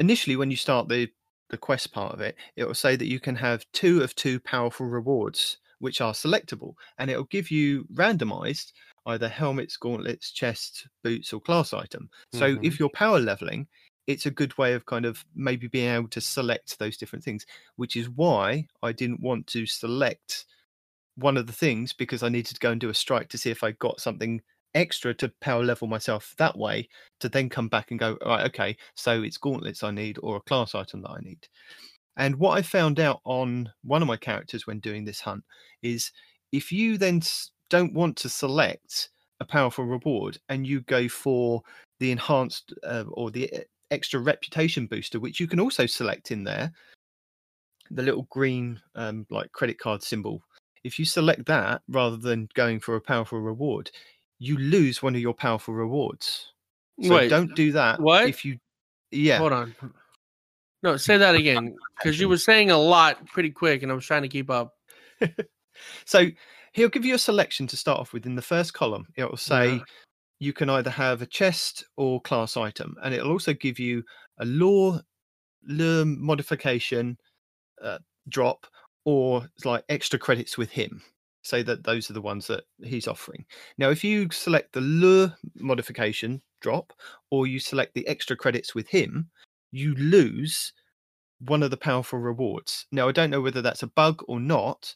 initially 0.00 0.36
when 0.36 0.50
you 0.50 0.56
start 0.58 0.88
the 0.88 1.10
the 1.50 1.58
quest 1.58 1.92
part 1.92 2.12
of 2.14 2.20
it, 2.20 2.36
it 2.56 2.64
will 2.66 2.74
say 2.74 2.96
that 2.96 3.06
you 3.08 3.20
can 3.20 3.36
have 3.36 3.64
two 3.72 4.02
of 4.02 4.14
two 4.16 4.40
powerful 4.40 4.86
rewards 4.86 5.58
which 5.80 6.00
are 6.00 6.12
selectable, 6.14 6.74
and 6.98 7.10
it'll 7.10 7.24
give 7.24 7.50
you 7.50 7.84
randomized 7.94 8.72
either 9.06 9.28
helmets, 9.28 9.76
gauntlets, 9.76 10.32
chest, 10.32 10.88
boots, 11.04 11.32
or 11.32 11.40
class 11.40 11.72
item. 11.74 12.10
So 12.32 12.56
Mhm. 12.56 12.62
if 12.62 12.80
you're 12.80 12.90
power 12.90 13.20
leveling, 13.20 13.68
it's 14.08 14.26
a 14.26 14.30
good 14.30 14.56
way 14.56 14.72
of 14.72 14.86
kind 14.86 15.04
of 15.04 15.24
maybe 15.36 15.68
being 15.68 15.94
able 15.94 16.08
to 16.08 16.20
select 16.20 16.78
those 16.78 16.96
different 16.96 17.24
things, 17.24 17.44
which 17.76 17.94
is 17.94 18.08
why 18.08 18.66
I 18.82 18.90
didn't 18.90 19.20
want 19.20 19.46
to 19.48 19.66
select 19.66 20.46
one 21.16 21.36
of 21.36 21.46
the 21.46 21.52
things 21.52 21.92
because 21.92 22.22
I 22.22 22.30
needed 22.30 22.54
to 22.54 22.60
go 22.60 22.72
and 22.72 22.80
do 22.80 22.88
a 22.88 22.94
strike 22.94 23.28
to 23.28 23.38
see 23.38 23.50
if 23.50 23.62
I 23.62 23.72
got 23.72 24.00
something 24.00 24.40
extra 24.74 25.12
to 25.14 25.32
power 25.40 25.62
level 25.62 25.88
myself 25.88 26.34
that 26.38 26.56
way 26.56 26.88
to 27.20 27.28
then 27.28 27.50
come 27.50 27.68
back 27.68 27.90
and 27.90 28.00
go, 28.00 28.16
right, 28.24 28.46
okay, 28.46 28.76
so 28.94 29.22
it's 29.22 29.36
gauntlets 29.36 29.82
I 29.82 29.90
need 29.90 30.18
or 30.22 30.36
a 30.36 30.40
class 30.40 30.74
item 30.74 31.02
that 31.02 31.10
I 31.10 31.20
need. 31.20 31.46
And 32.16 32.36
what 32.36 32.56
I 32.56 32.62
found 32.62 33.00
out 33.00 33.20
on 33.24 33.70
one 33.84 34.00
of 34.00 34.08
my 34.08 34.16
characters 34.16 34.66
when 34.66 34.80
doing 34.80 35.04
this 35.04 35.20
hunt 35.20 35.44
is 35.82 36.12
if 36.50 36.72
you 36.72 36.96
then 36.96 37.20
don't 37.68 37.92
want 37.92 38.16
to 38.16 38.30
select 38.30 39.10
a 39.40 39.44
powerful 39.44 39.84
reward 39.84 40.38
and 40.48 40.66
you 40.66 40.80
go 40.80 41.08
for 41.08 41.62
the 42.00 42.10
enhanced 42.10 42.72
uh, 42.84 43.04
or 43.10 43.30
the 43.30 43.44
e- 43.44 43.64
extra 43.90 44.20
reputation 44.20 44.86
booster, 44.86 45.20
which 45.20 45.40
you 45.40 45.46
can 45.46 45.60
also 45.60 45.86
select 45.86 46.30
in 46.30 46.44
there, 46.44 46.72
the 47.90 48.02
little 48.02 48.26
green 48.30 48.80
um, 48.94 49.26
like 49.30 49.52
credit 49.52 49.78
card 49.78 50.02
symbol. 50.02 50.42
If 50.84 50.98
you 50.98 51.04
select 51.04 51.46
that 51.46 51.82
rather 51.88 52.16
than 52.16 52.48
going 52.54 52.80
for 52.80 52.96
a 52.96 53.00
powerful 53.00 53.40
reward, 53.40 53.90
you 54.38 54.56
lose 54.58 55.02
one 55.02 55.14
of 55.14 55.20
your 55.20 55.34
powerful 55.34 55.74
rewards. 55.74 56.52
So 57.02 57.14
Wait, 57.14 57.28
don't 57.28 57.54
do 57.54 57.72
that. 57.72 58.00
what? 58.00 58.26
If 58.26 58.44
you, 58.44 58.58
yeah, 59.10 59.38
Hold 59.38 59.52
on. 59.52 59.74
No, 60.82 60.96
say 60.96 61.16
that 61.16 61.34
again 61.34 61.76
because 61.96 62.20
you 62.20 62.28
were 62.28 62.38
saying 62.38 62.70
a 62.70 62.78
lot 62.78 63.26
pretty 63.26 63.50
quick, 63.50 63.82
and 63.82 63.90
I 63.90 63.94
was 63.94 64.04
trying 64.04 64.22
to 64.22 64.28
keep 64.28 64.50
up. 64.50 64.74
So 66.04 66.26
he'll 66.72 66.88
give 66.88 67.04
you 67.04 67.14
a 67.14 67.18
selection 67.18 67.66
to 67.68 67.76
start 67.76 68.00
off 68.00 68.12
with. 68.12 68.26
In 68.26 68.34
the 68.34 68.42
first 68.42 68.74
column, 68.74 69.06
it 69.16 69.24
will 69.24 69.36
say 69.36 69.76
Yeah. 69.76 69.84
You 70.40 70.52
can 70.52 70.70
either 70.70 70.90
have 70.90 71.22
a 71.22 71.26
chest 71.26 71.84
or 71.96 72.20
class 72.20 72.56
item, 72.56 72.96
and 73.02 73.14
it'll 73.14 73.32
also 73.32 73.52
give 73.52 73.78
you 73.78 74.02
a 74.38 74.44
law, 74.44 75.00
law 75.66 76.04
modification 76.04 77.18
uh, 77.82 77.98
drop 78.28 78.66
or 79.04 79.48
like 79.64 79.84
extra 79.88 80.18
credits 80.18 80.58
with 80.58 80.70
him. 80.70 81.02
Say 81.42 81.62
that 81.62 81.84
those 81.84 82.10
are 82.10 82.14
the 82.14 82.20
ones 82.20 82.46
that 82.48 82.64
he's 82.82 83.08
offering. 83.08 83.44
Now, 83.78 83.90
if 83.90 84.04
you 84.04 84.28
select 84.30 84.72
the 84.72 84.80
lure 84.80 85.34
modification 85.56 86.42
drop 86.60 86.92
or 87.30 87.46
you 87.46 87.58
select 87.58 87.94
the 87.94 88.06
extra 88.06 88.36
credits 88.36 88.74
with 88.74 88.88
him, 88.88 89.30
you 89.70 89.94
lose 89.94 90.72
one 91.40 91.62
of 91.62 91.70
the 91.70 91.76
powerful 91.76 92.18
rewards. 92.18 92.86
Now, 92.92 93.08
I 93.08 93.12
don't 93.12 93.30
know 93.30 93.40
whether 93.40 93.62
that's 93.62 93.82
a 93.82 93.88
bug 93.88 94.22
or 94.28 94.40
not, 94.40 94.94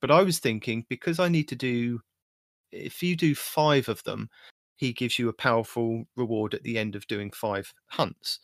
but 0.00 0.10
I 0.10 0.22
was 0.22 0.38
thinking 0.38 0.86
because 0.88 1.18
I 1.18 1.28
need 1.28 1.48
to 1.48 1.56
do, 1.56 2.00
if 2.72 3.02
you 3.02 3.16
do 3.16 3.34
five 3.34 3.88
of 3.88 4.02
them, 4.04 4.30
he 4.80 4.94
gives 4.94 5.18
you 5.18 5.28
a 5.28 5.34
powerful 5.34 6.06
reward 6.16 6.54
at 6.54 6.62
the 6.62 6.78
end 6.78 6.96
of 6.96 7.06
doing 7.06 7.30
five 7.30 7.74
hunts. 7.88 8.38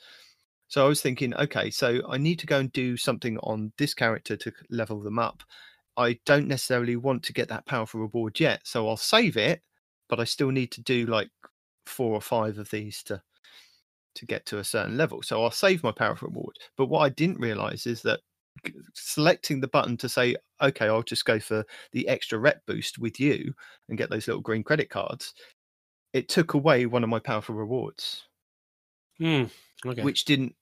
So 0.68 0.84
I 0.84 0.88
was 0.88 1.00
thinking, 1.00 1.34
okay, 1.34 1.70
so 1.70 2.02
I 2.06 2.18
need 2.18 2.38
to 2.40 2.46
go 2.46 2.58
and 2.58 2.70
do 2.72 2.98
something 2.98 3.38
on 3.38 3.72
this 3.78 3.94
character 3.94 4.36
to 4.36 4.52
level 4.68 5.00
them 5.00 5.18
up. 5.18 5.42
I 5.96 6.18
don't 6.26 6.46
necessarily 6.46 6.96
want 6.96 7.22
to 7.22 7.32
get 7.32 7.48
that 7.48 7.64
powerful 7.64 8.00
reward 8.00 8.38
yet, 8.38 8.60
so 8.64 8.86
I'll 8.86 8.98
save 8.98 9.38
it, 9.38 9.62
but 10.10 10.20
I 10.20 10.24
still 10.24 10.50
need 10.50 10.70
to 10.72 10.82
do 10.82 11.06
like 11.06 11.30
four 11.86 12.12
or 12.12 12.20
five 12.20 12.58
of 12.58 12.70
these 12.70 13.02
to 13.04 13.22
to 14.16 14.26
get 14.26 14.44
to 14.46 14.58
a 14.58 14.64
certain 14.64 14.98
level. 14.98 15.22
So 15.22 15.42
I'll 15.42 15.50
save 15.50 15.82
my 15.82 15.92
powerful 15.92 16.28
reward. 16.28 16.56
But 16.76 16.86
what 16.86 17.00
I 17.00 17.08
didn't 17.08 17.40
realize 17.40 17.86
is 17.86 18.02
that 18.02 18.20
selecting 18.94 19.60
the 19.60 19.68
button 19.68 19.96
to 19.98 20.08
say, 20.08 20.36
okay, 20.62 20.86
I'll 20.86 21.02
just 21.02 21.24
go 21.24 21.38
for 21.38 21.64
the 21.92 22.08
extra 22.08 22.38
rep 22.38 22.64
boost 22.66 22.98
with 22.98 23.20
you 23.20 23.54
and 23.88 23.98
get 23.98 24.10
those 24.10 24.26
little 24.26 24.42
green 24.42 24.62
credit 24.62 24.90
cards, 24.90 25.34
it 26.12 26.28
took 26.28 26.54
away 26.54 26.86
one 26.86 27.04
of 27.04 27.10
my 27.10 27.18
powerful 27.18 27.54
rewards 27.54 28.24
Hmm. 29.18 29.44
Okay. 29.84 30.02
which 30.02 30.24
didn't 30.24 30.54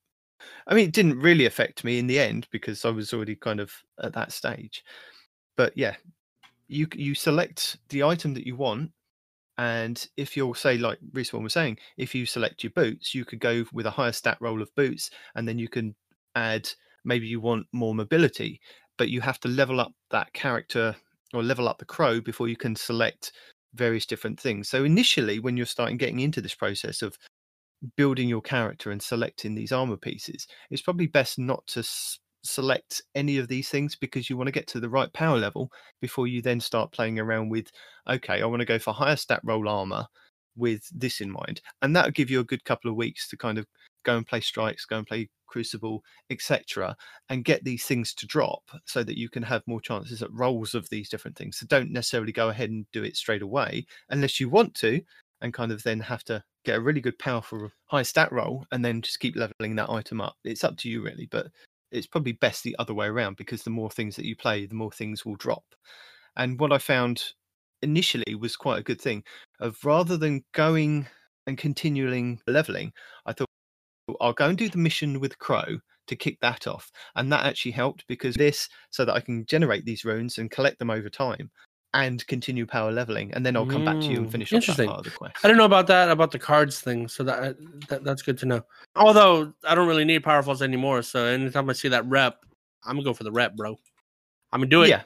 i 0.66 0.74
mean 0.74 0.88
it 0.88 0.94
didn't 0.94 1.18
really 1.18 1.46
affect 1.46 1.84
me 1.84 1.98
in 1.98 2.06
the 2.06 2.18
end 2.18 2.46
because 2.50 2.84
i 2.84 2.90
was 2.90 3.12
already 3.12 3.34
kind 3.34 3.60
of 3.60 3.72
at 4.02 4.12
that 4.12 4.32
stage 4.32 4.84
but 5.56 5.76
yeah 5.76 5.96
you 6.68 6.86
you 6.94 7.14
select 7.14 7.78
the 7.88 8.02
item 8.02 8.34
that 8.34 8.46
you 8.46 8.56
want 8.56 8.90
and 9.58 10.08
if 10.16 10.36
you're 10.36 10.54
say 10.54 10.76
like 10.78 10.98
respawn 11.12 11.42
was 11.42 11.52
saying 11.52 11.78
if 11.96 12.14
you 12.14 12.26
select 12.26 12.64
your 12.64 12.72
boots 12.72 13.14
you 13.14 13.24
could 13.24 13.40
go 13.40 13.64
with 13.72 13.86
a 13.86 13.90
higher 13.90 14.12
stat 14.12 14.36
roll 14.40 14.60
of 14.62 14.74
boots 14.74 15.10
and 15.36 15.46
then 15.46 15.58
you 15.58 15.68
can 15.68 15.94
add 16.34 16.68
maybe 17.04 17.26
you 17.26 17.40
want 17.40 17.66
more 17.72 17.94
mobility 17.94 18.60
but 18.98 19.10
you 19.10 19.20
have 19.20 19.38
to 19.40 19.48
level 19.48 19.80
up 19.80 19.92
that 20.10 20.32
character 20.32 20.94
or 21.32 21.42
level 21.42 21.68
up 21.68 21.78
the 21.78 21.84
crow 21.84 22.20
before 22.20 22.48
you 22.48 22.56
can 22.56 22.74
select 22.74 23.32
various 23.74 24.06
different 24.06 24.38
things 24.38 24.68
so 24.68 24.84
initially 24.84 25.38
when 25.40 25.56
you're 25.56 25.66
starting 25.66 25.96
getting 25.96 26.20
into 26.20 26.40
this 26.40 26.54
process 26.54 27.02
of 27.02 27.18
building 27.96 28.28
your 28.28 28.40
character 28.40 28.90
and 28.90 29.02
selecting 29.02 29.54
these 29.54 29.72
armor 29.72 29.96
pieces, 29.96 30.46
it's 30.70 30.82
probably 30.82 31.06
best 31.06 31.38
not 31.38 31.66
to 31.66 31.80
s- 31.80 32.18
select 32.42 33.02
any 33.14 33.38
of 33.38 33.48
these 33.48 33.68
things 33.68 33.96
because 33.96 34.28
you 34.28 34.36
want 34.36 34.48
to 34.48 34.52
get 34.52 34.66
to 34.68 34.80
the 34.80 34.88
right 34.88 35.12
power 35.12 35.38
level 35.38 35.70
before 36.00 36.26
you 36.26 36.42
then 36.42 36.60
start 36.60 36.92
playing 36.92 37.18
around 37.18 37.48
with, 37.48 37.70
okay, 38.08 38.42
I 38.42 38.46
want 38.46 38.60
to 38.60 38.66
go 38.66 38.78
for 38.78 38.92
higher 38.92 39.16
stat 39.16 39.40
roll 39.44 39.68
armor 39.68 40.06
with 40.56 40.82
this 40.92 41.20
in 41.20 41.30
mind. 41.30 41.60
And 41.82 41.94
that'll 41.94 42.10
give 42.10 42.30
you 42.30 42.40
a 42.40 42.44
good 42.44 42.64
couple 42.64 42.90
of 42.90 42.96
weeks 42.96 43.28
to 43.28 43.36
kind 43.36 43.58
of 43.58 43.66
go 44.04 44.16
and 44.16 44.26
play 44.26 44.40
strikes, 44.40 44.84
go 44.84 44.98
and 44.98 45.06
play 45.06 45.28
crucible, 45.46 46.02
etc., 46.30 46.96
and 47.28 47.44
get 47.44 47.64
these 47.64 47.84
things 47.84 48.14
to 48.14 48.26
drop 48.26 48.62
so 48.84 49.02
that 49.02 49.18
you 49.18 49.28
can 49.28 49.42
have 49.42 49.62
more 49.66 49.80
chances 49.80 50.22
at 50.22 50.32
rolls 50.32 50.74
of 50.74 50.88
these 50.90 51.08
different 51.08 51.36
things. 51.36 51.58
So 51.58 51.66
don't 51.66 51.90
necessarily 51.90 52.32
go 52.32 52.48
ahead 52.48 52.70
and 52.70 52.86
do 52.92 53.04
it 53.04 53.16
straight 53.16 53.42
away 53.42 53.86
unless 54.10 54.40
you 54.40 54.48
want 54.48 54.74
to 54.76 55.00
and 55.40 55.52
kind 55.52 55.72
of 55.72 55.82
then 55.82 56.00
have 56.00 56.24
to 56.24 56.42
get 56.64 56.76
a 56.76 56.80
really 56.80 57.00
good 57.00 57.18
powerful 57.18 57.70
high 57.86 58.02
stat 58.02 58.32
roll 58.32 58.66
and 58.72 58.84
then 58.84 59.02
just 59.02 59.20
keep 59.20 59.36
leveling 59.36 59.76
that 59.76 59.90
item 59.90 60.20
up. 60.20 60.36
It's 60.44 60.64
up 60.64 60.76
to 60.78 60.88
you 60.88 61.02
really, 61.02 61.28
but 61.30 61.48
it's 61.92 62.06
probably 62.06 62.32
best 62.32 62.62
the 62.64 62.74
other 62.78 62.94
way 62.94 63.06
around 63.06 63.36
because 63.36 63.62
the 63.62 63.70
more 63.70 63.90
things 63.90 64.16
that 64.16 64.24
you 64.24 64.34
play, 64.34 64.66
the 64.66 64.74
more 64.74 64.90
things 64.90 65.24
will 65.24 65.36
drop. 65.36 65.64
And 66.36 66.58
what 66.58 66.72
I 66.72 66.78
found 66.78 67.22
initially 67.82 68.34
was 68.34 68.56
quite 68.56 68.80
a 68.80 68.82
good 68.82 69.00
thing 69.00 69.22
of 69.60 69.76
rather 69.84 70.16
than 70.16 70.44
going 70.52 71.06
and 71.46 71.58
continuing 71.58 72.40
leveling, 72.46 72.92
I 73.26 73.32
thought 73.32 73.48
I'll 74.20 74.32
go 74.32 74.48
and 74.48 74.58
do 74.58 74.68
the 74.68 74.78
mission 74.78 75.20
with 75.20 75.38
Crow 75.38 75.78
to 76.06 76.16
kick 76.16 76.38
that 76.40 76.66
off. 76.66 76.90
And 77.16 77.32
that 77.32 77.46
actually 77.46 77.72
helped 77.72 78.04
because 78.08 78.34
this 78.34 78.68
so 78.90 79.04
that 79.04 79.14
I 79.14 79.20
can 79.20 79.46
generate 79.46 79.84
these 79.84 80.04
runes 80.04 80.38
and 80.38 80.50
collect 80.50 80.78
them 80.78 80.90
over 80.90 81.08
time 81.08 81.50
and 81.94 82.26
continue 82.26 82.66
power 82.66 82.92
leveling. 82.92 83.32
And 83.34 83.46
then 83.46 83.56
I'll 83.56 83.66
come 83.66 83.84
back 83.84 84.00
to 84.00 84.12
you 84.12 84.18
and 84.18 84.26
Mm, 84.26 84.32
finish 84.32 84.52
off 84.52 84.66
that 84.66 84.86
part 84.86 84.98
of 84.98 85.04
the 85.04 85.10
quest. 85.12 85.44
I 85.44 85.48
don't 85.48 85.56
know 85.56 85.64
about 85.64 85.86
that 85.86 86.10
about 86.10 86.32
the 86.32 86.38
cards 86.38 86.80
thing, 86.80 87.08
so 87.08 87.22
that, 87.24 87.56
that 87.88 88.04
that's 88.04 88.22
good 88.22 88.36
to 88.38 88.46
know. 88.46 88.62
Although 88.96 89.54
I 89.64 89.74
don't 89.74 89.88
really 89.88 90.04
need 90.04 90.22
powerfuls 90.22 90.60
anymore, 90.60 91.02
so 91.02 91.24
anytime 91.24 91.70
I 91.70 91.72
see 91.72 91.88
that 91.88 92.04
rep, 92.06 92.44
I'm 92.84 92.96
gonna 92.96 93.04
go 93.04 93.14
for 93.14 93.24
the 93.24 93.32
rep, 93.32 93.56
bro. 93.56 93.78
I'm 94.52 94.60
gonna 94.60 94.70
do 94.70 94.82
it. 94.82 94.88
Yeah. 94.88 95.02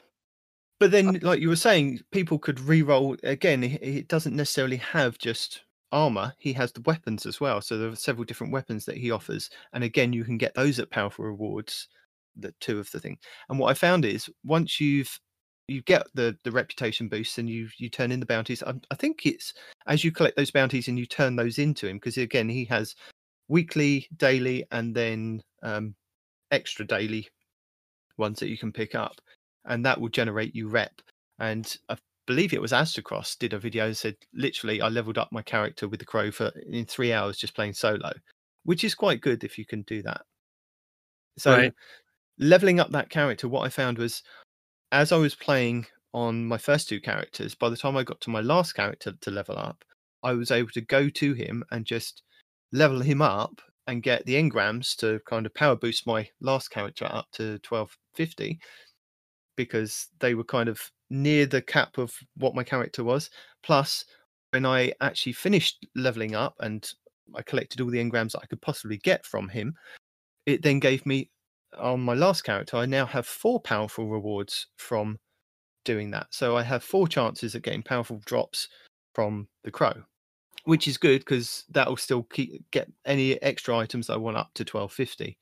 But 0.79 0.91
then, 0.91 1.19
like 1.21 1.41
you 1.41 1.49
were 1.49 1.55
saying, 1.57 1.99
people 2.11 2.39
could 2.39 2.59
re-roll 2.59 3.17
again. 3.23 3.63
It 3.63 4.07
doesn't 4.07 4.35
necessarily 4.35 4.77
have 4.77 5.17
just 5.17 5.61
armor; 5.91 6.33
he 6.37 6.53
has 6.53 6.71
the 6.71 6.81
weapons 6.81 7.25
as 7.25 7.39
well. 7.41 7.61
So 7.61 7.77
there 7.77 7.89
are 7.89 7.95
several 7.95 8.25
different 8.25 8.53
weapons 8.53 8.85
that 8.85 8.97
he 8.97 9.11
offers, 9.11 9.49
and 9.73 9.83
again, 9.83 10.13
you 10.13 10.23
can 10.23 10.37
get 10.37 10.53
those 10.55 10.79
at 10.79 10.91
powerful 10.91 11.25
rewards. 11.25 11.87
The 12.35 12.53
two 12.59 12.79
of 12.79 12.89
the 12.91 12.99
thing, 12.99 13.17
and 13.49 13.59
what 13.59 13.69
I 13.69 13.73
found 13.73 14.05
is 14.05 14.29
once 14.43 14.79
you've 14.79 15.19
you 15.69 15.81
get 15.83 16.07
the 16.15 16.35
the 16.43 16.51
reputation 16.51 17.07
boost 17.07 17.37
and 17.37 17.49
you 17.49 17.69
you 17.77 17.89
turn 17.89 18.11
in 18.11 18.19
the 18.19 18.25
bounties. 18.25 18.63
I, 18.63 18.73
I 18.91 18.95
think 18.95 19.25
it's 19.25 19.53
as 19.87 20.03
you 20.03 20.11
collect 20.11 20.35
those 20.35 20.51
bounties 20.51 20.87
and 20.87 20.97
you 20.97 21.05
turn 21.05 21.35
those 21.35 21.59
into 21.59 21.87
him 21.87 21.97
because 21.97 22.17
again 22.17 22.49
he 22.49 22.65
has 22.65 22.95
weekly, 23.47 24.07
daily, 24.17 24.65
and 24.71 24.95
then 24.95 25.43
um, 25.63 25.95
extra 26.51 26.85
daily 26.85 27.27
ones 28.17 28.39
that 28.39 28.49
you 28.49 28.57
can 28.57 28.71
pick 28.71 28.95
up, 28.95 29.19
and 29.65 29.85
that 29.85 29.99
will 29.99 30.09
generate 30.09 30.55
you 30.55 30.67
rep. 30.69 31.01
And 31.39 31.75
I 31.89 31.97
believe 32.29 32.53
it 32.53 32.61
was 32.61 32.73
Aztecross 32.73 33.35
did 33.39 33.53
a 33.53 33.59
video 33.59 33.87
and 33.87 33.97
said 33.97 34.15
literally 34.35 34.83
I 34.83 34.87
leveled 34.87 35.17
up 35.17 35.29
my 35.31 35.41
character 35.41 35.87
with 35.87 35.99
the 35.99 36.05
crow 36.05 36.29
for 36.29 36.51
in 36.69 36.85
three 36.85 37.11
hours 37.11 37.39
just 37.39 37.55
playing 37.55 37.73
solo, 37.73 38.11
which 38.65 38.83
is 38.83 38.93
quite 38.93 39.21
good 39.21 39.43
if 39.43 39.57
you 39.57 39.65
can 39.65 39.81
do 39.81 40.03
that. 40.03 40.21
So 41.39 41.53
Right. 41.53 41.73
leveling 42.37 42.79
up 42.79 42.91
that 42.91 43.09
character, 43.09 43.47
what 43.47 43.65
I 43.65 43.69
found 43.69 43.97
was 43.97 44.21
as 44.91 45.11
I 45.11 45.17
was 45.17 45.33
playing 45.33 45.87
on 46.13 46.45
my 46.45 46.59
first 46.59 46.87
two 46.87 47.01
characters, 47.01 47.55
by 47.55 47.67
the 47.67 47.77
time 47.77 47.97
I 47.97 48.03
got 48.03 48.21
to 48.21 48.29
my 48.29 48.41
last 48.41 48.73
character 48.73 49.13
to 49.21 49.31
level 49.31 49.57
up, 49.57 49.83
I 50.21 50.33
was 50.33 50.51
able 50.51 50.69
to 50.73 50.81
go 50.81 51.09
to 51.09 51.33
him 51.33 51.63
and 51.71 51.83
just 51.83 52.21
level 52.71 52.99
him 52.99 53.23
up 53.23 53.59
and 53.87 54.03
get 54.03 54.23
the 54.27 54.35
engrams 54.35 54.95
to 54.97 55.19
kind 55.25 55.47
of 55.47 55.55
power 55.55 55.75
boost 55.75 56.05
my 56.05 56.29
last 56.41 56.69
character 56.69 57.05
up 57.05 57.25
to 57.31 57.53
1250 57.67 58.59
because 59.55 60.09
they 60.19 60.35
were 60.35 60.43
kind 60.43 60.69
of 60.69 60.91
near 61.09 61.45
the 61.45 61.61
cap 61.61 61.97
of 61.97 62.13
what 62.37 62.55
my 62.55 62.63
character 62.63 63.03
was. 63.03 63.29
Plus, 63.63 64.05
when 64.51 64.65
I 64.65 64.93
actually 65.01 65.33
finished 65.33 65.85
leveling 65.95 66.35
up 66.35 66.55
and 66.59 66.89
I 67.35 67.41
collected 67.41 67.81
all 67.81 67.89
the 67.89 68.03
engrams 68.03 68.31
that 68.31 68.41
I 68.43 68.47
could 68.47 68.61
possibly 68.61 68.97
get 68.97 69.25
from 69.25 69.49
him, 69.49 69.75
it 70.45 70.63
then 70.63 70.79
gave 70.79 71.05
me 71.05 71.29
on 71.77 71.99
my 71.99 72.13
last 72.13 72.43
character, 72.43 72.77
I 72.77 72.85
now 72.85 73.05
have 73.05 73.25
four 73.25 73.59
powerful 73.59 74.07
rewards 74.07 74.67
from 74.77 75.19
doing 75.85 76.11
that. 76.11 76.27
So 76.31 76.57
I 76.57 76.63
have 76.63 76.83
four 76.83 77.07
chances 77.07 77.55
at 77.55 77.61
getting 77.61 77.83
powerful 77.83 78.21
drops 78.25 78.67
from 79.13 79.47
the 79.63 79.71
crow, 79.71 79.93
which 80.65 80.87
is 80.87 80.97
good 80.97 81.19
because 81.19 81.65
that'll 81.69 81.97
still 81.97 82.23
keep 82.23 82.69
get 82.71 82.91
any 83.05 83.41
extra 83.41 83.77
items 83.77 84.09
I 84.09 84.17
want 84.17 84.37
up 84.37 84.51
to 84.55 84.65
twelve 84.65 84.91
fifty. 84.91 85.37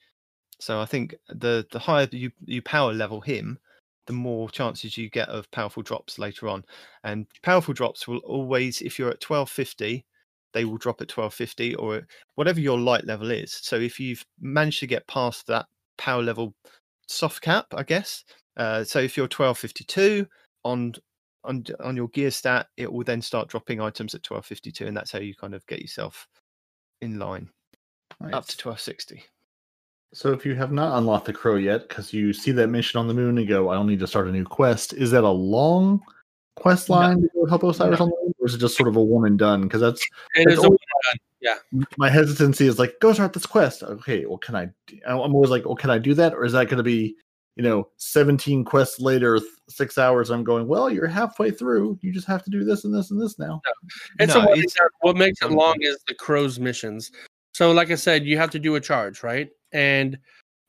So 0.60 0.80
I 0.80 0.86
think 0.86 1.16
the 1.30 1.66
the 1.72 1.80
higher 1.80 2.08
you 2.12 2.32
you 2.46 2.62
power 2.62 2.94
level 2.94 3.22
him, 3.22 3.60
the 4.08 4.14
more 4.14 4.50
chances 4.50 4.98
you 4.98 5.10
get 5.10 5.30
of 5.30 5.50
powerful 5.52 5.84
drops 5.84 6.18
later 6.18 6.48
on. 6.48 6.66
And 7.04 7.28
powerful 7.44 7.74
drops 7.74 8.08
will 8.08 8.20
always, 8.20 8.82
if 8.82 8.98
you're 8.98 9.12
at 9.12 9.22
twelve 9.22 9.50
fifty, 9.50 10.06
they 10.54 10.66
will 10.66 10.78
drop 10.78 11.02
at 11.02 11.10
twelve 11.10 11.34
fifty 11.34 11.76
or 11.76 12.08
whatever 12.36 12.60
your 12.60 12.80
light 12.80 13.06
level 13.06 13.30
is. 13.30 13.54
So 13.54 13.76
if 13.76 14.00
you've 14.00 14.26
managed 14.40 14.80
to 14.80 14.88
get 14.88 15.08
past 15.08 15.46
that 15.48 15.68
power 15.98 16.24
level 16.24 16.56
soft 17.08 17.42
cap, 17.42 17.68
I 17.76 17.84
guess. 17.84 18.24
Uh, 18.56 18.84
so 18.84 19.00
if 19.00 19.16
you're 19.16 19.28
twelve 19.28 19.58
fifty 19.58 19.84
two 19.84 20.26
on 20.64 20.94
on 21.44 21.64
on 21.80 21.96
your 21.96 22.08
gear 22.10 22.32
stat, 22.32 22.68
it 22.78 22.92
will 22.92 23.04
then 23.04 23.22
start 23.22 23.50
dropping 23.50 23.80
items 23.80 24.16
at 24.16 24.24
twelve 24.24 24.46
fifty 24.46 24.72
two, 24.72 24.88
and 24.88 24.98
that's 24.98 25.12
how 25.12 25.20
you 25.20 25.36
kind 25.36 25.54
of 25.54 25.66
get 25.68 25.82
yourself 25.82 26.28
in 27.02 27.20
line 27.20 27.50
up 28.34 28.48
to 28.48 28.58
twelve 28.58 28.80
sixty. 28.80 29.24
So 30.14 30.32
if 30.32 30.46
you 30.46 30.56
have 30.56 30.72
not 30.72 30.98
unlocked 30.98 31.26
the 31.26 31.34
crow 31.34 31.56
yet, 31.58 31.90
because 31.90 32.14
you 32.14 32.32
see 32.34 32.52
that 32.54 32.68
mission 32.70 33.00
on 33.00 33.08
the 33.08 33.14
moon 33.14 33.38
and 33.38 33.48
go, 33.48 33.70
I 33.70 33.76
don't 33.76 33.88
need 33.88 34.00
to 34.00 34.08
start 34.08 34.28
a 34.28 34.32
new 34.32 34.46
quest, 34.46 34.94
is 34.94 35.12
that 35.12 35.24
a 35.24 35.30
long 35.30 36.02
quest 36.56 36.90
No. 36.90 36.96
line 36.96 37.22
to 37.22 37.30
go 37.36 37.46
help 37.46 37.64
Osiris 37.64 38.00
No. 38.00 38.06
on 38.06 38.10
the 38.12 38.16
moon, 38.24 38.34
or 38.40 38.48
is 38.48 38.56
it 38.56 38.60
just 38.60 38.78
sort 38.78 38.88
of 38.90 38.96
a 38.96 39.04
one 39.04 39.28
and 39.28 39.38
done? 39.38 39.64
Because 39.64 39.82
that's 39.82 40.02
It 40.36 40.46
That's 40.46 40.54
is 40.54 40.60
a 40.60 40.64
always- 40.64 40.80
my 41.98 42.10
hesitancy 42.10 42.66
is 42.68 42.80
like, 42.80 42.96
go 43.00 43.14
start 43.14 43.32
this 43.34 43.46
quest. 43.46 43.84
Okay, 43.84 44.26
well, 44.26 44.38
can 44.40 44.56
I? 44.56 44.70
I'm 45.06 45.18
always 45.34 45.50
like, 45.52 45.66
well, 45.66 45.76
can 45.76 45.90
I 45.92 45.98
do 46.00 46.14
that, 46.16 46.34
or 46.34 46.44
is 46.46 46.54
that 46.54 46.66
going 46.66 46.78
to 46.78 46.84
be, 46.84 47.16
you 47.56 47.64
know, 47.64 47.88
17 47.98 48.66
quests 48.66 49.00
later, 49.00 49.38
th- 49.40 49.50
six 49.70 49.98
hours? 49.98 50.30
I'm 50.32 50.44
going, 50.44 50.68
well, 50.68 50.90
you're 50.90 51.08
halfway 51.08 51.52
through. 51.52 52.00
You 52.02 52.12
just 52.12 52.28
have 52.28 52.44
to 52.44 52.50
do 52.50 52.64
this 52.64 52.86
and 52.86 52.94
this 52.94 53.12
and 53.12 53.22
this 53.22 53.38
now. 53.38 53.62
It's 54.20 54.34
No, 54.34 54.42
a 54.42 54.46
one 54.46 54.54
and 54.54 54.64
it's- 54.64 54.90
What 55.02 55.16
makes 55.16 55.42
it 55.42 55.52
long 55.52 55.76
is 55.82 55.98
the 56.08 56.16
crow's 56.16 56.60
missions. 56.60 57.12
So, 57.58 57.72
like 57.72 57.90
I 57.90 57.96
said, 57.96 58.24
you 58.24 58.38
have 58.38 58.52
to 58.52 58.60
do 58.60 58.76
a 58.76 58.80
charge, 58.80 59.24
right? 59.24 59.50
And 59.72 60.20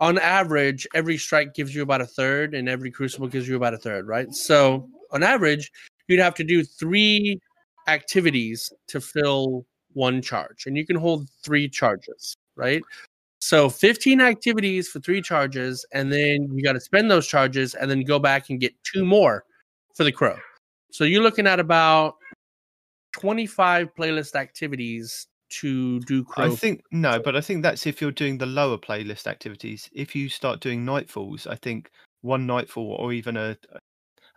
on 0.01 0.19
average, 0.19 0.86
every 0.94 1.19
strike 1.19 1.52
gives 1.52 1.74
you 1.74 1.82
about 1.82 2.01
a 2.01 2.06
third, 2.06 2.55
and 2.55 2.66
every 2.66 2.90
crucible 2.90 3.28
gives 3.28 3.47
you 3.47 3.56
about 3.56 3.74
a 3.74 3.77
third, 3.77 4.06
right? 4.06 4.32
So, 4.32 4.89
on 5.12 5.23
average, 5.23 5.70
you'd 6.06 6.19
have 6.19 6.35
to 6.36 6.44
do 6.44 6.65
three 6.65 7.40
activities 7.89 8.73
to 8.86 9.02
fill 9.02 9.66
one 9.93 10.23
charge, 10.23 10.65
and 10.65 10.78
you 10.78 10.86
can 10.86 10.97
hold 10.97 11.28
three 11.44 11.69
charges, 11.69 12.39
right? 12.56 12.81
So, 13.39 13.69
15 13.69 14.23
activities 14.23 14.89
for 14.89 15.01
three 15.01 15.20
charges, 15.20 15.85
and 15.93 16.10
then 16.10 16.48
you 16.55 16.65
got 16.65 16.73
to 16.73 16.81
spend 16.81 17.10
those 17.10 17.28
charges 17.28 17.74
and 17.74 17.90
then 17.90 18.01
go 18.01 18.19
back 18.19 18.48
and 18.48 18.59
get 18.59 18.73
two 18.82 19.05
more 19.05 19.44
for 19.94 20.05
the 20.05 20.12
crow. 20.12 20.39
So, 20.90 21.05
you're 21.05 21.23
looking 21.23 21.47
at 21.47 21.60
about 21.60 22.15
25 23.12 23.94
playlist 23.94 24.36
activities 24.36 25.27
to 25.51 26.01
do 26.01 26.25
crow. 26.25 26.53
I 26.53 26.57
think 26.57 26.83
no, 26.91 27.19
but 27.20 27.37
I 27.37 27.41
think 27.41 27.62
that's 27.62 27.87
if 27.87 28.01
you're 28.01 28.11
doing 28.11 28.39
the 28.39 28.47
lower 28.47 28.79
playlist 28.79 29.27
activities. 29.27 29.89
If 29.93 30.15
you 30.15 30.29
start 30.29 30.61
doing 30.61 30.85
nightfalls, 30.85 31.47
I 31.47 31.57
think 31.57 31.91
one 32.23 32.47
nightfall 32.47 32.97
or 32.99 33.12
even 33.12 33.37
a 33.37 33.57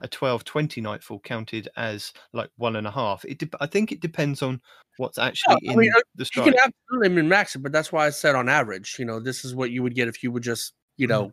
a 0.02 0.08
12 0.08 0.44
20 0.44 0.82
nightfall 0.82 1.20
counted 1.20 1.70
as 1.78 2.12
like 2.34 2.50
one 2.58 2.76
and 2.76 2.88
a 2.88 2.92
half. 2.92 3.24
It 3.26 3.38
dep 3.40 3.56
I 3.60 3.68
think 3.68 3.92
it 3.92 4.02
depends 4.02 4.42
on 4.42 4.62
what's 4.98 5.18
actually 5.18 5.58
I 5.68 5.74
in 5.74 5.78
mean, 5.80 5.92
uh, 5.96 6.02
the 6.16 6.30
you 6.36 6.42
can 6.42 6.56
absolutely 6.56 7.10
min 7.10 7.30
max 7.30 7.56
it, 7.56 7.60
but 7.60 7.72
that's 7.72 7.92
why 7.92 8.08
I 8.08 8.10
said 8.10 8.36
on 8.36 8.50
average, 8.50 8.96
you 9.00 9.06
know, 9.06 9.20
this 9.20 9.46
is 9.46 9.56
what 9.56 9.72
you 9.72 9.84
would 9.84 9.96
get 9.96 10.08
if 10.08 10.24
you 10.24 10.32
would 10.32 10.44
just, 10.44 10.74
you 10.98 11.08
know, 11.08 11.32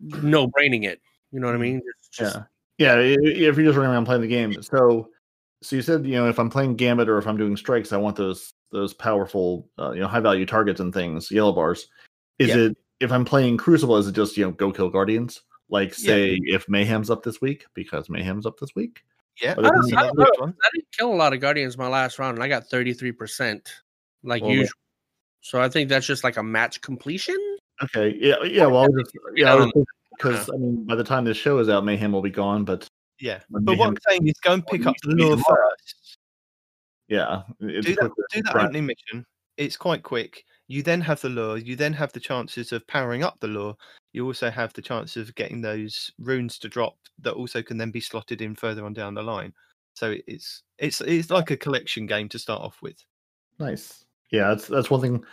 no 0.00 0.46
braining 0.46 0.82
it. 0.84 1.00
You 1.30 1.40
know 1.40 1.46
what 1.46 1.54
I 1.54 1.58
mean? 1.58 1.80
Just, 2.12 2.36
Yeah, 2.78 2.94
yeah. 2.94 2.94
i- 2.94 3.12
i- 3.12 3.48
If 3.48 3.56
you're 3.56 3.66
just 3.66 3.76
running 3.76 3.92
around 3.92 4.06
playing 4.06 4.22
the 4.22 4.28
game, 4.28 4.60
so 4.62 5.10
so 5.62 5.76
you 5.76 5.82
said 5.82 6.06
you 6.06 6.14
know 6.14 6.28
if 6.28 6.38
I'm 6.38 6.50
playing 6.50 6.76
Gambit 6.76 7.08
or 7.08 7.18
if 7.18 7.26
I'm 7.26 7.36
doing 7.36 7.56
strikes, 7.56 7.92
I 7.92 7.98
want 7.98 8.16
those 8.16 8.52
those 8.72 8.94
powerful 8.94 9.68
uh, 9.78 9.92
you 9.92 10.00
know 10.00 10.08
high 10.08 10.20
value 10.20 10.46
targets 10.46 10.80
and 10.80 10.92
things, 10.92 11.30
yellow 11.30 11.52
bars. 11.52 11.88
Is 12.38 12.50
Yeah. 12.50 12.56
it 12.56 12.76
if 13.00 13.12
I'm 13.12 13.24
playing 13.24 13.56
Crucible? 13.56 13.96
Is 13.96 14.06
it 14.08 14.14
just 14.14 14.36
you 14.36 14.44
know 14.44 14.52
go 14.52 14.72
kill 14.72 14.90
Guardians? 14.90 15.42
Like 15.68 15.90
Yeah. 15.98 16.14
say 16.14 16.38
if 16.44 16.68
Mayhem's 16.68 17.10
up 17.10 17.22
this 17.22 17.40
week 17.40 17.64
because 17.74 18.08
Mayhem's 18.08 18.46
up 18.46 18.58
this 18.58 18.74
week. 18.74 19.02
yeah, 19.40 19.54
But 19.54 19.66
if 19.66 19.72
that's 19.72 19.92
I 19.92 20.02
don't 20.02 20.16
good. 20.16 20.28
I 20.40 20.68
didn't 20.74 20.88
kill 20.96 21.12
a 21.12 21.14
lot 21.14 21.32
of 21.32 21.40
guardians 21.40 21.78
my 21.78 21.88
last 21.88 22.18
round, 22.18 22.36
and 22.36 22.44
I 22.44 22.48
got 22.48 22.68
33%, 22.68 23.68
like 24.22 24.42
Well, 24.42 24.50
usual. 24.52 24.74
So 25.40 25.60
I 25.60 25.68
think 25.68 25.88
that's 25.88 26.06
just 26.06 26.24
like 26.24 26.36
a 26.36 26.42
match 26.42 26.80
completion. 26.82 27.36
Okay, 27.82 28.14
yeah, 28.20 28.42
yeah. 28.44 28.66
Well, 28.66 28.88
Yeah, 29.34 29.54
yeah, 29.54 29.54
um, 29.54 29.72
because 30.16 30.50
I 30.50 30.56
mean, 30.56 30.84
by 30.84 30.94
the 30.94 31.04
time 31.04 31.24
this 31.24 31.36
show 31.38 31.58
is 31.58 31.68
out, 31.70 31.84
Mayhem 31.84 32.12
will 32.12 32.20
be 32.20 32.30
gone. 32.30 32.64
But 32.64 32.86
Yeah, 33.18 33.40
When 33.48 33.64
but 33.64 33.78
what 33.78 33.88
I'm 33.88 33.96
saying 34.08 34.26
is 34.28 34.34
go 34.42 34.52
and 34.54 34.66
pick 34.66 34.86
up 34.86 34.96
the 35.02 35.14
be 35.14 35.22
lure 35.22 35.36
first. 35.38 35.96
Yeah, 37.10 37.42
do 37.60 37.82
that, 37.82 38.12
do 38.32 38.42
that 38.42 38.56
opening 38.56 38.86
mission. 38.86 39.26
It's 39.56 39.76
quite 39.76 40.02
quick. 40.02 40.44
You 40.68 40.82
then 40.82 41.00
have 41.00 41.20
the 41.20 41.28
lure. 41.28 41.58
You 41.58 41.74
then 41.74 41.92
have 41.92 42.12
the 42.12 42.20
chances 42.20 42.70
of 42.70 42.86
powering 42.86 43.24
up 43.24 43.38
the 43.40 43.48
lure. 43.48 43.76
You 44.12 44.24
also 44.24 44.48
have 44.48 44.72
the 44.72 44.80
chance 44.80 45.16
of 45.16 45.34
getting 45.34 45.60
those 45.60 46.12
runes 46.20 46.58
to 46.60 46.68
drop 46.68 46.96
that 47.18 47.34
also 47.34 47.62
can 47.62 47.76
then 47.76 47.90
be 47.90 48.00
slotted 48.00 48.40
in 48.40 48.54
further 48.54 48.84
on 48.84 48.94
down 48.94 49.14
the 49.14 49.22
line. 49.22 49.52
So 49.94 50.14
it's 50.28 50.62
it's 50.78 51.00
it's 51.00 51.30
like 51.30 51.50
a 51.50 51.56
collection 51.56 52.06
game 52.06 52.28
to 52.28 52.38
start 52.38 52.62
off 52.62 52.80
with. 52.80 53.04
Nice. 53.58 54.04
Yeah, 54.30 54.48
that's 54.48 54.68
that's 54.68 54.90
one 54.90 55.00
thing. 55.00 55.24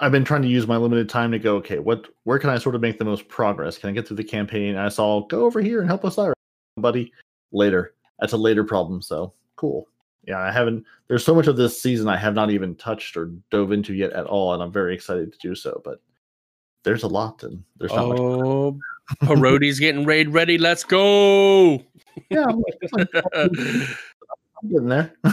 I've 0.00 0.12
been 0.12 0.24
trying 0.24 0.42
to 0.42 0.48
use 0.48 0.66
my 0.66 0.78
limited 0.78 1.10
time 1.10 1.30
to 1.32 1.38
go. 1.38 1.56
Okay, 1.56 1.78
what 1.78 2.06
where 2.24 2.38
can 2.38 2.48
I 2.48 2.56
sort 2.56 2.74
of 2.74 2.80
make 2.80 2.98
the 2.98 3.04
most 3.04 3.28
progress? 3.28 3.76
Can 3.76 3.90
I 3.90 3.92
get 3.92 4.08
through 4.08 4.16
the 4.16 4.24
campaign? 4.24 4.76
I 4.76 4.88
saw 4.88 5.26
go 5.26 5.44
over 5.44 5.60
here 5.60 5.80
and 5.80 5.88
help 5.88 6.04
Osiris, 6.04 6.34
buddy. 6.78 7.12
Later, 7.52 7.94
that's 8.18 8.32
a 8.32 8.38
later 8.38 8.64
problem. 8.64 9.02
So 9.02 9.34
cool. 9.56 9.86
Yeah, 10.26 10.38
I 10.38 10.52
haven't. 10.52 10.84
There's 11.08 11.24
so 11.24 11.34
much 11.34 11.46
of 11.46 11.56
this 11.56 11.80
season 11.80 12.08
I 12.08 12.16
have 12.16 12.34
not 12.34 12.50
even 12.50 12.74
touched 12.76 13.16
or 13.16 13.30
dove 13.50 13.72
into 13.72 13.94
yet 13.94 14.12
at 14.12 14.26
all, 14.26 14.54
and 14.54 14.62
I'm 14.62 14.72
very 14.72 14.94
excited 14.94 15.32
to 15.32 15.38
do 15.38 15.54
so. 15.54 15.80
But 15.84 16.00
there's 16.84 17.02
a 17.02 17.08
lot, 17.08 17.42
and 17.42 17.64
there's 17.78 17.92
not 17.92 18.08
much. 18.08 18.18
Oh, 18.18 18.78
Parodi's 19.22 19.80
getting 19.80 20.04
raid 20.04 20.28
ready. 20.28 20.58
Let's 20.58 20.84
go. 20.84 21.82
Yeah, 22.30 22.46
I'm, 22.46 22.62
I'm 23.34 24.68
getting 24.68 24.88
there. 24.88 25.12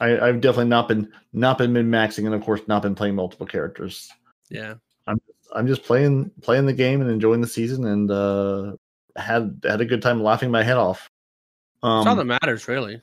I, 0.00 0.18
I've 0.18 0.40
definitely 0.40 0.70
not 0.70 0.88
been 0.88 1.12
not 1.32 1.58
been 1.58 1.72
min 1.72 1.90
maxing, 1.90 2.24
and 2.26 2.34
of 2.34 2.42
course 2.42 2.62
not 2.66 2.82
been 2.82 2.94
playing 2.94 3.14
multiple 3.14 3.46
characters. 3.46 4.10
yeah. 4.50 4.74
I'm 5.54 5.66
just 5.66 5.84
playing 5.84 6.30
playing 6.42 6.66
the 6.66 6.72
game 6.72 7.00
and 7.00 7.10
enjoying 7.10 7.40
the 7.40 7.46
season, 7.46 7.86
and 7.86 8.10
uh, 8.10 8.72
had 9.16 9.62
had 9.64 9.80
a 9.80 9.84
good 9.84 10.02
time 10.02 10.22
laughing 10.22 10.50
my 10.50 10.62
head 10.62 10.76
off. 10.76 11.10
That's 11.82 12.06
all 12.06 12.14
that 12.16 12.20
Um, 12.22 12.26
matters, 12.28 12.68
really. 12.68 13.00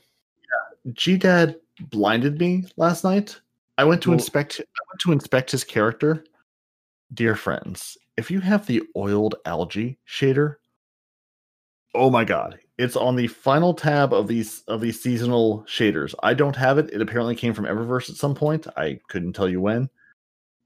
G 0.94 1.18
Dad 1.18 1.56
blinded 1.90 2.40
me 2.40 2.66
last 2.78 3.04
night. 3.04 3.40
I 3.78 3.84
went 3.84 4.02
to 4.04 4.10
Well- 4.10 4.18
inspect. 4.20 4.60
I 4.60 4.82
went 4.92 5.00
to 5.02 5.12
inspect 5.12 5.52
his 5.52 5.64
character. 5.64 6.24
Dear 7.14 7.36
friends, 7.36 7.98
if 8.18 8.30
you 8.32 8.40
have 8.40 8.66
the 8.66 8.84
oiled 8.96 9.36
algae 9.46 9.98
shader, 10.08 10.56
oh 11.96 12.10
my 12.10 12.24
god, 12.24 12.60
it's 12.78 12.96
on 12.96 13.16
the 13.16 13.28
final 13.28 13.74
tab 13.74 14.14
of 14.14 14.28
these 14.28 14.62
of 14.68 14.80
these 14.80 15.02
seasonal 15.02 15.64
shaders. 15.68 16.14
I 16.24 16.34
don't 16.34 16.56
have 16.56 16.78
it. 16.78 16.90
It 16.94 17.02
apparently 17.02 17.36
came 17.36 17.54
from 17.54 17.66
Eververse 17.66 18.10
at 18.10 18.16
some 18.16 18.36
point. 18.36 18.68
I 18.78 19.00
couldn't 19.10 19.34
tell 19.34 19.50
you 19.50 19.60
when. 19.60 19.90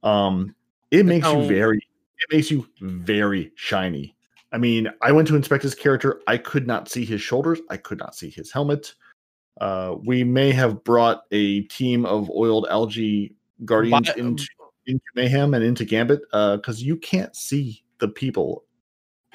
Um, 0.04 0.54
it 0.92 1.06
makes 1.06 1.28
you 1.28 1.46
very. 1.46 1.78
It 1.78 2.36
makes 2.36 2.52
you 2.52 2.68
very 2.82 3.52
shiny. 3.56 4.16
I 4.54 4.60
mean, 4.60 4.88
I 5.02 5.12
went 5.12 5.28
to 5.30 5.36
inspect 5.36 5.64
his 5.64 5.74
character. 5.74 6.22
I 6.28 6.38
could 6.38 6.68
not 6.68 6.88
see 6.88 7.04
his 7.04 7.22
shoulders. 7.22 7.60
I 7.70 7.78
could 7.78 7.98
not 7.98 8.16
see 8.16 8.30
his 8.30 8.52
helmet. 8.52 8.94
Uh, 9.60 9.96
we 10.04 10.24
may 10.24 10.52
have 10.52 10.84
brought 10.84 11.24
a 11.32 11.62
team 11.64 12.06
of 12.06 12.30
oiled 12.30 12.68
algae 12.70 13.36
guardians 13.66 14.10
Bi- 14.10 14.20
into, 14.20 14.48
into 14.86 15.04
mayhem 15.16 15.56
and 15.56 15.64
into 15.64 15.86
gambit 15.86 16.22
because 16.32 16.84
you 16.84 16.96
can't 16.98 17.36
see 17.36 17.84
the 18.00 18.08
people 18.08 18.64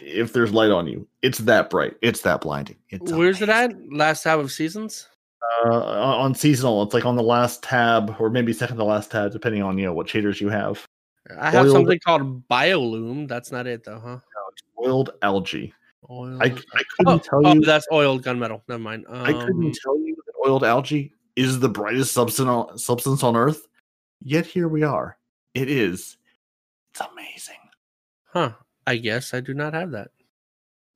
if 0.00 0.32
there's 0.32 0.52
light 0.52 0.70
on 0.70 0.86
you. 0.86 1.06
It's 1.22 1.38
that 1.38 1.68
bright. 1.68 1.96
It's 2.00 2.20
that 2.22 2.40
blinding. 2.40 2.76
It's 2.90 3.12
Where's 3.12 3.42
it 3.42 3.48
at? 3.48 3.72
Last 3.92 4.22
tab 4.22 4.38
of 4.38 4.52
seasons? 4.52 5.08
Uh, 5.64 5.72
on 5.72 6.20
on 6.20 6.34
seasonal, 6.34 6.82
it's 6.82 6.94
like 6.94 7.06
on 7.06 7.16
the 7.16 7.22
last 7.22 7.62
tab 7.62 8.14
or 8.20 8.28
maybe 8.30 8.52
second 8.52 8.76
to 8.76 8.84
last 8.84 9.10
tab, 9.10 9.32
depending 9.32 9.62
on 9.62 9.78
you 9.78 9.86
know 9.86 9.92
what 9.92 10.06
shaders 10.06 10.40
you 10.40 10.48
have. 10.48 10.86
I 11.38 11.50
have 11.50 11.66
Oiled- 11.66 11.72
something 11.74 12.00
called 12.04 12.48
Biolume. 12.48 13.28
That's 13.28 13.52
not 13.52 13.66
it, 13.66 13.84
though, 13.84 14.00
huh? 14.00 14.18
Oiled 14.84 15.10
algae. 15.22 15.72
Oil. 16.10 16.38
I, 16.40 16.46
I 16.46 16.48
couldn't 16.50 16.68
oh, 17.06 17.18
tell 17.18 17.46
oh, 17.46 17.54
you. 17.54 17.60
that's 17.60 17.86
oiled 17.92 18.22
gunmetal. 18.22 18.62
Never 18.68 18.82
mind. 18.82 19.04
Um, 19.08 19.22
I 19.22 19.32
couldn't 19.32 19.76
tell 19.82 19.98
you 19.98 20.14
that 20.14 20.48
oiled 20.48 20.64
algae 20.64 21.12
is 21.36 21.60
the 21.60 21.68
brightest 21.68 22.12
substance 22.12 22.48
on, 22.48 22.78
substance 22.78 23.22
on 23.22 23.36
Earth. 23.36 23.66
Yet 24.22 24.46
here 24.46 24.68
we 24.68 24.82
are. 24.82 25.16
It 25.54 25.70
is. 25.70 26.16
It's 26.92 27.00
amazing. 27.00 27.60
Huh. 28.24 28.52
I 28.86 28.96
guess 28.96 29.34
I 29.34 29.40
do 29.40 29.54
not 29.54 29.74
have 29.74 29.90
that. 29.92 30.08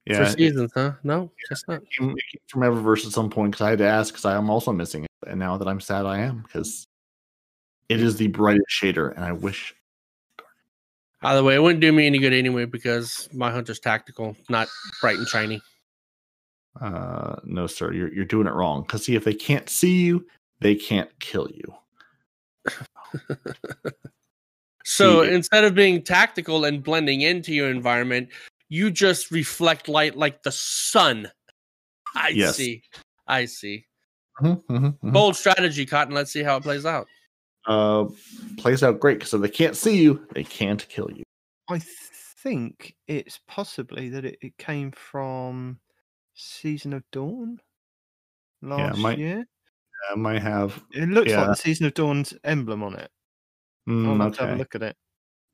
Yeah, 0.06 0.16
For 0.16 0.22
it 0.22 0.32
seasons, 0.32 0.72
huh? 0.74 0.92
No, 1.04 1.30
just 1.48 1.68
not. 1.68 1.82
came, 1.96 2.10
it 2.10 2.24
came 2.32 2.40
from 2.48 2.62
Eververse 2.62 3.06
at 3.06 3.12
some 3.12 3.30
point 3.30 3.52
because 3.52 3.64
I 3.64 3.70
had 3.70 3.78
to 3.78 3.86
ask 3.86 4.12
because 4.12 4.24
I 4.24 4.34
am 4.34 4.50
also 4.50 4.72
missing 4.72 5.04
it, 5.04 5.10
and 5.28 5.38
now 5.38 5.56
that 5.56 5.68
I'm 5.68 5.80
sad, 5.80 6.06
I 6.06 6.18
am 6.18 6.42
because 6.42 6.88
it 7.88 8.00
is 8.00 8.16
the 8.16 8.26
brightest 8.26 8.66
shader, 8.68 9.14
and 9.14 9.24
I 9.24 9.30
wish 9.30 9.74
Either 11.22 11.44
way, 11.44 11.54
it 11.54 11.62
wouldn't 11.62 11.80
do 11.80 11.92
me 11.92 12.06
any 12.06 12.18
good 12.18 12.32
anyway 12.32 12.64
because 12.64 13.28
my 13.32 13.50
hunter's 13.50 13.78
tactical, 13.78 14.36
not 14.48 14.68
bright 15.00 15.18
and 15.18 15.28
shiny. 15.28 15.60
Uh, 16.80 17.36
no, 17.44 17.66
sir, 17.66 17.92
you're 17.92 18.12
you're 18.12 18.24
doing 18.24 18.46
it 18.46 18.52
wrong. 18.54 18.82
Because 18.82 19.04
see, 19.04 19.14
if 19.14 19.24
they 19.24 19.34
can't 19.34 19.68
see 19.68 20.02
you, 20.02 20.26
they 20.60 20.74
can't 20.74 21.10
kill 21.20 21.48
you. 21.50 21.74
So 24.84 25.22
See- 25.22 25.32
instead 25.32 25.62
of 25.62 25.76
being 25.76 26.02
tactical 26.02 26.64
and 26.64 26.82
blending 26.82 27.20
into 27.20 27.54
your 27.54 27.70
environment, 27.70 28.30
you 28.68 28.90
just 28.90 29.30
reflect 29.30 29.86
light 29.88 30.16
like 30.16 30.42
the 30.42 30.50
sun. 30.50 31.30
I 32.16 32.30
Yes. 32.30 32.56
see. 32.56 32.82
I 33.28 33.44
see. 33.44 33.86
Mhm, 34.40 34.60
mhm, 34.66 34.98
mhm. 34.98 35.12
Bold 35.12 35.36
strategy, 35.36 35.86
Cotton. 35.86 36.14
Let's 36.14 36.32
see 36.32 36.42
how 36.42 36.56
it 36.56 36.64
plays 36.64 36.84
out. 36.84 37.06
Uh, 37.66 38.06
plays 38.58 38.82
out 38.82 38.98
great 38.98 39.18
because 39.18 39.32
if 39.34 39.40
they 39.40 39.48
can't 39.48 39.76
see 39.76 40.02
you, 40.02 40.26
they 40.34 40.42
can't 40.44 40.86
kill 40.88 41.08
you. 41.12 41.22
I 41.70 41.80
think 42.42 42.96
it's 43.06 43.38
possibly 43.46 44.08
that 44.08 44.24
it, 44.24 44.36
it 44.42 44.56
came 44.58 44.90
from 44.90 45.78
Season 46.34 46.92
of 46.92 47.04
Dawn 47.12 47.60
last 48.62 48.98
might- 48.98 49.18
year. 49.18 49.46
I 50.10 50.16
might 50.16 50.42
have. 50.42 50.82
It 50.92 51.08
looks 51.08 51.30
like 51.30 51.46
the 51.46 51.54
Season 51.54 51.86
of 51.86 51.94
Dawn's 51.94 52.34
emblem 52.42 52.82
on 52.82 52.96
it. 52.96 53.08
mm, 53.88 54.08
I'll 54.08 54.18
have 54.18 54.32
to 54.34 54.40
have 54.40 54.48
a 54.48 54.52
okay. 54.54 54.58
look 54.58 54.74
at 54.74 54.82
it. 54.82 54.96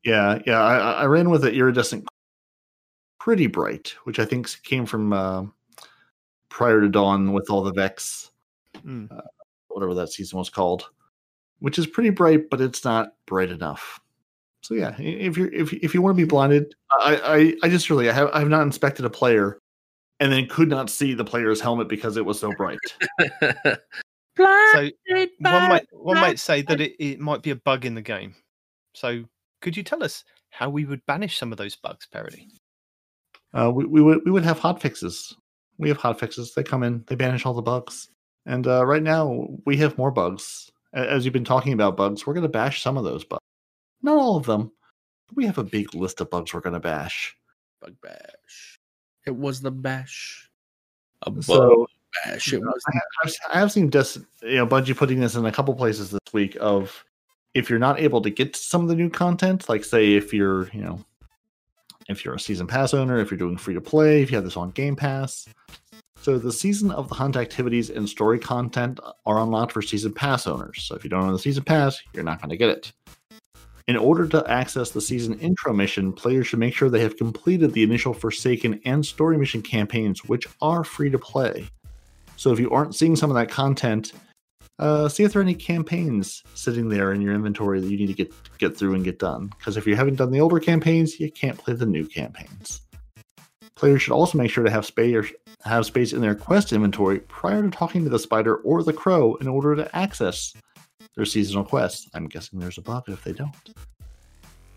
Yeah, 0.04 0.38
yeah. 0.46 0.62
I, 0.62 1.02
I- 1.02 1.06
ran 1.06 1.28
with 1.28 1.44
an 1.44 1.52
iridescent, 1.54 2.08
pretty 3.20 3.46
bright, 3.46 3.94
which 4.04 4.18
I 4.18 4.24
think 4.24 4.48
came 4.62 4.86
from 4.86 5.12
uh, 5.12 5.44
prior 6.48 6.80
to 6.80 6.88
dawn 6.88 7.34
with 7.34 7.50
all 7.50 7.62
the 7.62 7.72
Vex, 7.74 8.30
Mm. 8.78 9.10
whatever 9.68 9.92
that 9.94 10.08
season 10.12 10.38
was 10.38 10.48
called, 10.48 10.88
which 11.60 11.78
is 11.78 11.86
pretty 11.86 12.10
bright, 12.10 12.50
but 12.50 12.60
it's 12.60 12.84
not 12.84 13.14
bright 13.26 13.50
enough. 13.50 14.00
So 14.62 14.74
yeah, 14.74 14.94
if 14.98 15.36
you're 15.36 15.52
if 15.52 15.72
if 15.72 15.94
you 15.94 16.02
want 16.02 16.16
to 16.16 16.22
be 16.22 16.28
blinded, 16.28 16.74
I 16.90 17.56
I, 17.62 17.66
I 17.66 17.68
just 17.70 17.90
really 17.90 18.08
I 18.10 18.12
have 18.12 18.30
I 18.32 18.40
have 18.40 18.48
not 18.48 18.62
inspected 18.62 19.04
a 19.04 19.10
player, 19.10 19.58
and 20.20 20.32
then 20.32 20.46
could 20.48 20.68
not 20.68 20.90
see 20.90 21.14
the 21.14 21.24
player's 21.24 21.60
helmet 21.60 21.88
because 21.88 22.16
it 22.16 22.24
was 22.24 22.38
so 22.38 22.52
bright. 22.56 22.78
So 24.38 24.90
one 25.40 25.68
might 25.68 25.86
one 25.90 26.16
might 26.16 26.38
say 26.38 26.62
that 26.62 26.80
it, 26.80 26.94
it 27.00 27.18
might 27.18 27.42
be 27.42 27.50
a 27.50 27.56
bug 27.56 27.84
in 27.84 27.94
the 27.94 28.02
game. 28.02 28.34
So 28.94 29.24
could 29.60 29.76
you 29.76 29.82
tell 29.82 30.02
us 30.04 30.24
how 30.50 30.70
we 30.70 30.84
would 30.84 31.04
banish 31.06 31.38
some 31.38 31.52
of 31.52 31.58
those 31.58 31.74
bugs, 31.74 32.06
Parody? 32.06 32.48
Uh, 33.52 33.72
we, 33.74 33.84
we 33.84 34.00
would 34.00 34.20
we 34.24 34.30
would 34.30 34.44
have 34.44 34.58
hot 34.58 34.80
fixes. 34.80 35.34
We 35.78 35.88
have 35.88 35.96
hot 35.96 36.20
fixes. 36.20 36.54
They 36.54 36.62
come 36.62 36.82
in, 36.82 37.04
they 37.06 37.14
banish 37.14 37.46
all 37.46 37.54
the 37.54 37.62
bugs. 37.62 38.08
And 38.46 38.66
uh, 38.66 38.86
right 38.86 39.02
now 39.02 39.48
we 39.66 39.76
have 39.78 39.98
more 39.98 40.10
bugs. 40.10 40.70
As 40.92 41.24
you've 41.24 41.34
been 41.34 41.44
talking 41.44 41.72
about 41.72 41.96
bugs, 41.96 42.26
we're 42.26 42.34
going 42.34 42.42
to 42.42 42.48
bash 42.48 42.82
some 42.82 42.96
of 42.96 43.04
those 43.04 43.24
bugs. 43.24 43.42
Not 44.02 44.16
all 44.16 44.36
of 44.36 44.46
them. 44.46 44.72
but 45.26 45.36
We 45.36 45.46
have 45.46 45.58
a 45.58 45.64
big 45.64 45.94
list 45.94 46.20
of 46.20 46.30
bugs 46.30 46.54
we're 46.54 46.60
going 46.60 46.74
to 46.74 46.80
bash. 46.80 47.36
Bug 47.80 47.94
bash. 48.02 48.78
It 49.26 49.36
was 49.36 49.60
the 49.60 49.70
bash. 49.70 50.50
A 51.22 51.30
bug 51.30 51.44
So 51.44 51.86
bash. 52.24 52.52
It 52.52 52.60
was 52.60 52.82
I 52.88 52.94
have, 52.94 53.34
I've 53.48 53.54
have 53.60 53.72
seen 53.72 53.90
just 53.90 54.18
you 54.42 54.56
know 54.56 54.66
Bungie 54.66 54.96
putting 54.96 55.20
this 55.20 55.34
in 55.34 55.44
a 55.44 55.52
couple 55.52 55.74
places 55.74 56.10
this 56.10 56.32
week 56.32 56.56
of 56.60 57.04
if 57.54 57.68
you're 57.68 57.78
not 57.78 58.00
able 58.00 58.20
to 58.22 58.30
get 58.30 58.54
to 58.54 58.60
some 58.60 58.82
of 58.82 58.88
the 58.88 58.94
new 58.94 59.10
content, 59.10 59.68
like 59.68 59.84
say 59.84 60.14
if 60.14 60.32
you're 60.32 60.68
you 60.70 60.80
know 60.80 61.04
if 62.08 62.24
you're 62.24 62.34
a 62.34 62.40
season 62.40 62.66
pass 62.66 62.94
owner, 62.94 63.18
if 63.18 63.30
you're 63.30 63.38
doing 63.38 63.56
free 63.56 63.74
to 63.74 63.80
play, 63.80 64.22
if 64.22 64.30
you 64.30 64.36
have 64.36 64.44
this 64.44 64.56
on 64.56 64.70
Game 64.70 64.96
Pass. 64.96 65.46
So 66.22 66.38
the 66.38 66.52
season 66.52 66.90
of 66.90 67.08
the 67.08 67.14
hunt 67.14 67.36
activities 67.36 67.90
and 67.90 68.08
story 68.08 68.38
content 68.38 69.00
are 69.24 69.40
unlocked 69.40 69.72
for 69.72 69.82
season 69.82 70.12
pass 70.12 70.46
owners. 70.46 70.82
So 70.82 70.94
if 70.94 71.04
you 71.04 71.10
don't 71.10 71.24
own 71.24 71.32
the 71.32 71.38
season 71.38 71.64
pass, 71.64 72.00
you're 72.12 72.24
not 72.24 72.40
going 72.40 72.50
to 72.50 72.56
get 72.56 72.70
it. 72.70 72.92
In 73.86 73.96
order 73.96 74.26
to 74.28 74.50
access 74.50 74.90
the 74.90 75.00
season 75.00 75.38
intro 75.38 75.72
mission, 75.72 76.12
players 76.12 76.46
should 76.46 76.58
make 76.58 76.74
sure 76.74 76.90
they 76.90 77.00
have 77.00 77.16
completed 77.16 77.72
the 77.72 77.82
initial 77.82 78.12
Forsaken 78.12 78.80
and 78.84 79.06
story 79.06 79.38
mission 79.38 79.62
campaigns, 79.62 80.24
which 80.24 80.46
are 80.60 80.84
free 80.84 81.08
to 81.08 81.18
play. 81.18 81.66
So 82.36 82.52
if 82.52 82.60
you 82.60 82.70
aren't 82.70 82.94
seeing 82.94 83.16
some 83.16 83.30
of 83.30 83.36
that 83.36 83.50
content, 83.50 84.12
uh, 84.78 85.08
see 85.08 85.24
if 85.24 85.32
there 85.32 85.40
are 85.40 85.42
any 85.42 85.54
campaigns 85.54 86.44
sitting 86.54 86.88
there 86.88 87.12
in 87.12 87.22
your 87.22 87.34
inventory 87.34 87.80
that 87.80 87.90
you 87.90 87.96
need 87.96 88.06
to 88.08 88.12
get 88.12 88.32
get 88.58 88.76
through 88.76 88.94
and 88.94 89.04
get 89.04 89.18
done. 89.18 89.50
Because 89.58 89.76
if 89.76 89.86
you 89.86 89.96
haven't 89.96 90.16
done 90.16 90.30
the 90.30 90.40
older 90.40 90.60
campaigns, 90.60 91.18
you 91.18 91.32
can't 91.32 91.58
play 91.58 91.74
the 91.74 91.86
new 91.86 92.06
campaigns. 92.06 92.82
Players 93.74 94.02
should 94.02 94.12
also 94.12 94.36
make 94.36 94.50
sure 94.50 94.64
to 94.64 94.70
have 94.70 94.84
space 94.84 95.32
have 95.64 95.86
space 95.86 96.12
in 96.12 96.20
their 96.20 96.34
quest 96.34 96.72
inventory 96.72 97.20
prior 97.20 97.62
to 97.62 97.70
talking 97.70 98.04
to 98.04 98.10
the 98.10 98.18
spider 98.18 98.56
or 98.56 98.82
the 98.82 98.92
crow 98.92 99.34
in 99.36 99.48
order 99.48 99.74
to 99.76 99.96
access 99.96 100.54
their 101.16 101.24
seasonal 101.24 101.64
quests. 101.64 102.08
I'm 102.14 102.28
guessing 102.28 102.58
there's 102.58 102.78
a 102.78 102.82
bug 102.82 103.04
if 103.08 103.24
they 103.24 103.32
don't. 103.32 103.54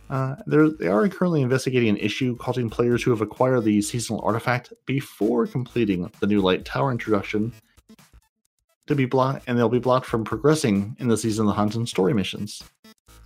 Uh, 0.09 0.35
they 0.45 0.87
are 0.87 1.07
currently 1.07 1.41
investigating 1.41 1.87
an 1.87 1.97
issue 1.97 2.35
causing 2.35 2.69
players 2.69 3.01
who 3.01 3.11
have 3.11 3.21
acquired 3.21 3.63
the 3.63 3.81
seasonal 3.81 4.21
artifact 4.21 4.73
before 4.85 5.47
completing 5.47 6.11
the 6.19 6.27
new 6.27 6.41
light 6.41 6.65
tower 6.65 6.91
introduction 6.91 7.53
to 8.87 8.95
be 8.95 9.05
blocked, 9.05 9.43
and 9.47 9.57
they'll 9.57 9.69
be 9.69 9.79
blocked 9.79 10.05
from 10.05 10.25
progressing 10.25 10.97
in 10.99 11.07
the 11.07 11.15
season 11.15 11.43
of 11.43 11.47
the 11.47 11.53
hunt 11.53 11.75
and 11.75 11.87
story 11.87 12.13
missions. 12.13 12.61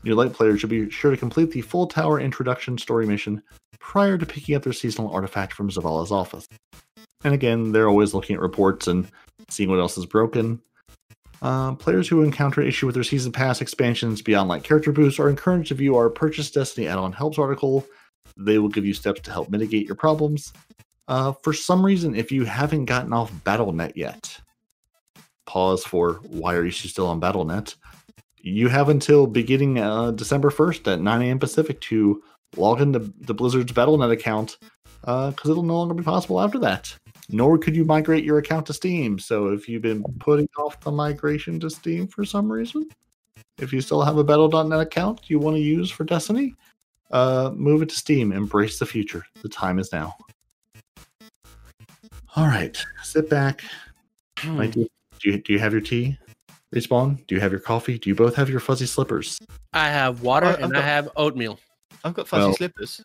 New 0.03 0.14
light 0.14 0.34
players 0.34 0.60
should 0.60 0.69
be 0.69 0.88
sure 0.91 1.10
to 1.10 1.18
complete 1.18 1.49
the 1.49 1.61
full 1.61 1.88
tower 1.88 2.19
introduction 2.19 2.77
story 2.77 3.07
mission 3.07 3.41
prior 3.80 4.19
to 4.19 4.26
picking 4.26 4.53
up 4.56 4.61
their 4.61 4.73
seasonal 4.73 5.11
artifact 5.11 5.53
from 5.53 5.72
Zavala's 5.72 6.11
office. 6.11 6.48
And 7.26 7.34
again, 7.34 7.72
they're 7.72 7.90
always 7.90 8.14
looking 8.14 8.36
at 8.36 8.42
reports 8.42 8.88
and 8.88 9.10
seeing 9.50 9.68
what 9.68 9.80
else 9.80 9.98
is 9.98 10.06
broken. 10.06 10.62
Uh, 11.42 11.74
players 11.74 12.08
who 12.08 12.22
encounter 12.22 12.62
issue 12.62 12.86
with 12.86 12.94
their 12.94 13.04
season 13.04 13.32
pass 13.32 13.62
expansions 13.62 14.22
beyond 14.22 14.48
light 14.48 14.64
character 14.64 14.92
boosts 14.92 15.20
are 15.20 15.28
encouraged 15.28 15.70
to 15.70 15.74
view 15.74 15.96
our 15.98 16.08
Purchase 16.08 16.52
Destiny 16.52 16.88
add-on 16.88 17.12
helps 17.12 17.40
article. 17.40 17.84
They 18.38 18.60
will 18.60 18.70
give 18.70 18.86
you 18.86 18.94
steps 18.94 19.22
to 19.22 19.32
help 19.32 19.50
mitigate 19.50 19.88
your 19.88 19.96
problems. 19.96 20.54
Uh, 21.08 21.34
for 21.44 21.52
some 21.52 21.84
reason, 21.84 22.16
if 22.16 22.32
you 22.32 22.46
haven't 22.46 22.86
gotten 22.86 23.12
off 23.12 23.32
BattleNet 23.44 23.94
yet, 23.96 24.40
pause 25.48 25.84
for 25.84 26.20
why 26.28 26.54
are 26.54 26.64
you 26.64 26.72
still 26.72 27.08
on 27.08 27.20
BattleNet? 27.20 27.76
You 28.38 28.68
have 28.68 28.90
until 28.90 29.26
beginning 29.26 29.80
uh, 29.80 30.12
December 30.12 30.52
1st 30.52 30.94
at 30.94 31.02
9 31.02 31.22
a.m. 31.24 31.40
Pacific 31.40 31.82
to 31.82 32.22
log 32.56 32.82
into 32.82 33.00
the 33.00 33.34
Blizzard's 33.34 33.74
BattleNet 33.74 34.12
account 34.12 34.58
because 35.02 35.50
it'll 35.50 35.64
no 35.64 35.78
longer 35.78 35.96
be 35.96 36.04
possible 36.04 36.40
after 36.40 36.60
that. 36.60 36.96
Nor 37.30 37.58
could 37.58 37.76
you 37.76 37.86
migrate 37.86 38.24
your 38.24 38.38
account 38.38 38.66
to 38.68 38.74
Steam. 38.74 39.18
So 39.20 39.48
if 39.50 39.68
you've 39.68 39.82
been 39.82 40.04
putting 40.20 40.48
off 40.58 40.80
the 40.82 40.92
migration 40.92 41.60
to 41.62 41.70
Steam 41.70 42.08
for 42.08 42.24
some 42.26 42.52
reason, 42.52 42.88
if 43.58 43.74
you 43.74 43.82
still 43.82 44.02
have 44.04 44.18
a 44.18 44.24
Battle.net 44.24 44.80
account 44.80 45.22
you 45.30 45.40
want 45.40 45.56
to 45.58 45.62
use 45.62 45.90
for 45.90 46.04
Destiny, 46.04 46.54
uh, 47.12 47.52
move 47.56 47.82
it 47.82 47.90
to 47.90 47.96
Steam. 47.96 48.32
Embrace 48.32 48.78
the 48.80 48.86
future. 48.86 49.26
The 49.42 49.50
time 49.50 49.80
is 49.80 49.92
now. 49.92 50.16
All 52.36 52.46
right, 52.48 52.78
sit 53.04 53.30
back. 53.30 53.64
Hmm. 54.40 54.58
Mike, 54.58 54.72
do 54.72 54.82
you, 54.82 54.88
do 55.20 55.30
you 55.32 55.38
do 55.42 55.54
you 55.54 55.60
have 55.60 55.72
your 55.72 55.82
tea? 55.82 56.18
Respawn. 56.74 57.26
Do 57.28 57.36
you 57.36 57.42
have 57.42 57.52
your 57.52 57.62
coffee? 57.62 57.98
Do 57.98 58.10
you 58.10 58.16
both 58.16 58.36
have 58.36 58.50
your 58.50 58.60
fuzzy 58.60 58.86
slippers? 58.86 59.40
I 59.72 59.88
have 59.90 60.22
water 60.22 60.48
I- 60.48 60.54
and 60.56 60.74
got- 60.74 60.84
I 60.84 60.86
have 60.86 61.10
oatmeal. 61.16 61.60
I've 62.04 62.14
got 62.14 62.28
fuzzy 62.28 62.48
Well- 62.48 62.56
slippers. 62.56 63.02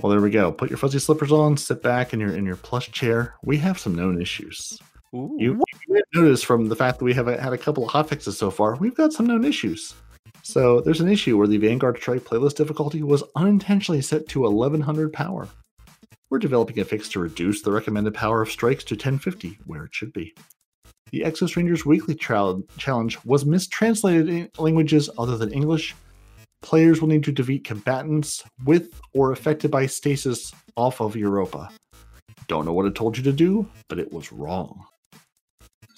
Well, 0.00 0.10
there 0.10 0.20
we 0.20 0.30
go. 0.30 0.52
Put 0.52 0.70
your 0.70 0.78
fuzzy 0.78 0.98
slippers 0.98 1.32
on. 1.32 1.56
Sit 1.56 1.82
back 1.82 2.12
in 2.12 2.20
your 2.20 2.34
in 2.34 2.44
your 2.44 2.56
plush 2.56 2.90
chair. 2.92 3.34
We 3.42 3.58
have 3.58 3.78
some 3.78 3.94
known 3.94 4.20
issues. 4.20 4.78
Ooh. 5.14 5.34
You, 5.38 5.62
you 5.88 6.02
noticed 6.14 6.44
from 6.44 6.68
the 6.68 6.76
fact 6.76 6.98
that 6.98 7.04
we 7.04 7.14
have 7.14 7.26
had 7.26 7.52
a 7.52 7.58
couple 7.58 7.84
of 7.84 7.90
hotfixes 7.90 8.34
so 8.34 8.50
far, 8.50 8.76
we've 8.76 8.94
got 8.94 9.12
some 9.12 9.26
known 9.26 9.44
issues. 9.44 9.94
So 10.42 10.80
there's 10.80 11.00
an 11.00 11.08
issue 11.08 11.36
where 11.36 11.46
the 11.46 11.56
Vanguard 11.56 11.98
Strike 11.98 12.24
playlist 12.24 12.56
difficulty 12.56 13.02
was 13.02 13.24
unintentionally 13.34 14.02
set 14.02 14.28
to 14.28 14.40
1100 14.40 15.12
power. 15.12 15.48
We're 16.30 16.38
developing 16.38 16.78
a 16.78 16.84
fix 16.84 17.08
to 17.10 17.20
reduce 17.20 17.62
the 17.62 17.72
recommended 17.72 18.14
power 18.14 18.42
of 18.42 18.50
strikes 18.50 18.84
to 18.84 18.94
1050, 18.94 19.58
where 19.64 19.84
it 19.84 19.94
should 19.94 20.12
be. 20.12 20.34
The 21.10 21.22
Exo 21.22 21.48
Strangers 21.48 21.86
Weekly 21.86 22.14
Challenge 22.14 23.18
was 23.24 23.46
mistranslated 23.46 24.28
in 24.28 24.50
languages 24.58 25.08
other 25.16 25.38
than 25.38 25.52
English. 25.52 25.94
Players 26.62 27.00
will 27.00 27.08
need 27.08 27.24
to 27.24 27.32
defeat 27.32 27.64
combatants 27.64 28.42
with 28.64 28.90
or 29.14 29.32
affected 29.32 29.70
by 29.70 29.86
stasis 29.86 30.52
off 30.76 31.00
of 31.00 31.14
Europa. 31.16 31.70
Don't 32.48 32.64
know 32.64 32.72
what 32.72 32.86
it 32.86 32.94
told 32.94 33.16
you 33.16 33.22
to 33.24 33.32
do, 33.32 33.68
but 33.88 33.98
it 33.98 34.12
was 34.12 34.32
wrong. 34.32 34.84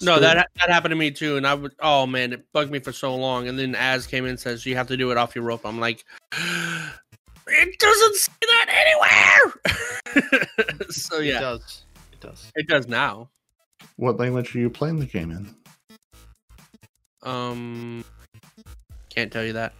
No, 0.03 0.17
Still- 0.17 0.19
that 0.21 0.49
that 0.59 0.69
happened 0.69 0.91
to 0.91 0.95
me 0.95 1.11
too, 1.11 1.37
and 1.37 1.45
I 1.47 1.53
would. 1.53 1.73
Oh 1.79 2.05
man, 2.07 2.33
it 2.33 2.45
bugged 2.53 2.71
me 2.71 2.79
for 2.79 2.91
so 2.91 3.15
long. 3.15 3.47
And 3.47 3.57
then 3.57 3.75
Az 3.75 4.07
came 4.07 4.23
in 4.25 4.31
and 4.31 4.39
says 4.39 4.65
you 4.65 4.75
have 4.75 4.87
to 4.87 4.97
do 4.97 5.11
it 5.11 5.17
off 5.17 5.35
Europa. 5.35 5.67
I'm 5.67 5.79
like, 5.79 6.03
it 7.47 7.79
doesn't 7.79 8.15
say 8.15 8.31
that 8.41 9.53
anywhere. 10.13 10.47
so 10.89 11.19
yeah, 11.19 11.37
It 11.37 11.41
does. 11.41 11.85
It 12.13 12.19
does. 12.19 12.51
it 12.55 12.67
does 12.67 12.87
now. 12.87 13.29
What 13.97 14.17
language 14.17 14.55
are 14.55 14.59
you 14.59 14.69
playing 14.69 14.99
the 14.99 15.05
game 15.05 15.31
in? 15.31 15.55
Um, 17.23 18.03
can't 19.09 19.31
tell 19.31 19.43
you 19.43 19.53
that. 19.53 19.73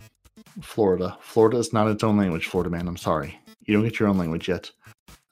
Florida. 0.61 1.17
Florida 1.21 1.57
is 1.57 1.73
not 1.73 1.87
its 1.87 2.03
own 2.03 2.17
language, 2.17 2.47
Florida 2.47 2.69
man. 2.69 2.87
I'm 2.87 2.97
sorry. 2.97 3.39
You 3.65 3.73
don't 3.73 3.83
get 3.83 3.99
your 3.99 4.09
own 4.09 4.17
language 4.17 4.49
yet. 4.49 4.71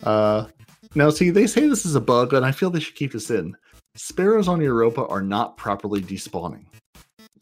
Uh, 0.04 0.48
now, 0.96 1.10
see, 1.10 1.30
they 1.30 1.48
say 1.48 1.68
this 1.68 1.86
is 1.86 1.96
a 1.96 2.02
bug, 2.02 2.34
and 2.34 2.46
I 2.46 2.52
feel 2.52 2.70
they 2.70 2.80
should 2.80 2.96
keep 2.96 3.12
this 3.12 3.30
in. 3.30 3.56
Sparrows 3.96 4.48
on 4.48 4.62
Europa 4.62 5.06
are 5.08 5.22
not 5.22 5.58
properly 5.58 6.02
despawning. 6.02 6.66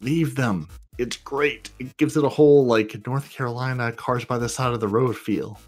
Leave 0.00 0.34
them. 0.34 0.68
it's 0.98 1.16
great. 1.16 1.70
It 1.78 1.96
gives 1.96 2.16
it 2.16 2.24
a 2.24 2.28
whole 2.28 2.66
like 2.66 3.06
North 3.06 3.30
Carolina 3.30 3.92
cars 3.92 4.24
by 4.24 4.38
the 4.38 4.48
side 4.48 4.72
of 4.72 4.80
the 4.80 4.88
road 4.88 5.16
feel. 5.16 5.58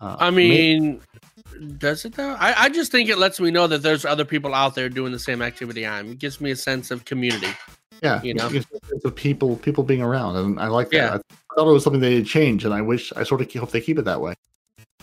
Uh, 0.00 0.16
I 0.18 0.30
mean, 0.30 1.00
does 1.78 2.04
it 2.04 2.14
though? 2.14 2.36
I, 2.38 2.64
I 2.64 2.68
just 2.68 2.92
think 2.92 3.08
it 3.08 3.16
lets 3.16 3.40
me 3.40 3.50
know 3.50 3.66
that 3.66 3.82
there's 3.82 4.04
other 4.04 4.26
people 4.26 4.54
out 4.54 4.74
there 4.74 4.90
doing 4.90 5.12
the 5.12 5.18
same 5.18 5.40
activity 5.40 5.86
I'm. 5.86 6.12
It 6.12 6.18
gives 6.18 6.40
me 6.40 6.50
a 6.50 6.56
sense 6.56 6.90
of 6.90 7.06
community. 7.06 7.48
Yeah, 8.02 8.22
you 8.22 8.34
know? 8.34 8.46
it 8.46 8.52
gives 8.52 8.70
me 8.70 8.78
a 8.82 8.86
sense 8.86 9.04
of 9.04 9.14
people 9.14 9.56
people 9.56 9.84
being 9.84 10.02
around, 10.02 10.36
and 10.36 10.60
I 10.60 10.68
like 10.68 10.90
that. 10.90 10.96
Yeah. 10.96 11.14
I 11.14 11.54
thought 11.54 11.68
it 11.68 11.72
was 11.72 11.84
something 11.84 12.00
they 12.00 12.16
had 12.16 12.26
changed, 12.26 12.64
and 12.64 12.74
I 12.74 12.82
wish 12.82 13.12
I 13.14 13.22
sort 13.22 13.40
of 13.40 13.52
hope 13.54 13.70
they 13.70 13.80
keep 13.80 13.98
it 13.98 14.04
that 14.04 14.20
way. 14.20 14.34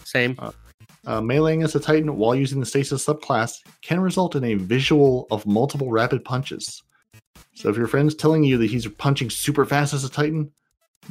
Same. 0.04 0.38
Uh, 0.40 1.20
meleeing 1.20 1.64
as 1.64 1.76
a 1.76 1.80
Titan 1.80 2.16
while 2.16 2.36
using 2.36 2.60
the 2.60 2.66
Stasis 2.66 3.06
subclass 3.06 3.60
can 3.82 4.00
result 4.00 4.36
in 4.36 4.44
a 4.44 4.54
visual 4.56 5.28
of 5.32 5.46
multiple 5.46 5.92
rapid 5.92 6.24
punches. 6.24 6.84
So 7.56 7.70
if 7.70 7.78
your 7.78 7.88
friend's 7.88 8.16
telling 8.16 8.44
you 8.44 8.58
that 8.58 8.70
he's 8.70 8.88
punching 8.88 9.30
super 9.30 9.66
fast 9.66 9.94
as 9.94 10.04
a 10.04 10.10
Titan, 10.10 10.52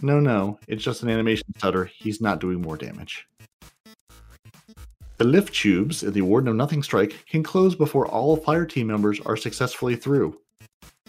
no, 0.00 0.18
no, 0.18 0.58
it's 0.66 0.82
just 0.82 1.02
an 1.02 1.10
animation 1.10 1.46
stutter. 1.58 1.84
He's 1.84 2.20
not 2.20 2.40
doing 2.40 2.62
more 2.62 2.76
damage. 2.76 3.26
The 5.18 5.24
lift 5.24 5.54
tubes 5.54 6.02
in 6.02 6.12
the 6.12 6.22
Warden 6.22 6.48
of 6.48 6.56
Nothing 6.56 6.82
strike 6.82 7.26
can 7.28 7.42
close 7.42 7.74
before 7.74 8.08
all 8.08 8.36
fire 8.36 8.66
team 8.66 8.86
members 8.86 9.20
are 9.20 9.36
successfully 9.36 9.94
through. 9.94 10.38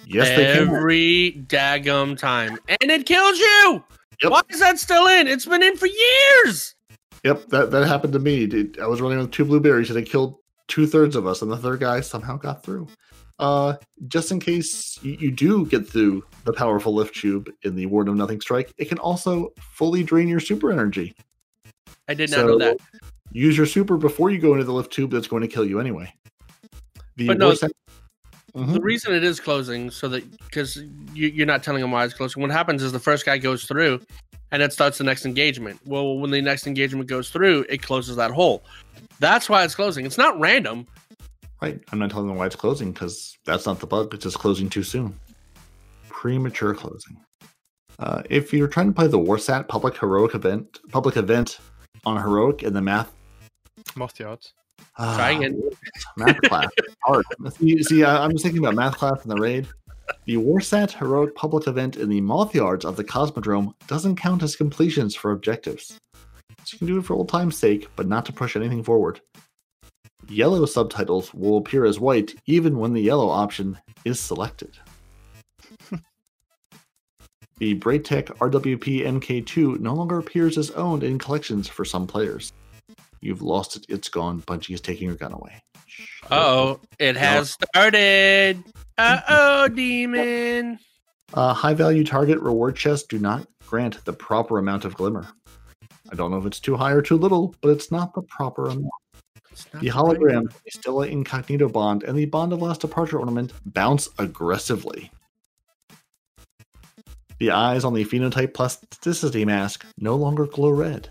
Yes. 0.06 0.30
Every 0.30 1.44
daggum 1.48 2.18
time. 2.18 2.58
And 2.68 2.92
it 2.92 3.06
kills 3.06 3.40
you! 3.40 3.84
Yep. 4.22 4.32
Why 4.32 4.42
is 4.50 4.60
that 4.60 4.80
still 4.80 5.08
in? 5.08 5.28
It's 5.28 5.46
been 5.46 5.64
in 5.64 5.76
for 5.76 5.88
years! 5.88 6.76
Yep, 7.24 7.48
that, 7.48 7.72
that 7.72 7.88
happened 7.88 8.14
to 8.14 8.20
me. 8.20 8.44
It- 8.44 8.80
I 8.80 8.88
was 8.88 9.02
running 9.02 9.20
with 9.20 9.32
two 9.32 9.46
blueberries 9.46 9.90
and 9.90 9.98
it 9.98 10.04
killed 10.04 10.36
two 10.68 10.88
thirds 10.88 11.16
of 11.16 11.28
us, 11.28 11.42
and 11.42 11.52
the 11.52 11.58
third 11.58 11.80
guy 11.80 12.02
somehow 12.02 12.38
got 12.38 12.64
through. 12.64 12.88
Uh, 13.40 13.76
just 14.08 14.32
in 14.32 14.40
case 14.40 14.98
you, 15.02 15.14
you 15.20 15.32
do 15.32 15.66
get 15.66 15.88
through 15.88 16.24
the 16.46 16.54
powerful 16.54 16.94
lift 16.94 17.16
tube 17.16 17.50
in 17.64 17.76
the 17.76 17.86
Warden 17.88 18.14
of 18.14 18.18
Nothing 18.18 18.40
strike, 18.40 18.72
it 18.78 18.86
can 18.86 19.00
also 19.00 19.52
fully 19.60 20.04
drain 20.04 20.28
your 20.28 20.40
super 20.40 20.72
energy. 20.72 21.16
I 22.08 22.14
did 22.14 22.32
not 22.32 22.46
know 22.46 22.58
that. 22.60 22.78
Use 23.32 23.58
your 23.58 23.66
super 23.66 23.98
before 23.98 24.30
you 24.30 24.38
go 24.38 24.54
into 24.54 24.66
the 24.66 24.72
lift 24.72 24.92
tube 24.92 25.12
that's 25.12 25.28
going 25.28 25.42
to 25.42 25.48
kill 25.48 25.66
you 25.66 25.80
anyway. 25.80 26.14
The 27.16 27.28
But 27.28 27.38
no, 27.40 27.54
worst- 28.54 28.70
Mhm. 28.70 28.74
The 28.74 28.82
reason 28.82 29.14
it 29.14 29.24
is 29.24 29.40
closing, 29.40 29.90
so 29.92 30.08
that 30.10 30.30
because 30.42 30.78
you, 31.14 31.28
you're 31.28 31.46
not 31.46 31.64
telling 31.64 31.82
them 31.82 31.92
why 31.92 32.06
it's 32.06 32.14
closing. 32.14 32.42
What 32.42 32.52
happens 32.52 32.84
is 32.84 32.92
the 32.92 33.00
first 33.00 33.26
guy 33.26 33.38
goes 33.38 33.66
through, 33.66 34.02
and 34.52 34.62
it 34.62 34.72
starts 34.74 34.98
the 34.98 35.04
next 35.04 35.26
engagement. 35.26 35.80
Well, 35.86 36.18
when 36.20 36.30
the 36.32 36.42
next 36.42 36.68
engagement 36.68 37.08
goes 37.08 37.30
through, 37.30 37.66
it 37.70 37.82
closes 37.82 38.16
that 38.18 38.32
hole. 38.32 38.64
That's 39.20 39.50
why 39.50 39.64
it's 39.64 39.76
closing. 39.76 40.06
It's 40.06 40.18
not 40.18 40.40
random. 40.40 40.86
Right. 41.62 41.80
I'm 41.92 42.00
not 42.00 42.12
telling 42.12 42.28
them 42.28 42.36
why 42.38 42.46
it's 42.46 42.56
closing 42.58 42.92
because 42.92 43.38
that's 43.46 43.66
not 43.66 43.80
the 43.80 43.88
bug. 43.88 44.14
It's 44.14 44.24
just 44.24 44.38
closing 44.38 44.70
too 44.70 44.84
soon. 44.84 45.18
Premature 46.10 46.76
closing. 46.76 47.18
Uh, 48.00 48.22
if 48.30 48.52
you're 48.54 48.68
trying 48.68 48.88
to 48.88 48.94
play 48.94 49.08
the 49.08 49.18
Warsat 49.20 49.68
public 49.68 49.98
heroic 49.98 50.36
event, 50.36 50.80
public 50.92 51.16
event 51.16 51.60
on 52.06 52.22
heroic 52.22 52.64
in 52.64 52.74
the 52.74 52.82
math 52.82 53.12
Moth 53.96 54.20
yards. 54.20 54.54
Try 54.96 55.34
ah, 55.34 55.38
again. 55.38 55.62
math 56.18 56.42
class, 56.42 56.70
it's 56.78 56.96
hard. 57.04 57.26
See, 57.58 57.82
see, 57.84 58.04
I- 58.04 58.24
I'm 58.24 58.32
just 58.32 58.44
thinking 58.44 58.64
about 58.64 58.76
math 58.76 58.98
class 58.98 59.24
in 59.24 59.30
the 59.30 59.36
raid. 59.38 59.68
The 60.26 60.36
Warsat 60.36 60.92
heroic 60.92 61.36
public 61.36 61.68
event 61.68 61.96
in 61.98 62.10
the 62.10 62.22
Moth 62.22 62.54
Yards 62.54 62.86
of 62.86 62.96
the 62.96 63.04
Cosmodrome 63.04 63.74
doesn't 63.88 64.18
count 64.18 64.44
as 64.44 64.56
completions 64.56 65.16
for 65.16 65.32
objectives. 65.32 65.98
So 66.66 66.74
you 66.74 66.78
can 66.78 66.88
do 66.88 66.98
it 66.98 67.06
for 67.06 67.14
old 67.14 67.30
time's 67.30 67.58
sake, 67.58 67.88
but 67.96 68.08
not 68.08 68.26
to 68.26 68.34
push 68.34 68.56
anything 68.56 68.84
forward. 68.84 69.22
Yellow 70.30 70.66
subtitles 70.66 71.34
will 71.34 71.58
appear 71.58 71.86
as 71.86 72.00
white 72.00 72.36
even 72.46 72.78
when 72.78 72.94
the 72.94 73.02
yellow 73.02 73.30
option 73.30 73.78
is 74.06 74.20
selected. 74.20 74.78
the 77.58 77.78
Braytech 77.80 78.26
RWP 78.38 79.06
MK2 79.06 79.80
no 79.80 79.94
longer 79.94 80.20
appears 80.20 80.58
as 80.58 80.72
owned 80.72 81.04
in 81.04 81.20
collections 81.20 81.68
for 81.68 81.84
some 81.84 82.08
players. 82.08 82.54
You've 83.24 83.42
lost 83.42 83.78
it, 83.78 83.86
it's 83.88 84.10
gone. 84.10 84.42
Bungie 84.42 84.74
is 84.74 84.82
taking 84.82 85.08
your 85.08 85.16
gun 85.16 85.32
away. 85.32 85.62
Uh 86.30 86.36
oh, 86.36 86.82
it 87.00 87.16
has 87.16 87.52
started. 87.52 88.64
Uh 88.98 89.22
oh, 89.30 89.68
demon. 89.70 90.80
Uh, 91.34 91.54
high 91.54 91.74
value 91.74 92.04
target 92.04 92.40
reward 92.40 92.76
chests 92.76 93.08
do 93.08 93.18
not 93.18 93.48
grant 93.66 94.04
the 94.06 94.14
proper 94.14 94.60
amount 94.60 94.86
of 94.86 94.96
glimmer. 94.96 95.28
I 96.12 96.16
don't 96.16 96.32
know 96.32 96.38
if 96.38 96.46
it's 96.46 96.60
too 96.60 96.76
high 96.76 96.92
or 96.92 97.02
too 97.02 97.18
little, 97.18 97.56
but 97.62 97.70
it's 97.70 97.92
not 97.92 98.14
the 98.14 98.22
proper 98.24 98.66
amount. 98.66 98.92
The 99.72 99.80
the 99.80 99.88
hologram, 99.88 100.52
the 100.52 100.72
Stella 100.72 101.08
Incognita 101.08 101.70
Bond, 101.70 102.04
and 102.04 102.18
the 102.18 102.26
Bond 102.26 102.54
of 102.54 102.62
Last 102.62 102.82
Departure 102.82 103.20
ornament 103.20 103.54
bounce 103.66 104.10
aggressively. 104.20 105.12
The 107.40 107.52
eyes 107.52 107.84
on 107.84 107.94
the 107.94 108.06
phenotype 108.06 108.54
plasticity 108.54 109.46
mask 109.46 109.86
no 109.98 110.16
longer 110.16 110.46
glow 110.46 110.70
red. 110.70 111.10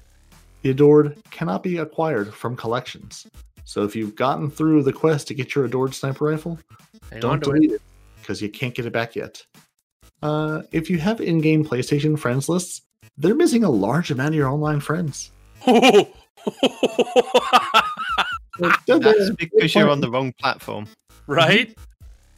The 0.62 0.70
adored 0.70 1.16
cannot 1.30 1.62
be 1.62 1.78
acquired 1.78 2.32
from 2.32 2.56
collections. 2.56 3.26
So 3.64 3.84
if 3.84 3.94
you've 3.94 4.16
gotten 4.16 4.50
through 4.50 4.82
the 4.82 4.92
quest 4.92 5.28
to 5.28 5.34
get 5.34 5.54
your 5.54 5.64
adored 5.64 5.94
sniper 5.94 6.24
rifle, 6.26 6.58
Hang 7.10 7.20
don't 7.20 7.32
on 7.32 7.40
to 7.40 7.50
it. 7.50 7.54
delete 7.54 7.72
it 7.72 7.82
because 8.20 8.40
you 8.40 8.48
can't 8.48 8.74
get 8.74 8.86
it 8.86 8.92
back 8.92 9.16
yet. 9.16 9.44
Uh, 10.22 10.62
if 10.70 10.88
you 10.88 10.98
have 10.98 11.20
in-game 11.20 11.64
PlayStation 11.64 12.18
friends 12.18 12.48
lists, 12.48 12.82
they're 13.18 13.34
missing 13.34 13.64
a 13.64 13.70
large 13.70 14.10
amount 14.10 14.28
of 14.30 14.34
your 14.34 14.48
online 14.48 14.80
friends. 14.80 15.30
That's 15.66 16.06
because 19.36 19.74
you're 19.74 19.90
on 19.90 20.00
the 20.00 20.10
wrong 20.10 20.32
platform. 20.38 20.86
right? 21.26 21.76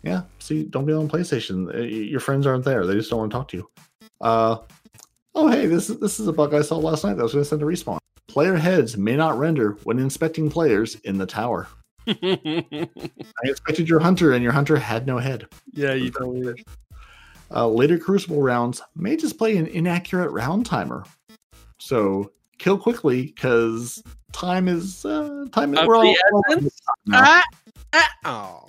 Yeah, 0.02 0.22
see, 0.38 0.64
don't 0.64 0.84
be 0.86 0.92
on 0.92 1.09
PlayStation. 1.09 1.74
Uh, 1.74 1.78
Your 1.82 2.20
friends 2.20 2.46
aren't 2.46 2.64
there; 2.64 2.86
they 2.86 2.94
just 2.94 3.10
don't 3.10 3.20
want 3.20 3.32
to 3.32 3.36
talk 3.38 3.48
to 3.48 3.56
you. 3.56 3.68
Uh, 4.20 4.59
oh, 5.34 5.48
hey, 5.48 5.66
this 5.66 5.88
is 5.88 5.98
this 5.98 6.20
is 6.20 6.26
a 6.28 6.32
bug 6.32 6.52
I 6.55 6.60
saw 6.62 6.76
last 6.76 7.05
night 7.05 7.14
that 7.14 7.20
I 7.20 7.22
was 7.22 7.32
going 7.32 7.42
to 7.44 7.48
send 7.48 7.62
a 7.62 7.64
respawn. 7.64 7.98
Player 8.28 8.56
heads 8.56 8.96
may 8.96 9.16
not 9.16 9.38
render 9.38 9.72
when 9.84 9.98
inspecting 9.98 10.51
players 10.51 10.96
in 10.96 11.18
the 11.18 11.26
tower. 11.26 11.68
I 12.06 12.88
inspected 13.44 13.88
your 13.88 14.01
hunter, 14.01 14.32
and 14.32 14.42
your 14.42 14.52
hunter 14.52 14.76
had 14.76 15.06
no 15.06 15.18
head. 15.18 15.46
yeah, 15.72 15.94
you 15.94 16.10
told 16.10 16.36
me. 16.36 16.42
that. 16.42 16.64
Uh, 17.55 17.68
later 17.68 17.98
Crucible 17.98 18.42
rounds 18.42 18.80
may 18.96 19.16
display 19.16 19.56
an 19.56 19.66
inaccurate 19.66 20.30
round 20.30 20.66
timer, 20.66 21.05
so 21.78 22.32
kill 22.59 22.78
quickly 22.78 23.26
because 23.26 24.02
time 24.32 24.66
is 24.68 25.05
uh, 25.05 25.44
time. 25.52 25.76
Of 25.76 25.86
we're 25.86 25.96
all- 25.96 26.02
the 26.02 26.16
we're 26.32 26.38
all- 26.38 26.44
essence? 26.51 26.80
now. 27.06 27.40
Ah, 27.92 28.10
oh. 28.24 28.66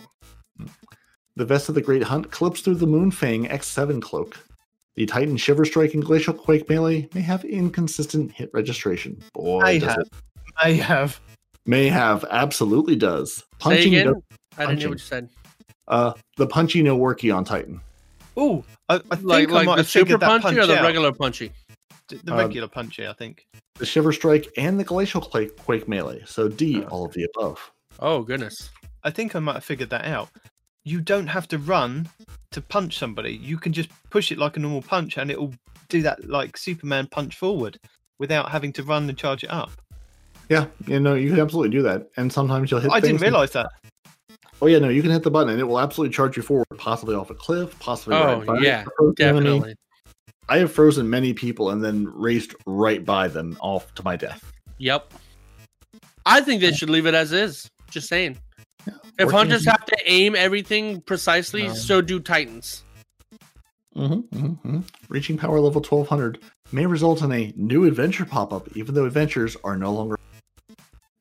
The 1.38 1.46
Vest 1.46 1.68
of 1.68 1.76
the 1.76 1.82
Great 1.82 2.04
Hunt 2.04 2.32
clips 2.32 2.62
through 2.62 2.76
the 2.76 2.86
Moonfang 2.88 3.50
X7 3.50 4.02
cloak. 4.02 4.38
The 4.96 5.06
Titan 5.06 5.36
Shiver 5.38 5.66
Strike 5.66 5.94
and 5.94 6.04
Glacial 6.04 6.34
Quake 6.34 6.70
melee 6.70 7.10
may 7.14 7.22
have 7.22 7.44
inconsistent 7.44 8.32
hit 8.32 8.50
registration. 8.54 9.22
Boy, 9.34 9.62
May 9.62 9.80
does 9.80 9.90
have. 9.90 10.00
it. 10.00 10.14
I 10.64 10.72
have. 10.72 11.20
May 11.66 11.88
have, 11.90 12.24
absolutely 12.32 12.96
does. 12.96 13.36
Say 13.36 13.44
Punching, 13.60 13.96
again. 13.96 14.14
does- 14.14 14.24
I 14.58 14.66
didn't 14.68 14.80
hear 14.80 14.88
punching. 14.88 14.90
what 14.90 15.00
you 15.00 15.06
said. 15.06 15.30
uh, 15.90 16.14
the 16.38 16.48
punchy 16.48 16.82
no 16.82 16.98
worky 16.98 17.36
on 17.36 17.44
Titan. 17.44 17.82
Oh, 18.38 18.64
I, 18.90 18.96
I 18.96 19.00
think 19.00 19.24
Like, 19.24 19.50
I 19.50 19.52
like 19.52 19.66
might 19.66 19.76
the 19.76 19.82
have 19.82 19.90
super 19.90 20.18
punchy 20.18 20.44
punch 20.44 20.58
or 20.58 20.66
the 20.68 20.78
out. 20.80 20.84
regular 20.84 21.12
punchy? 21.12 21.52
D- 22.08 22.20
The 22.24 22.34
Uh, 22.34 22.38
regular 22.38 22.68
punchy, 22.68 23.06
I 23.08 23.14
think. 23.14 23.46
The 23.76 23.86
Shiver 23.86 24.14
Strike 24.14 24.48
and 24.58 24.80
the 24.80 24.84
Glacial 24.86 25.20
Quake, 25.22 25.58
Quake 25.58 25.88
melee. 25.90 26.24
So 26.26 26.48
D, 26.48 26.84
Oh. 26.84 26.88
all 26.90 27.06
of 27.06 27.14
the 27.14 27.28
above. 27.36 27.72
Oh 28.00 28.22
goodness. 28.24 28.70
I 29.04 29.12
think 29.12 29.36
I 29.36 29.40
might 29.40 29.54
have 29.56 29.64
figured 29.66 29.90
that 29.90 30.06
out. 30.06 30.30
You 30.86 31.02
don't 31.02 31.28
have 31.28 31.48
to 31.50 31.58
run 31.58 32.08
to 32.52 32.62
punch 32.62 32.98
somebody. 32.98 33.34
You 33.34 33.58
can 33.58 33.74
just 33.74 33.90
push 34.10 34.32
it 34.32 34.38
like 34.38 34.56
a 34.56 34.60
normal 34.60 34.82
punch, 34.82 35.18
and 35.18 35.30
it'll 35.30 35.54
do 35.90 36.02
that 36.04 36.30
like 36.30 36.58
Superman 36.58 37.08
punch 37.08 37.36
forward 37.36 37.78
without 38.20 38.50
having 38.50 38.72
to 38.74 38.84
run 38.84 39.10
and 39.10 39.18
charge 39.18 39.44
it 39.44 39.52
up. 39.52 39.72
Yeah, 40.48 40.68
you 40.86 41.00
know, 41.00 41.16
you 41.16 41.32
can 41.32 41.40
absolutely 41.40 41.76
do 41.76 41.82
that. 41.84 42.08
And 42.18 42.32
sometimes 42.32 42.70
you'll 42.72 42.80
hit 42.80 42.92
I 42.92 43.00
didn't 43.00 43.18
things 43.18 43.22
and- 43.24 43.32
realize 43.32 43.52
that. 43.52 43.68
Oh, 44.62 44.68
yeah, 44.68 44.80
no, 44.80 44.88
you 44.88 45.02
can 45.02 45.12
hit 45.12 45.22
the 45.24 45.32
button 45.32 45.50
and 45.50 45.60
it 45.60 45.66
will 45.66 45.80
absolutely 45.80 46.16
charge 46.16 46.38
you 46.38 46.44
forward, 46.44 46.66
possibly 46.78 47.14
off 47.14 47.30
a 47.30 47.36
cliff, 47.36 47.78
possibly 47.80 48.16
Oh, 48.16 48.42
right 48.44 48.62
yeah, 48.62 48.84
a 48.84 48.90
frozen 48.98 49.16
enemy. 49.28 49.44
Definitely. 49.50 49.76
I 50.48 50.60
have 50.60 50.72
frozen 50.72 51.10
many 51.10 51.34
people 51.34 51.72
and 51.72 51.84
then 51.84 52.08
raced 52.14 52.56
right 52.66 53.04
by 53.04 53.28
them 53.28 53.58
off 53.60 53.94
to 53.96 54.04
my 54.04 54.16
death. 54.16 54.54
Yep. 54.78 55.12
I 56.26 56.40
think 56.40 56.62
they 56.62 56.72
should 56.72 56.90
leave 56.90 57.06
it 57.06 57.14
as 57.14 57.34
is. 57.34 57.68
Just 57.90 58.08
saying. 58.08 58.38
If 59.18 59.32
hunters 59.32 59.66
have 59.66 59.86
to 59.86 59.98
aim 60.06 60.36
everything 60.36 61.02
precisely, 61.02 61.68
No. 61.68 61.74
so 61.74 62.02
do 62.02 62.20
titans. 62.20 62.84
Mm-hmm, 63.96 64.82
Reaching 65.08 65.38
power 65.38 65.60
level 65.60 65.82
1200 65.82 66.40
may 66.74 66.86
result 66.86 67.22
in 67.22 67.32
a 67.32 67.54
new 67.56 67.86
adventure 67.86 68.26
pop 68.26 68.52
up, 68.52 68.68
even 68.76 68.94
though 68.94 69.06
adventures 69.06 69.56
are 69.64 69.78
no 69.78 69.94
longer. 69.94 70.18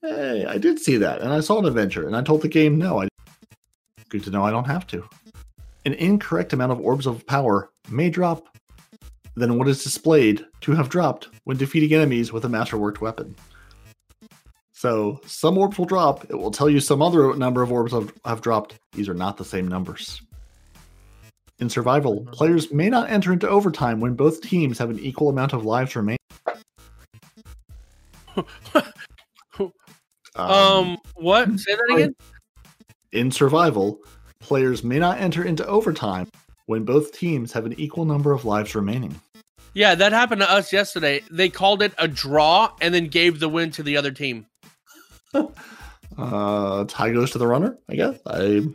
Hey, 0.03 0.45
I 0.45 0.59
did 0.59 0.81
see 0.81 0.97
that, 0.97 1.21
and 1.21 1.33
I 1.33 1.41
saw 1.41 1.59
an 1.61 1.67
adventure, 1.67 2.07
and 2.07 2.17
I 2.17 2.23
told 2.23 2.43
the 2.43 2.49
game 2.49 2.77
no. 2.77 3.01
I 3.01 3.09
good 4.09 4.25
to 4.25 4.31
know 4.31 4.45
I 4.45 4.51
don't 4.51 4.67
have 4.67 4.87
to. 4.89 5.09
An 5.87 5.95
incorrect 5.95 6.53
amount 6.53 6.73
of 6.73 6.81
orbs 6.81 7.07
of 7.07 7.25
power 7.27 7.71
may 7.91 8.11
drop 8.11 8.49
than 9.37 9.59
what 9.59 9.69
is 9.69 9.83
displayed 9.85 10.45
to 10.63 10.73
have 10.73 10.89
dropped 10.89 11.29
when 11.45 11.57
defeating 11.57 11.93
enemies 11.95 12.33
with 12.33 12.45
a 12.45 12.49
masterworked 12.49 13.01
weapon. 13.01 13.35
So 14.85 15.19
some 15.25 15.57
orbs 15.57 15.79
will 15.79 15.87
drop. 15.87 16.25
It 16.29 16.35
will 16.35 16.51
tell 16.51 16.69
you 16.69 16.79
some 16.79 17.01
other 17.01 17.35
number 17.37 17.63
of 17.63 17.73
orbs 17.73 17.93
have, 17.93 18.13
have 18.27 18.43
dropped. 18.43 18.75
These 18.93 19.09
are 19.09 19.15
not 19.15 19.39
the 19.39 19.45
same 19.45 19.67
numbers. 19.67 20.21
In 21.59 21.71
survival, 21.71 22.29
players 22.33 22.71
may 22.71 22.91
not 22.91 23.09
enter 23.09 23.33
into 23.33 23.49
overtime 23.49 23.99
when 23.99 24.13
both 24.13 24.43
teams 24.43 24.77
have 24.77 24.91
an 24.91 24.99
equal 24.99 25.31
amount 25.31 25.55
of 25.55 25.65
lives 25.65 25.97
remaining. 25.97 26.19
Um, 30.37 30.99
what? 31.15 31.49
Say 31.61 31.77
that 31.77 31.95
again. 31.95 32.17
In 33.13 33.31
survival, 33.31 34.01
players 34.41 34.83
may 34.83 34.99
not 34.99 35.21
enter 35.21 35.45
into 35.45 35.65
overtime 35.65 36.29
when 36.67 36.85
both 36.85 37.13
teams 37.13 37.53
have 37.53 37.65
an 37.67 37.79
equal 37.79 38.05
number 38.05 38.33
of 38.33 38.45
lives 38.45 38.75
remaining. 38.75 39.19
Yeah, 39.75 39.95
that 39.95 40.13
happened 40.13 40.41
to 40.41 40.51
us 40.51 40.73
yesterday. 40.73 41.23
They 41.31 41.49
called 41.49 41.83
it 41.83 41.95
a 41.99 42.09
draw 42.09 42.73
and 42.81 42.93
then 42.93 43.07
gave 43.07 43.39
the 43.39 43.49
win 43.49 43.71
to 43.73 43.85
the 43.85 43.97
other 43.97 44.11
team. 44.11 44.47
Uh, 46.17 46.85
tie 46.85 47.11
goes 47.11 47.33
to 47.33 47.39
the 47.39 47.47
runner, 47.47 47.77
I 47.89 47.97
guess. 47.97 48.19
I 48.27 48.67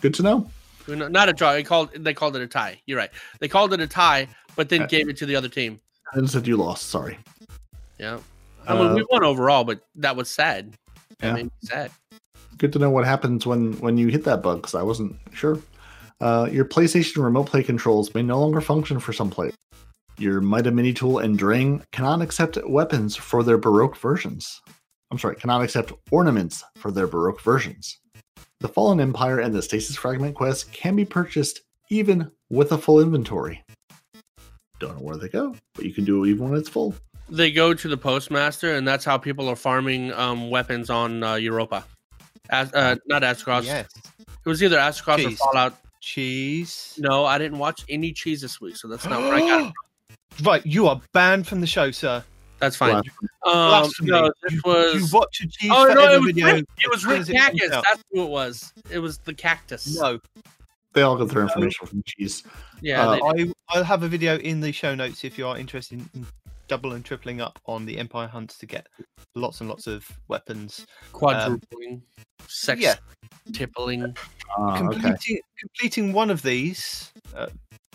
good 0.00 0.14
to 0.14 0.22
know. 0.22 0.50
Not 0.86 1.28
a 1.28 1.34
draw. 1.34 1.52
They 1.52 1.62
called 1.62 1.90
they 1.94 2.14
called 2.14 2.34
it 2.34 2.42
a 2.42 2.46
tie. 2.46 2.80
You're 2.86 2.96
right. 2.96 3.10
They 3.40 3.48
called 3.48 3.74
it 3.74 3.80
a 3.80 3.86
tie, 3.86 4.26
but 4.56 4.70
then 4.70 4.86
gave 4.86 5.08
it 5.08 5.16
to 5.18 5.26
the 5.26 5.36
other 5.36 5.48
team. 5.50 5.80
And 6.14 6.30
said 6.30 6.46
you 6.46 6.56
lost. 6.56 6.88
Sorry. 6.88 7.18
Yeah. 7.98 8.18
I 8.66 8.74
mean, 8.74 8.94
we 8.94 9.02
Uh, 9.02 9.06
won 9.10 9.22
overall, 9.24 9.64
but 9.64 9.80
that 9.96 10.16
was 10.16 10.30
sad. 10.30 10.72
Yeah. 11.20 11.28
That 11.28 11.34
made 11.34 11.44
me 11.44 11.50
sad. 11.62 11.90
Good 12.56 12.72
to 12.72 12.78
know 12.78 12.88
what 12.90 13.04
happens 13.04 13.46
when 13.46 13.74
when 13.80 13.98
you 13.98 14.08
hit 14.08 14.24
that 14.24 14.42
bug 14.42 14.62
because 14.62 14.74
I 14.74 14.82
wasn't 14.82 15.16
sure. 15.34 15.58
Uh, 16.22 16.48
your 16.50 16.64
PlayStation 16.64 17.22
remote 17.22 17.44
play 17.48 17.62
controls 17.62 18.14
may 18.14 18.22
no 18.22 18.40
longer 18.40 18.60
function 18.62 18.98
for 18.98 19.12
some 19.12 19.28
players. 19.30 19.54
Your 20.16 20.40
Mida 20.40 20.70
Mini 20.70 20.92
Tool 20.92 21.18
and 21.18 21.38
Drang 21.38 21.82
cannot 21.92 22.22
accept 22.22 22.58
weapons 22.66 23.14
for 23.14 23.44
their 23.44 23.58
Baroque 23.58 23.96
versions. 23.96 24.60
I'm 25.10 25.18
sorry, 25.18 25.36
cannot 25.36 25.62
accept 25.62 25.92
ornaments 26.10 26.62
for 26.76 26.90
their 26.90 27.06
Baroque 27.06 27.40
versions. 27.40 27.98
The 28.60 28.68
Fallen 28.68 29.00
Empire 29.00 29.38
and 29.38 29.54
the 29.54 29.62
Stasis 29.62 29.96
Fragment 29.96 30.34
quest 30.34 30.72
can 30.72 30.96
be 30.96 31.04
purchased 31.04 31.60
even 31.90 32.30
with 32.50 32.72
a 32.72 32.78
full 32.78 33.00
inventory. 33.00 33.62
Don't 34.80 34.96
know 34.96 35.02
where 35.02 35.16
they 35.16 35.28
go, 35.28 35.54
but 35.74 35.84
you 35.84 35.92
can 35.92 36.04
do 36.04 36.24
it 36.24 36.30
even 36.30 36.50
when 36.50 36.58
it's 36.58 36.68
full. 36.68 36.94
They 37.28 37.50
go 37.50 37.74
to 37.74 37.88
the 37.88 37.96
postmaster, 37.96 38.74
and 38.74 38.86
that's 38.86 39.04
how 39.04 39.18
people 39.18 39.48
are 39.48 39.56
farming 39.56 40.12
um, 40.12 40.50
weapons 40.50 40.90
on 40.90 41.22
uh, 41.22 41.34
Europa. 41.34 41.84
As 42.50 42.72
uh, 42.72 42.96
not 43.06 43.22
Aztecross. 43.22 43.64
Yes. 43.64 43.88
It 44.18 44.48
was 44.48 44.62
either 44.62 44.78
Aztecross 44.78 45.24
or 45.26 45.30
Fallout. 45.36 45.78
Cheese. 46.00 46.94
No, 46.98 47.24
I 47.24 47.38
didn't 47.38 47.58
watch 47.58 47.84
any 47.88 48.12
cheese 48.12 48.40
this 48.40 48.60
week, 48.60 48.76
so 48.76 48.88
that's 48.88 49.04
not 49.04 49.20
where 49.20 49.34
I 49.34 49.40
got 49.40 49.66
it. 49.68 49.72
Right, 50.44 50.64
you 50.64 50.86
are 50.86 51.00
banned 51.12 51.48
from 51.48 51.60
the 51.60 51.66
show, 51.66 51.90
sir. 51.90 52.22
That's 52.58 52.76
fine. 52.76 53.02
Um, 53.46 53.90
no, 54.02 54.32
this 54.42 54.62
was. 54.64 54.94
you 54.94 55.18
watch 55.18 55.40
a 55.40 55.46
cheese 55.46 55.70
oh 55.72 55.92
no, 55.94 56.12
it 56.12 56.18
was 56.18 56.26
video. 56.26 56.46
Rick, 56.46 56.64
it 56.84 56.90
was 56.90 57.06
Rick 57.06 57.20
as 57.20 57.28
it 57.28 57.36
comes 57.36 57.60
Cactus. 57.60 57.70
That's 57.70 58.04
who 58.12 58.22
it 58.24 58.28
was. 58.30 58.72
It 58.90 58.98
was 58.98 59.18
the 59.18 59.34
cactus. 59.34 59.98
No, 59.98 60.18
They 60.92 61.02
all 61.02 61.16
got 61.16 61.28
their 61.28 61.42
information 61.42 61.86
from 61.86 62.02
cheese. 62.04 62.42
Yeah, 62.80 63.08
Uh. 63.08 63.20
I 63.24 63.52
I'll 63.70 63.84
have 63.84 64.02
a 64.02 64.08
video 64.08 64.38
in 64.38 64.60
the 64.60 64.72
show 64.72 64.94
notes 64.94 65.24
if 65.24 65.38
you 65.38 65.46
are 65.46 65.56
interested 65.56 66.00
in 66.14 66.26
double 66.68 66.92
and 66.92 67.04
tripling 67.04 67.40
up 67.40 67.58
on 67.66 67.86
the 67.86 67.98
Empire 67.98 68.26
hunts 68.26 68.58
to 68.58 68.66
get 68.66 68.86
lots 69.34 69.60
and 69.60 69.68
lots 69.68 69.86
of 69.86 70.06
weapons. 70.28 70.86
quadrupling, 71.12 72.02
sex 72.46 72.80
yeah. 72.80 72.94
tippling. 73.52 74.14
Ah, 74.56 74.74
okay. 74.74 75.00
completing, 75.00 75.40
completing 75.58 76.12
one 76.12 76.30
of 76.30 76.42
these 76.42 77.12
uh, 77.36 77.46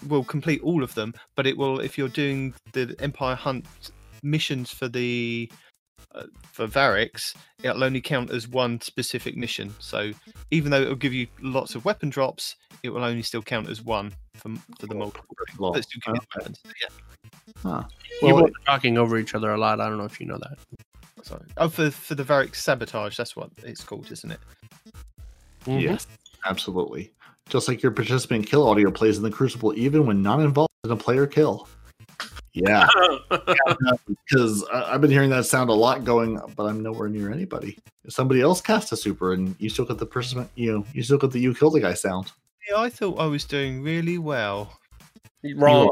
will 0.08 0.24
complete 0.24 0.62
all 0.64 0.84
of 0.84 0.94
them, 0.96 1.14
but 1.36 1.48
it 1.48 1.58
will 1.58 1.80
if 1.80 1.98
you're 1.98 2.08
doing 2.08 2.54
the 2.74 2.96
Empire 3.00 3.36
Hunt 3.36 3.66
missions 4.24 4.72
for 4.72 4.88
the 4.88 5.52
uh, 6.16 6.24
for 6.52 6.68
Variks, 6.68 7.36
it'll 7.64 7.84
only 7.84 8.02
count 8.02 8.30
as 8.30 8.48
one 8.48 8.80
specific 8.82 9.36
mission. 9.36 9.74
So 9.80 10.12
even 10.52 10.72
though 10.72 10.82
it'll 10.82 10.96
give 10.96 11.14
you 11.14 11.28
lots 11.42 11.76
of 11.76 11.86
weapon 11.86 12.10
drops, 12.10 12.56
it 12.84 12.90
will 12.90 13.04
only 13.04 13.24
still 13.24 13.42
count 13.42 13.70
as 13.70 13.82
one 13.82 14.14
for, 14.36 14.50
for 14.80 14.88
the 14.88 14.96
multiple. 14.96 15.36
things, 15.48 15.60
Well, 15.60 15.74
But 15.74 15.84
still 15.84 16.02
you 16.14 16.20
okay. 16.38 16.54
Yeah. 16.82 16.90
Huh. 17.62 17.84
People 18.20 18.36
Well, 18.36 18.46
are 18.46 18.52
talking 18.66 18.98
over 18.98 19.18
each 19.18 19.36
other 19.36 19.52
a 19.52 19.58
lot. 19.58 19.80
I 19.80 19.90
don't 19.90 19.98
know 19.98 20.06
if 20.06 20.20
you 20.20 20.26
know 20.26 20.38
that. 20.38 20.58
Sorry. 21.24 21.46
Oh, 21.58 21.70
for 21.70 21.90
for 21.90 22.16
the 22.16 22.24
Variks 22.24 22.56
sabotage, 22.56 23.16
that's 23.18 23.36
what 23.36 23.50
it's 23.64 23.84
called, 23.84 24.12
isn't 24.12 24.32
it? 24.32 24.40
Mhm. 25.66 25.82
Yes, 25.82 26.08
absolutely. 26.46 27.12
Just 27.50 27.68
like 27.68 27.82
your 27.82 27.92
participant 27.92 28.46
kill 28.48 28.68
audio 28.68 28.92
plays 28.92 29.18
in 29.18 29.24
the 29.24 29.32
Crucible, 29.32 29.74
even 29.78 30.06
when 30.06 30.22
not 30.22 30.42
involved 30.42 30.72
in 30.84 30.92
a 30.92 30.98
player 30.98 31.26
kill. 31.26 31.68
Yeah, 32.54 32.88
because 34.08 34.64
I've 34.72 35.02
been 35.02 35.10
hearing 35.10 35.32
that 35.32 35.46
sound 35.46 35.72
a 35.72 35.74
lot 35.74 36.04
going, 36.04 36.40
but 36.56 36.66
I'm 36.66 36.84
nowhere 36.84 37.10
near 37.10 37.32
anybody. 37.32 37.80
If 38.06 38.14
somebody 38.14 38.42
else 38.42 38.62
cast 38.62 38.92
a 38.92 38.98
super 38.98 39.34
and 39.34 39.56
you 39.60 39.70
still 39.70 39.86
get 39.86 39.98
the 39.98 40.06
participant, 40.06 40.52
you 40.54 40.72
know, 40.72 40.86
you 40.94 41.02
still 41.02 41.18
get 41.18 41.32
the 41.32 41.40
you 41.40 41.56
killed 41.56 41.74
the 41.74 41.80
guy 41.80 41.96
sound. 41.96 42.32
Yeah, 42.70 42.78
I 42.78 42.90
thought 42.90 43.20
I 43.20 43.26
was 43.26 43.44
doing 43.44 43.82
really 43.82 44.20
well. 44.20 44.72
Wrong. 45.56 45.90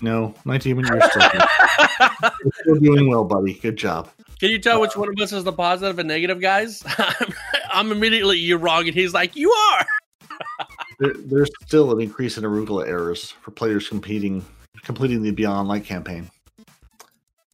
No, 0.00 0.34
19 0.44 0.76
when 0.76 0.86
you're 0.86 1.00
still, 1.10 1.22
you're 1.32 2.52
still 2.60 2.74
doing 2.76 3.08
well, 3.08 3.24
buddy. 3.24 3.54
Good 3.54 3.76
job. 3.76 4.10
Can 4.38 4.50
you 4.50 4.58
tell 4.58 4.80
which 4.80 4.96
one 4.96 5.08
of 5.08 5.14
us 5.22 5.32
is 5.32 5.44
the 5.44 5.52
positive 5.52 5.98
and 5.98 6.08
negative, 6.08 6.40
guys? 6.40 6.84
I'm 7.72 7.90
immediately 7.92 8.38
you're 8.38 8.58
wrong, 8.58 8.86
and 8.86 8.94
he's 8.94 9.14
like, 9.14 9.36
you 9.36 9.50
are. 9.50 9.86
There, 11.00 11.12
there's 11.12 11.50
still 11.66 11.90
an 11.90 12.00
increase 12.00 12.38
in 12.38 12.44
arugula 12.44 12.86
errors 12.86 13.32
for 13.42 13.50
players 13.50 13.88
competing 13.88 14.44
completing 14.82 15.22
the 15.22 15.30
Beyond 15.30 15.68
Light 15.68 15.84
campaign. 15.84 16.30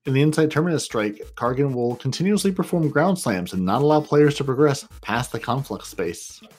In 0.06 0.14
the 0.14 0.22
Insight 0.22 0.50
Terminus 0.50 0.84
strike, 0.84 1.22
Kargen 1.34 1.74
will 1.74 1.96
continuously 1.96 2.52
perform 2.52 2.88
ground 2.88 3.18
slams 3.18 3.52
and 3.52 3.64
not 3.64 3.82
allow 3.82 4.00
players 4.00 4.34
to 4.36 4.44
progress 4.44 4.86
past 5.02 5.32
the 5.32 5.40
conflict 5.40 5.86
space. 5.86 6.40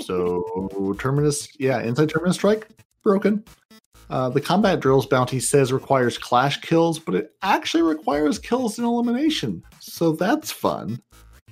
So 0.00 0.96
Terminus, 0.98 1.46
yeah, 1.60 1.80
Insight 1.80 2.08
Terminus 2.08 2.34
strike 2.34 2.66
broken. 3.04 3.44
Uh, 4.10 4.28
the 4.28 4.40
combat 4.40 4.80
drills 4.80 5.06
bounty 5.06 5.38
says 5.38 5.72
requires 5.72 6.18
clash 6.18 6.60
kills, 6.60 6.98
but 6.98 7.14
it 7.14 7.32
actually 7.42 7.84
requires 7.84 8.40
kills 8.40 8.78
and 8.78 8.86
elimination. 8.86 9.62
So 9.78 10.12
that's 10.12 10.50
fun. 10.50 11.00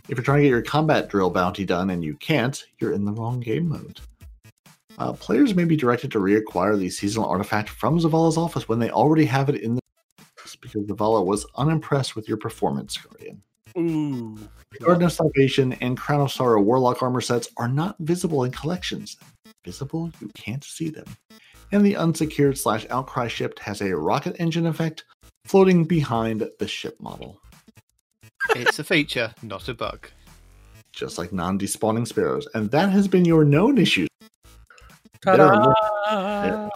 If 0.09 0.19
you're 0.19 0.25
trying 0.25 0.39
to 0.39 0.43
get 0.43 0.51
your 0.51 0.63
combat 0.63 1.09
drill 1.09 1.31
bounty 1.31 1.65
done 1.65 1.91
and 1.91 2.03
you 2.03 2.17
can't, 2.17 2.63
you're 2.81 2.93
in 2.93 3.05
the 3.05 3.13
wrong 3.13 3.39
game 3.39 3.69
mode. 3.69 4.01
Uh, 4.99 5.13
players 5.13 5.55
may 5.55 5.65
be 5.65 5.77
directed 5.77 6.13
to 6.13 6.19
reacquire 6.19 6.79
the 6.79 6.89
seasonal 6.91 7.29
artifact 7.29 7.69
from 7.69 7.99
Zavala's 7.99 8.37
office 8.37 8.69
when 8.69 8.79
they 8.79 8.91
already 8.91 9.25
have 9.25 9.49
it 9.49 9.57
in 9.57 9.75
the 9.75 9.83
because 10.61 10.85
Zavala 10.85 11.25
was 11.25 11.45
unimpressed 11.57 12.15
with 12.15 12.29
your 12.29 12.37
performance, 12.37 12.97
Guardian. 12.97 13.43
Ooh. 13.77 14.39
Garden 14.81 15.05
of 15.05 15.13
Salvation 15.13 15.73
and 15.75 15.97
Crown 15.97 16.21
of 16.21 16.31
Sorrow 16.31 16.61
Warlock 16.61 17.03
armor 17.03 17.21
sets 17.21 17.49
are 17.57 17.69
not 17.69 17.97
visible 18.01 18.45
in 18.45 18.53
collections. 18.53 19.17
Visible, 19.65 20.11
you 20.21 20.29
can't 20.35 20.63
see 20.63 20.89
them. 20.89 21.07
And 21.73 21.85
the 21.85 21.97
unsecured 21.97 22.59
slash 22.59 22.87
outcry 22.91 23.29
ship 23.29 23.59
has 23.61 23.81
a 23.81 23.97
rocket 23.97 24.37
engine 24.39 24.67
effect 24.67 25.05
floating 25.47 25.85
behind 25.85 26.49
the 26.59 26.69
ship 26.69 26.97
model, 27.01 27.41
It's 28.55 28.79
a 28.79 28.85
feature, 28.85 29.35
not 29.43 29.69
a 29.69 29.75
bug. 29.75 30.09
just 30.93 31.17
like 31.19 31.33
non 31.33 31.59
despawning 31.59 32.07
sparrows. 32.07 32.47
And 32.55 32.71
that 32.71 32.91
has 32.91 33.09
been 33.09 33.25
your 33.25 33.45
known 33.45 33.79
issue. 33.79 34.07
There 35.25 35.37
Ta-da! 35.37 36.69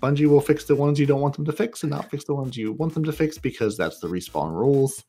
Bungie 0.00 0.26
will 0.26 0.40
fix 0.40 0.64
the 0.64 0.74
ones 0.74 0.98
you 0.98 1.06
don't 1.06 1.20
want 1.20 1.36
them 1.36 1.44
to 1.44 1.52
fix 1.52 1.84
and 1.84 1.90
not 1.90 2.10
fix 2.10 2.24
the 2.24 2.34
ones 2.34 2.56
you 2.56 2.72
want 2.72 2.92
them 2.92 3.04
to 3.04 3.12
fix 3.12 3.38
because 3.38 3.76
that's 3.76 4.00
the 4.00 4.08
respawn 4.08 4.52
rules. 4.52 5.04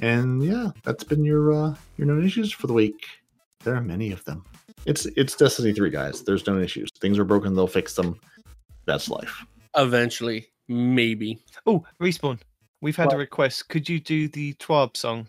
And 0.00 0.42
yeah, 0.42 0.70
that's 0.84 1.02
been 1.02 1.24
your 1.24 1.52
uh, 1.52 1.74
your 1.96 2.06
known 2.06 2.24
issues 2.24 2.52
for 2.52 2.66
the 2.66 2.74
week. 2.74 3.06
There 3.64 3.74
are 3.74 3.80
many 3.80 4.12
of 4.12 4.22
them. 4.24 4.44
It's 4.84 5.06
it's 5.16 5.34
Destiny 5.34 5.72
3, 5.72 5.90
guys. 5.90 6.22
There's 6.22 6.46
known 6.46 6.62
issues. 6.62 6.90
Things 7.00 7.18
are 7.18 7.24
broken, 7.24 7.54
they'll 7.54 7.66
fix 7.66 7.94
them. 7.94 8.20
That's 8.84 9.08
life. 9.08 9.44
Eventually, 9.76 10.46
maybe. 10.68 11.38
Oh, 11.66 11.84
respawn. 12.00 12.38
We've 12.80 12.96
had 12.96 13.12
a 13.12 13.16
request. 13.16 13.68
Could 13.68 13.88
you 13.88 13.98
do 13.98 14.28
the 14.28 14.54
Twab 14.54 14.96
song? 14.96 15.28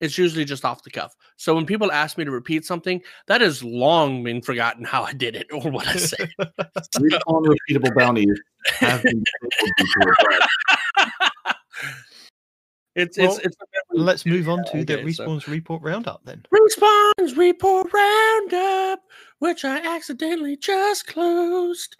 it's 0.00 0.16
usually 0.18 0.44
just 0.44 0.64
off 0.64 0.82
the 0.82 0.90
cuff. 0.90 1.14
So 1.36 1.54
when 1.54 1.66
people 1.66 1.90
ask 1.92 2.18
me 2.18 2.24
to 2.24 2.30
repeat 2.30 2.64
something, 2.64 3.02
that 3.26 3.40
has 3.40 3.62
long 3.62 4.22
been 4.22 4.42
forgotten 4.42 4.84
how 4.84 5.02
I 5.02 5.12
did 5.12 5.34
it 5.36 5.46
or 5.52 5.70
what 5.70 5.86
I 5.86 5.96
said. 5.96 6.30
Respawn 6.40 7.46
repeatable 7.70 7.94
bounties 7.96 8.40
have 8.78 9.02
been 9.02 9.22
disabled 9.24 9.52
due 9.78 9.86
to 9.86 10.08
a 10.08 10.14
bug. 10.30 11.54
It's 12.96 13.16
Well, 13.16 13.36
it's 13.36 13.46
it's. 13.46 13.56
Let's 13.92 14.26
move 14.26 14.48
on 14.48 14.64
to 14.72 14.84
the 14.84 14.94
okay, 14.98 15.12
so- 15.12 15.24
Respawn's 15.24 15.46
report 15.46 15.82
roundup 15.82 16.24
then. 16.24 16.44
Respawn's 16.52 17.36
report 17.36 17.92
roundup, 17.92 19.00
which 19.38 19.64
I 19.64 19.78
accidentally 19.94 20.56
just 20.56 21.06
closed. 21.06 21.94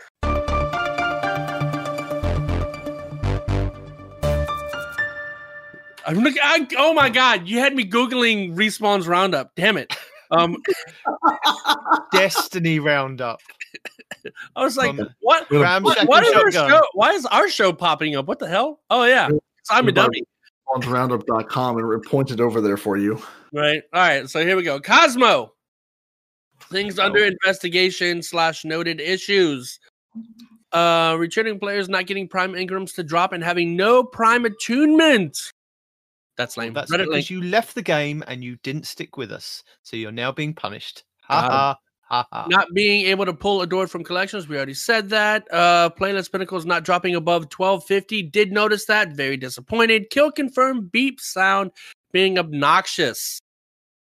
I'm 6.08 6.20
looking. 6.20 6.40
I, 6.42 6.66
oh 6.78 6.94
my 6.94 7.10
god! 7.10 7.46
You 7.48 7.58
had 7.58 7.76
me 7.76 7.84
googling 7.84 8.56
Respawn's 8.56 9.06
roundup. 9.06 9.54
Damn 9.54 9.76
it! 9.76 9.94
Um, 10.30 10.56
Destiny 12.12 12.78
roundup. 12.80 13.40
I 14.56 14.64
was 14.64 14.76
like, 14.76 14.96
From 14.96 15.08
what? 15.20 15.50
Ram 15.50 15.82
What, 15.82 15.98
Shack 15.98 16.08
what 16.08 16.26
and 16.26 16.48
is 16.48 16.56
our 16.56 16.68
show? 16.68 16.82
Why 16.94 17.10
is 17.12 17.26
our 17.26 17.48
show 17.48 17.72
popping 17.72 18.16
up? 18.16 18.26
What 18.26 18.38
the 18.38 18.48
hell? 18.48 18.80
Oh 18.90 19.04
yeah, 19.04 19.28
Simon 19.64 19.90
About- 19.90 20.06
W. 20.06 20.24
On 20.74 20.82
to 20.82 20.90
roundup.com 20.90 21.78
and 21.78 21.92
it 21.94 22.06
pointed 22.06 22.42
over 22.42 22.60
there 22.60 22.76
for 22.76 22.98
you. 22.98 23.22
Right. 23.54 23.82
All 23.94 24.00
right. 24.02 24.28
So 24.28 24.44
here 24.44 24.54
we 24.54 24.62
go. 24.62 24.78
Cosmo. 24.78 25.54
Things 26.70 26.98
under 26.98 27.24
investigation 27.24 28.22
slash 28.22 28.66
noted 28.66 29.00
issues. 29.00 29.80
Uh 30.72 31.16
returning 31.18 31.58
players 31.58 31.88
not 31.88 32.06
getting 32.06 32.28
prime 32.28 32.52
engrams 32.52 32.94
to 32.96 33.02
drop 33.02 33.32
and 33.32 33.42
having 33.42 33.76
no 33.76 34.04
prime 34.04 34.44
attunement. 34.44 35.38
That's 36.38 36.56
lame. 36.56 36.72
That's 36.72 36.90
Reddit 36.90 37.00
because 37.00 37.08
link. 37.12 37.30
you 37.30 37.42
left 37.42 37.74
the 37.74 37.82
game 37.82 38.24
and 38.26 38.42
you 38.42 38.56
didn't 38.62 38.86
stick 38.86 39.16
with 39.18 39.30
us. 39.32 39.62
So 39.82 39.96
you're 39.98 40.12
now 40.12 40.32
being 40.32 40.54
punished. 40.54 41.04
Got 41.28 41.42
Ha 41.44 41.48
ha 41.50 41.76
ha 42.04 42.26
ha. 42.32 42.46
Not 42.48 42.68
being 42.72 43.04
able 43.06 43.26
to 43.26 43.34
pull 43.34 43.60
adored 43.60 43.90
from 43.90 44.02
collections. 44.04 44.48
We 44.48 44.56
already 44.56 44.72
said 44.74 45.10
that. 45.10 45.46
Uh 45.52 45.90
Playlist 45.90 46.32
Pinnacles 46.32 46.64
not 46.64 46.84
dropping 46.84 47.14
above 47.16 47.42
1250. 47.54 48.22
Did 48.22 48.52
notice 48.52 48.86
that. 48.86 49.12
Very 49.12 49.36
disappointed. 49.36 50.08
Kill 50.10 50.30
confirmed 50.32 50.90
beep 50.92 51.20
sound 51.20 51.72
being 52.12 52.38
obnoxious. 52.38 53.40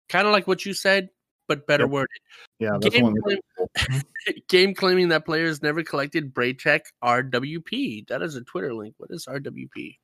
Kind 0.08 0.28
of 0.28 0.32
like 0.32 0.46
what 0.48 0.66
you 0.66 0.74
said, 0.74 1.10
but 1.48 1.66
better 1.68 1.84
Yep. 1.86 1.92
worded. 1.92 2.20
Yeah, 2.60 2.78
that's 2.80 2.94
Game, 2.96 3.04
one. 3.04 3.16
claim- 3.22 3.40
game 4.48 4.76
claiming 4.76 5.10
that 5.10 5.26
players 5.26 5.62
never 5.64 5.84
collected 5.84 6.34
Braytech 6.36 6.82
RWP. 7.04 8.08
That 8.10 8.22
is 8.22 8.36
a 8.36 8.42
Twitter 8.44 8.74
link. 8.76 8.94
What 8.98 9.10
is 9.12 9.26
RWP? 9.26 9.98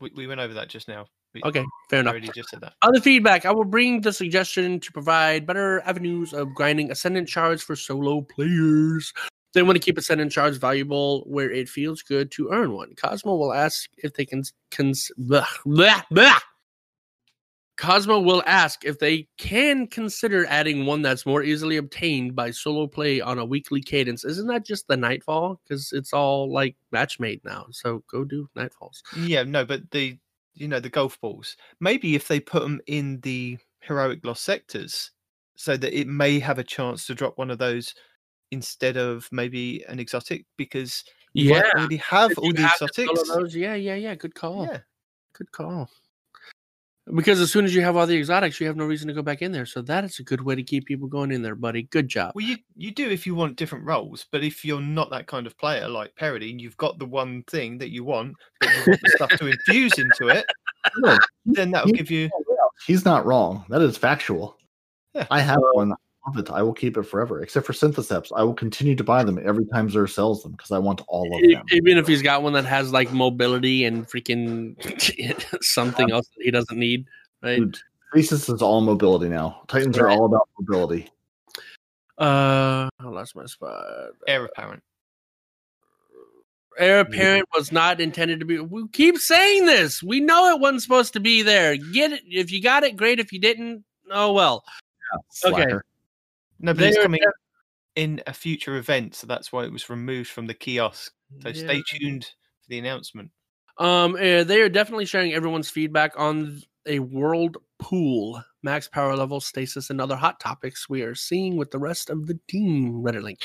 We, 0.00 0.10
we 0.14 0.26
went 0.26 0.40
over 0.40 0.54
that 0.54 0.68
just 0.68 0.88
now. 0.88 1.06
Okay, 1.42 1.64
fair 1.90 1.98
I 1.98 2.00
enough. 2.00 2.12
already 2.12 2.30
just 2.34 2.50
said 2.50 2.60
that. 2.60 2.74
Other 2.82 3.00
feedback. 3.00 3.44
I 3.46 3.52
will 3.52 3.64
bring 3.64 4.02
the 4.02 4.12
suggestion 4.12 4.78
to 4.80 4.92
provide 4.92 5.46
better 5.46 5.80
avenues 5.86 6.32
of 6.32 6.54
grinding 6.54 6.90
Ascendant 6.90 7.28
shards 7.28 7.62
for 7.62 7.74
solo 7.74 8.20
players. 8.20 9.12
They 9.52 9.62
want 9.62 9.76
to 9.76 9.80
keep 9.80 9.98
Ascendant 9.98 10.32
shards 10.32 10.56
valuable 10.58 11.22
where 11.26 11.50
it 11.50 11.68
feels 11.68 12.02
good 12.02 12.30
to 12.32 12.50
earn 12.50 12.72
one. 12.72 12.94
Cosmo 12.96 13.34
will 13.36 13.52
ask 13.52 13.88
if 13.98 14.14
they 14.14 14.26
can. 14.26 14.42
Cons- 14.70 15.12
blah, 15.16 15.46
blah, 15.64 16.02
blah. 16.10 16.38
Cosmo 17.76 18.20
will 18.20 18.42
ask 18.46 18.84
if 18.84 19.00
they 19.00 19.26
can 19.36 19.88
consider 19.88 20.46
adding 20.46 20.86
one 20.86 21.02
that's 21.02 21.26
more 21.26 21.42
easily 21.42 21.76
obtained 21.76 22.36
by 22.36 22.52
solo 22.52 22.86
play 22.86 23.20
on 23.20 23.40
a 23.40 23.44
weekly 23.44 23.80
cadence. 23.82 24.24
Isn't 24.24 24.46
that 24.46 24.64
just 24.64 24.86
the 24.86 24.96
Nightfall? 24.96 25.60
Because 25.64 25.92
it's 25.92 26.12
all 26.12 26.52
like 26.52 26.76
match 26.92 27.18
made 27.18 27.44
now. 27.44 27.66
So 27.72 28.04
go 28.08 28.24
do 28.24 28.48
Nightfalls. 28.56 29.02
Yeah, 29.16 29.42
no, 29.42 29.64
but 29.64 29.90
the 29.90 30.16
you 30.54 30.68
know 30.68 30.80
the 30.80 30.88
golf 30.88 31.20
balls. 31.20 31.56
Maybe 31.80 32.14
if 32.14 32.28
they 32.28 32.40
put 32.40 32.62
them 32.62 32.80
in 32.86 33.20
the 33.20 33.58
heroic 33.80 34.24
lost 34.24 34.42
sectors, 34.44 35.10
so 35.56 35.76
that 35.76 35.98
it 35.98 36.06
may 36.08 36.38
have 36.38 36.58
a 36.58 36.64
chance 36.64 37.06
to 37.06 37.14
drop 37.14 37.38
one 37.38 37.50
of 37.50 37.58
those 37.58 37.94
instead 38.50 38.96
of 38.96 39.28
maybe 39.32 39.84
an 39.88 39.98
exotic 39.98 40.46
because 40.56 41.04
you 41.32 41.50
might 41.50 41.64
already 41.74 41.96
have 41.96 42.36
all 42.38 42.52
the 42.52 42.64
exotics. 42.64 43.28
those- 43.28 43.56
yeah, 43.56 43.74
yeah, 43.74 43.94
yeah. 43.96 44.14
Good 44.14 44.34
call. 44.34 44.66
Yeah, 44.66 44.78
Good 45.32 45.50
call. 45.52 45.90
Because 47.14 47.38
as 47.40 47.52
soon 47.52 47.66
as 47.66 47.74
you 47.74 47.82
have 47.82 47.96
all 47.96 48.06
the 48.06 48.16
exotics, 48.16 48.58
you 48.60 48.66
have 48.66 48.76
no 48.76 48.86
reason 48.86 49.08
to 49.08 49.14
go 49.14 49.20
back 49.20 49.42
in 49.42 49.52
there. 49.52 49.66
So 49.66 49.82
that 49.82 50.04
is 50.04 50.18
a 50.20 50.22
good 50.22 50.40
way 50.40 50.54
to 50.54 50.62
keep 50.62 50.86
people 50.86 51.06
going 51.06 51.32
in 51.32 51.42
there, 51.42 51.54
buddy. 51.54 51.82
Good 51.82 52.08
job. 52.08 52.32
well, 52.34 52.44
you 52.46 52.56
you 52.76 52.92
do 52.92 53.10
if 53.10 53.26
you 53.26 53.34
want 53.34 53.56
different 53.56 53.84
roles, 53.84 54.24
but 54.32 54.42
if 54.42 54.64
you're 54.64 54.80
not 54.80 55.10
that 55.10 55.26
kind 55.26 55.46
of 55.46 55.56
player 55.58 55.86
like 55.86 56.16
Parody, 56.16 56.50
and 56.50 56.60
you've 56.60 56.78
got 56.78 56.98
the 56.98 57.04
one 57.04 57.42
thing 57.42 57.76
that 57.78 57.90
you 57.90 58.04
want, 58.04 58.34
but 58.60 58.70
you 58.70 58.82
want 58.86 59.00
the 59.02 59.08
stuff 59.16 59.30
to 59.38 59.46
infuse 59.48 59.98
into 59.98 60.28
it, 60.28 60.46
No, 60.98 61.18
then 61.44 61.70
that'll 61.72 61.92
give 61.92 62.10
you. 62.10 62.30
he's 62.86 63.04
not 63.04 63.26
wrong. 63.26 63.64
That 63.68 63.82
is 63.82 63.98
factual. 63.98 64.56
Yeah. 65.14 65.26
I 65.30 65.40
have 65.40 65.60
one. 65.72 65.92
I 66.26 66.30
love 66.30 66.38
it. 66.38 66.50
I 66.50 66.62
will 66.62 66.72
keep 66.72 66.96
it 66.96 67.02
forever, 67.02 67.42
except 67.42 67.66
for 67.66 67.72
Synthoceps. 67.72 68.32
I 68.34 68.42
will 68.42 68.54
continue 68.54 68.94
to 68.94 69.04
buy 69.04 69.24
them 69.24 69.38
every 69.44 69.66
time 69.66 69.88
Xur 69.90 70.08
sells 70.08 70.42
them 70.42 70.52
because 70.52 70.70
I 70.70 70.78
want 70.78 71.02
all 71.06 71.34
of 71.34 71.42
them. 71.42 71.62
Even 71.70 71.98
if 71.98 72.06
he's 72.06 72.22
got 72.22 72.42
one 72.42 72.54
that 72.54 72.64
has 72.64 72.92
like 72.92 73.12
mobility 73.12 73.84
and 73.84 74.08
freaking 74.08 74.74
something 75.62 76.10
else 76.10 76.28
that 76.36 76.44
he 76.44 76.50
doesn't 76.50 76.78
need, 76.78 77.06
right? 77.42 77.58
Dude, 77.58 77.78
Thesis 78.14 78.48
is 78.48 78.62
all 78.62 78.80
mobility 78.80 79.28
now. 79.28 79.62
Titans 79.68 79.98
are 79.98 80.08
all 80.08 80.24
about 80.24 80.48
mobility. 80.58 81.10
Uh, 82.16 82.88
I 82.98 83.04
lost 83.04 83.36
my 83.36 83.44
spot. 83.46 83.84
Heir 84.26 84.44
apparent. 84.44 84.82
Heir 86.78 87.00
apparent 87.00 87.48
was 87.54 87.70
not 87.70 88.00
intended 88.00 88.40
to 88.40 88.46
be. 88.46 88.58
We 88.58 88.88
keep 88.88 89.18
saying 89.18 89.66
this. 89.66 90.02
We 90.02 90.20
know 90.20 90.54
it 90.54 90.60
wasn't 90.60 90.82
supposed 90.82 91.12
to 91.12 91.20
be 91.20 91.42
there. 91.42 91.76
Get 91.76 92.12
it 92.12 92.22
if 92.26 92.50
you 92.50 92.62
got 92.62 92.82
it, 92.82 92.96
great. 92.96 93.20
If 93.20 93.32
you 93.32 93.40
didn't, 93.40 93.84
oh 94.10 94.32
well. 94.32 94.64
Okay. 95.44 95.78
No, 96.64 96.72
but 96.72 96.84
it's 96.84 96.98
coming 96.98 97.20
in 97.94 98.22
a 98.26 98.32
future 98.32 98.76
event, 98.76 99.14
so 99.14 99.26
that's 99.26 99.52
why 99.52 99.64
it 99.64 99.72
was 99.72 99.90
removed 99.90 100.30
from 100.30 100.46
the 100.46 100.54
kiosk. 100.54 101.12
So 101.42 101.52
stay 101.52 101.82
tuned 101.86 102.24
for 102.24 102.68
the 102.70 102.78
announcement. 102.78 103.30
Um, 103.76 104.14
uh, 104.14 104.44
they 104.44 104.62
are 104.62 104.70
definitely 104.70 105.04
sharing 105.04 105.34
everyone's 105.34 105.68
feedback 105.68 106.12
on 106.16 106.62
a 106.86 107.00
world 107.00 107.58
pool, 107.78 108.42
max 108.62 108.88
power 108.88 109.14
level, 109.14 109.40
stasis, 109.40 109.90
and 109.90 110.00
other 110.00 110.16
hot 110.16 110.40
topics 110.40 110.88
we 110.88 111.02
are 111.02 111.14
seeing 111.14 111.58
with 111.58 111.70
the 111.70 111.78
rest 111.78 112.08
of 112.08 112.28
the 112.28 112.38
team. 112.48 113.02
Reddit 113.02 113.22
link. 113.22 113.40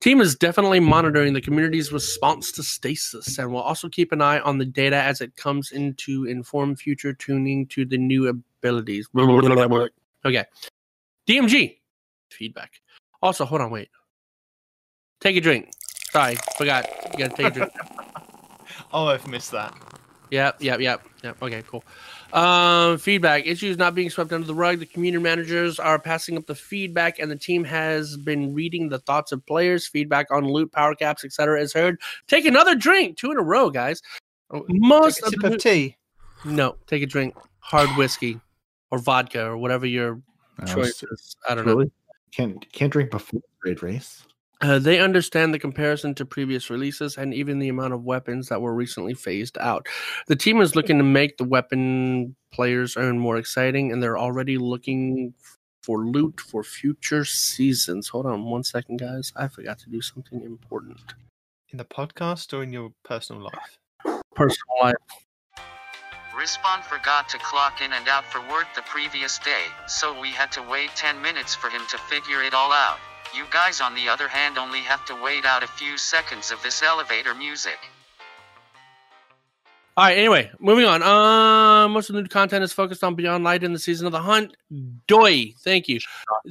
Team 0.00 0.20
is 0.20 0.34
definitely 0.34 0.80
monitoring 0.80 1.34
the 1.34 1.40
community's 1.40 1.92
response 1.92 2.50
to 2.52 2.64
stasis 2.64 3.38
and 3.38 3.52
will 3.52 3.60
also 3.60 3.88
keep 3.88 4.10
an 4.10 4.20
eye 4.20 4.40
on 4.40 4.58
the 4.58 4.64
data 4.64 4.96
as 4.96 5.20
it 5.20 5.36
comes 5.36 5.70
in 5.70 5.94
to 5.94 6.24
inform 6.24 6.74
future 6.74 7.12
tuning 7.12 7.64
to 7.68 7.84
the 7.84 7.96
new 7.96 8.26
abilities. 8.26 9.08
Okay. 10.24 10.44
DMG 11.28 11.76
feedback. 12.36 12.72
Also, 13.22 13.44
hold 13.44 13.60
on, 13.60 13.70
wait. 13.70 13.88
Take 15.20 15.36
a 15.36 15.40
drink. 15.40 15.70
Sorry, 16.10 16.36
forgot. 16.56 16.86
You 17.12 17.18
gotta 17.26 17.36
take 17.36 17.46
a 17.46 17.50
drink. 17.50 17.72
Oh, 18.92 19.06
I've 19.08 19.26
missed 19.26 19.50
that. 19.52 19.74
Yep, 20.30 20.56
yep, 20.60 20.80
yep, 20.80 21.02
yep. 21.22 21.42
Okay, 21.42 21.62
cool. 21.68 21.82
Um, 22.32 22.98
feedback 22.98 23.46
issues 23.46 23.76
not 23.78 23.94
being 23.94 24.10
swept 24.10 24.32
under 24.32 24.46
the 24.46 24.54
rug. 24.54 24.78
The 24.80 24.86
community 24.86 25.22
managers 25.22 25.78
are 25.78 25.98
passing 25.98 26.36
up 26.36 26.46
the 26.46 26.54
feedback, 26.54 27.18
and 27.18 27.30
the 27.30 27.36
team 27.36 27.64
has 27.64 28.16
been 28.16 28.54
reading 28.54 28.88
the 28.88 28.98
thoughts 29.00 29.32
of 29.32 29.44
players. 29.46 29.86
Feedback 29.86 30.30
on 30.30 30.44
loot, 30.46 30.72
power 30.72 30.94
caps, 30.94 31.24
etc. 31.24 31.60
is 31.60 31.72
heard. 31.72 31.98
Take 32.28 32.44
another 32.44 32.74
drink, 32.74 33.16
two 33.16 33.30
in 33.30 33.38
a 33.38 33.42
row, 33.42 33.70
guys. 33.70 34.02
Most 34.68 35.16
Take 35.16 35.22
a 35.22 35.26
of 35.26 35.30
sip 35.32 35.40
the 35.40 35.54
of 35.54 35.58
tea. 35.58 35.96
no, 36.44 36.76
take 36.86 37.02
a 37.02 37.06
drink, 37.06 37.34
hard 37.60 37.88
whiskey 37.96 38.40
or 38.90 38.98
vodka 38.98 39.44
or 39.46 39.56
whatever 39.58 39.86
your 39.86 40.20
choice 40.66 41.02
is. 41.02 41.36
I 41.48 41.54
don't 41.54 41.66
know. 41.66 41.84
Really? 42.38 42.52
Can't 42.52 42.72
can't 42.72 42.92
drink 42.92 43.10
before 43.10 43.40
the 43.40 43.48
grade 43.60 43.82
race. 43.82 44.26
Uh, 44.62 44.78
they 44.78 45.00
understand 45.00 45.52
the 45.52 45.58
comparison 45.58 46.14
to 46.14 46.24
previous 46.24 46.70
releases 46.70 47.18
and 47.18 47.34
even 47.34 47.58
the 47.58 47.68
amount 47.68 47.92
of 47.92 48.04
weapons 48.04 48.48
that 48.48 48.62
were 48.62 48.74
recently 48.74 49.12
phased 49.12 49.58
out. 49.58 49.86
The 50.28 50.36
team 50.36 50.62
is 50.62 50.74
looking 50.74 50.96
to 50.96 51.04
make 51.04 51.36
the 51.36 51.44
weapon 51.44 52.34
players 52.52 52.96
earn 52.96 53.18
more 53.18 53.36
exciting, 53.36 53.92
and 53.92 54.02
they're 54.02 54.16
already 54.16 54.56
looking 54.56 55.34
for 55.82 56.06
loot 56.06 56.40
for 56.40 56.64
future 56.64 57.24
seasons. 57.24 58.08
Hold 58.08 58.26
on 58.26 58.44
one 58.44 58.64
second, 58.64 58.96
guys. 58.96 59.30
I 59.36 59.48
forgot 59.48 59.78
to 59.80 59.90
do 59.90 60.00
something 60.00 60.42
important. 60.42 61.14
In 61.68 61.76
the 61.76 61.84
podcast 61.84 62.54
or 62.54 62.62
in 62.62 62.72
your 62.72 62.92
personal 63.04 63.42
life? 63.42 64.22
Personal 64.34 64.76
life. 64.82 64.94
Respawn 66.36 66.84
forgot 66.84 67.30
to 67.30 67.38
clock 67.38 67.80
in 67.80 67.94
and 67.94 68.06
out 68.08 68.24
for 68.26 68.40
work 68.42 68.66
the 68.74 68.82
previous 68.82 69.38
day, 69.38 69.64
so 69.86 70.20
we 70.20 70.28
had 70.28 70.52
to 70.52 70.62
wait 70.62 70.90
10 70.94 71.22
minutes 71.22 71.54
for 71.54 71.70
him 71.70 71.80
to 71.88 71.96
figure 71.96 72.42
it 72.42 72.52
all 72.52 72.72
out. 72.72 72.98
You 73.34 73.44
guys, 73.50 73.80
on 73.80 73.94
the 73.94 74.06
other 74.10 74.28
hand, 74.28 74.58
only 74.58 74.80
have 74.80 75.02
to 75.06 75.22
wait 75.22 75.46
out 75.46 75.62
a 75.62 75.66
few 75.66 75.96
seconds 75.96 76.50
of 76.50 76.62
this 76.62 76.82
elevator 76.82 77.34
music. 77.34 77.78
All 79.96 80.04
right. 80.04 80.18
Anyway, 80.18 80.50
moving 80.60 80.84
on. 80.84 81.02
Um, 81.02 81.92
most 81.92 82.10
of 82.10 82.16
the 82.16 82.20
new 82.20 82.28
content 82.28 82.62
is 82.62 82.70
focused 82.70 83.02
on 83.02 83.14
Beyond 83.14 83.42
Light 83.42 83.64
in 83.64 83.72
the 83.72 83.78
season 83.78 84.04
of 84.04 84.12
the 84.12 84.20
hunt. 84.20 84.54
Doi, 85.06 85.54
thank 85.60 85.88
you. 85.88 86.00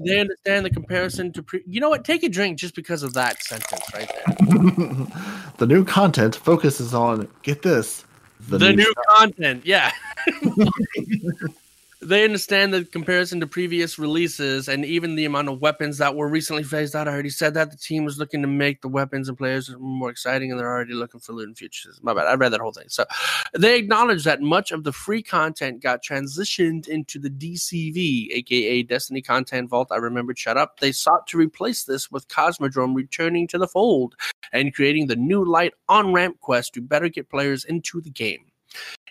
They 0.03 0.19
understand 0.19 0.65
the 0.65 0.71
comparison 0.71 1.31
to 1.33 1.43
pre. 1.43 1.61
You 1.67 1.79
know 1.79 1.89
what? 1.89 2.03
Take 2.03 2.23
a 2.23 2.29
drink 2.29 2.57
just 2.57 2.73
because 2.73 3.03
of 3.03 3.13
that 3.13 3.43
sentence 3.43 3.83
right 3.93 4.11
there. 4.11 4.35
the 5.57 5.67
new 5.67 5.85
content 5.85 6.35
focuses 6.35 6.95
on 6.95 7.27
get 7.43 7.61
this 7.61 8.03
The, 8.39 8.73
new 8.73 8.93
content, 9.09 9.65
yeah. 9.65 9.91
they 12.05 12.23
understand 12.23 12.73
the 12.73 12.85
comparison 12.85 13.39
to 13.39 13.47
previous 13.47 13.97
releases 13.97 14.67
and 14.67 14.85
even 14.85 15.15
the 15.15 15.25
amount 15.25 15.49
of 15.49 15.61
weapons 15.61 15.97
that 15.97 16.15
were 16.15 16.27
recently 16.27 16.63
phased 16.63 16.95
out. 16.95 17.07
I 17.07 17.11
already 17.11 17.29
said 17.29 17.53
that 17.55 17.71
the 17.71 17.77
team 17.77 18.05
was 18.05 18.17
looking 18.17 18.41
to 18.41 18.47
make 18.47 18.81
the 18.81 18.87
weapons 18.87 19.27
and 19.27 19.37
players 19.37 19.73
more 19.79 20.09
exciting, 20.09 20.51
and 20.51 20.59
they're 20.59 20.71
already 20.71 20.93
looking 20.93 21.19
for 21.19 21.33
loot 21.33 21.47
and 21.47 21.57
futures. 21.57 21.99
My 22.03 22.13
bad. 22.13 22.27
I 22.27 22.35
read 22.35 22.49
that 22.49 22.61
whole 22.61 22.71
thing. 22.71 22.89
So 22.89 23.05
they 23.53 23.77
acknowledge 23.77 24.23
that 24.23 24.41
much 24.41 24.71
of 24.71 24.83
the 24.83 24.91
free 24.91 25.23
content 25.23 25.81
got 25.81 26.03
transitioned 26.03 26.87
into 26.87 27.19
the 27.19 27.29
DCV, 27.29 28.29
aka 28.31 28.83
Destiny 28.83 29.21
Content 29.21 29.69
Vault. 29.69 29.89
I 29.91 29.97
remembered. 29.97 30.37
Shut 30.37 30.57
up. 30.57 30.79
They 30.79 30.91
sought 30.91 31.27
to 31.27 31.37
replace 31.37 31.83
this 31.83 32.11
with 32.11 32.27
Cosmodrome 32.27 32.95
returning 32.95 33.47
to 33.47 33.57
the 33.57 33.67
fold 33.67 34.15
and 34.53 34.73
creating 34.73 35.07
the 35.07 35.15
new 35.15 35.43
light 35.43 35.73
on 35.89 36.13
ramp 36.13 36.39
quest 36.39 36.73
to 36.73 36.81
better 36.81 37.09
get 37.09 37.29
players 37.29 37.65
into 37.65 38.01
the 38.01 38.11
game. 38.11 38.45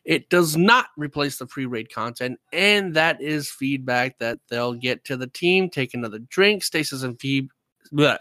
It 0.04 0.28
does 0.28 0.56
not 0.56 0.86
replace 0.96 1.38
the 1.38 1.46
free 1.46 1.66
raid 1.66 1.92
content, 1.92 2.38
and 2.52 2.94
that 2.94 3.22
is 3.22 3.48
feedback 3.48 4.18
that 4.18 4.38
they'll 4.50 4.74
get 4.74 5.04
to 5.04 5.16
the 5.16 5.26
team. 5.26 5.70
Take 5.70 5.94
another 5.94 6.18
drink. 6.18 6.62
Stasis 6.62 7.02
and 7.02 7.18
feed. 7.18 7.48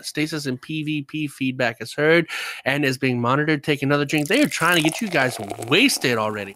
Stasis 0.01 0.45
and 0.45 0.61
PvP 0.61 1.29
feedback 1.29 1.81
is 1.81 1.93
heard 1.93 2.27
and 2.63 2.85
is 2.85 2.97
being 2.97 3.19
monitored. 3.19 3.63
Take 3.63 3.81
another 3.81 4.05
drink. 4.05 4.27
They 4.27 4.41
are 4.41 4.47
trying 4.47 4.77
to 4.77 4.81
get 4.81 5.01
you 5.01 5.09
guys 5.09 5.37
wasted 5.67 6.17
already. 6.17 6.55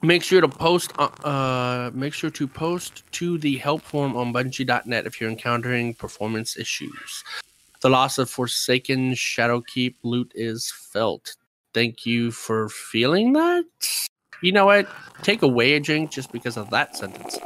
Make 0.00 0.22
sure 0.22 0.40
to 0.40 0.48
post. 0.48 0.92
Uh, 0.98 1.10
uh, 1.24 1.90
make 1.94 2.14
sure 2.14 2.30
to 2.30 2.48
post 2.48 3.04
to 3.12 3.38
the 3.38 3.56
help 3.58 3.82
form 3.82 4.16
on 4.16 4.32
Bungie.net 4.32 5.06
if 5.06 5.20
you're 5.20 5.30
encountering 5.30 5.94
performance 5.94 6.56
issues. 6.56 7.24
The 7.82 7.90
loss 7.90 8.18
of 8.18 8.30
Forsaken 8.30 9.12
Shadowkeep 9.12 9.96
loot 10.02 10.32
is 10.34 10.72
felt. 10.92 11.36
Thank 11.74 12.06
you 12.06 12.30
for 12.30 12.68
feeling 12.68 13.32
that. 13.34 13.64
You 14.42 14.52
know 14.52 14.66
what? 14.66 14.88
Take 15.22 15.42
away 15.42 15.74
a 15.74 15.80
drink 15.80 16.10
just 16.10 16.32
because 16.32 16.56
of 16.56 16.68
that 16.70 16.96
sentence. 16.96 17.38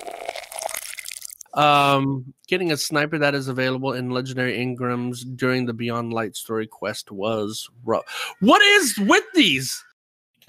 Um, 1.53 2.35
getting 2.49 2.73
a 2.73 2.77
sniper 2.77 3.19
that 3.19 3.35
is 3.35 3.49
available 3.49 3.95
in 3.95 4.11
legendary 4.11 4.59
Engrams 4.59 5.25
during 5.37 5.65
the 5.65 5.73
Beyond 5.73 6.13
Light 6.13 6.37
story 6.37 6.67
quest 6.67 7.11
was 7.11 7.69
rough. 7.85 8.35
What 8.41 8.63
is 8.63 8.99
with 8.99 9.25
these? 9.35 9.83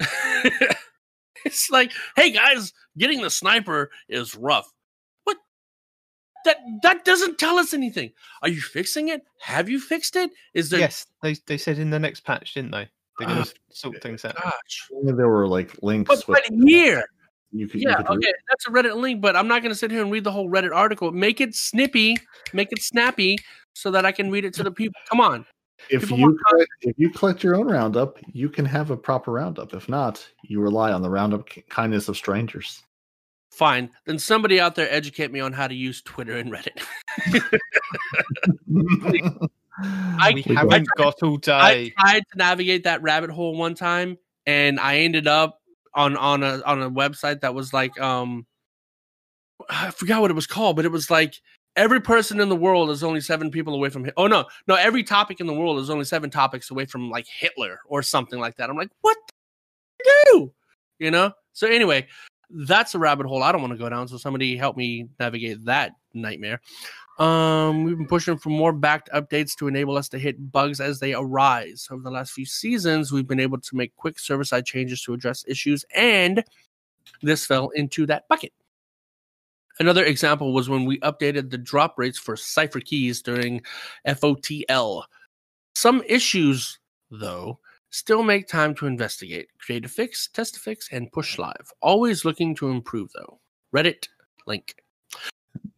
it's 1.44 1.70
like, 1.70 1.92
hey 2.16 2.30
guys, 2.30 2.72
getting 2.96 3.22
the 3.22 3.30
sniper 3.30 3.90
is 4.08 4.34
rough. 4.34 4.70
What? 5.24 5.38
That 6.44 6.58
that 6.82 7.04
doesn't 7.06 7.38
tell 7.38 7.58
us 7.58 7.72
anything. 7.72 8.12
Are 8.42 8.48
you 8.48 8.60
fixing 8.60 9.08
it? 9.08 9.22
Have 9.40 9.68
you 9.68 9.80
fixed 9.80 10.14
it? 10.14 10.30
Is 10.52 10.68
there? 10.68 10.80
Yes, 10.80 11.06
they 11.22 11.36
they 11.46 11.56
said 11.56 11.78
in 11.78 11.90
the 11.90 11.98
next 11.98 12.20
patch, 12.20 12.54
didn't 12.54 12.72
they? 12.72 12.90
They're 13.18 13.28
going 13.28 13.44
to 13.44 13.54
sort 13.70 14.02
things 14.02 14.24
out. 14.24 14.36
Gosh, 14.36 14.88
There 15.02 15.28
were 15.28 15.48
like 15.48 15.82
links. 15.82 16.08
but 16.08 16.26
with, 16.28 16.38
right 16.38 16.62
here. 16.68 17.04
you 17.52 17.66
could, 17.66 17.80
you 17.80 17.88
Yeah, 17.88 17.96
could 17.96 18.18
okay, 18.18 18.32
that's 18.48 18.66
a 18.66 18.70
Reddit 18.70 18.96
link, 18.96 19.20
but 19.20 19.34
I'm 19.36 19.48
not 19.48 19.62
going 19.62 19.72
to 19.72 19.78
sit 19.78 19.90
here 19.90 20.02
and 20.02 20.10
read 20.12 20.24
the 20.24 20.32
whole 20.32 20.48
Reddit 20.48 20.72
article. 20.74 21.10
Make 21.10 21.40
it 21.40 21.54
snippy, 21.54 22.16
make 22.52 22.68
it 22.70 22.80
snappy, 22.82 23.36
so 23.74 23.90
that 23.90 24.06
I 24.06 24.12
can 24.12 24.30
read 24.30 24.44
it 24.44 24.54
to 24.54 24.62
the 24.62 24.70
people. 24.70 25.00
Come 25.08 25.20
on, 25.20 25.44
if 25.90 26.02
people 26.02 26.18
you 26.18 26.38
collect, 26.48 26.70
if 26.82 26.98
you 26.98 27.10
collect 27.10 27.42
your 27.42 27.56
own 27.56 27.66
roundup, 27.68 28.18
you 28.32 28.48
can 28.48 28.64
have 28.64 28.90
a 28.90 28.96
proper 28.96 29.32
roundup. 29.32 29.74
If 29.74 29.88
not, 29.88 30.26
you 30.42 30.60
rely 30.60 30.92
on 30.92 31.02
the 31.02 31.10
roundup 31.10 31.48
kindness 31.68 32.08
of 32.08 32.16
strangers. 32.16 32.82
fine. 33.50 33.90
Then 34.04 34.18
somebody 34.18 34.60
out 34.60 34.74
there 34.74 34.88
educate 34.92 35.32
me 35.32 35.40
on 35.40 35.52
how 35.52 35.66
to 35.66 35.74
use 35.74 36.02
Twitter 36.02 36.36
and 36.38 36.52
Reddit. 36.52 36.84
I- 39.80 40.32
we 40.34 40.42
We 40.46 40.54
got- 40.54 40.56
haven't 40.70 40.88
got 40.96 41.22
all 41.22 41.36
day. 41.36 41.52
I 41.52 41.92
tried 42.00 42.24
to 42.32 42.38
navigate 42.38 42.84
that 42.84 43.02
rabbit 43.02 43.30
hole 43.30 43.56
one 43.56 43.74
time, 43.74 44.18
and 44.46 44.78
I 44.80 44.98
ended 44.98 45.26
up 45.26 45.60
on 45.94 46.16
on 46.16 46.42
a 46.42 46.62
on 46.64 46.82
a 46.82 46.90
website 46.90 47.40
that 47.40 47.54
was 47.54 47.72
like 47.72 47.98
um, 48.00 48.46
I 49.70 49.90
forgot 49.90 50.20
what 50.20 50.30
it 50.30 50.34
was 50.34 50.46
called, 50.46 50.76
but 50.76 50.84
it 50.84 50.92
was 50.92 51.10
like 51.10 51.34
every 51.76 52.00
person 52.00 52.40
in 52.40 52.48
the 52.48 52.56
world 52.56 52.90
is 52.90 53.02
only 53.04 53.20
seven 53.20 53.50
people 53.50 53.74
away 53.74 53.88
from. 53.90 54.10
Oh 54.16 54.26
no, 54.26 54.46
no, 54.66 54.74
every 54.74 55.02
topic 55.02 55.40
in 55.40 55.46
the 55.46 55.54
world 55.54 55.78
is 55.78 55.90
only 55.90 56.04
seven 56.04 56.30
topics 56.30 56.70
away 56.70 56.84
from 56.86 57.10
like 57.10 57.26
Hitler 57.26 57.80
or 57.86 58.02
something 58.02 58.38
like 58.38 58.56
that. 58.56 58.70
I'm 58.70 58.76
like, 58.76 58.90
what 59.00 59.16
do? 60.26 60.52
You 60.98 61.10
know. 61.10 61.32
So 61.52 61.66
anyway, 61.66 62.06
that's 62.50 62.94
a 62.94 62.98
rabbit 62.98 63.26
hole 63.26 63.42
I 63.42 63.52
don't 63.52 63.60
want 63.60 63.72
to 63.72 63.78
go 63.78 63.88
down. 63.88 64.08
So 64.08 64.16
somebody 64.16 64.56
help 64.56 64.76
me 64.76 65.08
navigate 65.18 65.64
that 65.64 65.92
nightmare. 66.14 66.60
Um, 67.18 67.82
we've 67.82 67.96
been 67.96 68.06
pushing 68.06 68.38
for 68.38 68.50
more 68.50 68.72
backed 68.72 69.10
updates 69.12 69.56
to 69.56 69.66
enable 69.66 69.96
us 69.96 70.08
to 70.10 70.18
hit 70.18 70.52
bugs 70.52 70.80
as 70.80 71.00
they 71.00 71.14
arise. 71.14 71.88
Over 71.90 72.02
the 72.02 72.10
last 72.10 72.32
few 72.32 72.46
seasons, 72.46 73.10
we've 73.10 73.26
been 73.26 73.40
able 73.40 73.58
to 73.58 73.76
make 73.76 73.96
quick 73.96 74.18
server 74.18 74.44
side 74.44 74.66
changes 74.66 75.02
to 75.02 75.14
address 75.14 75.44
issues, 75.48 75.84
and 75.94 76.44
this 77.22 77.44
fell 77.44 77.70
into 77.70 78.06
that 78.06 78.28
bucket. 78.28 78.52
Another 79.80 80.04
example 80.04 80.52
was 80.52 80.68
when 80.68 80.84
we 80.84 80.98
updated 81.00 81.50
the 81.50 81.58
drop 81.58 81.98
rates 81.98 82.18
for 82.18 82.36
cipher 82.36 82.80
keys 82.80 83.22
during 83.22 83.62
FOTL. 84.06 85.04
Some 85.74 86.02
issues, 86.06 86.78
though, 87.10 87.58
still 87.90 88.22
make 88.22 88.48
time 88.48 88.74
to 88.76 88.86
investigate, 88.86 89.48
create 89.58 89.84
a 89.84 89.88
fix, 89.88 90.28
test 90.28 90.56
a 90.56 90.60
fix, 90.60 90.88
and 90.92 91.10
push 91.12 91.38
live. 91.38 91.72
Always 91.80 92.24
looking 92.24 92.54
to 92.56 92.70
improve, 92.70 93.10
though. 93.14 93.38
Reddit 93.74 94.08
link. 94.46 94.74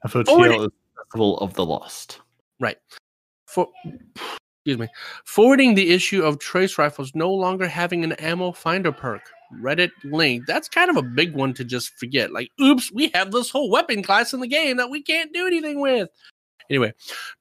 FOTL 0.06 0.66
is 0.66 0.72
Festival 1.04 1.38
of 1.38 1.54
the 1.54 1.64
Lost. 1.64 2.20
Right. 2.58 2.76
For 3.46 3.68
excuse 4.56 4.78
me. 4.78 4.88
Forwarding 5.24 5.74
the 5.74 5.90
issue 5.90 6.22
of 6.22 6.38
trace 6.38 6.78
rifles 6.78 7.12
no 7.14 7.32
longer 7.32 7.66
having 7.66 8.04
an 8.04 8.12
ammo 8.12 8.52
finder 8.52 8.92
perk. 8.92 9.22
Reddit 9.60 9.90
link. 10.04 10.44
That's 10.46 10.68
kind 10.68 10.90
of 10.90 10.96
a 10.96 11.02
big 11.02 11.34
one 11.34 11.54
to 11.54 11.64
just 11.64 11.98
forget. 11.98 12.32
Like 12.32 12.50
oops 12.60 12.92
we 12.92 13.08
have 13.14 13.32
this 13.32 13.50
whole 13.50 13.70
weapon 13.70 14.02
class 14.02 14.32
in 14.32 14.40
the 14.40 14.46
game 14.46 14.76
that 14.76 14.90
we 14.90 15.02
can't 15.02 15.32
do 15.32 15.46
anything 15.46 15.80
with. 15.80 16.08
Anyway 16.68 16.92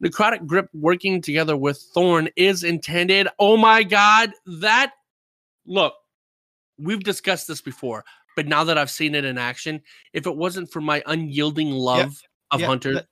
necrotic 0.04 0.48
grip 0.48 0.70
working 0.74 1.22
together 1.22 1.56
with 1.56 1.78
thorn 1.94 2.30
is 2.36 2.64
intended. 2.64 3.28
Oh 3.38 3.58
my 3.58 3.84
god 3.84 4.32
that 4.48 4.94
look 5.68 5.94
we've 6.80 7.04
discussed 7.04 7.48
this 7.48 7.62
before 7.62 8.04
but 8.36 8.48
now 8.48 8.64
that 8.64 8.78
i've 8.78 8.90
seen 8.90 9.14
it 9.14 9.26
in 9.26 9.38
action 9.38 9.82
if 10.14 10.26
it 10.26 10.36
wasn't 10.36 10.72
for 10.72 10.82
my 10.82 11.04
unyielding 11.06 11.70
love 11.70 12.20
of 12.52 12.62
Yeah, 12.62 12.68
hunter 12.68 12.94
let- 12.94 13.06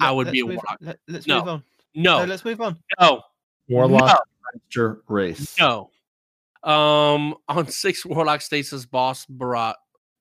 I 0.00 0.10
would 0.10 0.30
be 0.30 0.40
a 0.40 0.46
warlock. 0.46 0.78
Let, 0.80 0.98
us 1.14 1.26
No. 1.26 1.38
move 1.40 1.48
on. 1.48 1.62
no 1.94 2.18
No, 2.20 2.24
let's 2.24 2.44
move 2.44 2.60
on. 2.60 2.78
no 3.00 3.22
Warlock 3.68 4.26
Monster 4.52 5.02
Race. 5.08 5.56
No. 5.58 5.90
Um, 6.62 7.34
on 7.48 7.68
six 7.68 8.04
Warlock 8.04 8.40
Stasis 8.40 8.86
boss 8.86 9.26
Barat. 9.26 9.74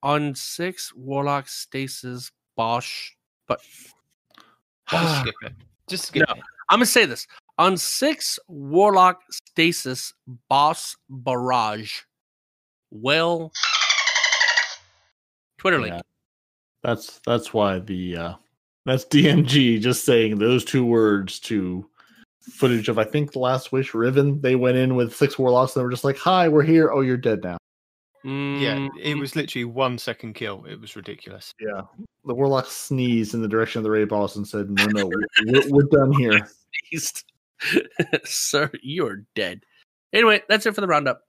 On 0.03 0.35
six 0.35 0.93
Warlock 0.93 1.47
Stasis 1.47 2.31
boss, 2.55 3.11
But 3.47 3.61
Just 4.91 5.21
skip 5.21 5.35
it. 5.43 5.53
Just 5.87 6.05
skip 6.05 6.27
No. 6.27 6.33
it. 6.35 6.41
I'm 6.69 6.77
gonna 6.77 6.85
say 6.85 7.05
this. 7.05 7.27
On 7.57 7.77
six 7.77 8.39
Warlock 8.47 9.21
Stasis 9.31 10.13
Boss 10.49 10.95
Barrage. 11.09 12.01
Well 12.91 13.51
Twitter 15.57 15.79
link. 15.79 15.95
Yeah. 15.95 16.01
That's 16.83 17.19
that's 17.25 17.53
why 17.53 17.79
the 17.79 18.17
uh 18.17 18.33
that's 18.85 19.05
DMG 19.05 19.79
just 19.79 20.05
saying 20.05 20.39
those 20.39 20.65
two 20.65 20.85
words 20.85 21.39
to 21.41 21.89
footage 22.41 22.89
of 22.89 22.99
I 22.99 23.05
think 23.05 23.31
the 23.31 23.39
last 23.39 23.71
wish 23.71 23.93
Riven. 23.93 24.41
They 24.41 24.55
went 24.55 24.77
in 24.77 24.95
with 24.95 25.15
six 25.15 25.39
warlocks 25.39 25.75
and 25.75 25.81
they 25.81 25.85
were 25.85 25.91
just 25.91 26.03
like, 26.03 26.17
Hi, 26.17 26.49
we're 26.49 26.63
here. 26.63 26.91
Oh, 26.91 27.01
you're 27.01 27.17
dead 27.17 27.43
now. 27.43 27.57
Yeah, 28.25 28.87
it 29.01 29.15
Mm, 29.15 29.19
was 29.19 29.35
literally 29.35 29.65
one 29.65 29.97
second 29.97 30.33
kill. 30.33 30.63
It 30.65 30.79
was 30.79 30.95
ridiculous. 30.95 31.53
Yeah. 31.59 31.81
The 32.25 32.33
warlock 32.33 32.67
sneezed 32.67 33.33
in 33.33 33.41
the 33.41 33.49
direction 33.49 33.79
of 33.79 33.83
the 33.83 33.91
raid 33.91 34.07
boss 34.07 34.37
and 34.37 34.47
said, 34.47 34.69
No, 34.69 34.85
no, 34.87 35.07
we're, 35.07 35.27
we're, 35.45 35.69
we're 35.69 35.83
done 35.83 36.13
here. 36.13 36.47
Sir, 38.23 38.71
you're 38.81 39.23
dead. 39.35 39.63
Anyway, 40.13 40.41
that's 40.47 40.65
it 40.65 40.75
for 40.75 40.81
the 40.81 40.87
roundup. 40.87 41.21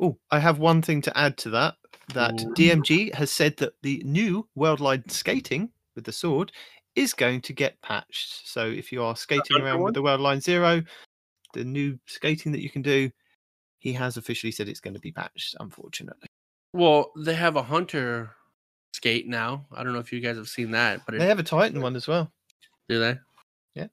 Oh, 0.00 0.18
I 0.30 0.38
have 0.40 0.58
one 0.58 0.82
thing 0.82 1.02
to 1.02 1.16
add 1.16 1.36
to 1.38 1.50
that. 1.50 1.74
That 2.14 2.40
Ooh. 2.42 2.54
DMG 2.54 3.14
has 3.14 3.30
said 3.30 3.56
that 3.58 3.74
the 3.82 4.02
new 4.04 4.46
worldwide 4.54 5.10
skating 5.10 5.70
with 5.94 6.04
the 6.04 6.12
sword 6.12 6.52
is 6.96 7.12
going 7.12 7.40
to 7.42 7.52
get 7.52 7.80
patched. 7.82 8.46
So 8.48 8.66
if 8.66 8.92
you 8.92 9.02
are 9.02 9.16
skating 9.16 9.60
around 9.60 9.82
with 9.82 9.94
the 9.94 10.02
World 10.02 10.20
Line 10.20 10.40
Zero, 10.40 10.82
the 11.52 11.64
new 11.64 11.98
skating 12.06 12.52
that 12.52 12.62
you 12.62 12.70
can 12.70 12.82
do, 12.82 13.10
he 13.78 13.92
has 13.92 14.16
officially 14.16 14.50
said 14.50 14.68
it's 14.68 14.80
going 14.80 14.94
to 14.94 15.00
be 15.00 15.12
patched. 15.12 15.56
Unfortunately, 15.60 16.28
Well, 16.72 17.12
they 17.16 17.34
have 17.34 17.56
a 17.56 17.62
hunter 17.62 18.30
skate 18.92 19.26
now. 19.28 19.66
I 19.72 19.82
don't 19.82 19.92
know 19.92 19.98
if 19.98 20.12
you 20.12 20.20
guys 20.20 20.36
have 20.36 20.48
seen 20.48 20.70
that, 20.72 21.00
but 21.04 21.14
it, 21.14 21.18
they 21.18 21.26
have 21.26 21.38
a 21.38 21.42
Titan 21.44 21.80
one 21.80 21.96
as 21.96 22.08
well. 22.08 22.32
do 22.88 22.98
they? 22.98 23.18
Yeah. 23.74 23.86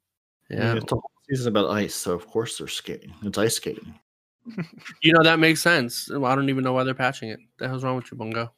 Yeah. 0.49 0.75
It's 0.75 0.91
a 0.91 0.95
whole 0.95 1.11
season 1.29 1.47
about 1.49 1.69
ice, 1.71 1.95
so 1.95 2.13
of 2.13 2.27
course 2.27 2.57
they're 2.57 2.67
skating. 2.67 3.13
It's 3.23 3.37
ice 3.37 3.55
skating. 3.55 3.93
You 5.03 5.13
know 5.13 5.23
that 5.23 5.37
makes 5.37 5.61
sense. 5.61 6.09
I 6.11 6.35
don't 6.35 6.49
even 6.49 6.63
know 6.63 6.73
why 6.73 6.83
they're 6.83 6.95
patching 6.95 7.29
it. 7.29 7.39
The 7.59 7.67
hell's 7.67 7.83
wrong 7.83 7.95
with 7.95 8.11
you, 8.11 8.17
Bungo? 8.17 8.51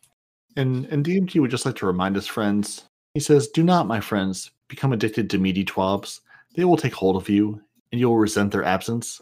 And 0.56 0.86
and 0.86 1.06
DMG 1.06 1.42
would 1.42 1.52
just 1.52 1.66
like 1.66 1.76
to 1.78 1.86
remind 1.86 2.16
his 2.16 2.26
friends. 2.28 2.86
He 3.14 3.20
says, 3.20 3.48
Do 3.48 3.64
not, 3.64 3.88
my 3.88 4.00
friends, 4.00 4.52
become 4.68 4.94
addicted 4.94 5.30
to 5.30 5.38
meaty 5.38 5.64
twabs. 5.64 6.22
They 6.56 6.66
will 6.66 6.78
take 6.78 6.94
hold 6.94 7.16
of 7.16 7.30
you, 7.30 7.62
and 7.92 8.00
you 8.00 8.10
will 8.10 8.18
resent 8.18 8.52
their 8.52 8.64
absence. 8.64 9.22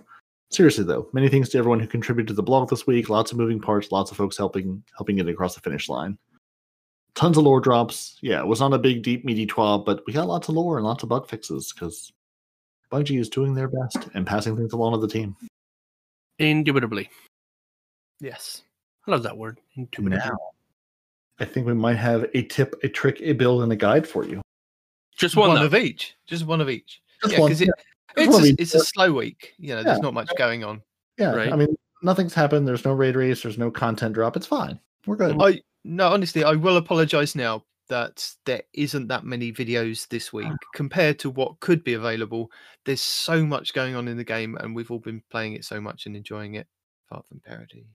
Seriously 0.49 0.83
though, 0.83 1.07
many 1.13 1.29
thanks 1.29 1.47
to 1.49 1.57
everyone 1.57 1.79
who 1.79 1.87
contributed 1.87 2.27
to 2.27 2.33
the 2.33 2.43
blog 2.43 2.69
this 2.69 2.85
week. 2.85 3.07
Lots 3.07 3.31
of 3.31 3.37
moving 3.37 3.61
parts, 3.61 3.91
lots 3.91 4.11
of 4.11 4.17
folks 4.17 4.37
helping 4.37 4.83
helping 4.97 5.17
it 5.17 5.29
across 5.29 5.55
the 5.55 5.61
finish 5.61 5.87
line. 5.87 6.17
tons 7.15 7.37
of 7.37 7.43
lore 7.45 7.61
drops. 7.61 8.17
Yeah, 8.21 8.39
it 8.39 8.47
was 8.47 8.59
not 8.59 8.73
a 8.73 8.77
big, 8.77 9.01
deep, 9.01 9.23
meaty 9.23 9.47
twab, 9.47 9.85
but 9.85 10.03
we 10.05 10.13
got 10.13 10.27
lots 10.27 10.49
of 10.49 10.55
lore 10.55 10.77
and 10.77 10.85
lots 10.85 11.03
of 11.03 11.09
bug 11.09 11.27
fixes 11.27 11.71
because 11.71 12.11
Bungie 12.91 13.19
is 13.19 13.29
doing 13.29 13.53
their 13.53 13.69
best 13.69 14.09
and 14.13 14.27
passing 14.27 14.57
things 14.57 14.73
along 14.73 14.93
to 14.93 14.99
the 14.99 15.07
team. 15.07 15.35
Indubitably. 16.39 17.09
Yes. 18.19 18.63
I 19.07 19.11
love 19.11 19.23
that 19.23 19.37
word. 19.37 19.59
Indubitably. 19.77 20.17
Now, 20.17 20.37
I 21.39 21.45
think 21.45 21.65
we 21.65 21.73
might 21.73 21.97
have 21.97 22.29
a 22.33 22.43
tip, 22.43 22.75
a 22.83 22.89
trick, 22.89 23.19
a 23.21 23.33
build, 23.33 23.63
and 23.63 23.71
a 23.71 23.75
guide 23.75 24.07
for 24.07 24.25
you. 24.25 24.41
Just 25.17 25.35
one, 25.35 25.55
though. 25.55 25.65
of 25.65 25.75
each. 25.75 26.15
Just 26.27 26.45
one 26.45 26.61
of 26.61 26.69
each. 26.69 27.01
Just 27.23 27.33
yeah, 27.33 27.39
one, 27.39 27.49
because 27.49 27.61
it, 27.61 27.69
Just 28.17 28.27
it's, 28.27 28.33
one 28.33 28.43
a, 28.43 28.55
it's 28.59 28.75
a 28.75 28.79
slow 28.79 29.13
week. 29.13 29.53
You 29.57 29.75
know, 29.75 29.83
there's 29.83 29.97
Yeah. 29.97 30.01
not 30.01 30.13
much 30.13 30.29
going 30.37 30.63
on. 30.63 30.81
Yeah, 31.17 31.33
Right. 31.33 31.51
I 31.51 31.55
mean, 31.55 31.75
nothing's 32.01 32.33
happened. 32.33 32.67
There's 32.67 32.85
no 32.85 32.93
raid 32.93 33.15
race. 33.15 33.43
There's 33.43 33.57
no 33.57 33.71
content 33.71 34.13
drop. 34.13 34.35
It's 34.35 34.45
fine. 34.47 34.79
We're 35.05 35.15
good. 35.15 35.41
I 35.41 35.61
no, 35.83 36.09
honestly, 36.09 36.43
I 36.43 36.53
will 36.53 36.77
apologize 36.77 37.35
now 37.35 37.63
that 37.89 38.31
there 38.45 38.61
isn't 38.73 39.07
that 39.07 39.25
many 39.25 39.51
videos 39.51 40.07
this 40.07 40.31
week 40.31 40.47
compared 40.75 41.19
to 41.19 41.29
what 41.29 41.59
could 41.59 41.83
be 41.83 41.93
available. 41.93 42.51
There's 42.85 43.01
so 43.01 43.45
much 43.45 43.73
going 43.73 43.95
on 43.95 44.07
in 44.07 44.17
the 44.17 44.23
game, 44.23 44.55
and 44.57 44.75
we've 44.75 44.91
all 44.91 44.99
been 44.99 45.23
playing 45.29 45.53
it 45.53 45.65
so 45.65 45.81
much 45.81 46.05
and 46.05 46.15
enjoying 46.15 46.55
it, 46.55 46.67
apart 47.09 47.27
from 47.27 47.41
parody. 47.45 47.85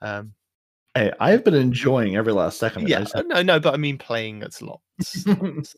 Um, 0.00 0.34
Hey, 0.96 1.12
I've 1.20 1.44
been 1.44 1.54
enjoying 1.54 2.16
every 2.16 2.32
last 2.32 2.58
second 2.58 2.84
of 2.84 2.88
yeah, 2.88 3.04
uh, 3.14 3.20
no, 3.26 3.42
no, 3.42 3.60
but 3.60 3.74
I 3.74 3.76
mean 3.76 3.98
playing 3.98 4.42
at 4.42 4.62
lots. 4.62 5.26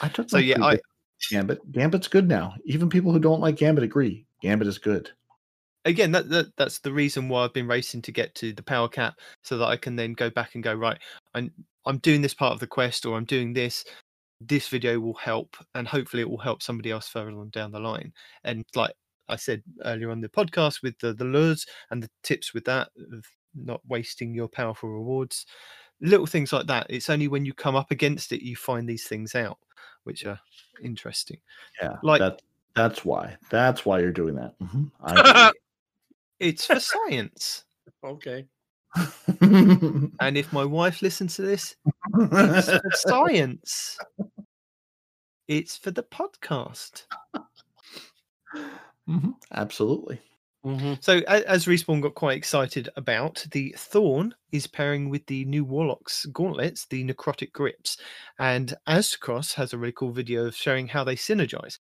I 0.00 0.08
took 0.08 0.30
so 0.30 0.38
yeah, 0.38 0.64
I 0.64 0.76
bit. 0.76 0.82
Gambit. 1.30 1.70
Gambit's 1.70 2.08
good 2.08 2.26
now. 2.26 2.54
Even 2.64 2.88
people 2.88 3.12
who 3.12 3.18
don't 3.18 3.42
like 3.42 3.56
Gambit 3.56 3.84
agree. 3.84 4.24
Gambit 4.40 4.68
is 4.68 4.78
good. 4.78 5.10
again 5.84 6.12
that, 6.12 6.30
that 6.30 6.56
that's 6.56 6.78
the 6.78 6.92
reason 6.92 7.28
why 7.28 7.44
I've 7.44 7.52
been 7.52 7.68
racing 7.68 8.00
to 8.02 8.12
get 8.12 8.34
to 8.36 8.54
the 8.54 8.62
power 8.62 8.88
cap 8.88 9.16
so 9.42 9.58
that 9.58 9.66
I 9.66 9.76
can 9.76 9.96
then 9.96 10.14
go 10.14 10.30
back 10.30 10.54
and 10.54 10.64
go 10.64 10.72
right 10.72 10.98
I'm 11.34 11.52
I'm 11.84 11.98
doing 11.98 12.22
this 12.22 12.32
part 12.32 12.54
of 12.54 12.60
the 12.60 12.66
quest 12.66 13.04
or 13.04 13.18
I'm 13.18 13.26
doing 13.26 13.52
this 13.52 13.84
this 14.40 14.66
video 14.68 14.98
will 14.98 15.14
help 15.14 15.58
and 15.74 15.86
hopefully 15.86 16.22
it 16.22 16.30
will 16.30 16.38
help 16.38 16.62
somebody 16.62 16.90
else 16.90 17.08
further 17.08 17.38
on 17.38 17.50
down 17.50 17.70
the 17.70 17.80
line 17.80 18.14
and 18.44 18.64
like 18.74 18.94
I 19.28 19.36
said 19.36 19.62
earlier 19.84 20.10
on 20.10 20.22
the 20.22 20.28
podcast 20.30 20.82
with 20.82 20.98
the 21.00 21.12
the 21.12 21.24
lures 21.24 21.66
and 21.90 22.02
the 22.02 22.08
tips 22.22 22.54
with 22.54 22.64
that 22.64 22.88
not 23.54 23.80
wasting 23.88 24.34
your 24.34 24.48
powerful 24.48 24.88
rewards 24.90 25.46
little 26.00 26.26
things 26.26 26.52
like 26.52 26.66
that 26.66 26.86
it's 26.90 27.08
only 27.08 27.28
when 27.28 27.44
you 27.44 27.54
come 27.54 27.76
up 27.76 27.90
against 27.90 28.32
it 28.32 28.42
you 28.44 28.56
find 28.56 28.88
these 28.88 29.04
things 29.06 29.34
out 29.34 29.58
which 30.04 30.24
are 30.26 30.38
interesting 30.82 31.38
Yeah, 31.80 31.96
Like- 32.02 32.20
that. 32.20 32.42
That's 32.74 33.04
why. 33.04 33.36
That's 33.50 33.86
why 33.86 34.00
you're 34.00 34.10
doing 34.10 34.34
that. 34.34 34.54
Mhm, 34.60 35.52
it's 36.40 36.66
for 36.66 36.80
science 36.80 37.64
Okay. 38.04 38.44
and 39.40 40.36
if 40.36 40.52
my 40.52 40.64
wife 40.64 41.00
listens 41.02 41.36
to 41.36 41.42
this 41.42 41.76
It's 42.14 42.70
for 42.70 42.90
science. 42.94 43.98
It's 45.48 45.76
for 45.76 45.90
the 45.90 46.02
podcast. 46.02 47.02
Mhm, 49.08 49.34
Absolutely. 49.52 50.18
Hmm 50.64 50.94
So, 51.00 51.18
as 51.28 51.66
Respawn 51.66 52.00
got 52.00 52.14
quite 52.14 52.38
excited 52.38 52.88
about, 52.96 53.44
the 53.52 53.74
Thorn 53.76 54.34
is 54.50 54.66
pairing 54.66 55.10
with 55.10 55.26
the 55.26 55.44
new 55.44 55.62
Warlock's 55.64 56.24
gauntlets, 56.26 56.86
the 56.86 57.04
Necrotic 57.04 57.52
Grips. 57.52 57.98
And 58.38 58.74
Aztecross 58.88 59.54
has 59.54 59.72
a 59.72 59.78
really 59.78 59.92
cool 59.92 60.12
video 60.12 60.46
of 60.46 60.56
showing 60.56 60.88
how 60.88 61.04
they 61.04 61.16
synergize. 61.16 61.78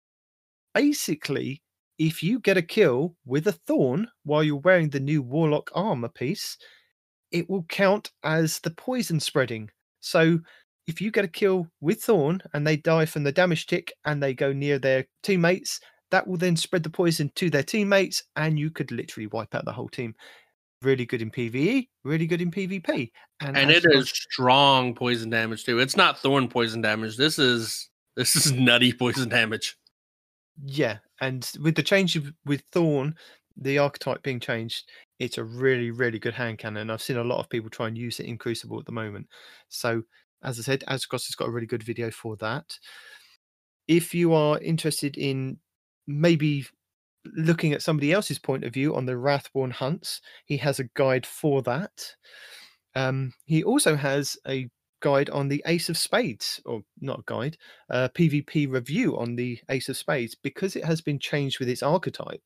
Basically, 0.73 1.63
if 1.99 2.23
you 2.23 2.39
get 2.39 2.57
a 2.57 2.61
kill 2.63 3.15
with 3.25 3.47
a 3.47 3.53
Thorn 3.53 4.09
while 4.23 4.43
you're 4.43 4.57
wearing 4.57 4.89
the 4.89 4.99
new 4.99 5.21
Warlock 5.21 5.71
armor 5.75 6.09
piece, 6.09 6.57
it 7.31 7.49
will 7.49 7.63
count 7.63 8.11
as 8.23 8.59
the 8.59 8.71
poison 8.71 9.19
spreading. 9.19 9.69
So, 9.99 10.39
if 10.87 10.99
you 11.01 11.11
get 11.11 11.25
a 11.25 11.29
kill 11.29 11.67
with 11.81 12.03
Thorn 12.03 12.41
and 12.53 12.65
they 12.67 12.77
die 12.77 13.05
from 13.05 13.23
the 13.23 13.31
damage 13.31 13.67
tick 13.67 13.93
and 14.05 14.21
they 14.21 14.33
go 14.33 14.51
near 14.53 14.79
their 14.79 15.05
teammates, 15.23 15.79
that 16.11 16.27
will 16.27 16.37
then 16.37 16.55
spread 16.55 16.83
the 16.83 16.89
poison 16.89 17.31
to 17.35 17.49
their 17.49 17.63
teammates 17.63 18.23
and 18.35 18.59
you 18.59 18.69
could 18.69 18.91
literally 18.91 19.27
wipe 19.27 19.55
out 19.55 19.65
the 19.65 19.71
whole 19.71 19.89
team. 19.89 20.13
Really 20.81 21.05
good 21.05 21.21
in 21.21 21.31
PvE, 21.31 21.87
really 22.03 22.27
good 22.27 22.41
in 22.41 22.51
PvP. 22.51 23.11
And 23.39 23.57
as 23.57 23.83
it 23.83 23.85
is 23.91 24.09
strong 24.09 24.95
poison 24.95 25.29
damage 25.29 25.63
too. 25.63 25.79
It's 25.79 25.95
not 25.95 26.19
thorn 26.19 26.47
poison 26.47 26.81
damage. 26.81 27.17
This 27.17 27.39
is 27.39 27.89
this 28.15 28.35
is 28.35 28.51
nutty 28.51 28.93
poison 28.93 29.29
damage. 29.29 29.77
Yeah, 30.63 30.97
and 31.21 31.49
with 31.61 31.75
the 31.75 31.83
change 31.83 32.15
of- 32.15 32.33
with 32.45 32.63
Thorn, 32.71 33.15
the 33.57 33.77
archetype 33.77 34.23
being 34.23 34.39
changed, 34.39 34.89
it's 35.19 35.37
a 35.37 35.43
really, 35.43 35.91
really 35.91 36.19
good 36.19 36.33
hand 36.33 36.57
cannon. 36.59 36.89
I've 36.89 37.01
seen 37.01 37.17
a 37.17 37.23
lot 37.23 37.39
of 37.39 37.49
people 37.49 37.69
try 37.69 37.87
and 37.87 37.97
use 37.97 38.19
it 38.19 38.25
in 38.25 38.37
Crucible 38.37 38.79
at 38.79 38.85
the 38.85 38.91
moment. 38.91 39.27
So, 39.69 40.03
as 40.43 40.59
I 40.59 40.63
said, 40.63 40.83
Aztecross 40.87 41.27
has 41.27 41.35
got 41.35 41.47
a 41.47 41.51
really 41.51 41.67
good 41.67 41.83
video 41.83 42.11
for 42.11 42.35
that. 42.37 42.77
If 43.87 44.13
you 44.13 44.33
are 44.33 44.59
interested 44.59 45.17
in 45.17 45.57
maybe 46.19 46.65
looking 47.25 47.73
at 47.73 47.81
somebody 47.81 48.11
else's 48.11 48.39
point 48.39 48.63
of 48.63 48.73
view 48.73 48.95
on 48.95 49.05
the 49.05 49.17
Wrathborn 49.17 49.71
hunts, 49.71 50.21
he 50.45 50.57
has 50.57 50.79
a 50.79 50.89
guide 50.95 51.25
for 51.25 51.61
that. 51.63 52.15
Um, 52.95 53.33
he 53.45 53.63
also 53.63 53.95
has 53.95 54.37
a 54.47 54.67
guide 55.01 55.29
on 55.29 55.47
the 55.47 55.63
Ace 55.65 55.89
of 55.89 55.97
Spades, 55.97 56.61
or 56.65 56.81
not 56.99 57.19
a 57.19 57.23
guide, 57.25 57.57
a 57.89 58.09
PvP 58.09 58.71
review 58.71 59.17
on 59.17 59.35
the 59.35 59.59
Ace 59.69 59.89
of 59.89 59.97
Spades 59.97 60.35
because 60.35 60.75
it 60.75 60.85
has 60.85 61.01
been 61.01 61.19
changed 61.19 61.59
with 61.59 61.69
its 61.69 61.83
archetype 61.83 62.41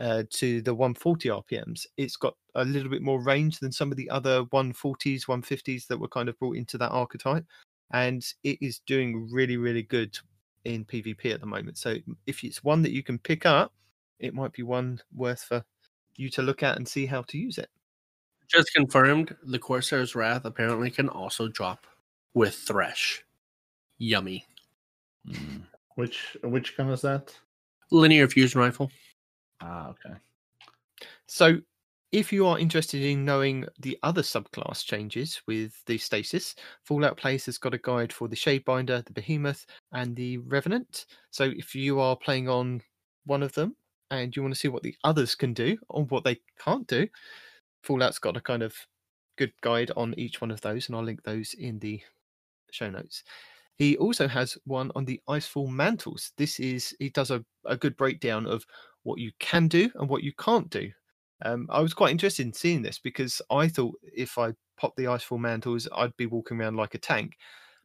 uh, 0.00 0.24
to 0.30 0.62
the 0.62 0.74
140 0.74 1.28
RPMs. 1.28 1.86
It's 1.96 2.16
got 2.16 2.34
a 2.54 2.64
little 2.64 2.90
bit 2.90 3.02
more 3.02 3.22
range 3.22 3.58
than 3.58 3.72
some 3.72 3.90
of 3.90 3.96
the 3.96 4.10
other 4.10 4.44
140s, 4.44 5.26
150s 5.26 5.86
that 5.86 5.98
were 5.98 6.08
kind 6.08 6.28
of 6.28 6.38
brought 6.38 6.56
into 6.56 6.78
that 6.78 6.90
archetype, 6.90 7.44
and 7.92 8.24
it 8.44 8.58
is 8.60 8.80
doing 8.86 9.28
really, 9.30 9.56
really 9.56 9.82
good 9.82 10.16
in 10.64 10.84
PvP 10.84 11.32
at 11.32 11.40
the 11.40 11.46
moment. 11.46 11.78
So 11.78 11.96
if 12.26 12.44
it's 12.44 12.62
one 12.62 12.82
that 12.82 12.92
you 12.92 13.02
can 13.02 13.18
pick 13.18 13.46
up, 13.46 13.72
it 14.18 14.34
might 14.34 14.52
be 14.52 14.62
one 14.62 15.00
worth 15.14 15.42
for 15.42 15.64
you 16.16 16.28
to 16.30 16.42
look 16.42 16.62
at 16.62 16.76
and 16.76 16.86
see 16.86 17.06
how 17.06 17.22
to 17.22 17.38
use 17.38 17.58
it. 17.58 17.70
Just 18.48 18.74
confirmed, 18.74 19.34
the 19.44 19.58
Corsair's 19.58 20.14
Wrath 20.14 20.44
apparently 20.44 20.90
can 20.90 21.08
also 21.08 21.48
drop 21.48 21.86
with 22.34 22.54
Thresh. 22.54 23.24
Yummy. 23.98 24.44
Mm. 25.28 25.62
Which 25.94 26.36
which 26.42 26.76
gun 26.76 26.90
is 26.90 27.02
that? 27.02 27.34
Linear 27.90 28.28
fusion 28.28 28.60
rifle. 28.60 28.90
Ah, 29.60 29.90
okay. 29.90 30.16
So, 31.26 31.58
if 32.12 32.32
you 32.32 32.46
are 32.46 32.58
interested 32.58 33.02
in 33.02 33.24
knowing 33.24 33.66
the 33.78 33.98
other 34.02 34.22
subclass 34.22 34.84
changes 34.84 35.40
with 35.46 35.84
the 35.86 35.96
stasis, 35.98 36.54
Fallout 36.82 37.16
Plays 37.16 37.46
has 37.46 37.58
got 37.58 37.74
a 37.74 37.78
guide 37.78 38.12
for 38.12 38.26
the 38.26 38.36
Shadebinder, 38.36 39.04
the 39.04 39.12
Behemoth, 39.12 39.66
and 39.92 40.16
the 40.16 40.38
Revenant. 40.38 41.06
So, 41.30 41.44
if 41.44 41.74
you 41.74 42.00
are 42.00 42.16
playing 42.16 42.48
on 42.48 42.82
one 43.26 43.42
of 43.42 43.52
them 43.52 43.76
and 44.10 44.34
you 44.34 44.42
want 44.42 44.54
to 44.54 44.60
see 44.60 44.68
what 44.68 44.82
the 44.82 44.96
others 45.04 45.34
can 45.34 45.52
do 45.54 45.78
or 45.88 46.04
what 46.06 46.24
they 46.24 46.40
can't 46.58 46.86
do, 46.88 47.06
Fallout's 47.82 48.18
got 48.18 48.36
a 48.36 48.40
kind 48.40 48.62
of 48.62 48.74
good 49.36 49.52
guide 49.60 49.92
on 49.96 50.14
each 50.18 50.40
one 50.40 50.50
of 50.50 50.60
those, 50.60 50.88
and 50.88 50.96
I'll 50.96 51.04
link 51.04 51.22
those 51.22 51.54
in 51.54 51.78
the 51.78 52.00
show 52.72 52.90
notes. 52.90 53.22
He 53.76 53.96
also 53.96 54.28
has 54.28 54.58
one 54.64 54.90
on 54.94 55.04
the 55.04 55.20
Icefall 55.28 55.70
mantles. 55.70 56.32
This 56.36 56.60
is 56.60 56.94
he 56.98 57.08
does 57.08 57.30
a, 57.30 57.44
a 57.64 57.76
good 57.76 57.96
breakdown 57.96 58.46
of 58.46 58.66
what 59.04 59.18
you 59.18 59.32
can 59.38 59.68
do 59.68 59.90
and 59.94 60.08
what 60.08 60.22
you 60.22 60.32
can't 60.34 60.68
do. 60.68 60.90
Um, 61.42 61.66
I 61.70 61.80
was 61.80 61.94
quite 61.94 62.10
interested 62.10 62.46
in 62.46 62.52
seeing 62.52 62.82
this 62.82 62.98
because 62.98 63.40
I 63.50 63.68
thought 63.68 63.94
if 64.02 64.38
I 64.38 64.52
popped 64.76 64.96
the 64.96 65.06
ice 65.06 65.24
Icefall 65.24 65.40
mantles, 65.40 65.88
I'd 65.94 66.16
be 66.16 66.26
walking 66.26 66.60
around 66.60 66.76
like 66.76 66.94
a 66.94 66.98
tank. 66.98 67.36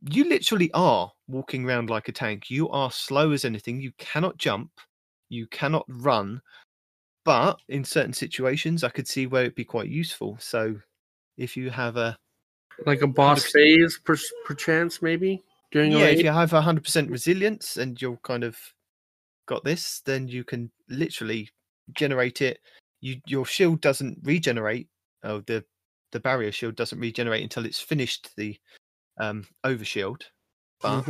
You 0.09 0.27
literally 0.27 0.69
are 0.73 1.11
walking 1.27 1.65
around 1.65 1.89
like 1.89 2.07
a 2.07 2.11
tank. 2.11 2.49
You 2.49 2.69
are 2.69 2.91
slow 2.91 3.31
as 3.31 3.45
anything. 3.45 3.79
You 3.79 3.91
cannot 3.97 4.37
jump. 4.37 4.71
You 5.29 5.47
cannot 5.47 5.85
run. 5.87 6.41
But 7.23 7.59
in 7.69 7.83
certain 7.83 8.13
situations, 8.13 8.83
I 8.83 8.89
could 8.89 9.07
see 9.07 9.25
where 9.25 9.43
it'd 9.43 9.55
be 9.55 9.65
quite 9.65 9.89
useful. 9.89 10.37
So 10.39 10.75
if 11.37 11.57
you 11.57 11.69
have 11.71 11.97
a 11.97 12.17
Like 12.85 13.01
a 13.01 13.07
boss 13.07 13.45
phase, 13.51 13.99
per, 14.03 14.15
perchance, 14.45 15.01
maybe 15.01 15.43
during 15.71 15.91
yeah, 15.91 16.05
if 16.05 16.21
you 16.21 16.29
have 16.29 16.53
a 16.53 16.61
hundred 16.61 16.83
percent 16.83 17.09
resilience 17.09 17.77
and 17.77 17.99
you're 18.01 18.17
kind 18.17 18.43
of 18.43 18.57
got 19.47 19.63
this, 19.63 20.01
then 20.05 20.27
you 20.27 20.43
can 20.43 20.71
literally 20.89 21.49
generate 21.93 22.41
it. 22.41 22.59
You 23.05 23.21
your 23.27 23.45
shield 23.45 23.81
doesn't 23.81 24.17
regenerate. 24.23 24.87
Oh, 25.23 25.41
the 25.41 25.63
the 26.11 26.19
barrier 26.19 26.51
shield 26.51 26.75
doesn't 26.75 26.99
regenerate 26.99 27.43
until 27.43 27.65
it's 27.67 27.79
finished 27.79 28.29
the 28.35 28.57
um 29.19 29.45
overshield. 29.63 30.23
But 30.81 31.05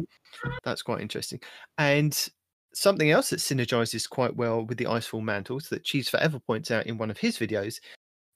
that's 0.66 0.82
quite 0.82 1.00
interesting. 1.02 1.40
And 1.78 2.14
something 2.74 3.12
else 3.12 3.30
that 3.30 3.40
synergizes 3.40 4.10
quite 4.10 4.36
well 4.36 4.66
with 4.66 4.78
the 4.78 4.86
Icefall 4.86 5.24
mantles 5.24 5.70
that 5.70 5.86
Cheese 5.86 6.10
Forever 6.10 6.38
points 6.40 6.70
out 6.70 6.86
in 6.86 6.98
one 6.98 7.10
of 7.10 7.18
his 7.18 7.38
videos 7.38 7.80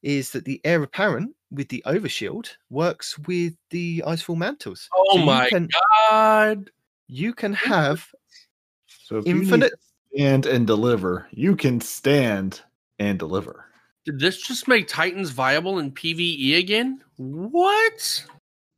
is 0.03 0.31
that 0.31 0.45
the 0.45 0.61
heir 0.63 0.81
apparent 0.83 1.35
with 1.51 1.67
the 1.67 1.83
overshield 1.85 2.47
works 2.69 3.19
with 3.27 3.53
the 3.71 4.01
Icefall 4.07 4.37
mantles. 4.37 4.87
Oh 4.95 5.15
So 5.15 5.19
you 5.19 5.25
my 5.25 5.49
can- 5.49 5.67
god! 6.09 6.71
you 7.07 7.33
can 7.33 7.53
have 7.53 8.07
So 8.87 9.17
if 9.17 9.27
you 9.27 9.33
need 9.33 9.41
infinite 9.43 9.71
to 9.71 10.17
stand 10.17 10.45
and 10.45 10.65
deliver, 10.65 11.27
you 11.31 11.57
can 11.57 11.81
stand 11.81 12.61
and 12.99 13.17
deliver. 13.17 13.65
Did 14.05 14.19
this 14.19 14.41
just 14.41 14.67
make 14.67 14.87
Titans 14.87 15.29
viable 15.31 15.79
in 15.79 15.91
PVE 15.91 16.57
again? 16.57 17.01
What? 17.17 18.25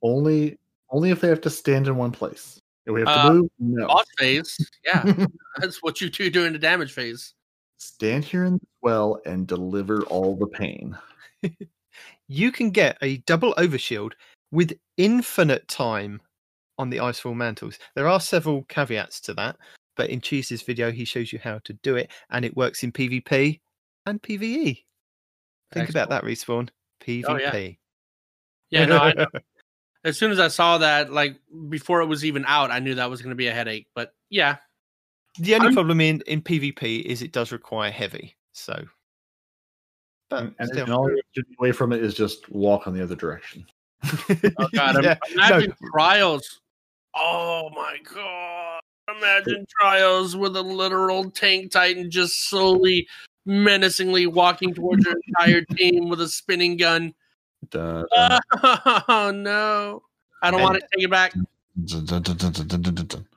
Only 0.01 0.57
only 0.89 1.11
if 1.11 1.21
they 1.21 1.29
have 1.29 1.41
to 1.41 1.49
stand 1.49 1.87
in 1.87 1.95
one 1.95 2.11
place. 2.11 2.59
If 2.85 2.93
we 2.93 3.01
have 3.01 3.07
to 3.07 3.19
Uh, 3.19 3.33
move, 3.33 3.49
no. 3.59 3.87
Boss 3.87 4.05
phase. 4.17 4.57
Yeah. 4.83 5.25
That's 5.57 5.81
what 5.81 6.01
you 6.01 6.09
two 6.09 6.29
do 6.29 6.45
in 6.45 6.53
the 6.53 6.59
damage 6.59 6.91
phase. 6.91 7.33
Stand 7.77 8.25
here 8.25 8.43
in 8.43 8.55
the 8.55 8.67
well 8.81 9.21
and 9.25 9.47
deliver 9.47 10.03
all 10.03 10.35
the 10.35 10.47
pain. 10.47 10.97
You 12.27 12.53
can 12.53 12.71
get 12.71 12.97
a 13.01 13.17
double 13.17 13.53
overshield 13.55 14.13
with 14.51 14.71
infinite 14.95 15.67
time 15.67 16.21
on 16.77 16.89
the 16.89 16.95
Icefall 16.95 17.35
mantles. 17.35 17.77
There 17.93 18.07
are 18.07 18.21
several 18.21 18.63
caveats 18.69 19.19
to 19.21 19.33
that, 19.33 19.57
but 19.97 20.09
in 20.09 20.21
Cheese's 20.21 20.61
video, 20.61 20.93
he 20.93 21.03
shows 21.03 21.33
you 21.33 21.39
how 21.39 21.59
to 21.65 21.73
do 21.83 21.97
it, 21.97 22.09
and 22.29 22.45
it 22.45 22.55
works 22.55 22.83
in 22.83 22.93
PvP 22.93 23.59
and 24.05 24.21
PvE. 24.21 24.83
Think 25.73 25.89
about 25.89 26.09
that, 26.09 26.23
respawn. 26.23 26.69
PvP. 27.03 27.23
Oh, 27.27 27.37
yeah. 27.37 27.69
Yeah, 28.69 28.85
no, 28.85 28.97
I 28.97 29.13
know. 29.13 29.25
As 30.03 30.17
soon 30.17 30.31
as 30.31 30.39
I 30.39 30.47
saw 30.47 30.79
that, 30.79 31.11
like 31.13 31.37
before 31.69 32.01
it 32.01 32.07
was 32.07 32.25
even 32.25 32.43
out, 32.47 32.71
I 32.71 32.79
knew 32.79 32.95
that 32.95 33.09
was 33.09 33.21
going 33.21 33.29
to 33.29 33.35
be 33.35 33.47
a 33.47 33.53
headache. 33.53 33.87
But 33.93 34.13
yeah, 34.31 34.57
The 35.39 35.53
only 35.55 35.67
I'm- 35.67 35.73
problem 35.75 36.01
in, 36.01 36.21
in 36.25 36.41
PvP 36.41 37.03
is 37.03 37.21
it 37.21 37.31
does 37.31 37.51
require 37.51 37.91
heavy. 37.91 38.35
So, 38.53 38.83
but 40.29 40.43
And, 40.43 40.55
and, 40.59 40.69
still. 40.69 40.83
and 40.85 40.93
all 40.93 41.09
you 41.09 41.15
have 41.17 41.33
to 41.35 41.41
do 41.43 41.55
away 41.59 41.71
from 41.71 41.93
it 41.93 42.03
is 42.03 42.13
just 42.15 42.49
walk 42.51 42.87
on 42.87 42.93
the 42.95 43.03
other 43.03 43.15
direction. 43.15 43.65
oh 44.03 44.67
god, 44.73 45.03
Yeah, 45.03 45.17
imagine 45.33 45.69
no. 45.81 45.89
trials. 45.93 46.59
Oh 47.15 47.69
my 47.75 47.97
god, 48.11 48.81
imagine 49.15 49.65
trials 49.79 50.35
with 50.35 50.55
a 50.55 50.61
literal 50.61 51.29
tank 51.29 51.71
titan 51.71 52.09
just 52.09 52.49
slowly, 52.49 53.07
menacingly 53.45 54.27
walking 54.27 54.73
towards 54.73 55.05
your 55.05 55.15
entire 55.27 55.61
team 55.75 56.09
with 56.09 56.21
a 56.21 56.27
spinning 56.27 56.77
gun. 56.77 57.13
Duh, 57.69 58.05
Oh 59.07 59.31
no, 59.33 60.03
I 60.41 60.51
don't 60.51 60.61
want 60.61 60.75
to 60.75 60.87
take 60.93 61.05
it 61.05 61.11
back. 61.11 61.33
dun. 61.85 63.27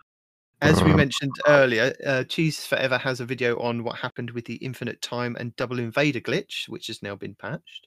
As 0.60 0.82
we 0.82 0.94
mentioned 0.94 1.32
earlier, 1.46 1.94
uh, 2.06 2.24
Cheese 2.24 2.64
Forever 2.64 2.96
has 2.96 3.20
a 3.20 3.26
video 3.26 3.60
on 3.60 3.84
what 3.84 3.96
happened 3.96 4.30
with 4.30 4.46
the 4.46 4.54
infinite 4.56 5.02
time 5.02 5.36
and 5.38 5.54
double 5.56 5.78
invader 5.78 6.20
glitch, 6.20 6.68
which 6.68 6.86
has 6.86 7.02
now 7.02 7.14
been 7.14 7.34
patched. 7.34 7.86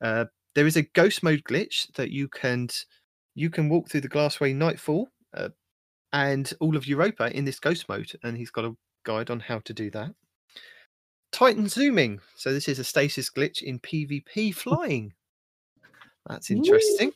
Uh, 0.00 0.24
there 0.54 0.66
is 0.66 0.76
a 0.76 0.82
ghost 0.82 1.22
mode 1.22 1.44
glitch 1.44 1.92
that 1.94 2.10
you 2.10 2.28
can 2.28 2.68
you 3.34 3.50
can 3.50 3.68
walk 3.68 3.88
through 3.88 4.00
the 4.00 4.08
Glassway 4.08 4.54
Nightfall 4.54 5.08
uh, 5.34 5.50
and 6.12 6.52
all 6.60 6.76
of 6.76 6.86
Europa 6.86 7.34
in 7.34 7.44
this 7.44 7.60
ghost 7.60 7.88
mode, 7.88 8.10
and 8.22 8.36
he's 8.36 8.50
got 8.50 8.64
a 8.64 8.76
guide 9.04 9.30
on 9.30 9.40
how 9.40 9.60
to 9.60 9.72
do 9.72 9.90
that. 9.90 10.12
Titan 11.32 11.68
zooming. 11.68 12.20
So 12.36 12.52
this 12.52 12.68
is 12.68 12.78
a 12.78 12.84
stasis 12.84 13.30
glitch 13.30 13.62
in 13.62 13.80
PvP 13.80 14.54
flying. 14.54 15.12
That's 16.28 16.50
interesting. 16.50 17.12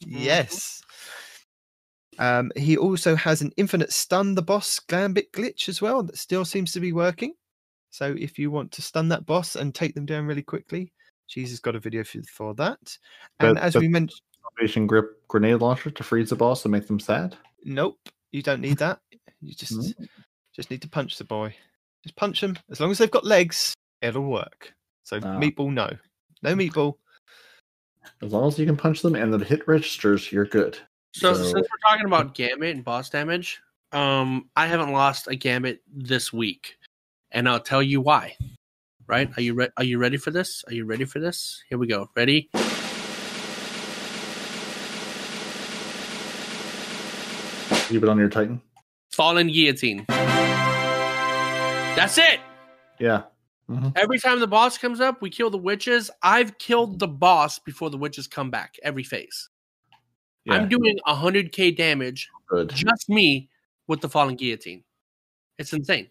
Yes. 0.00 0.82
Um, 2.18 2.50
he 2.56 2.76
also 2.76 3.14
has 3.16 3.40
an 3.40 3.52
infinite 3.56 3.92
stun 3.92 4.34
the 4.34 4.42
boss 4.42 4.78
gambit 4.80 5.32
glitch 5.32 5.68
as 5.68 5.80
well 5.80 6.02
that 6.02 6.18
still 6.18 6.44
seems 6.44 6.72
to 6.72 6.80
be 6.80 6.92
working. 6.92 7.32
So 7.90 8.14
if 8.18 8.38
you 8.38 8.50
want 8.50 8.72
to 8.72 8.82
stun 8.82 9.08
that 9.08 9.24
boss 9.26 9.56
and 9.56 9.74
take 9.74 9.94
them 9.94 10.04
down 10.06 10.26
really 10.26 10.42
quickly, 10.42 10.92
Cheese 11.28 11.50
has 11.50 11.60
got 11.60 11.76
a 11.76 11.80
video 11.80 12.04
for, 12.04 12.22
for 12.24 12.54
that. 12.54 12.98
And 13.38 13.54
But- 13.54 13.62
as 13.62 13.72
but- 13.74 13.80
we 13.80 13.88
mentioned, 13.88 14.20
Salvation 14.58 14.86
grip 14.86 15.26
grenade 15.28 15.60
launcher 15.60 15.90
to 15.90 16.02
freeze 16.02 16.30
the 16.30 16.36
boss 16.36 16.64
and 16.64 16.72
make 16.72 16.86
them 16.86 16.98
sad. 16.98 17.36
nope, 17.64 17.98
you 18.32 18.42
don't 18.42 18.60
need 18.60 18.78
that. 18.78 19.00
You 19.40 19.54
just 19.54 19.72
Mm. 19.72 20.08
just 20.54 20.70
need 20.70 20.82
to 20.82 20.88
punch 20.88 21.18
the 21.18 21.24
boy. 21.24 21.54
Just 22.02 22.16
punch 22.16 22.40
them. 22.40 22.56
As 22.70 22.80
long 22.80 22.90
as 22.90 22.98
they've 22.98 23.10
got 23.10 23.24
legs, 23.24 23.74
it'll 24.00 24.22
work. 24.30 24.72
So 25.02 25.16
Ah. 25.16 25.38
meatball, 25.38 25.72
no, 25.72 25.90
no 26.42 26.54
meatball. 26.54 26.96
As 28.22 28.32
long 28.32 28.48
as 28.48 28.58
you 28.58 28.66
can 28.66 28.76
punch 28.76 29.02
them 29.02 29.14
and 29.14 29.32
the 29.32 29.44
hit 29.44 29.66
registers, 29.68 30.32
you're 30.32 30.46
good. 30.46 30.78
So, 31.14 31.34
So- 31.34 31.42
since 31.42 31.52
we're 31.70 31.90
talking 31.90 32.06
about 32.06 32.34
gambit 32.34 32.74
and 32.74 32.84
boss 32.84 33.10
damage, 33.10 33.60
um, 33.92 34.48
I 34.56 34.66
haven't 34.66 34.92
lost 34.92 35.26
a 35.28 35.34
gambit 35.34 35.82
this 35.92 36.32
week, 36.32 36.76
and 37.32 37.48
I'll 37.48 37.60
tell 37.60 37.82
you 37.82 38.00
why. 38.00 38.36
Right? 39.06 39.28
Are 39.36 39.42
you 39.42 39.54
re- 39.54 39.70
Are 39.76 39.82
you 39.82 39.98
ready 39.98 40.16
for 40.16 40.30
this? 40.30 40.62
Are 40.68 40.72
you 40.72 40.84
ready 40.84 41.04
for 41.04 41.18
this? 41.18 41.64
Here 41.68 41.78
we 41.78 41.88
go. 41.88 42.08
Ready? 42.14 42.48
Keep 47.88 48.04
it 48.04 48.08
on 48.08 48.18
your 48.18 48.28
Titan. 48.28 48.60
Falling 49.10 49.48
Guillotine. 49.48 50.06
That's 52.00 52.18
it. 52.18 52.40
Yeah. 52.98 53.22
Mhm. 53.68 53.96
Every 53.96 54.18
time 54.18 54.40
the 54.40 54.46
boss 54.48 54.76
comes 54.76 55.00
up, 55.00 55.22
we 55.22 55.30
kill 55.30 55.50
the 55.50 55.58
witches. 55.58 56.10
I've 56.22 56.58
killed 56.58 56.98
the 56.98 57.06
boss 57.06 57.58
before 57.58 57.90
the 57.90 57.96
witches 57.96 58.26
come 58.26 58.50
back. 58.50 58.76
Every 58.82 59.04
phase. 59.04 59.48
Yeah. 60.44 60.54
I'm 60.54 60.68
doing 60.68 60.98
100k 61.06 61.76
damage, 61.76 62.28
good. 62.48 62.70
just 62.70 63.08
me, 63.08 63.48
with 63.86 64.00
the 64.00 64.08
Falling 64.08 64.36
Guillotine. 64.36 64.82
It's 65.58 65.72
insane. 65.72 66.08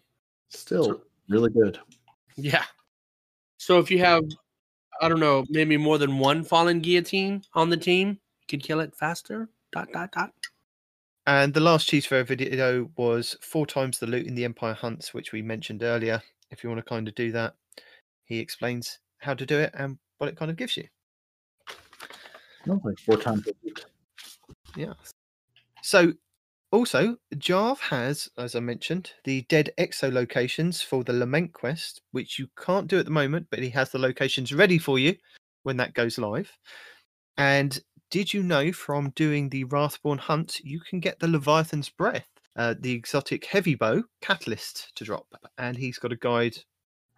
Still 0.48 1.02
really 1.28 1.50
good. 1.50 1.78
Yeah. 2.36 2.64
So 3.58 3.78
if 3.78 3.90
you 3.90 3.98
have, 3.98 4.24
I 5.02 5.08
don't 5.08 5.20
know, 5.20 5.44
maybe 5.50 5.76
more 5.76 5.98
than 5.98 6.18
one 6.18 6.44
Falling 6.44 6.80
Guillotine 6.80 7.42
on 7.54 7.68
the 7.68 7.76
team, 7.76 8.08
you 8.08 8.46
could 8.48 8.62
kill 8.62 8.80
it 8.80 8.94
faster. 8.94 9.48
Dot 9.72 9.92
dot 9.92 10.12
dot. 10.12 10.32
And 11.30 11.54
the 11.54 11.60
last 11.60 11.88
Cheese 11.88 12.06
Fair 12.06 12.24
video 12.24 12.90
was 12.96 13.36
four 13.40 13.64
times 13.64 14.00
the 14.00 14.06
loot 14.08 14.26
in 14.26 14.34
the 14.34 14.44
Empire 14.44 14.74
Hunts, 14.74 15.14
which 15.14 15.30
we 15.30 15.42
mentioned 15.42 15.84
earlier. 15.84 16.20
If 16.50 16.64
you 16.64 16.70
want 16.70 16.84
to 16.84 16.88
kind 16.88 17.06
of 17.06 17.14
do 17.14 17.30
that, 17.30 17.54
he 18.24 18.40
explains 18.40 18.98
how 19.18 19.34
to 19.34 19.46
do 19.46 19.56
it 19.56 19.70
and 19.74 19.96
what 20.18 20.26
it 20.26 20.36
kind 20.36 20.50
of 20.50 20.56
gives 20.56 20.76
you. 20.76 20.88
Like 22.66 22.98
four 22.98 23.16
times. 23.16 23.46
a 23.46 23.52
week. 23.62 23.78
Yeah. 24.74 24.94
So, 25.82 26.14
also, 26.72 27.16
Jarv 27.36 27.78
has, 27.78 28.28
as 28.36 28.56
I 28.56 28.60
mentioned, 28.60 29.12
the 29.22 29.42
dead 29.42 29.70
exo 29.78 30.12
locations 30.12 30.82
for 30.82 31.04
the 31.04 31.12
Lament 31.12 31.52
quest, 31.52 32.02
which 32.10 32.40
you 32.40 32.48
can't 32.58 32.88
do 32.88 32.98
at 32.98 33.04
the 33.04 33.12
moment, 33.12 33.46
but 33.50 33.60
he 33.60 33.70
has 33.70 33.90
the 33.90 34.00
locations 34.00 34.52
ready 34.52 34.78
for 34.78 34.98
you 34.98 35.14
when 35.62 35.76
that 35.76 35.94
goes 35.94 36.18
live. 36.18 36.50
And 37.36 37.80
did 38.10 38.34
you 38.34 38.42
know 38.42 38.72
from 38.72 39.10
doing 39.10 39.48
the 39.48 39.64
Wrathborn 39.64 40.18
hunt, 40.18 40.60
you 40.62 40.80
can 40.80 41.00
get 41.00 41.18
the 41.20 41.28
Leviathan's 41.28 41.88
Breath, 41.88 42.28
uh, 42.56 42.74
the 42.78 42.92
exotic 42.92 43.44
heavy 43.44 43.76
bow 43.76 44.02
catalyst 44.20 44.92
to 44.96 45.04
drop? 45.04 45.26
And 45.58 45.76
he's 45.76 45.98
got 45.98 46.12
a 46.12 46.16
guide 46.16 46.56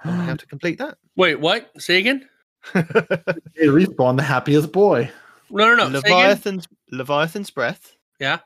on 0.04 0.12
how 0.20 0.34
to 0.36 0.46
complete 0.46 0.78
that. 0.78 0.98
Wait, 1.16 1.40
what? 1.40 1.70
Say 1.78 1.98
again? 1.98 2.28
Hey, 2.74 3.66
respawn 3.66 4.16
the 4.16 4.22
happiest 4.22 4.70
boy. 4.70 5.10
No, 5.50 5.74
no, 5.74 5.88
no. 5.88 5.88
Leviathan's, 5.88 6.68
Leviathan's 6.90 7.50
Breath, 7.50 7.96
Yeah, 8.20 8.38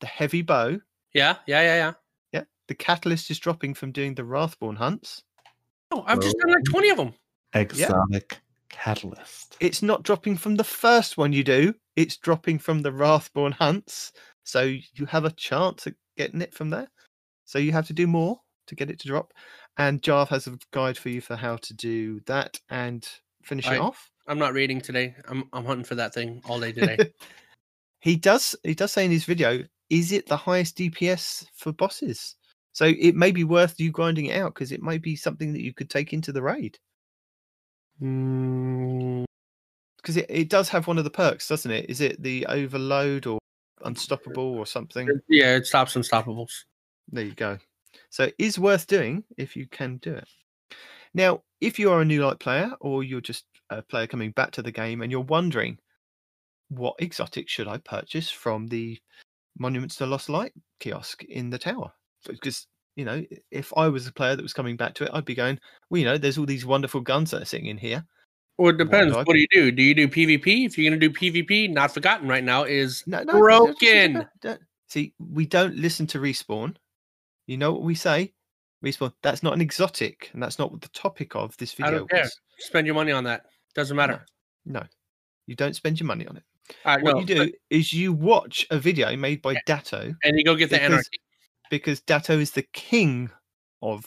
the 0.00 0.06
heavy 0.06 0.42
bow, 0.42 0.78
yeah, 1.14 1.36
yeah, 1.46 1.62
yeah, 1.62 1.76
yeah. 1.76 1.92
Yeah, 2.32 2.42
the 2.68 2.74
catalyst 2.74 3.30
is 3.30 3.38
dropping 3.38 3.74
from 3.74 3.92
doing 3.92 4.14
the 4.14 4.24
Wrathborn 4.24 4.76
hunts. 4.76 5.22
Oh, 5.90 6.04
I've 6.06 6.20
just 6.20 6.36
done 6.38 6.50
like 6.50 6.64
20 6.64 6.90
of 6.90 6.96
them. 6.98 7.14
Exotic 7.54 8.40
catalyst. 8.74 9.56
It's 9.60 9.82
not 9.82 10.02
dropping 10.02 10.36
from 10.36 10.56
the 10.56 10.64
first 10.64 11.16
one 11.16 11.32
you 11.32 11.44
do, 11.44 11.74
it's 11.96 12.16
dropping 12.16 12.58
from 12.58 12.82
the 12.82 12.90
Wrathborn 12.90 13.52
hunts. 13.52 14.12
So 14.42 14.62
you 14.62 15.06
have 15.06 15.24
a 15.24 15.30
chance 15.30 15.86
at 15.86 15.94
getting 16.16 16.42
it 16.42 16.52
from 16.52 16.70
there. 16.70 16.88
So 17.44 17.58
you 17.58 17.72
have 17.72 17.86
to 17.86 17.92
do 17.92 18.06
more 18.06 18.40
to 18.66 18.74
get 18.74 18.90
it 18.90 18.98
to 19.00 19.08
drop. 19.08 19.32
And 19.78 20.02
Jarv 20.02 20.28
has 20.28 20.46
a 20.46 20.58
guide 20.72 20.98
for 20.98 21.08
you 21.08 21.20
for 21.20 21.36
how 21.36 21.56
to 21.56 21.74
do 21.74 22.20
that 22.26 22.58
and 22.68 23.06
finish 23.42 23.66
I- 23.66 23.76
it 23.76 23.80
off. 23.80 24.10
I'm 24.26 24.38
not 24.38 24.54
reading 24.54 24.80
today. 24.80 25.14
I'm 25.28 25.44
I'm 25.52 25.66
hunting 25.66 25.84
for 25.84 25.96
that 25.96 26.14
thing 26.14 26.40
all 26.46 26.58
day 26.58 26.72
today. 26.72 26.98
he 28.00 28.16
does 28.16 28.56
he 28.62 28.74
does 28.74 28.90
say 28.90 29.04
in 29.04 29.10
his 29.10 29.26
video, 29.26 29.62
is 29.90 30.12
it 30.12 30.26
the 30.26 30.36
highest 30.36 30.78
DPS 30.78 31.46
for 31.54 31.72
bosses? 31.72 32.34
So 32.72 32.86
it 32.86 33.14
may 33.14 33.30
be 33.32 33.44
worth 33.44 33.78
you 33.78 33.92
grinding 33.92 34.26
it 34.26 34.40
out 34.40 34.54
because 34.54 34.72
it 34.72 34.80
might 34.80 35.02
be 35.02 35.14
something 35.14 35.52
that 35.52 35.62
you 35.62 35.74
could 35.74 35.90
take 35.90 36.14
into 36.14 36.32
the 36.32 36.42
raid. 36.42 36.78
Mm, 38.02 39.24
because 39.96 40.16
it, 40.16 40.26
it 40.28 40.48
does 40.48 40.68
have 40.68 40.86
one 40.86 40.98
of 40.98 41.04
the 41.04 41.10
perks, 41.10 41.48
doesn't 41.48 41.70
it? 41.70 41.88
Is 41.88 42.00
it 42.00 42.22
the 42.22 42.46
overload 42.46 43.26
or 43.26 43.38
unstoppable 43.84 44.56
or 44.56 44.66
something? 44.66 45.08
yeah, 45.28 45.56
it 45.56 45.66
stops 45.66 45.94
unstoppables. 45.94 46.50
There 47.10 47.24
you 47.24 47.34
go. 47.34 47.58
So 48.10 48.24
it 48.24 48.34
is 48.38 48.58
worth 48.58 48.86
doing 48.86 49.24
if 49.36 49.56
you 49.56 49.66
can 49.66 49.98
do 49.98 50.12
it. 50.14 50.28
Now, 51.14 51.42
if 51.60 51.78
you 51.78 51.90
are 51.90 52.00
a 52.00 52.04
new 52.04 52.24
light 52.24 52.40
player 52.40 52.70
or 52.80 53.04
you're 53.04 53.20
just 53.20 53.44
a 53.70 53.82
player 53.82 54.06
coming 54.06 54.32
back 54.32 54.50
to 54.52 54.62
the 54.62 54.72
game 54.72 55.00
and 55.00 55.10
you're 55.10 55.20
wondering 55.20 55.78
what 56.68 56.96
exotic 56.98 57.48
should 57.48 57.68
I 57.68 57.78
purchase 57.78 58.30
from 58.30 58.66
the 58.66 58.98
Monuments 59.58 59.96
to 59.96 60.06
Lost 60.06 60.28
Light 60.28 60.52
kiosk 60.80 61.22
in 61.24 61.50
the 61.50 61.58
tower? 61.58 61.92
Because 62.26 62.66
you 62.96 63.04
know, 63.04 63.24
if 63.50 63.72
I 63.76 63.88
was 63.88 64.06
a 64.06 64.12
player 64.12 64.36
that 64.36 64.42
was 64.42 64.52
coming 64.52 64.76
back 64.76 64.94
to 64.94 65.04
it, 65.04 65.10
I'd 65.12 65.24
be 65.24 65.34
going, 65.34 65.58
well, 65.90 65.98
you 65.98 66.04
know, 66.04 66.18
there's 66.18 66.38
all 66.38 66.46
these 66.46 66.66
wonderful 66.66 67.00
guns 67.00 67.30
that 67.30 67.42
are 67.42 67.46
sitting 67.46 67.66
in 67.66 67.78
here. 67.78 68.04
Well, 68.56 68.70
it 68.70 68.78
depends. 68.78 69.14
do 69.14 69.18
What 69.18 69.34
do 69.34 69.40
you 69.40 69.48
do? 69.50 69.72
Do 69.72 69.82
you 69.82 69.94
do 69.94 70.06
PvP? 70.06 70.66
If 70.66 70.78
you're 70.78 70.88
gonna 70.88 71.00
do 71.00 71.10
PvP, 71.10 71.70
not 71.70 71.92
forgotten 71.92 72.28
right 72.28 72.44
now 72.44 72.62
is 72.64 73.02
No, 73.06 73.22
no, 73.24 73.32
broken. 73.38 74.26
See, 74.88 75.12
we 75.18 75.46
don't 75.46 75.74
listen 75.76 76.06
to 76.08 76.20
respawn. 76.20 76.76
You 77.46 77.56
know 77.56 77.72
what 77.72 77.82
we 77.82 77.96
say? 77.96 78.32
Respawn. 78.84 79.12
That's 79.22 79.42
not 79.42 79.54
an 79.54 79.60
exotic, 79.60 80.30
and 80.32 80.42
that's 80.42 80.58
not 80.58 80.70
what 80.70 80.82
the 80.82 80.88
topic 80.90 81.34
of 81.34 81.56
this 81.56 81.74
I 81.80 81.86
video 81.86 81.98
don't 82.00 82.10
care. 82.10 82.22
was. 82.22 82.38
Spend 82.58 82.86
your 82.86 82.94
money 82.94 83.10
on 83.10 83.24
that. 83.24 83.46
Doesn't 83.74 83.96
matter. 83.96 84.24
No, 84.64 84.84
you 85.46 85.56
don't 85.56 85.74
spend 85.74 85.98
your 85.98 86.06
money 86.06 86.26
on 86.26 86.36
it. 86.36 86.44
All 86.84 86.94
right, 86.94 87.04
What 87.04 87.18
you 87.18 87.26
do 87.26 87.52
is 87.70 87.92
you 87.92 88.12
watch 88.12 88.66
a 88.70 88.78
video 88.78 89.16
made 89.16 89.42
by 89.42 89.56
Datto 89.66 90.14
and 90.22 90.38
you 90.38 90.44
go 90.44 90.54
get 90.54 90.70
the 90.70 90.80
anarchy, 90.80 91.18
because 91.70 92.00
Datto 92.00 92.38
is 92.38 92.52
the 92.52 92.62
king 92.72 93.30
of 93.82 94.04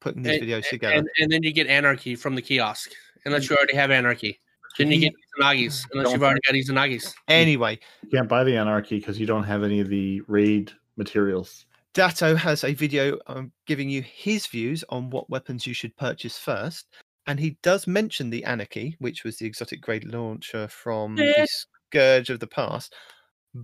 putting 0.00 0.22
these 0.22 0.40
And- 0.40 0.48
videos 0.48 0.68
together. 0.68 0.94
and, 0.96 1.08
and 1.18 1.30
then 1.30 1.42
you 1.42 1.52
get 1.52 1.66
anarchy 1.66 2.14
from 2.16 2.34
the 2.34 2.42
kiosk, 2.42 2.90
unless 3.24 3.48
you 3.50 3.56
already 3.56 3.76
have 3.76 3.90
anarchy. 3.90 4.40
Then 4.78 4.88
you 4.90 4.94
He- 4.94 5.00
get 5.00 5.12
Izanagi's, 5.38 5.86
unless 5.92 6.12
you've 6.12 6.22
already 6.22 6.40
got 6.46 6.54
Izanagi's. 6.54 7.14
anyway, 7.28 7.78
You 8.02 8.10
can't 8.10 8.28
buy 8.28 8.44
the 8.44 8.56
anarchy 8.56 8.98
because 8.98 9.18
you 9.18 9.26
don't 9.26 9.44
have 9.44 9.62
any 9.62 9.80
of 9.80 9.88
the 9.88 10.20
raid 10.28 10.72
materials. 10.96 11.66
Datto 11.92 12.36
has 12.36 12.62
a 12.64 12.72
video 12.72 13.18
um, 13.26 13.50
giving 13.66 13.90
you 13.90 14.00
his 14.02 14.46
views 14.46 14.84
on 14.90 15.10
what 15.10 15.28
weapons 15.28 15.66
you 15.66 15.74
should 15.74 15.96
purchase 15.96 16.38
first. 16.38 16.86
And 17.26 17.38
he 17.38 17.58
does 17.62 17.86
mention 17.86 18.30
the 18.30 18.44
Anarchy, 18.44 18.96
which 19.00 19.24
was 19.24 19.36
the 19.38 19.46
exotic 19.46 19.80
grade 19.82 20.04
launcher 20.04 20.68
from 20.68 21.16
Yeah. 21.18 21.32
the 21.36 21.48
Scourge 21.92 22.30
of 22.30 22.40
the 22.40 22.46
Past. 22.46 22.94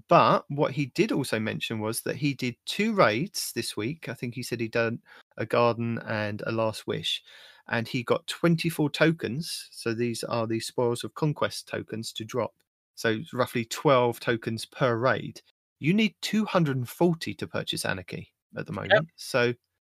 But 0.08 0.44
what 0.48 0.72
he 0.72 0.86
did 0.86 1.12
also 1.12 1.38
mention 1.38 1.78
was 1.78 2.00
that 2.02 2.16
he 2.16 2.34
did 2.34 2.56
two 2.66 2.92
raids 2.94 3.52
this 3.54 3.76
week. 3.76 4.08
I 4.08 4.14
think 4.14 4.34
he 4.34 4.42
said 4.42 4.60
he 4.60 4.68
done 4.68 4.98
a 5.36 5.46
garden 5.46 5.98
and 6.06 6.42
a 6.46 6.52
last 6.52 6.86
wish. 6.86 7.22
And 7.68 7.86
he 7.86 8.02
got 8.02 8.26
24 8.26 8.90
tokens. 8.90 9.68
So 9.70 9.94
these 9.94 10.24
are 10.24 10.46
the 10.46 10.60
spoils 10.60 11.04
of 11.04 11.14
conquest 11.14 11.68
tokens 11.68 12.12
to 12.14 12.24
drop. 12.24 12.52
So 12.94 13.18
roughly 13.32 13.64
12 13.64 14.18
tokens 14.20 14.64
per 14.66 14.96
raid. 14.96 15.40
You 15.78 15.94
need 15.94 16.14
240 16.22 17.34
to 17.34 17.46
purchase 17.46 17.84
Anarchy 17.84 18.32
at 18.56 18.66
the 18.66 18.72
moment. 18.72 19.08
So 19.16 19.52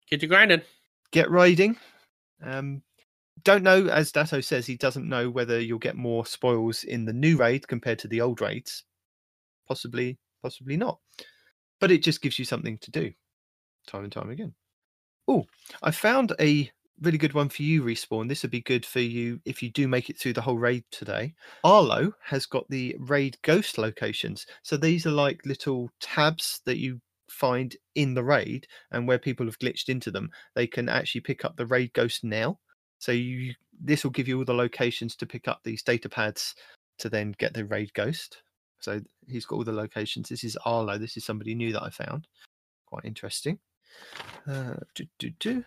Get 0.09 0.21
you 0.21 0.27
grinding. 0.27 0.61
get 1.11 1.29
raiding. 1.29 1.77
Um, 2.41 2.81
don't 3.43 3.63
know, 3.63 3.87
as 3.87 4.11
Datto 4.11 4.41
says, 4.41 4.65
he 4.65 4.77
doesn't 4.77 5.07
know 5.09 5.29
whether 5.29 5.59
you'll 5.59 5.79
get 5.79 5.95
more 5.95 6.25
spoils 6.25 6.83
in 6.83 7.05
the 7.05 7.13
new 7.13 7.37
raid 7.37 7.67
compared 7.67 7.99
to 7.99 8.07
the 8.07 8.21
old 8.21 8.41
raids. 8.41 8.83
Possibly, 9.67 10.17
possibly 10.41 10.77
not. 10.77 10.99
But 11.79 11.91
it 11.91 12.03
just 12.03 12.21
gives 12.21 12.39
you 12.39 12.45
something 12.45 12.77
to 12.79 12.91
do 12.91 13.11
time 13.87 14.03
and 14.03 14.11
time 14.11 14.29
again. 14.29 14.53
Oh, 15.27 15.45
I 15.81 15.91
found 15.91 16.33
a 16.39 16.71
really 17.01 17.17
good 17.17 17.33
one 17.33 17.49
for 17.49 17.63
you, 17.63 17.83
Respawn. 17.83 18.29
This 18.29 18.43
would 18.43 18.51
be 18.51 18.61
good 18.61 18.85
for 18.85 18.99
you 18.99 19.39
if 19.45 19.61
you 19.61 19.69
do 19.69 19.87
make 19.87 20.09
it 20.09 20.17
through 20.17 20.33
the 20.33 20.41
whole 20.41 20.57
raid 20.57 20.83
today. 20.91 21.33
Arlo 21.63 22.13
has 22.23 22.45
got 22.45 22.69
the 22.69 22.95
raid 22.99 23.37
ghost 23.41 23.77
locations. 23.77 24.45
So 24.63 24.77
these 24.77 25.05
are 25.05 25.11
like 25.11 25.45
little 25.45 25.89
tabs 25.99 26.61
that 26.65 26.77
you 26.77 27.01
find 27.29 27.75
in 27.95 28.13
the 28.13 28.23
raid 28.23 28.67
and 28.91 29.07
where 29.07 29.17
people 29.17 29.45
have 29.45 29.59
glitched 29.59 29.89
into 29.89 30.11
them 30.11 30.29
they 30.55 30.67
can 30.67 30.87
actually 30.87 31.21
pick 31.21 31.43
up 31.43 31.55
the 31.57 31.65
raid 31.65 31.91
ghost 31.93 32.23
now 32.23 32.59
so 32.99 33.11
you 33.11 33.53
this 33.81 34.03
will 34.03 34.11
give 34.11 34.27
you 34.27 34.37
all 34.37 34.45
the 34.45 34.53
locations 34.53 35.15
to 35.15 35.25
pick 35.25 35.47
up 35.47 35.59
these 35.63 35.81
data 35.81 36.07
pads 36.07 36.53
to 36.99 37.09
then 37.09 37.33
get 37.39 37.53
the 37.53 37.65
raid 37.65 37.91
ghost 37.93 38.43
so 38.83 39.01
he's 39.27 39.45
got 39.45 39.55
all 39.55 39.63
the 39.63 39.71
locations. 39.71 40.29
This 40.29 40.43
is 40.43 40.57
arlo. 40.65 40.97
This 40.97 41.15
is 41.15 41.23
somebody 41.23 41.55
new 41.55 41.71
that 41.73 41.83
i 41.83 41.89
found. 41.89 42.27
Quite 42.85 43.05
interesting. 43.05 43.57
Uh, 44.47 44.75
do, 44.95 45.05
do, 45.19 45.29
do. 45.39 45.63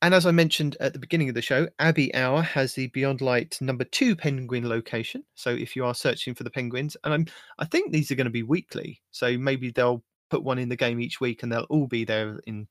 and 0.00 0.14
as 0.14 0.24
i 0.24 0.30
mentioned 0.30 0.74
at 0.80 0.94
the 0.94 0.98
beginning 0.98 1.28
of 1.28 1.34
the 1.34 1.42
show 1.42 1.68
abbey 1.80 2.12
hour 2.14 2.40
has 2.40 2.72
the 2.72 2.86
beyond 2.88 3.20
light 3.20 3.58
number 3.60 3.84
two 3.84 4.16
penguin 4.16 4.68
location. 4.68 5.22
So 5.34 5.50
if 5.50 5.76
you 5.76 5.84
are 5.84 5.94
searching 5.94 6.34
for 6.34 6.44
the 6.44 6.50
penguins 6.50 6.96
and 7.04 7.12
i'm 7.12 7.26
i 7.58 7.66
think 7.66 7.92
these 7.92 8.10
are 8.10 8.14
going 8.14 8.24
to 8.24 8.30
be 8.30 8.42
weekly. 8.42 9.00
So 9.10 9.36
maybe 9.38 9.70
they'll 9.70 10.02
put 10.30 10.42
one 10.42 10.58
in 10.58 10.70
the 10.70 10.76
game 10.76 10.98
each 10.98 11.20
week 11.20 11.42
and 11.42 11.52
they'll 11.52 11.66
all 11.68 11.86
be 11.86 12.04
there 12.04 12.40
in 12.46 12.66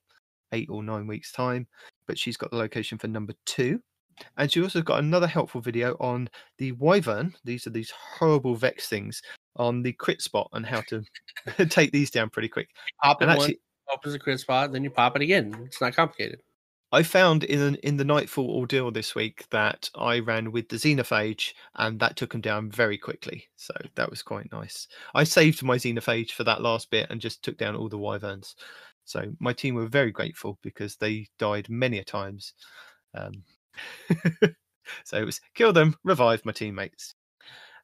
eight 0.51 0.69
or 0.69 0.83
nine 0.83 1.07
weeks 1.07 1.31
time. 1.31 1.67
But 2.07 2.17
she's 2.17 2.37
got 2.37 2.49
the 2.49 2.57
location 2.57 2.97
for 2.97 3.07
number 3.07 3.33
two. 3.45 3.79
And 4.37 4.51
she 4.51 4.61
also 4.61 4.81
got 4.81 4.99
another 4.99 5.27
helpful 5.27 5.61
video 5.61 5.95
on 5.99 6.27
the 6.57 6.73
wyvern. 6.73 7.33
These 7.45 7.67
are 7.67 7.71
these 7.71 7.91
horrible 7.91 8.55
vex 8.55 8.89
things 8.89 9.21
on 9.55 9.81
the 9.81 9.93
crit 9.93 10.21
spot 10.21 10.49
and 10.53 10.65
how 10.65 10.81
to 10.81 11.03
take 11.69 11.91
these 11.91 12.09
down 12.09 12.29
pretty 12.29 12.47
quick 12.47 12.69
Pop 13.01 13.21
it 13.21 13.25
and 13.25 13.31
actually 13.31 13.59
opens 13.91 14.13
a 14.13 14.19
crit 14.19 14.39
spot, 14.39 14.71
then 14.71 14.83
you 14.83 14.89
pop 14.89 15.15
it 15.15 15.21
again. 15.21 15.53
It's 15.65 15.81
not 15.81 15.95
complicated. 15.95 16.41
I 16.93 17.03
found 17.03 17.45
in 17.45 17.75
in 17.75 17.95
the 17.95 18.03
Nightfall 18.03 18.49
ordeal 18.49 18.91
this 18.91 19.15
week 19.15 19.45
that 19.51 19.89
I 19.95 20.19
ran 20.19 20.51
with 20.51 20.67
the 20.67 20.75
Xenophage 20.75 21.53
and 21.75 21.99
that 22.01 22.17
took 22.17 22.33
him 22.33 22.41
down 22.41 22.69
very 22.69 22.97
quickly. 22.97 23.45
So 23.55 23.73
that 23.95 24.09
was 24.09 24.21
quite 24.21 24.51
nice. 24.51 24.87
I 25.15 25.23
saved 25.23 25.63
my 25.63 25.77
Xenophage 25.77 26.31
for 26.31 26.43
that 26.43 26.61
last 26.61 26.91
bit 26.91 27.07
and 27.09 27.21
just 27.21 27.43
took 27.43 27.57
down 27.57 27.75
all 27.75 27.87
the 27.87 27.97
Wyverns. 27.97 28.55
So 29.05 29.31
my 29.39 29.53
team 29.53 29.75
were 29.75 29.87
very 29.87 30.11
grateful 30.11 30.59
because 30.61 30.97
they 30.97 31.27
died 31.39 31.69
many 31.69 31.99
a 31.99 32.03
times. 32.03 32.53
Um, 33.15 33.43
so 35.05 35.17
it 35.17 35.25
was 35.25 35.39
kill 35.55 35.71
them, 35.71 35.95
revive 36.03 36.43
my 36.45 36.51
teammates. 36.51 37.15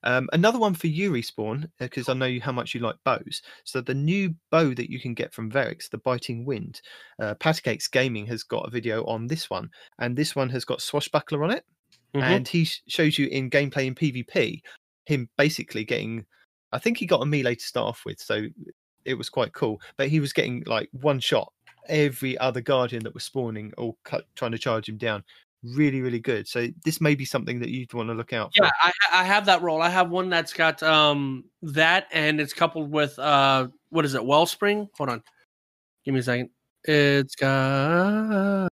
Um, 0.03 0.29
another 0.33 0.59
one 0.59 0.73
for 0.73 0.87
you, 0.87 1.11
Respawn, 1.11 1.69
because 1.79 2.09
I 2.09 2.13
know 2.13 2.25
you, 2.25 2.41
how 2.41 2.51
much 2.51 2.73
you 2.73 2.81
like 2.81 2.95
bows. 3.03 3.41
So 3.63 3.81
the 3.81 3.93
new 3.93 4.35
bow 4.51 4.73
that 4.73 4.89
you 4.91 4.99
can 4.99 5.13
get 5.13 5.33
from 5.33 5.51
Variks, 5.51 5.89
the 5.89 5.97
Biting 5.97 6.45
Wind, 6.45 6.81
uh, 7.19 7.35
Patacakes 7.35 7.89
Gaming 7.91 8.25
has 8.27 8.43
got 8.43 8.67
a 8.67 8.71
video 8.71 9.03
on 9.05 9.27
this 9.27 9.49
one, 9.49 9.69
and 9.99 10.15
this 10.15 10.35
one 10.35 10.49
has 10.49 10.65
got 10.65 10.81
Swashbuckler 10.81 11.43
on 11.43 11.51
it, 11.51 11.65
Mhm. 12.13 12.21
and 12.21 12.47
he 12.47 12.65
sh- 12.65 12.81
shows 12.87 13.17
you 13.17 13.27
in 13.27 13.49
gameplay 13.49 13.85
in 13.85 13.95
PvP 13.95 14.61
him 15.05 15.29
basically 15.37 15.85
getting. 15.85 16.25
I 16.73 16.79
think 16.79 16.97
he 16.97 17.05
got 17.05 17.21
a 17.21 17.25
melee 17.25 17.55
to 17.55 17.63
start 17.63 17.87
off 17.87 18.03
with, 18.05 18.19
so 18.19 18.45
it 19.05 19.13
was 19.13 19.29
quite 19.29 19.53
cool. 19.53 19.79
But 19.95 20.09
he 20.09 20.19
was 20.19 20.33
getting 20.33 20.63
like 20.65 20.89
one 20.91 21.19
shot 21.21 21.51
every 21.87 22.37
other 22.39 22.59
guardian 22.59 23.03
that 23.03 23.13
was 23.13 23.23
spawning 23.23 23.73
or 23.77 23.95
cut, 24.03 24.25
trying 24.35 24.51
to 24.51 24.57
charge 24.57 24.89
him 24.89 24.97
down. 24.97 25.23
Really, 25.63 26.01
really 26.01 26.19
good. 26.19 26.47
So 26.47 26.67
this 26.85 27.01
may 27.01 27.15
be 27.15 27.25
something 27.25 27.59
that 27.59 27.69
you'd 27.69 27.91
want 27.93 28.09
to 28.09 28.13
look 28.13 28.31
out 28.31 28.53
for. 28.55 28.65
Yeah, 28.65 28.71
I, 28.81 28.91
I 29.13 29.23
have 29.23 29.45
that 29.47 29.61
roll. 29.63 29.81
I 29.81 29.89
have 29.89 30.09
one 30.09 30.29
that's 30.29 30.53
got 30.53 30.84
um 30.84 31.45
that, 31.63 32.07
and 32.11 32.39
it's 32.39 32.53
coupled 32.53 32.91
with 32.91 33.17
uh 33.17 33.67
what 33.89 34.05
is 34.05 34.13
it? 34.13 34.23
Wellspring. 34.23 34.88
Hold 34.97 35.09
on, 35.09 35.23
give 36.05 36.13
me 36.13 36.19
a 36.19 36.23
second. 36.23 36.49
It's 36.84 37.35
got 37.35 38.69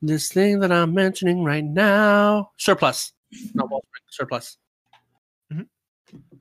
this 0.00 0.32
thing 0.32 0.60
that 0.60 0.72
I'm 0.72 0.94
mentioning 0.94 1.44
right 1.44 1.64
now. 1.64 2.50
Surplus, 2.56 3.12
not 3.54 3.70
Wellspring. 3.70 4.02
Surplus. 4.08 4.56
Mhm. 5.52 5.68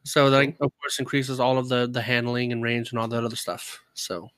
So 0.04 0.30
that 0.30 0.48
of 0.62 0.72
course 0.80 1.00
increases 1.00 1.42
all 1.42 1.58
of 1.58 1.68
the 1.68 1.86
the 1.88 2.02
handling 2.02 2.54
and 2.54 2.64
range 2.64 2.92
and 2.92 3.00
all 3.00 3.10
that 3.10 3.26
other 3.26 3.36
stuff. 3.36 3.82
So 3.94 4.30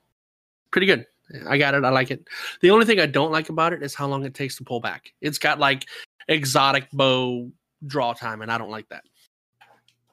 pretty 0.72 0.88
good. 0.88 1.06
I 1.48 1.58
got 1.58 1.74
it. 1.74 1.84
I 1.84 1.90
like 1.90 2.12
it. 2.12 2.28
The 2.62 2.72
only 2.72 2.86
thing 2.86 3.00
I 3.00 3.06
don't 3.06 3.32
like 3.32 3.50
about 3.50 3.74
it 3.74 3.84
is 3.84 3.96
how 3.96 4.08
long 4.08 4.26
it 4.26 4.34
takes 4.34 4.56
to 4.58 4.64
pull 4.64 4.80
back. 4.80 5.14
It's 5.22 5.38
got 5.38 5.60
like 5.60 5.86
exotic 6.28 6.90
bow 6.92 7.52
draw 7.88 8.14
time, 8.14 8.42
and 8.42 8.52
I 8.52 8.58
don't 8.58 8.70
like 8.72 8.88
that. 8.90 9.04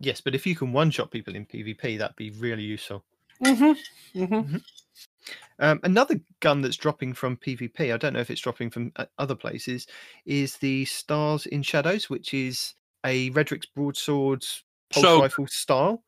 Yes, 0.00 0.20
but 0.20 0.34
if 0.34 0.46
you 0.46 0.56
can 0.56 0.72
one 0.72 0.90
shot 0.90 1.10
people 1.10 1.34
in 1.36 1.44
PvP, 1.44 1.98
that'd 1.98 2.16
be 2.16 2.30
really 2.30 2.62
useful. 2.62 3.04
Mm-hmm. 3.44 4.22
Mm-hmm. 4.22 4.56
Um, 5.58 5.80
another 5.82 6.18
gun 6.40 6.62
that's 6.62 6.76
dropping 6.76 7.12
from 7.12 7.36
PvP, 7.36 7.92
I 7.92 7.96
don't 7.98 8.14
know 8.14 8.20
if 8.20 8.30
it's 8.30 8.40
dropping 8.40 8.70
from 8.70 8.92
uh, 8.96 9.04
other 9.18 9.34
places, 9.34 9.86
is 10.24 10.56
the 10.56 10.86
Stars 10.86 11.44
in 11.46 11.62
Shadows, 11.62 12.08
which 12.08 12.32
is 12.32 12.74
a 13.04 13.30
Redrix's 13.30 13.66
broadsword 13.66 14.44
pulse 14.90 15.04
So- 15.04 15.20
rifle 15.20 15.46
style. 15.46 16.02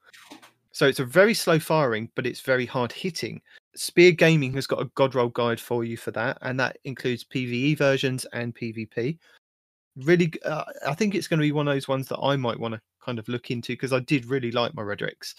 So 0.75 0.87
it's 0.87 1.01
a 1.01 1.05
very 1.05 1.35
slow 1.35 1.59
firing, 1.59 2.11
but 2.15 2.27
it's 2.27 2.41
very 2.41 2.65
hard 2.65 2.93
hitting. 2.93 3.43
Spear 3.75 4.13
Gaming 4.13 4.53
has 4.55 4.67
got 4.67 4.83
a 4.83 4.91
God 4.95 5.15
roll 5.15 5.29
guide 5.29 5.61
for 5.61 5.85
you 5.85 5.97
for 5.97 6.11
that, 6.13 6.39
and 6.43 6.59
that 6.61 6.79
includes 6.85 7.25
PVE 7.25 7.79
versions 7.79 8.27
and 8.33 8.55
PvP. 8.55 9.19
Really, 9.97 10.33
uh, 10.45 10.65
I 10.87 10.95
think 10.95 11.15
it's 11.15 11.29
going 11.29 11.39
to 11.39 11.47
be 11.47 11.53
one 11.53 11.69
of 11.69 11.75
those 11.75 11.89
ones 11.89 12.09
that 12.09 12.19
I 12.19 12.37
might 12.37 12.59
want 12.59 12.75
to 12.75 12.81
kind 13.05 13.19
of 13.19 13.29
look 13.29 13.51
into 13.51 13.73
because 13.73 13.93
I 13.93 14.01
did 14.01 14.27
really 14.27 14.51
like 14.51 14.75
my 14.75 14.83
Redrix. 14.83 15.35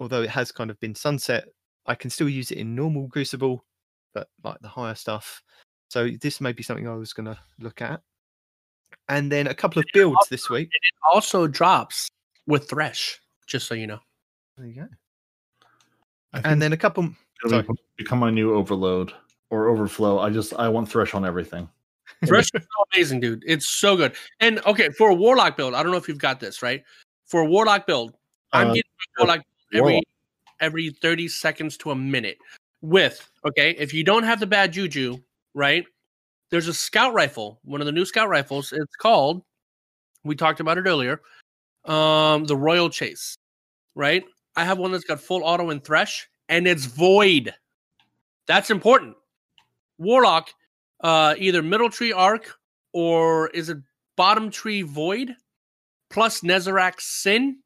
Although 0.00 0.22
it 0.22 0.30
has 0.30 0.50
kind 0.52 0.70
of 0.70 0.80
been 0.80 0.94
sunset, 0.94 1.44
I 1.86 1.94
can 1.94 2.10
still 2.10 2.28
use 2.28 2.50
it 2.50 2.58
in 2.58 2.74
normal 2.74 3.08
Crucible, 3.08 3.64
but 4.14 4.28
like 4.44 4.58
the 4.60 4.68
higher 4.68 4.94
stuff. 4.94 5.42
So 5.88 6.08
this 6.20 6.40
may 6.40 6.52
be 6.52 6.62
something 6.62 6.88
I 6.88 6.94
was 6.94 7.12
going 7.12 7.26
to 7.26 7.38
look 7.60 7.82
at. 7.82 8.00
And 9.08 9.30
then 9.30 9.46
a 9.46 9.54
couple 9.54 9.80
of 9.80 9.86
builds 9.92 10.28
this 10.30 10.48
week. 10.48 10.68
It 10.72 10.94
Also 11.12 11.46
drops 11.46 12.08
with 12.46 12.68
Thresh, 12.68 13.20
just 13.46 13.66
so 13.66 13.74
you 13.74 13.86
know. 13.86 13.98
There 14.56 14.66
you 14.66 14.74
go. 14.74 14.88
I 16.32 16.38
think 16.38 16.46
And 16.46 16.62
then 16.62 16.72
a 16.72 16.76
couple. 16.76 17.10
It'll 17.44 17.50
sorry. 17.50 17.62
become- 17.62 17.76
become 17.96 18.18
my 18.18 18.30
new 18.30 18.54
overload 18.54 19.12
or 19.50 19.68
overflow. 19.68 20.18
I 20.18 20.30
just 20.30 20.54
I 20.54 20.68
want 20.68 20.88
thresh 20.88 21.14
on 21.14 21.24
everything. 21.24 21.68
Thresh 22.26 22.50
is 22.54 22.62
so 22.62 22.84
amazing, 22.94 23.20
dude. 23.20 23.42
It's 23.46 23.68
so 23.68 23.96
good. 23.96 24.14
And 24.40 24.60
okay, 24.66 24.90
for 24.90 25.10
a 25.10 25.14
Warlock 25.14 25.56
build, 25.56 25.74
I 25.74 25.82
don't 25.82 25.90
know 25.92 25.98
if 25.98 26.08
you've 26.08 26.18
got 26.18 26.40
this 26.40 26.62
right. 26.62 26.82
For 27.26 27.40
a 27.40 27.46
Warlock 27.46 27.86
build, 27.86 28.14
I'm 28.52 28.68
Uh, 28.70 28.74
getting 28.74 28.90
a 29.18 29.20
Warlock 29.24 29.44
every 29.72 29.80
Warlock. 29.92 30.04
every 30.60 30.90
30 30.90 31.28
seconds 31.28 31.76
to 31.78 31.90
a 31.90 31.94
minute. 31.96 32.38
With 32.80 33.28
okay, 33.44 33.70
if 33.78 33.92
you 33.94 34.04
don't 34.04 34.24
have 34.24 34.40
the 34.40 34.46
bad 34.46 34.72
juju, 34.72 35.18
right? 35.54 35.84
There's 36.50 36.68
a 36.68 36.74
scout 36.74 37.14
rifle, 37.14 37.60
one 37.64 37.80
of 37.80 37.86
the 37.86 37.92
new 37.92 38.04
scout 38.04 38.28
rifles. 38.28 38.72
It's 38.72 38.96
called. 38.96 39.42
We 40.24 40.34
talked 40.36 40.60
about 40.60 40.78
it 40.78 40.82
earlier. 40.86 41.20
Um, 41.84 42.44
the 42.44 42.56
Royal 42.56 42.90
Chase, 42.90 43.36
right? 43.94 44.24
I 44.54 44.64
have 44.64 44.78
one 44.78 44.92
that's 44.92 45.04
got 45.04 45.20
full 45.20 45.42
auto 45.44 45.70
and 45.70 45.82
thresh, 45.82 46.28
and 46.48 46.66
it's 46.66 46.84
void. 46.84 47.54
That's 48.46 48.70
important. 48.70 49.16
Warlock, 49.98 50.50
uh, 51.02 51.34
either 51.38 51.62
middle 51.62 51.90
tree 51.90 52.12
arc 52.12 52.58
or 52.92 53.48
is 53.50 53.68
it 53.68 53.78
bottom 54.16 54.50
tree 54.50 54.82
void? 54.82 55.34
plus 56.12 56.42
Nezarec 56.42 57.00
Sin, 57.00 57.58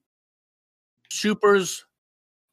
supers 1.11 1.85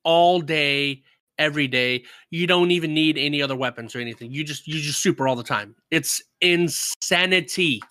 all 0.03 0.41
day, 0.41 1.03
every 1.37 1.67
day. 1.67 2.03
You 2.31 2.47
don't 2.47 2.71
even 2.71 2.93
need 2.93 3.17
any 3.17 3.41
other 3.41 3.55
weapons 3.55 3.95
or 3.95 3.99
anything. 3.99 4.31
You 4.31 4.43
just 4.43 4.67
you 4.67 4.81
just 4.81 5.01
super 5.01 5.27
all 5.27 5.35
the 5.35 5.43
time. 5.43 5.75
It's 5.91 6.21
insanity. 6.41 7.81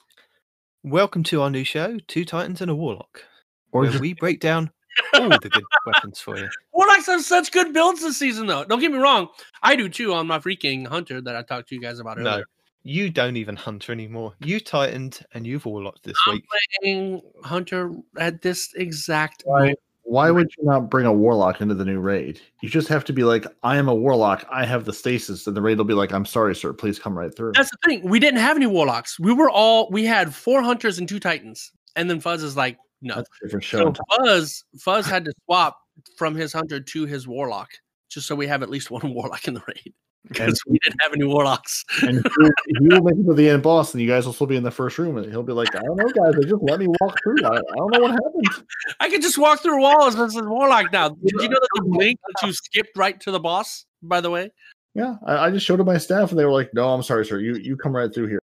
Welcome 0.83 1.23
to 1.25 1.43
our 1.43 1.51
new 1.51 1.65
show, 1.65 1.99
Two 2.09 2.25
Titans 2.25 2.61
and 2.61 2.71
a 2.71 2.75
Warlock, 2.75 3.25
Or 3.71 3.83
where 3.83 4.01
we 4.01 4.15
break 4.15 4.41
down 4.41 4.71
all 5.15 5.29
the 5.29 5.49
good 5.49 5.65
weapons 5.87 6.21
for 6.21 6.39
you. 6.39 6.49
Warlocks 6.73 7.07
have 7.07 7.23
such 7.23 7.53
good 7.53 7.73
builds 7.73 8.03
this 8.03 8.19
season, 8.19 8.47
though. 8.47 8.65
Don't 8.65 8.81
get 8.81 8.93
me 8.93 8.99
wrong, 8.99 9.29
I 9.63 9.77
do 9.77 9.89
too 9.89 10.13
on 10.15 10.27
my 10.27 10.39
freaking 10.39 10.87
hunter 10.87 11.21
that 11.21 11.37
I 11.37 11.43
talked 11.43 11.69
to 11.69 11.75
you 11.75 11.81
guys 11.81 11.99
about 11.99 12.19
earlier. 12.19 12.39
No, 12.39 12.45
you 12.85 13.11
don't 13.11 13.37
even 13.37 13.57
hunter 13.57 13.93
anymore. 13.93 14.35
You 14.41 14.59
tightened 14.61 15.21
and 15.35 15.47
you've 15.47 15.65
warlocked 15.65 16.03
this 16.03 16.17
I'm 16.27 16.35
week. 16.35 16.45
playing 16.83 17.23
hunter 17.45 17.95
at 18.19 18.43
this 18.43 18.73
exact 18.77 19.43
Why? 19.47 19.59
moment. 19.61 19.79
why 20.03 20.31
would 20.33 20.51
you 20.59 20.65
not 20.65 20.91
bring 20.91 21.07
a 21.07 21.13
warlock 21.13 21.61
into 21.61 21.75
the 21.75 21.85
new 21.85 22.01
raid? 22.01 22.41
You 22.61 22.69
just 22.69 22.89
have 22.89 23.05
to 23.05 23.13
be 23.13 23.23
like, 23.23 23.47
I 23.63 23.77
am 23.77 23.89
a 23.89 23.95
warlock. 23.95 24.45
I 24.51 24.65
have 24.67 24.85
the 24.85 24.93
stasis, 24.93 25.47
and 25.47 25.57
the 25.57 25.63
raid 25.63 25.79
will 25.79 25.85
be 25.85 25.95
like, 25.95 26.13
I'm 26.13 26.27
sorry, 26.27 26.57
sir. 26.57 26.73
Please 26.73 26.99
come 26.99 27.17
right 27.17 27.35
through. 27.35 27.53
That's 27.53 27.71
the 27.71 27.79
thing. 27.87 28.09
We 28.09 28.19
didn't 28.19 28.41
have 28.41 28.57
any 28.57 28.67
warlocks. 28.67 29.19
We 29.21 29.33
were 29.33 29.49
all 29.49 29.89
we 29.91 30.05
had 30.05 30.35
four 30.35 30.61
hunters 30.63 30.99
and 30.99 31.09
two 31.09 31.21
titans, 31.21 31.71
and 31.95 32.11
then 32.11 32.21
Fuzz 32.21 32.43
is 32.43 32.57
like, 32.57 32.79
no. 33.03 33.17
That's 33.17 33.29
a 33.43 33.47
different 33.47 33.65
show. 33.65 33.93
So 33.93 34.03
Fuzz 34.17 34.65
Fuzz 34.79 35.07
had 35.07 35.25
to 35.27 35.33
swap 35.45 35.79
from 36.17 36.35
his 36.35 36.53
hunter 36.53 36.81
to 36.81 37.05
his 37.05 37.29
warlock, 37.29 37.69
just 38.09 38.27
so 38.27 38.35
we 38.35 38.47
have 38.47 38.63
at 38.63 38.71
least 38.71 38.91
one 38.91 39.13
warlock 39.15 39.47
in 39.47 39.55
the 39.55 39.63
raid 39.67 39.93
because 40.29 40.63
we 40.67 40.79
didn't 40.79 41.01
have 41.03 41.13
any 41.13 41.25
warlocks. 41.25 41.85
and 42.03 42.17
he 42.17 42.51
he 42.79 42.89
will 42.89 43.03
make 43.03 43.17
it 43.17 43.27
to 43.27 43.35
the 43.35 43.49
end 43.49 43.63
boss, 43.63 43.93
and 43.93 44.01
you 44.01 44.09
guys 44.09 44.25
will 44.25 44.33
still 44.33 44.47
be 44.47 44.57
in 44.57 44.63
the 44.63 44.71
first 44.71 44.99
room, 44.99 45.17
and 45.17 45.31
he'll 45.31 45.43
be 45.43 45.53
like, 45.53 45.75
I 45.75 45.81
don't 45.83 45.97
know, 45.97 46.09
guys. 46.09 46.35
They 46.35 46.49
just 46.49 46.63
let 46.63 46.79
me 46.79 46.87
walk 47.01 47.19
through. 47.23 47.45
I, 47.45 47.57
I 47.57 47.77
don't 47.77 47.91
know 47.93 48.01
what 48.01 48.11
happened. 48.13 48.67
I 49.01 49.09
can 49.09 49.21
just 49.21 49.39
walk 49.39 49.63
through 49.63 49.81
walls 49.81 50.19
as 50.19 50.37
a 50.37 50.45
warlock 50.45 50.93
now. 50.93 51.11
Did 51.11 51.33
you 51.41 51.49
know 51.49 51.59
that 51.61 51.69
the 51.75 51.83
blink 51.87 52.19
that 52.27 52.47
you 52.47 52.53
skipped 52.53 52.97
right 52.97 53.21
to 53.21 53.31
the 53.31 53.41
boss? 53.41 53.87
By 54.03 54.21
the 54.21 54.31
way, 54.31 54.51
Yeah, 54.95 55.17
I, 55.27 55.47
I 55.47 55.51
just 55.51 55.67
showed 55.67 55.81
it 55.81 55.85
my 55.85 55.99
staff, 55.99 56.31
and 56.31 56.39
they 56.39 56.45
were 56.45 56.53
like, 56.53 56.73
No, 56.75 56.93
I'm 56.93 57.03
sorry, 57.03 57.27
sir. 57.27 57.39
You 57.39 57.57
you 57.57 57.77
come 57.77 57.95
right 57.95 58.13
through 58.13 58.29
here. 58.29 58.41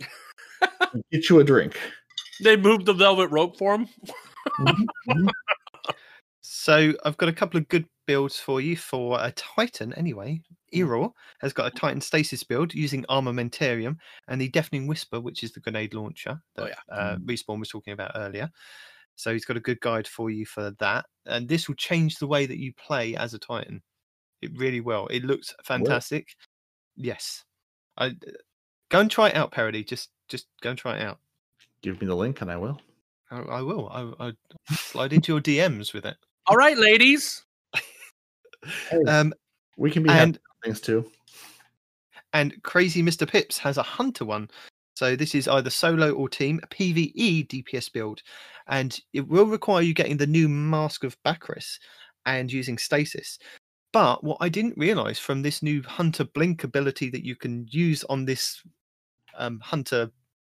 Get 1.12 1.28
you 1.28 1.40
a 1.40 1.44
drink. 1.44 1.78
They 2.42 2.56
moved 2.56 2.86
the 2.86 2.92
velvet 2.94 3.28
rope 3.28 3.56
for 3.56 3.74
him. 3.74 3.88
So 6.48 6.92
I've 7.04 7.16
got 7.16 7.28
a 7.28 7.32
couple 7.32 7.58
of 7.58 7.68
good 7.68 7.86
builds 8.06 8.38
for 8.38 8.60
you 8.60 8.76
for 8.76 9.18
a 9.20 9.32
Titan 9.32 9.92
anyway. 9.94 10.40
Hmm. 10.72 10.80
Error 10.80 11.08
has 11.40 11.52
got 11.52 11.66
a 11.66 11.76
Titan 11.76 12.00
stasis 12.00 12.42
build 12.44 12.72
using 12.72 13.04
Armamentarium 13.10 13.96
and 14.28 14.40
the 14.40 14.48
Deafening 14.48 14.86
Whisper, 14.86 15.20
which 15.20 15.42
is 15.42 15.52
the 15.52 15.60
grenade 15.60 15.92
launcher 15.94 16.40
that 16.54 16.62
Oh, 16.62 16.66
yeah. 16.68 16.94
uh, 16.96 17.16
hmm. 17.16 17.26
Respawn 17.28 17.58
was 17.58 17.68
talking 17.68 17.92
about 17.92 18.12
earlier. 18.14 18.50
So 19.16 19.32
he's 19.32 19.44
got 19.44 19.56
a 19.56 19.60
good 19.60 19.80
guide 19.80 20.06
for 20.06 20.30
you 20.30 20.46
for 20.46 20.72
that. 20.78 21.06
And 21.24 21.48
this 21.48 21.68
will 21.68 21.74
change 21.74 22.18
the 22.18 22.26
way 22.26 22.46
that 22.46 22.58
you 22.58 22.72
play 22.74 23.16
as 23.16 23.34
a 23.34 23.38
Titan. 23.38 23.82
It 24.42 24.56
really 24.56 24.80
will. 24.80 25.08
It 25.08 25.24
looks 25.24 25.54
fantastic. 25.64 26.28
Yes. 26.96 27.44
I 27.96 28.06
uh, 28.06 28.10
go 28.90 29.00
and 29.00 29.10
try 29.10 29.28
it 29.28 29.34
out, 29.34 29.50
Parody. 29.52 29.82
Just 29.82 30.10
just 30.28 30.46
go 30.62 30.70
and 30.70 30.78
try 30.78 30.98
it 30.98 31.02
out. 31.02 31.18
Give 31.86 32.00
me 32.00 32.08
the 32.08 32.16
link, 32.16 32.40
and 32.40 32.50
I 32.50 32.56
will. 32.56 32.80
I, 33.30 33.38
I 33.38 33.62
will. 33.62 33.88
I, 33.90 34.26
I 34.26 34.32
slide 34.74 35.12
into 35.12 35.30
your 35.30 35.40
DMs 35.40 35.94
with 35.94 36.04
it. 36.04 36.16
All 36.48 36.56
right, 36.56 36.76
ladies. 36.76 37.44
Um, 39.06 39.32
We 39.76 39.92
can 39.92 40.02
be 40.02 40.08
happy 40.08 40.22
and 40.22 40.32
with 40.32 40.64
things 40.64 40.80
too. 40.80 41.08
and 42.32 42.60
Crazy 42.64 43.04
Mr. 43.04 43.30
Pips 43.30 43.56
has 43.58 43.78
a 43.78 43.84
hunter 43.84 44.24
one. 44.24 44.50
So 44.96 45.14
this 45.14 45.36
is 45.36 45.46
either 45.46 45.70
solo 45.70 46.10
or 46.10 46.28
team 46.28 46.58
a 46.64 46.66
PVE 46.66 47.46
DPS 47.46 47.92
build, 47.92 48.20
and 48.66 48.98
it 49.12 49.28
will 49.28 49.46
require 49.46 49.82
you 49.82 49.94
getting 49.94 50.16
the 50.16 50.26
new 50.26 50.48
Mask 50.48 51.04
of 51.04 51.16
Bakris 51.22 51.78
and 52.24 52.50
using 52.50 52.78
stasis. 52.78 53.38
But 53.92 54.24
what 54.24 54.38
I 54.40 54.48
didn't 54.48 54.76
realize 54.76 55.20
from 55.20 55.42
this 55.42 55.62
new 55.62 55.84
hunter 55.84 56.24
blink 56.24 56.64
ability 56.64 57.10
that 57.10 57.24
you 57.24 57.36
can 57.36 57.68
use 57.70 58.02
on 58.10 58.24
this 58.24 58.60
um, 59.38 59.60
hunter 59.60 60.10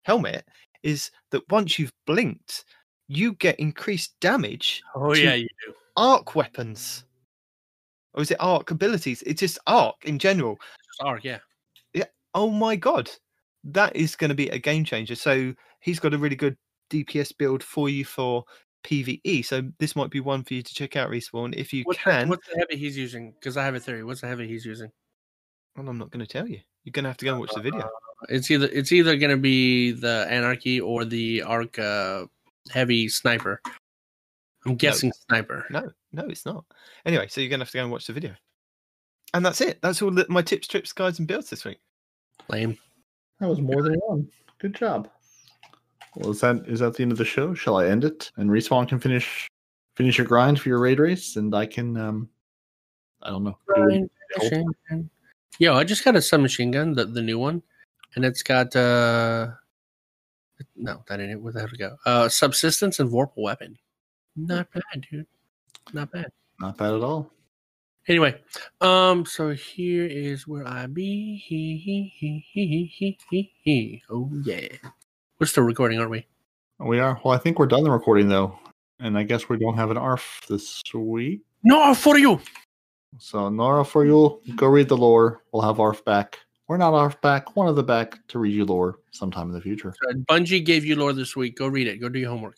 helmet 0.04 0.46
is 0.82 1.10
that 1.30 1.48
once 1.50 1.78
you've 1.78 1.92
blinked, 2.06 2.64
you 3.08 3.34
get 3.34 3.58
increased 3.58 4.14
damage 4.20 4.82
Oh 4.94 5.14
to 5.14 5.22
yeah, 5.22 5.34
you 5.34 5.48
do. 5.66 5.74
arc 5.96 6.34
weapons. 6.34 7.04
Or 8.14 8.22
is 8.22 8.30
it 8.30 8.36
arc 8.40 8.70
abilities? 8.70 9.22
It's 9.22 9.40
just 9.40 9.58
arc 9.66 9.96
in 10.04 10.18
general. 10.18 10.56
Just 10.56 11.02
arc, 11.02 11.24
yeah. 11.24 11.38
Yeah. 11.94 12.06
Oh 12.34 12.50
my 12.50 12.76
god, 12.76 13.10
that 13.64 13.94
is 13.96 14.16
going 14.16 14.30
to 14.30 14.34
be 14.34 14.48
a 14.48 14.58
game 14.58 14.84
changer. 14.84 15.14
So 15.14 15.54
he's 15.80 16.00
got 16.00 16.14
a 16.14 16.18
really 16.18 16.36
good 16.36 16.56
DPS 16.90 17.36
build 17.36 17.62
for 17.62 17.88
you 17.88 18.04
for 18.04 18.44
PVE. 18.84 19.44
So 19.44 19.62
this 19.78 19.96
might 19.96 20.10
be 20.10 20.20
one 20.20 20.44
for 20.44 20.54
you 20.54 20.62
to 20.62 20.74
check 20.74 20.96
out, 20.96 21.10
Respawn, 21.10 21.54
if 21.56 21.72
you 21.72 21.84
What's 21.84 21.98
the, 21.98 22.10
can. 22.10 22.28
what's 22.28 22.46
the 22.46 22.58
heavy 22.58 22.76
he's 22.76 22.96
using? 22.96 23.32
Because 23.32 23.56
I 23.56 23.64
have 23.64 23.74
a 23.74 23.80
theory. 23.80 24.04
What's 24.04 24.20
the 24.20 24.28
heavy 24.28 24.46
he's 24.46 24.64
using? 24.64 24.90
Well, 25.76 25.88
I'm 25.88 25.98
not 25.98 26.10
going 26.10 26.24
to 26.24 26.32
tell 26.32 26.48
you. 26.48 26.60
You're 26.84 26.92
going 26.92 27.04
to 27.04 27.10
have 27.10 27.16
to 27.18 27.24
go 27.24 27.32
and 27.32 27.40
watch 27.40 27.54
the 27.54 27.60
video. 27.60 27.88
It's 28.28 28.50
either 28.50 28.68
it's 28.72 28.92
either 28.92 29.16
going 29.16 29.30
to 29.30 29.36
be 29.36 29.92
the 29.92 30.26
anarchy 30.28 30.80
or 30.80 31.04
the 31.04 31.42
arc 31.42 31.78
uh, 31.78 32.26
heavy 32.70 33.08
sniper. 33.08 33.60
I'm 34.66 34.74
guessing 34.76 35.12
sniper. 35.28 35.66
No, 35.70 35.90
no, 36.12 36.24
it's 36.24 36.44
not. 36.44 36.64
Anyway, 37.06 37.28
so 37.28 37.40
you're 37.40 37.50
going 37.50 37.60
to 37.60 37.64
have 37.64 37.70
to 37.70 37.78
go 37.78 37.82
and 37.82 37.92
watch 37.92 38.06
the 38.06 38.12
video. 38.12 38.34
And 39.34 39.44
that's 39.44 39.60
it. 39.60 39.80
That's 39.82 40.02
all 40.02 40.10
the, 40.10 40.26
my 40.28 40.42
tips, 40.42 40.66
trips, 40.66 40.92
guides, 40.92 41.18
and 41.18 41.28
builds 41.28 41.50
this 41.50 41.64
week. 41.64 41.78
Lame. 42.48 42.78
That 43.40 43.48
was 43.48 43.60
more 43.60 43.82
than 43.82 43.94
one. 44.06 44.28
Good 44.58 44.74
job. 44.74 45.08
Well, 46.16 46.30
is 46.30 46.40
that 46.40 46.66
is 46.66 46.80
that 46.80 46.94
the 46.94 47.02
end 47.02 47.12
of 47.12 47.18
the 47.18 47.24
show? 47.24 47.54
Shall 47.54 47.76
I 47.76 47.86
end 47.86 48.04
it 48.04 48.32
and 48.36 48.50
respawn 48.50 48.88
can 48.88 48.98
finish 48.98 49.46
finish 49.96 50.18
your 50.18 50.26
grind 50.26 50.58
for 50.58 50.68
your 50.68 50.80
raid 50.80 50.98
race, 50.98 51.36
and 51.36 51.54
I 51.54 51.66
can 51.66 51.96
um 51.96 52.28
I 53.22 53.30
don't 53.30 53.44
know. 53.44 53.58
do 53.74 53.88
it. 53.88 54.10
Machine 54.36 54.72
gun. 54.90 55.10
Yo, 55.58 55.74
I 55.74 55.84
just 55.84 56.04
got 56.04 56.16
a 56.16 56.22
submachine 56.22 56.70
gun, 56.70 56.94
the, 56.94 57.04
the 57.04 57.22
new 57.22 57.38
one, 57.38 57.62
and 58.14 58.24
it's 58.24 58.42
got 58.42 58.74
uh 58.76 59.48
no, 60.76 61.02
that 61.08 61.20
ain't 61.20 61.30
it. 61.30 61.40
Where 61.40 61.52
the 61.52 61.60
hell 61.60 61.68
to 61.68 61.76
go? 61.76 61.96
Uh 62.06 62.28
subsistence 62.28 63.00
and 63.00 63.10
vorpal 63.10 63.38
weapon. 63.38 63.78
Not 64.36 64.70
bad, 64.72 65.06
dude. 65.10 65.26
Not 65.92 66.12
bad. 66.12 66.30
Not 66.60 66.76
bad 66.76 66.94
at 66.94 67.02
all. 67.02 67.30
Anyway, 68.08 68.34
um, 68.80 69.26
so 69.26 69.50
here 69.50 70.06
is 70.06 70.48
where 70.48 70.66
I 70.66 70.86
be. 70.86 71.42
He, 71.44 71.76
he, 71.76 72.10
he, 72.16 72.42
he, 72.50 72.90
he, 72.90 73.18
he, 73.28 73.52
he. 73.62 74.02
Oh 74.08 74.30
yeah, 74.44 74.68
we're 75.38 75.46
still 75.46 75.64
recording, 75.64 75.98
aren't 75.98 76.12
we? 76.12 76.26
We 76.78 77.00
are. 77.00 77.20
Well, 77.22 77.34
I 77.34 77.38
think 77.38 77.58
we're 77.58 77.66
done 77.66 77.84
the 77.84 77.90
recording 77.90 78.28
though, 78.28 78.58
and 78.98 79.18
I 79.18 79.24
guess 79.24 79.50
we 79.50 79.58
don't 79.58 79.76
have 79.76 79.90
an 79.90 79.98
ARF 79.98 80.40
this 80.48 80.82
week. 80.94 81.40
No, 81.64 81.82
ARF 81.82 81.98
for 81.98 82.16
you. 82.16 82.40
So 83.18 83.48
Nora, 83.48 83.84
for 83.84 84.04
you, 84.04 84.40
go 84.56 84.66
read 84.66 84.88
the 84.88 84.96
lore. 84.96 85.42
We'll 85.52 85.62
have 85.62 85.80
ARF 85.80 86.04
back. 86.04 86.38
We're 86.68 86.76
not 86.76 86.92
ARF 86.92 87.20
back. 87.22 87.56
One 87.56 87.66
of 87.66 87.76
the 87.76 87.82
back 87.82 88.18
to 88.28 88.38
read 88.38 88.54
you 88.54 88.66
lore 88.66 88.98
sometime 89.10 89.48
in 89.48 89.54
the 89.54 89.60
future. 89.60 89.94
Bungie 90.28 90.64
gave 90.64 90.84
you 90.84 90.96
lore 90.96 91.14
this 91.14 91.34
week. 91.34 91.56
Go 91.56 91.66
read 91.66 91.86
it. 91.86 91.96
Go 91.96 92.10
do 92.10 92.18
your 92.18 92.30
homework. 92.30 92.56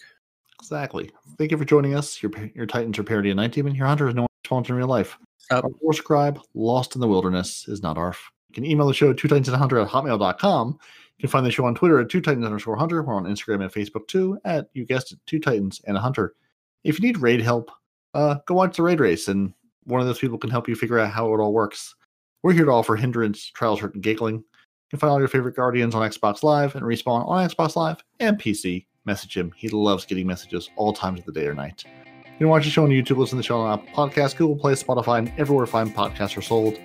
Exactly. 0.60 1.10
Thank 1.38 1.52
you 1.52 1.56
for 1.56 1.64
joining 1.64 1.94
us. 1.94 2.22
Your 2.22 2.32
your 2.54 2.66
Titans 2.66 2.98
are 2.98 3.04
parody 3.04 3.30
of 3.30 3.36
Night 3.36 3.52
Demon. 3.52 3.74
Your 3.74 3.86
Hunter 3.86 4.08
is 4.08 4.14
no 4.14 4.26
one 4.48 4.64
in 4.68 4.74
real 4.74 4.88
life. 4.88 5.16
Our 5.50 5.70
war 5.80 5.92
scribe, 5.92 6.40
lost 6.54 6.94
in 6.94 7.00
the 7.00 7.08
wilderness, 7.08 7.66
is 7.68 7.82
not 7.82 7.96
ARF. 7.96 8.30
You 8.48 8.54
can 8.54 8.66
email 8.66 8.86
the 8.86 8.94
show 8.94 9.10
at 9.10 9.16
two 9.16 9.28
titans 9.28 9.48
and 9.48 9.56
hunter 9.56 9.78
at 9.78 9.88
hotmail.com. 9.88 10.68
You 10.68 11.22
can 11.22 11.28
find 11.28 11.46
the 11.46 11.50
show 11.50 11.64
on 11.64 11.74
Twitter 11.74 12.00
at 12.00 12.08
two 12.08 12.20
titans 12.20 12.44
underscore 12.44 12.76
hunter. 12.76 13.02
We're 13.02 13.14
on 13.14 13.24
Instagram 13.24 13.62
and 13.62 13.72
Facebook 13.72 14.08
too 14.08 14.38
at, 14.44 14.68
you 14.74 14.84
guessed 14.84 15.12
it, 15.12 15.20
two 15.26 15.38
titans 15.38 15.80
and 15.86 15.96
a 15.96 16.00
hunter. 16.00 16.34
If 16.82 16.98
you 16.98 17.06
need 17.06 17.18
raid 17.18 17.42
help, 17.42 17.70
uh, 18.14 18.36
go 18.46 18.54
watch 18.54 18.76
the 18.76 18.82
raid 18.82 19.00
race 19.00 19.28
and 19.28 19.54
one 19.90 20.00
of 20.00 20.06
those 20.06 20.18
people 20.18 20.38
can 20.38 20.50
help 20.50 20.68
you 20.68 20.74
figure 20.74 20.98
out 20.98 21.10
how 21.10 21.26
it 21.34 21.38
all 21.38 21.52
works. 21.52 21.94
We're 22.42 22.52
here 22.52 22.64
to 22.64 22.70
offer 22.70 22.96
hindrance, 22.96 23.50
trials, 23.50 23.80
hurt, 23.80 23.94
and 23.94 24.02
giggling. 24.02 24.36
You 24.36 24.44
can 24.90 24.98
find 24.98 25.10
all 25.10 25.18
your 25.18 25.28
favorite 25.28 25.56
Guardians 25.56 25.94
on 25.94 26.08
Xbox 26.08 26.42
Live 26.42 26.74
and 26.74 26.84
Respawn 26.84 27.28
on 27.28 27.48
Xbox 27.48 27.76
Live 27.76 28.02
and 28.18 28.38
PC. 28.38 28.86
Message 29.04 29.36
him. 29.36 29.52
He 29.56 29.68
loves 29.68 30.06
getting 30.06 30.26
messages 30.26 30.70
all 30.76 30.92
times 30.92 31.20
of 31.20 31.26
the 31.26 31.32
day 31.32 31.46
or 31.46 31.54
night. 31.54 31.84
You 31.84 32.46
can 32.46 32.48
watch 32.48 32.64
the 32.64 32.70
show 32.70 32.84
on 32.84 32.90
YouTube, 32.90 33.18
listen 33.18 33.36
to 33.36 33.36
the 33.36 33.42
show 33.42 33.60
on 33.60 33.78
Apple 33.78 34.08
Podcasts, 34.08 34.36
Google 34.36 34.56
Play, 34.56 34.72
Spotify, 34.72 35.18
and 35.18 35.32
everywhere 35.36 35.66
fine 35.66 35.90
podcasts 35.90 36.36
are 36.36 36.42
sold. 36.42 36.78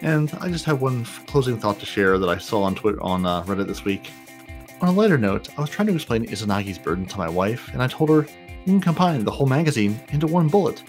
And 0.00 0.36
I 0.40 0.50
just 0.50 0.64
have 0.64 0.82
one 0.82 1.04
closing 1.28 1.58
thought 1.58 1.78
to 1.78 1.86
share 1.86 2.18
that 2.18 2.28
I 2.28 2.38
saw 2.38 2.62
on 2.62 2.74
Twitter 2.74 3.00
on 3.02 3.24
uh, 3.24 3.44
Reddit 3.44 3.68
this 3.68 3.84
week. 3.84 4.10
On 4.80 4.88
a 4.88 4.92
lighter 4.92 5.16
note, 5.16 5.48
I 5.56 5.60
was 5.60 5.70
trying 5.70 5.86
to 5.86 5.94
explain 5.94 6.26
Izanagi's 6.26 6.78
burden 6.78 7.06
to 7.06 7.18
my 7.18 7.28
wife, 7.28 7.70
and 7.72 7.80
I 7.80 7.86
told 7.86 8.10
her 8.10 8.26
you 8.64 8.72
can 8.72 8.80
combine 8.80 9.24
the 9.24 9.30
whole 9.30 9.46
magazine 9.46 10.00
into 10.08 10.26
one 10.26 10.48
bullet. 10.48 10.82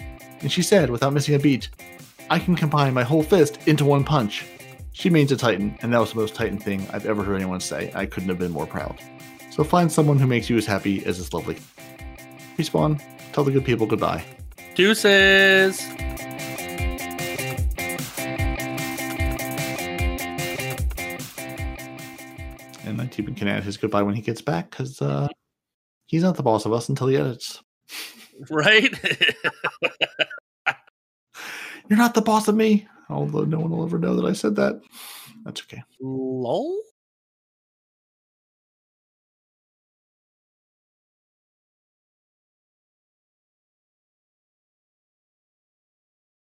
And 0.44 0.52
she 0.52 0.60
said, 0.60 0.90
without 0.90 1.14
missing 1.14 1.34
a 1.34 1.38
beat, 1.38 1.70
I 2.28 2.38
can 2.38 2.54
combine 2.54 2.92
my 2.92 3.02
whole 3.02 3.22
fist 3.22 3.66
into 3.66 3.86
one 3.86 4.04
punch. 4.04 4.44
She 4.92 5.08
means 5.08 5.32
a 5.32 5.38
Titan, 5.38 5.78
and 5.80 5.90
that 5.94 5.98
was 5.98 6.12
the 6.12 6.18
most 6.18 6.34
Titan 6.34 6.58
thing 6.58 6.86
I've 6.92 7.06
ever 7.06 7.22
heard 7.22 7.36
anyone 7.36 7.60
say. 7.60 7.90
I 7.94 8.04
couldn't 8.04 8.28
have 8.28 8.38
been 8.38 8.52
more 8.52 8.66
proud. 8.66 9.00
So 9.50 9.64
find 9.64 9.90
someone 9.90 10.18
who 10.18 10.26
makes 10.26 10.50
you 10.50 10.58
as 10.58 10.66
happy 10.66 11.02
as 11.06 11.16
this 11.16 11.32
lovely. 11.32 11.56
Respawn, 12.58 13.00
tell 13.32 13.42
the 13.42 13.52
good 13.52 13.64
people 13.64 13.86
goodbye. 13.86 14.22
Deuces. 14.74 15.80
And 22.84 22.98
my 22.98 23.06
team 23.06 23.34
can 23.34 23.48
add 23.48 23.64
his 23.64 23.78
goodbye 23.78 24.02
when 24.02 24.14
he 24.14 24.20
gets 24.20 24.42
back 24.42 24.68
because 24.70 25.00
uh, 25.00 25.26
He's 26.06 26.22
not 26.22 26.36
the 26.36 26.42
boss 26.42 26.66
of 26.66 26.72
us 26.72 26.88
until 26.88 27.08
he 27.08 27.16
edits. 27.16 27.62
right? 28.50 28.92
You're 31.88 31.98
not 31.98 32.14
the 32.14 32.22
boss 32.22 32.48
of 32.48 32.54
me. 32.54 32.86
Although 33.10 33.44
no 33.44 33.58
one 33.58 33.70
will 33.70 33.84
ever 33.84 33.98
know 33.98 34.16
that 34.16 34.24
I 34.24 34.32
said 34.32 34.56
that. 34.56 34.80
That's 35.44 35.62
okay. 35.62 35.82
Lol. 36.00 36.80